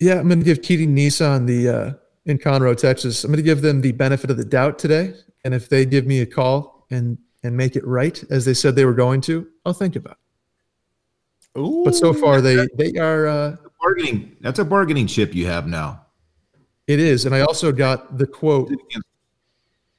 Yeah, 0.00 0.18
I'm 0.18 0.28
gonna 0.28 0.44
give 0.44 0.62
Keating 0.62 0.94
Nissan 0.94 1.46
the 1.46 1.68
uh, 1.68 1.92
in 2.26 2.38
Conroe, 2.38 2.76
Texas. 2.76 3.24
I'm 3.24 3.30
gonna 3.30 3.42
give 3.42 3.62
them 3.62 3.80
the 3.80 3.92
benefit 3.92 4.30
of 4.30 4.36
the 4.36 4.44
doubt 4.44 4.78
today, 4.78 5.14
and 5.44 5.52
if 5.52 5.68
they 5.68 5.84
give 5.84 6.06
me 6.06 6.20
a 6.20 6.26
call 6.26 6.86
and 6.90 7.18
and 7.42 7.56
make 7.56 7.76
it 7.76 7.86
right 7.86 8.22
as 8.30 8.44
they 8.44 8.54
said 8.54 8.74
they 8.74 8.84
were 8.84 8.94
going 8.94 9.20
to, 9.22 9.46
I'll 9.64 9.72
think 9.72 9.96
about 9.96 10.16
it. 11.54 11.60
Ooh. 11.60 11.82
But 11.84 11.94
so 11.94 12.12
far, 12.12 12.40
they 12.40 12.66
they 12.76 12.98
are. 12.98 13.26
Uh, 13.26 13.56
Bargaining. 13.80 14.36
That's 14.40 14.58
a 14.58 14.64
bargaining 14.64 15.06
chip 15.06 15.34
you 15.34 15.46
have 15.46 15.68
now. 15.68 16.04
It 16.88 16.98
is, 16.98 17.26
and 17.26 17.34
I 17.34 17.42
also 17.42 17.70
got 17.70 18.18
the 18.18 18.26
quote 18.26 18.72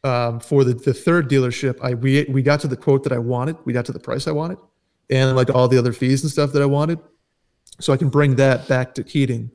um, 0.04 0.40
for 0.42 0.64
the, 0.64 0.74
the 0.74 0.94
third 0.94 1.30
dealership. 1.30 1.80
I 1.82 1.94
we 1.94 2.26
we 2.26 2.42
got 2.42 2.60
to 2.62 2.68
the 2.68 2.76
quote 2.76 3.04
that 3.04 3.14
I 3.14 3.20
wanted. 3.20 3.56
We 3.66 3.74
got 3.74 3.86
to 3.86 3.92
the 3.92 4.00
price 4.00 4.28
I 4.28 4.32
wanted, 4.32 4.58
and 5.10 5.36
like 5.36 5.50
all 5.50 5.68
the 5.68 5.78
other 5.78 5.94
fees 5.94 6.24
and 6.24 6.32
stuff 6.32 6.52
that 6.54 6.62
I 6.62 6.66
wanted. 6.66 7.00
So 7.80 7.94
I 7.94 7.98
can 7.98 8.10
bring 8.10 8.36
that 8.36 8.68
back 8.68 8.94
to 8.96 9.04
Keating, 9.04 9.52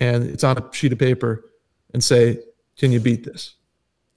and 0.00 0.24
it's 0.24 0.44
on 0.44 0.58
a 0.58 0.68
sheet 0.72 0.92
of 0.92 0.98
paper, 0.98 1.50
and 1.92 2.02
say, 2.02 2.38
"Can 2.76 2.92
you 2.92 3.00
beat 3.00 3.24
this?" 3.24 3.56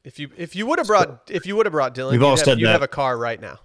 If 0.04 0.20
you 0.20 0.30
if 0.38 0.56
you 0.56 0.66
would 0.68 0.80
have 0.80 0.88
brought 0.88 1.30
if 1.30 1.46
you 1.46 1.56
would 1.56 1.66
have 1.66 1.74
brought 1.74 1.96
Dylan, 1.96 2.12
We've 2.12 2.22
you'd, 2.22 2.26
all 2.26 2.36
have, 2.36 2.46
said 2.46 2.60
you'd 2.60 2.68
that. 2.68 2.74
have 2.74 2.82
a 2.84 2.88
car 2.88 3.18
right 3.18 3.40
now. 3.40 3.60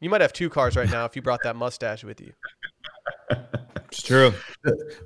You 0.00 0.10
might 0.10 0.20
have 0.20 0.32
two 0.32 0.50
cars 0.50 0.76
right 0.76 0.90
now 0.90 1.04
if 1.04 1.16
you 1.16 1.22
brought 1.22 1.42
that 1.44 1.56
mustache 1.56 2.04
with 2.04 2.20
you. 2.20 2.32
It's 3.88 4.02
true. 4.02 4.34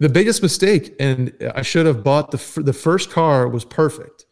The 0.01 0.09
biggest 0.09 0.43
mistake, 0.43 0.97
and 0.99 1.33
I 1.55 1.63
should 1.63 1.87
have 1.87 2.03
bought 2.03 2.31
the 2.31 2.39
f- 2.39 2.65
the 2.65 2.73
first 2.73 3.11
car 3.11 3.47
was 3.47 3.65
perfect 3.65 4.25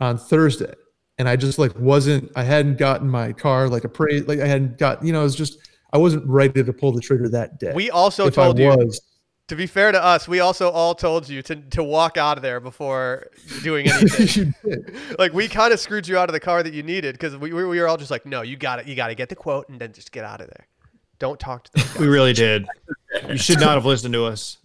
on 0.00 0.16
Thursday, 0.16 0.72
and 1.18 1.28
I 1.28 1.36
just 1.36 1.58
like 1.58 1.78
wasn't. 1.78 2.32
I 2.34 2.42
hadn't 2.42 2.78
gotten 2.78 3.08
my 3.08 3.32
car 3.32 3.68
like 3.68 3.84
appraised. 3.84 4.26
Like 4.28 4.40
I 4.40 4.46
hadn't 4.46 4.78
got. 4.78 5.04
You 5.04 5.12
know, 5.12 5.20
it 5.20 5.24
was 5.24 5.36
just 5.36 5.58
I 5.92 5.98
wasn't 5.98 6.26
ready 6.26 6.62
to 6.64 6.72
pull 6.72 6.92
the 6.92 7.00
trigger 7.00 7.28
that 7.30 7.58
day. 7.58 7.72
We 7.74 7.90
also 7.90 8.26
if 8.26 8.38
I 8.38 8.44
told 8.44 8.58
you 8.58 8.68
was, 8.68 9.00
To 9.48 9.56
be 9.56 9.66
fair 9.66 9.92
to 9.92 10.02
us, 10.02 10.26
we 10.26 10.40
also 10.40 10.70
all 10.70 10.94
told 10.94 11.28
you 11.28 11.42
to, 11.42 11.56
to 11.56 11.84
walk 11.84 12.16
out 12.16 12.38
of 12.38 12.42
there 12.42 12.60
before 12.60 13.26
doing 13.62 13.88
anything. 13.92 14.54
you 14.64 14.70
did. 14.76 15.18
like 15.18 15.32
we 15.32 15.48
kind 15.48 15.72
of 15.72 15.80
screwed 15.80 16.08
you 16.08 16.16
out 16.16 16.28
of 16.28 16.32
the 16.32 16.40
car 16.40 16.62
that 16.62 16.72
you 16.72 16.82
needed 16.82 17.14
because 17.14 17.36
we, 17.36 17.52
we 17.52 17.64
we 17.64 17.80
were 17.80 17.88
all 17.88 17.96
just 17.98 18.10
like, 18.10 18.24
no, 18.24 18.42
you 18.42 18.56
got 18.56 18.78
it, 18.78 18.86
you 18.86 18.94
got 18.94 19.08
to 19.08 19.14
get 19.14 19.28
the 19.28 19.36
quote 19.36 19.68
and 19.68 19.80
then 19.80 19.92
just 19.92 20.12
get 20.12 20.24
out 20.24 20.40
of 20.40 20.46
there. 20.48 20.66
Don't 21.18 21.38
talk 21.38 21.64
to 21.64 21.70
those 21.74 21.84
guys. 21.84 21.98
We 22.00 22.06
really 22.08 22.32
did. 22.32 22.66
You 23.28 23.36
should 23.36 23.60
not 23.60 23.74
have 23.74 23.84
listened 23.84 24.14
to 24.14 24.24
us. 24.24 24.58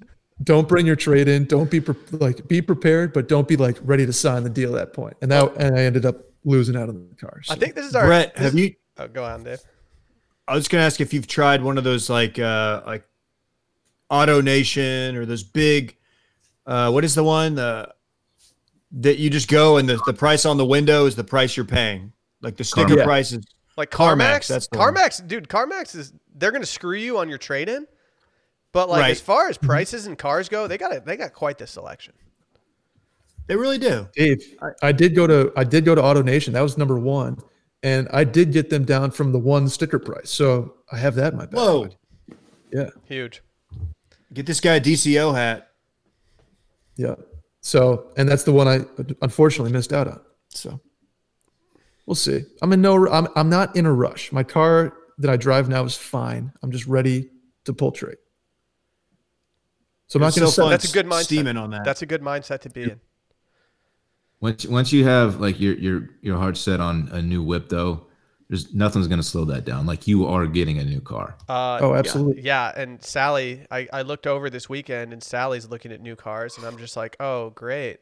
Don't 0.43 0.67
bring 0.67 0.85
your 0.85 0.95
trade 0.95 1.27
in. 1.27 1.45
Don't 1.45 1.69
be 1.69 1.81
pre- 1.81 1.95
like 2.11 2.47
be 2.47 2.61
prepared, 2.61 3.11
but 3.11 3.27
don't 3.27 3.47
be 3.47 3.57
like 3.57 3.77
ready 3.83 4.05
to 4.05 4.13
sign 4.13 4.43
the 4.43 4.49
deal 4.49 4.75
at 4.75 4.79
that 4.79 4.93
point. 4.93 5.17
And 5.21 5.31
that 5.31 5.55
and 5.57 5.75
I 5.77 5.81
ended 5.81 6.05
up 6.05 6.17
losing 6.45 6.75
out 6.75 6.87
on 6.89 7.09
the 7.09 7.15
car. 7.15 7.41
So. 7.43 7.53
I 7.53 7.57
think 7.57 7.75
this 7.75 7.85
is 7.85 7.95
our. 7.95 8.05
Brett, 8.05 8.33
this- 8.35 8.43
have 8.45 8.53
you? 8.55 8.73
Oh, 8.97 9.07
go 9.07 9.23
on, 9.25 9.43
Dave. 9.43 9.59
I 10.47 10.55
was 10.55 10.67
gonna 10.67 10.83
ask 10.83 11.01
if 11.01 11.13
you've 11.13 11.27
tried 11.27 11.61
one 11.61 11.77
of 11.77 11.83
those 11.83 12.09
like 12.09 12.39
uh 12.39 12.81
like 12.85 13.05
Auto 14.09 14.41
Nation 14.41 15.15
or 15.15 15.25
those 15.25 15.43
big 15.43 15.97
uh 16.65 16.89
what 16.91 17.03
is 17.03 17.15
the 17.15 17.23
one 17.23 17.55
the 17.55 17.93
that 18.91 19.17
you 19.17 19.29
just 19.29 19.49
go 19.49 19.77
and 19.77 19.87
the, 19.89 20.01
the 20.05 20.13
price 20.13 20.45
on 20.45 20.55
the 20.57 20.65
window 20.65 21.05
is 21.05 21.15
the 21.15 21.23
price 21.23 21.57
you're 21.57 21.65
paying. 21.65 22.13
Like 22.41 22.55
the 22.55 22.63
sticker 22.63 22.97
Yeah. 22.97 23.03
price 23.03 23.33
is 23.33 23.43
Like 23.75 23.91
CarMax, 23.91 24.17
CarMax, 24.17 24.47
that's 24.47 24.67
the 24.69 24.77
one. 24.77 24.93
CarMax, 24.95 25.27
dude, 25.27 25.49
CarMax 25.49 25.95
is 25.95 26.13
they're 26.35 26.51
gonna 26.51 26.65
screw 26.65 26.95
you 26.97 27.17
on 27.17 27.27
your 27.27 27.37
trade 27.37 27.67
in. 27.67 27.85
But 28.71 28.89
like 28.89 29.01
Right. 29.01 29.11
as 29.11 29.19
far 29.21 29.49
as 29.49 29.57
prices 29.57 30.07
and 30.07 30.17
cars 30.17 30.47
go, 30.49 30.67
they 30.67 30.77
got 30.77 30.93
it. 30.93 31.05
They 31.05 31.17
got 31.17 31.33
quite 31.33 31.57
the 31.57 31.67
selection. 31.67 32.13
they 33.47 33.55
really 33.55 33.77
do. 33.77 34.07
Dave, 34.13 34.41
I 34.81 34.91
did 34.91 35.15
go 35.15 35.25
to 35.27 35.51
I 35.57 35.63
did 35.63 35.83
go 35.85 35.95
to 35.95 36.01
Auto 36.03 36.21
Nation. 36.21 36.53
That 36.53 36.61
was 36.61 36.77
number 36.77 36.97
one, 36.99 37.37
and 37.83 38.07
I 38.11 38.23
did 38.23 38.51
get 38.51 38.69
them 38.69 38.85
down 38.85 39.11
from 39.11 39.31
the 39.31 39.39
one 39.39 39.69
sticker 39.69 39.99
price. 39.99 40.29
So 40.29 40.75
I 40.91 40.97
have 40.97 41.15
that 41.15 41.33
in 41.33 41.39
my 41.39 41.45
back. 41.45 41.55
Whoa. 41.55 41.83
pocket. 41.83 41.97
Yeah, 42.71 42.89
Huge. 43.05 43.41
Get 44.33 44.45
this 44.45 44.59
guy 44.59 44.75
a 44.75 44.81
DCO 44.81 45.33
hat. 45.33 45.69
yeah. 46.97 47.15
So 47.61 48.11
and 48.17 48.27
that's 48.29 48.43
the 48.43 48.51
one 48.53 48.67
I 48.67 48.81
unfortunately 49.21 49.71
missed 49.71 49.91
out 49.93 50.07
on. 50.07 50.21
So 50.49 50.79
we'll 52.05 52.15
see. 52.15 52.43
I'm 52.61 52.71
in 52.73 52.81
no. 52.81 53.07
I'm 53.09 53.27
I'm 53.35 53.49
not 53.49 53.75
in 53.75 53.85
a 53.85 53.93
rush. 53.93 54.31
My 54.31 54.43
car 54.43 54.93
that 55.17 55.29
I 55.29 55.37
drive 55.37 55.67
now 55.67 55.83
is 55.83 55.95
fine. 55.95 56.51
I'm 56.61 56.71
just 56.71 56.87
ready 56.87 57.29
to 57.65 57.73
pull 57.73 57.91
trade. 57.91 58.17
So 60.07 60.17
I'm 60.17 60.21
not 60.21 60.35
going 60.35 60.45
to 60.47 60.51
so 60.53 60.69
That's 60.69 60.89
a 60.89 60.93
good 60.93 61.05
mindset. 61.07 61.23
steaming 61.23 61.57
on 61.57 61.71
that. 61.71 61.83
That's 61.83 62.01
a 62.01 62.05
good 62.05 62.21
mindset 62.21 62.61
to 62.61 62.69
be 62.69 62.83
in. 62.83 63.01
Once 64.39 64.65
once 64.65 64.93
you 64.93 65.03
have 65.05 65.39
like 65.39 65.59
your 65.59 65.73
your 65.75 66.09
your 66.21 66.37
heart 66.37 66.57
set 66.57 66.79
on 66.79 67.09
a 67.11 67.21
new 67.21 67.41
whip 67.41 67.69
though, 67.69 68.05
there's 68.49 68.73
nothing's 68.73 69.07
gonna 69.07 69.23
slow 69.23 69.45
that 69.45 69.65
down. 69.65 69.85
Like 69.85 70.07
you 70.07 70.25
are 70.27 70.45
getting 70.45 70.77
a 70.77 70.83
new 70.83 71.01
car. 71.01 71.35
Uh, 71.49 71.79
Oh, 71.81 71.93
absolutely. 71.95 72.43
Yeah, 72.43 72.71
and 72.75 73.03
Sally, 73.03 73.65
I, 73.71 73.87
I 73.91 74.01
looked 74.03 74.27
over 74.27 74.49
this 74.49 74.69
weekend, 74.69 75.11
and 75.11 75.23
Sally's 75.23 75.67
looking 75.67 75.91
at 75.91 76.01
new 76.01 76.15
cars, 76.15 76.57
and 76.57 76.65
I'm 76.65 76.77
just 76.77 76.95
like, 76.95 77.15
oh, 77.19 77.49
great, 77.51 77.99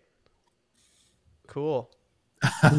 cool. 1.48 1.92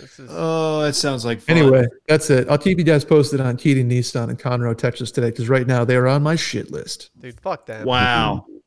Is 0.00 0.20
Oh, 0.28 0.82
that 0.82 0.94
sounds 0.94 1.24
like 1.24 1.40
fun. 1.40 1.56
Anyway, 1.56 1.86
that's 2.06 2.30
it. 2.30 2.48
I'll 2.48 2.58
keep 2.58 2.78
you 2.78 2.84
guys 2.84 3.04
posted 3.04 3.40
on 3.40 3.56
Keating 3.56 3.88
Nissan 3.88 4.30
in 4.30 4.36
Conroe, 4.36 4.76
Texas 4.76 5.10
today 5.10 5.30
because 5.30 5.48
right 5.48 5.66
now 5.66 5.84
they 5.84 5.96
are 5.96 6.06
on 6.06 6.22
my 6.22 6.36
shit 6.36 6.70
list. 6.70 7.10
dude, 7.20 7.40
fuck 7.40 7.66
them. 7.66 7.86
Wow. 7.86 8.46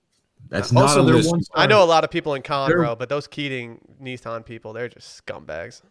That's 0.52 0.72
not 0.72 0.90
also, 0.90 1.02
a 1.02 1.04
list. 1.04 1.32
one 1.32 1.40
I 1.56 1.66
know 1.66 1.82
a 1.84 1.86
lot 1.86 2.04
of 2.04 2.12
people 2.12 2.34
in 2.36 2.42
Conroe, 2.44 2.68
They're- 2.68 2.96
but 2.98 3.10
those 3.10 3.26
Keating 3.28 3.80
Nissan 4.02 4.46
people, 4.46 4.74
they're 4.74 4.90
just 4.90 5.26
scumbags. 5.26 5.82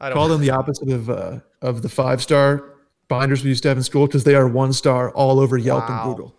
I 0.00 0.08
Call 0.08 0.10
don't. 0.10 0.14
call 0.14 0.28
them 0.28 0.40
the 0.40 0.50
opposite 0.58 0.88
of 0.90 1.10
uh, 1.10 1.40
of 1.60 1.82
the 1.82 1.88
five 1.88 2.22
star 2.22 2.64
binders 3.08 3.42
we 3.42 3.50
used 3.50 3.62
to 3.64 3.68
have 3.68 3.76
in 3.76 3.82
school 3.82 4.06
because 4.06 4.24
they 4.24 4.34
are 4.34 4.46
one 4.48 4.72
star 4.72 5.10
all 5.10 5.38
over 5.40 5.58
Yelp 5.58 5.88
Wow. 5.88 6.02
and 6.04 6.10
Google. 6.16 6.34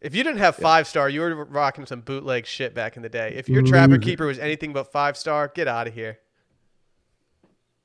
If 0.00 0.14
you 0.14 0.22
didn't 0.22 0.38
have 0.40 0.56
five 0.56 0.86
star, 0.86 1.08
you 1.08 1.20
were 1.20 1.44
rocking 1.46 1.86
some 1.86 2.00
bootleg 2.00 2.46
shit 2.46 2.74
back 2.74 2.96
in 2.96 3.02
the 3.02 3.08
day. 3.08 3.32
If 3.36 3.48
your 3.48 3.62
Trapper 3.62 3.98
Keeper 3.98 4.26
was 4.26 4.38
anything 4.38 4.72
but 4.72 4.92
five 4.92 5.16
star, 5.16 5.48
get 5.54 5.66
out 5.68 5.86
of 5.88 5.94
here. 5.94 6.18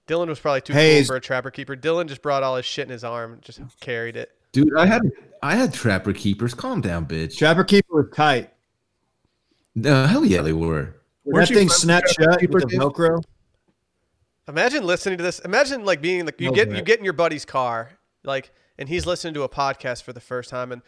Dylan 0.07 0.27
was 0.27 0.39
probably 0.39 0.61
too 0.61 0.73
Hey, 0.73 0.99
cool 1.01 1.07
for 1.07 1.15
a 1.15 1.21
Trapper 1.21 1.51
Keeper. 1.51 1.75
Dylan 1.75 2.07
just 2.07 2.21
brought 2.21 2.43
all 2.43 2.57
his 2.57 2.65
shit 2.65 2.85
in 2.85 2.91
his 2.91 3.03
arm, 3.03 3.39
just 3.41 3.61
carried 3.79 4.17
it. 4.17 4.31
Dude, 4.51 4.69
I 4.77 4.85
had 4.85 5.01
I 5.41 5.55
had 5.55 5.73
trapper 5.73 6.13
keepers. 6.13 6.53
Calm 6.53 6.81
down, 6.81 7.05
bitch. 7.05 7.37
Trapper 7.37 7.63
Keeper 7.63 7.93
was 8.03 8.07
tight. 8.15 8.51
Uh, 9.83 10.07
hell 10.07 10.25
yeah, 10.25 10.41
they 10.41 10.53
were. 10.53 10.95
When 11.23 11.35
Weren't 11.35 11.47
that 11.49 11.53
thing 11.55 11.67
friends 11.69 11.71
with 11.71 11.81
snapped 11.81 12.09
shut 12.09 12.41
with 12.49 12.69
the 12.69 12.77
Velcro. 12.77 13.23
Imagine 14.47 14.85
listening 14.85 15.17
to 15.17 15.23
this. 15.23 15.39
Imagine 15.39 15.85
like 15.85 16.01
being 16.01 16.25
like 16.25 16.41
you 16.41 16.47
No, 16.47 16.53
get 16.53 16.67
Brett. 16.67 16.79
you 16.79 16.83
get 16.83 16.99
in 16.99 17.05
your 17.05 17.13
buddy's 17.13 17.45
car, 17.45 17.91
like, 18.23 18.51
and 18.77 18.89
he's 18.89 19.05
listening 19.05 19.33
to 19.35 19.43
a 19.43 19.49
podcast 19.49 20.03
for 20.03 20.13
the 20.13 20.19
first 20.19 20.49
time, 20.49 20.71
and 20.71 20.81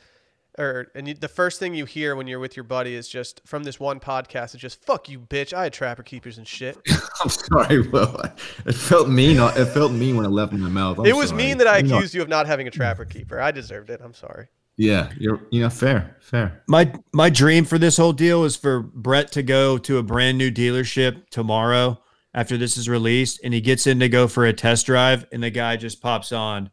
or 0.58 0.88
and 0.96 1.08
you, 1.08 1.14
the 1.14 1.28
first 1.28 1.60
thing 1.60 1.74
you 1.74 1.86
hear 1.86 2.16
when 2.16 2.28
you're 2.28 2.40
with 2.40 2.56
your 2.56 2.64
buddy 2.64 2.94
is 2.96 3.08
just 3.10 3.42
from 3.46 3.64
this 3.64 3.80
one 3.80 4.00
podcast. 4.00 4.54
It's 4.54 4.62
just 4.62 4.84
fuck 4.86 5.10
you, 5.10 5.20
bitch. 5.20 5.54
I 5.54 5.64
had 5.64 5.74
Trapper 5.74 6.04
Keepers 6.04 6.38
and 6.38 6.48
shit. 6.48 6.78
I'm 7.24 7.30
sorry, 7.30 7.88
Will. 7.88 8.22
It 8.66 8.76
felt 8.76 9.10
mean. 9.10 9.40
Uh, 9.40 9.54
it 9.56 9.66
felt 9.66 9.92
mean 9.92 10.16
when 10.18 10.26
it 10.26 10.30
left 10.30 10.54
in 10.54 10.60
my 10.62 10.70
mouth. 10.70 11.00
I'm 11.00 11.06
it 11.06 11.16
was 11.16 11.30
sorry. 11.30 11.44
mean 11.44 11.58
that 11.60 11.68
I 11.68 11.78
You 11.80 11.84
know- 11.88 11.98
accused 11.98 12.14
you 12.14 12.22
of 12.22 12.30
not 12.30 12.46
having 12.48 12.68
a 12.68 12.72
Trapper 12.72 13.06
Keeper. 13.06 13.40
I 13.40 13.52
deserved 13.52 13.90
it. 13.90 14.02
I'm 14.04 14.14
sorry. 14.14 14.48
Yeah, 14.78 15.12
you're. 15.20 15.40
You 15.52 15.62
know, 15.62 15.70
fair, 15.70 16.18
fair. 16.20 16.64
My 16.68 16.92
my 17.14 17.30
dream 17.30 17.64
for 17.66 17.78
this 17.78 17.98
whole 17.98 18.14
deal 18.14 18.44
is 18.44 18.56
for 18.56 18.80
Brett 18.82 19.32
to 19.34 19.44
go 19.44 19.78
to 19.78 19.98
a 20.00 20.04
brand 20.04 20.38
new 20.40 20.52
dealership 20.52 21.30
tomorrow 21.30 22.00
after 22.34 22.58
this 22.58 22.76
is 22.78 22.90
released, 22.90 23.40
and 23.44 23.54
he 23.54 23.62
gets 23.62 23.86
in 23.86 24.00
to 24.00 24.10
go 24.10 24.28
for 24.28 24.46
a 24.46 24.54
test 24.54 24.88
drive, 24.88 25.28
and 25.32 25.44
the 25.44 25.52
guy 25.52 25.78
just 25.78 26.02
pops 26.02 26.32
on 26.32 26.72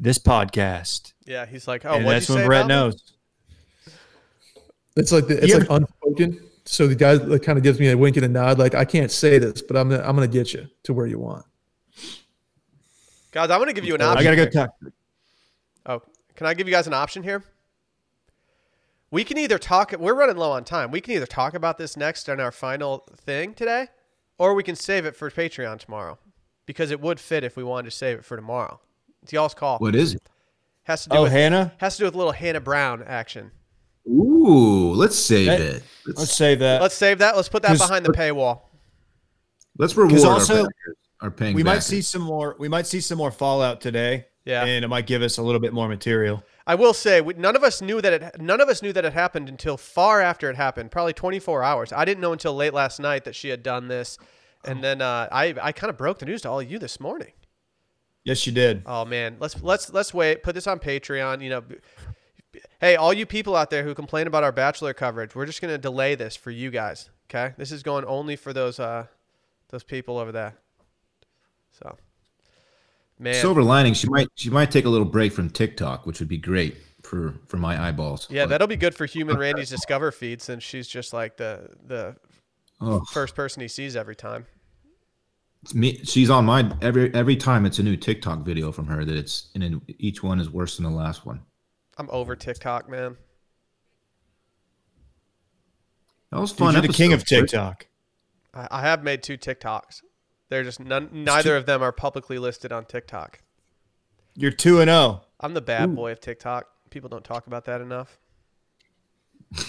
this 0.00 0.18
podcast, 0.18 1.12
Yeah, 1.26 1.44
he's 1.44 1.68
like, 1.68 1.84
oh, 1.84 1.94
and 1.94 2.04
what 2.04 2.12
that's 2.12 2.28
you 2.28 2.36
when 2.36 2.44
say 2.44 2.46
Brett 2.46 2.64
about 2.66 2.68
me? 2.68 2.74
knows. 2.74 3.14
It's 4.96 5.12
like 5.12 5.26
the, 5.26 5.36
it's 5.42 5.48
You 5.48 5.58
like 5.58 5.70
unspoken. 5.70 6.40
So 6.64 6.86
the 6.86 6.94
guy 6.94 7.12
like, 7.12 7.42
kind 7.42 7.58
of 7.58 7.62
gives 7.62 7.78
me 7.78 7.90
a 7.90 7.96
wink 7.96 8.16
and 8.16 8.24
a 8.24 8.28
nod, 8.28 8.58
like 8.58 8.74
I 8.74 8.84
can't 8.84 9.10
say 9.10 9.38
this, 9.38 9.62
but 9.62 9.76
I'm 9.76 9.90
gonna, 9.90 10.02
I'm 10.02 10.16
gonna 10.16 10.26
get 10.28 10.52
you 10.52 10.68
to 10.84 10.92
where 10.94 11.06
you 11.06 11.18
want. 11.18 11.44
Guys, 13.30 13.50
I'm 13.50 13.58
gonna 13.60 13.72
give 13.72 13.84
you 13.84 13.94
an 13.94 14.02
option. 14.02 14.26
I 14.26 14.34
gotta 14.34 14.50
go 14.50 14.50
talk. 14.50 14.70
Oh, 15.84 16.02
can 16.34 16.46
I 16.46 16.54
give 16.54 16.66
you 16.66 16.72
guys 16.72 16.86
an 16.86 16.94
option 16.94 17.22
here? 17.22 17.44
We 19.10 19.22
can 19.22 19.38
either 19.38 19.58
talk. 19.58 19.92
We're 19.92 20.14
running 20.14 20.36
low 20.36 20.52
on 20.52 20.64
time. 20.64 20.90
We 20.90 21.00
can 21.00 21.14
either 21.14 21.26
talk 21.26 21.54
about 21.54 21.78
this 21.78 21.96
next 21.96 22.28
on 22.28 22.40
our 22.40 22.50
final 22.50 23.06
thing 23.16 23.54
today, 23.54 23.88
or 24.38 24.54
we 24.54 24.62
can 24.62 24.74
save 24.74 25.06
it 25.06 25.14
for 25.14 25.30
Patreon 25.30 25.78
tomorrow, 25.78 26.18
because 26.66 26.90
it 26.90 27.00
would 27.00 27.20
fit 27.20 27.44
if 27.44 27.56
we 27.56 27.62
wanted 27.62 27.90
to 27.90 27.96
save 27.96 28.18
it 28.18 28.24
for 28.24 28.36
tomorrow. 28.36 28.80
It's 29.22 29.32
y'all's 29.32 29.54
call. 29.54 29.78
What 29.78 29.94
is 29.94 30.14
it? 30.14 30.22
Has 30.86 31.02
to 31.04 31.08
do 31.10 31.16
Oh, 31.16 31.22
with 31.24 31.32
Hannah, 31.32 31.72
has 31.78 31.96
to 31.96 32.00
do 32.02 32.04
with 32.06 32.14
little 32.14 32.32
Hannah 32.32 32.60
Brown 32.60 33.02
action. 33.06 33.50
Ooh, 34.08 34.92
let's 34.94 35.16
save 35.16 35.46
That- 35.46 35.60
it. 35.60 35.82
let's 36.06 36.18
Let's, 36.20 36.32
save 36.32 36.58
that. 36.60 36.80
Let's 36.80 36.94
save 36.94 37.18
that. 37.18 37.34
Let's 37.34 37.48
put 37.48 37.62
that 37.62 37.68
'Cause- 37.70 37.78
behind 37.78 38.06
the 38.06 38.12
paywall. 38.12 38.60
let's 39.78 39.96
reward 39.96 40.12
'Cause 40.14 40.24
our 40.24 40.38
backers, 40.38 40.68
our 41.20 41.30
paying. 41.30 41.54
we 41.56 41.64
might 41.64 41.80
see 41.82 42.00
some 42.02 42.22
more. 42.22 42.54
We 42.58 42.68
might 42.68 42.86
see 42.86 43.00
some 43.00 43.18
more 43.18 43.30
fallout 43.30 43.80
today. 43.80 44.26
Yeah. 44.44 44.64
and 44.64 44.84
it 44.84 44.88
might 44.88 45.08
give 45.08 45.22
us 45.22 45.38
a 45.38 45.42
little 45.42 45.58
bit 45.60 45.72
more 45.72 45.88
material. 45.88 46.40
I 46.68 46.76
will 46.76 46.94
say 46.94 47.20
we, 47.20 47.34
none 47.34 47.56
of 47.56 47.64
us 47.64 47.82
knew 47.82 48.00
that 48.00 48.12
it 48.12 48.40
none 48.40 48.60
of 48.60 48.68
us 48.68 48.80
knew 48.80 48.92
that 48.92 49.04
it 49.04 49.12
happened 49.12 49.48
until 49.48 49.76
far 49.76 50.20
after 50.20 50.48
it 50.48 50.54
happened, 50.54 50.92
probably 50.92 51.12
24 51.14 51.64
hours. 51.64 51.92
I 51.92 52.04
didn't 52.04 52.20
know 52.20 52.32
until 52.32 52.54
late 52.54 52.72
last 52.72 53.00
night 53.00 53.24
that 53.24 53.34
she 53.34 53.48
had 53.48 53.64
done 53.64 53.88
this, 53.88 54.18
and 54.64 54.84
then 54.84 55.02
uh, 55.02 55.26
I 55.32 55.52
I 55.60 55.72
kind 55.72 55.90
of 55.90 55.96
broke 55.96 56.20
the 56.20 56.26
news 56.26 56.42
to 56.42 56.48
all 56.50 56.60
of 56.60 56.70
you 56.70 56.78
this 56.78 57.00
morning. 57.00 57.32
Yes, 58.26 58.44
you 58.44 58.52
did. 58.52 58.82
Oh 58.86 59.04
man, 59.04 59.36
let's 59.38 59.62
let's 59.62 59.92
let's 59.92 60.12
wait. 60.12 60.42
Put 60.42 60.56
this 60.56 60.66
on 60.66 60.80
Patreon. 60.80 61.42
You 61.44 61.48
know, 61.48 61.64
hey, 62.80 62.96
all 62.96 63.12
you 63.12 63.24
people 63.24 63.54
out 63.54 63.70
there 63.70 63.84
who 63.84 63.94
complain 63.94 64.26
about 64.26 64.42
our 64.42 64.50
bachelor 64.50 64.92
coverage, 64.92 65.36
we're 65.36 65.46
just 65.46 65.62
gonna 65.62 65.78
delay 65.78 66.16
this 66.16 66.34
for 66.34 66.50
you 66.50 66.72
guys. 66.72 67.08
Okay, 67.30 67.54
this 67.56 67.70
is 67.70 67.84
going 67.84 68.04
only 68.04 68.34
for 68.34 68.52
those 68.52 68.80
uh 68.80 69.06
those 69.68 69.84
people 69.84 70.18
over 70.18 70.32
there. 70.32 70.56
So, 71.70 71.96
man, 73.20 73.34
Silver 73.34 73.62
lining. 73.62 73.94
She 73.94 74.08
might. 74.08 74.26
She 74.34 74.50
might 74.50 74.72
take 74.72 74.86
a 74.86 74.90
little 74.90 75.06
break 75.06 75.32
from 75.32 75.48
TikTok, 75.48 76.04
which 76.04 76.18
would 76.18 76.28
be 76.28 76.38
great 76.38 76.76
for 77.04 77.32
for 77.46 77.58
my 77.58 77.80
eyeballs. 77.80 78.26
yeah, 78.28 78.42
But, 78.42 78.48
that'll 78.48 78.66
be 78.66 78.74
good 78.74 78.96
for 78.96 79.06
Human 79.06 79.38
Randy's 79.38 79.70
Discover 79.70 80.10
feed 80.10 80.42
since 80.42 80.64
she's 80.64 80.88
just 80.88 81.12
like 81.12 81.36
the 81.36 81.68
the 81.86 82.16
oh, 82.80 83.04
first 83.12 83.36
person 83.36 83.62
he 83.62 83.68
sees 83.68 83.94
every 83.94 84.16
time. 84.16 84.46
It's 85.66 85.74
me. 85.74 86.00
She's 86.04 86.30
on 86.30 86.44
my 86.44 86.72
every 86.80 87.12
every 87.12 87.34
time. 87.34 87.66
It's 87.66 87.80
a 87.80 87.82
new 87.82 87.96
TikTok 87.96 88.44
video 88.44 88.70
from 88.70 88.86
her 88.86 89.04
that 89.04 89.16
it's 89.16 89.48
and 89.56 89.82
each 89.98 90.22
one 90.22 90.38
is 90.38 90.48
worse 90.48 90.76
than 90.76 90.84
the 90.84 90.90
last 90.90 91.26
one. 91.26 91.42
I'm 91.98 92.08
over 92.10 92.36
TikTok, 92.36 92.88
man. 92.88 93.16
That 96.30 96.40
was 96.40 96.52
Dude, 96.52 96.58
fun. 96.58 96.72
you're 96.74 96.82
the 96.82 96.88
king 96.88 97.12
of. 97.12 97.24
TikTok. 97.24 97.86
I, 98.54 98.68
I 98.70 98.80
have 98.82 99.02
made 99.02 99.24
two 99.24 99.36
TikToks. 99.36 100.02
They're 100.48 100.62
just 100.62 100.78
none, 100.78 101.08
neither 101.12 101.56
of 101.56 101.66
them 101.66 101.82
are 101.82 101.90
publicly 101.90 102.38
listed 102.38 102.70
on 102.70 102.84
TikTok. 102.84 103.40
You're 104.36 104.52
two 104.52 104.80
and 104.80 104.88
oh. 104.88 104.92
zero. 104.92 105.22
I'm 105.40 105.54
the 105.54 105.60
bad 105.60 105.96
boy 105.96 106.12
of 106.12 106.20
TikTok. 106.20 106.68
People 106.90 107.08
don't 107.08 107.24
talk 107.24 107.48
about 107.48 107.64
that 107.64 107.80
enough. 107.80 108.20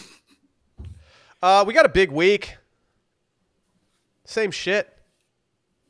uh, 1.41 1.63
we 1.65 1.73
got 1.73 1.87
a 1.87 1.89
big 1.89 2.11
week. 2.11 2.57
Same 4.25 4.51
shit. 4.51 4.96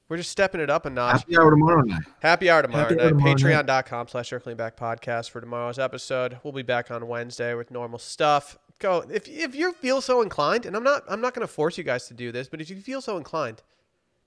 We're 0.10 0.18
just 0.18 0.32
stepping 0.32 0.62
it 0.62 0.70
up 0.70 0.86
a 0.86 0.90
notch. 0.90 1.20
Happy 1.20 1.38
hour 1.38 1.50
tomorrow 1.52 1.82
night. 1.82 2.02
Happy 2.22 2.50
hour 2.50 2.62
tomorrow 2.62 2.84
Happy 2.84 2.96
night. 2.96 3.04
hour 3.04 3.10
tomorrow 3.10 3.34
night. 3.34 3.66
Patreon.com 3.68 4.08
slash 4.08 4.30
circling 4.30 4.56
back 4.56 4.78
podcast 4.78 5.30
for 5.32 5.42
tomorrow's 5.42 5.78
episode. 5.80 6.40
We'll 6.44 6.54
be 6.54 6.62
back 6.62 6.90
on 6.92 7.08
Wednesday 7.08 7.54
with 7.56 7.72
normal 7.72 8.00
stuff. 8.00 8.58
Go 8.80 9.04
if 9.12 9.28
if 9.28 9.56
you 9.56 9.74
feel 9.74 10.02
so 10.02 10.22
inclined, 10.22 10.66
and 10.66 10.76
I'm 10.78 10.84
not 10.84 11.04
I'm 11.10 11.20
not 11.20 11.34
gonna 11.34 11.48
force 11.48 11.78
you 11.78 11.84
guys 11.84 12.08
to 12.08 12.14
do 12.14 12.32
this, 12.32 12.48
but 12.48 12.62
if 12.62 12.70
you 12.70 12.78
feel 12.78 13.02
so 13.02 13.18
inclined, 13.18 13.64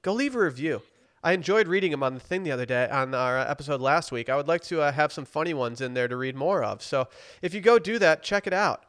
go 0.03 0.13
leave 0.13 0.35
a 0.35 0.41
review. 0.41 0.83
I 1.23 1.33
enjoyed 1.33 1.69
reading 1.69 1.91
them 1.93 2.03
on 2.03 2.15
the 2.15 2.21
thing 2.21 2.43
the 2.43 2.51
other 2.51 2.67
day 2.67 2.89
on 2.91 3.15
our 3.15 3.39
episode 3.39 3.81
last 3.81 4.11
week. 4.11 4.29
I 4.29 4.37
would 4.37 4.49
like 4.49 4.63
to 4.65 4.81
uh, 4.81 4.91
have 4.93 5.13
some 5.13 5.25
funny 5.27 5.55
ones 5.55 5.81
in 5.81 5.95
there 5.95 6.09
to 6.09 6.17
read 6.17 6.35
more 6.35 6.65
of. 6.65 6.83
So 6.83 7.09
if 7.43 7.53
you 7.55 7.61
go 7.61 7.79
do 7.79 7.99
that, 7.99 8.23
check 8.23 8.47
it 8.47 8.53
out. 8.55 8.85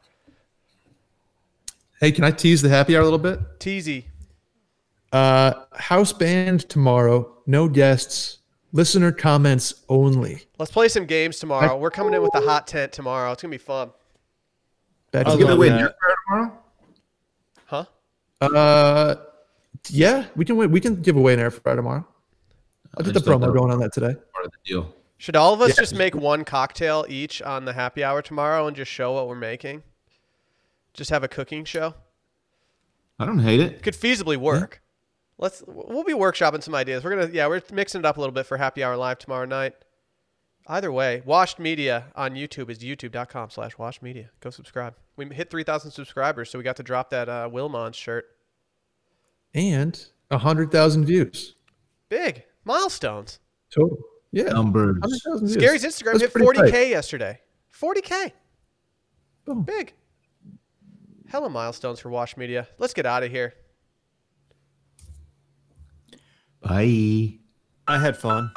Hey, 2.00 2.10
can 2.10 2.24
I 2.24 2.30
tease 2.32 2.62
the 2.62 2.70
happy 2.70 2.96
hour 2.96 3.02
a 3.02 3.04
little 3.04 3.18
bit? 3.18 3.60
Teasy. 3.60 4.04
Uh, 5.12 5.52
house 5.74 6.12
band 6.12 6.68
tomorrow. 6.68 7.32
No 7.46 7.68
guests. 7.68 8.38
Listener 8.72 9.12
comments 9.12 9.82
only. 9.90 10.44
Let's 10.58 10.72
play 10.72 10.88
some 10.88 11.04
games 11.04 11.38
tomorrow. 11.38 11.76
We're 11.76 11.90
coming 11.90 12.14
in 12.14 12.22
with 12.22 12.34
a 12.34 12.40
hot 12.40 12.66
tent 12.66 12.90
tomorrow. 12.92 13.32
It's 13.32 13.42
gonna 13.42 13.50
be 13.52 13.58
fun. 13.58 13.90
Bet 15.10 15.28
I 15.28 15.32
you 15.32 15.38
Give 15.38 15.48
love 15.48 15.58
away 15.58 15.68
that. 15.68 15.80
an 15.82 15.88
tomorrow. 16.26 16.58
Huh? 17.66 17.84
Uh, 18.40 19.14
yeah, 19.90 20.24
we 20.36 20.46
can 20.46 20.56
win. 20.56 20.70
we 20.70 20.80
can 20.80 21.02
give 21.02 21.16
away 21.16 21.34
an 21.34 21.40
air 21.40 21.50
fryer 21.50 21.76
tomorrow. 21.76 22.06
I'll 22.96 23.04
get 23.04 23.12
the 23.12 23.20
just 23.20 23.26
promo 23.26 23.52
going 23.52 23.70
on 23.70 23.78
that 23.80 23.92
today. 23.92 24.14
Part 24.32 24.46
of 24.46 24.52
the 24.52 24.58
deal. 24.64 24.94
Should 25.18 25.36
all 25.36 25.52
of 25.52 25.60
us 25.60 25.70
Yeah. 25.70 25.82
just 25.82 25.94
make 25.94 26.14
one 26.14 26.44
cocktail 26.44 27.04
each 27.08 27.42
on 27.42 27.64
the 27.66 27.74
happy 27.74 28.02
hour 28.02 28.22
tomorrow 28.22 28.66
and 28.66 28.74
just 28.76 28.90
show 28.90 29.12
what 29.12 29.28
we're 29.28 29.34
making? 29.36 29.82
Just 30.94 31.10
have 31.10 31.22
a 31.22 31.28
cooking 31.28 31.64
show. 31.64 31.94
I 33.18 33.26
don't 33.26 33.38
hate 33.38 33.60
it. 33.60 33.82
Could 33.82 33.94
feasibly 33.94 34.36
work. 34.36 34.81
Let's 35.42 35.60
we'll 35.66 36.04
be 36.04 36.12
workshopping 36.12 36.62
some 36.62 36.72
ideas. 36.72 37.02
We're 37.02 37.16
gonna 37.16 37.32
yeah, 37.32 37.48
we're 37.48 37.60
mixing 37.72 37.98
it 37.98 38.04
up 38.04 38.16
a 38.16 38.20
little 38.20 38.32
bit 38.32 38.46
for 38.46 38.58
happy 38.58 38.84
hour 38.84 38.96
live 38.96 39.18
tomorrow 39.18 39.44
night. 39.44 39.74
Either 40.68 40.92
way, 40.92 41.20
Washed 41.26 41.58
Media 41.58 42.04
on 42.14 42.34
YouTube 42.34 42.70
is 42.70 42.78
youtube.com 42.78 43.50
slash 43.50 43.76
washed 43.76 44.04
media. 44.04 44.30
Go 44.38 44.50
subscribe. 44.50 44.94
We 45.16 45.26
hit 45.26 45.50
3,000 45.50 45.90
subscribers, 45.90 46.48
so 46.48 46.58
we 46.58 46.62
got 46.62 46.76
to 46.76 46.84
drop 46.84 47.10
that 47.10 47.28
uh, 47.28 47.48
Wilmons 47.50 47.96
shirt. 47.96 48.26
And 49.52 50.00
a 50.30 50.38
hundred 50.38 50.70
thousand 50.70 51.06
views 51.06 51.56
Big 52.08 52.44
milestones. 52.64 53.40
total. 53.74 53.98
Yeah, 54.30 54.44
Numbers. 54.44 54.98
Scary's 55.46 55.84
Instagram 55.84 56.20
That's 56.20 56.32
hit 56.32 56.34
40K 56.34 56.70
tight. 56.70 56.88
yesterday. 56.88 57.40
40K. 57.76 58.30
Boom. 59.44 59.64
Big. 59.64 59.92
Hella 61.26 61.50
milestones 61.50 61.98
for 61.98 62.10
Wash 62.10 62.36
Media. 62.36 62.68
Let's 62.78 62.94
get 62.94 63.06
out 63.06 63.24
of 63.24 63.32
here. 63.32 63.54
Bye. 66.62 67.38
I 67.88 67.98
had 67.98 68.16
fun. 68.16 68.52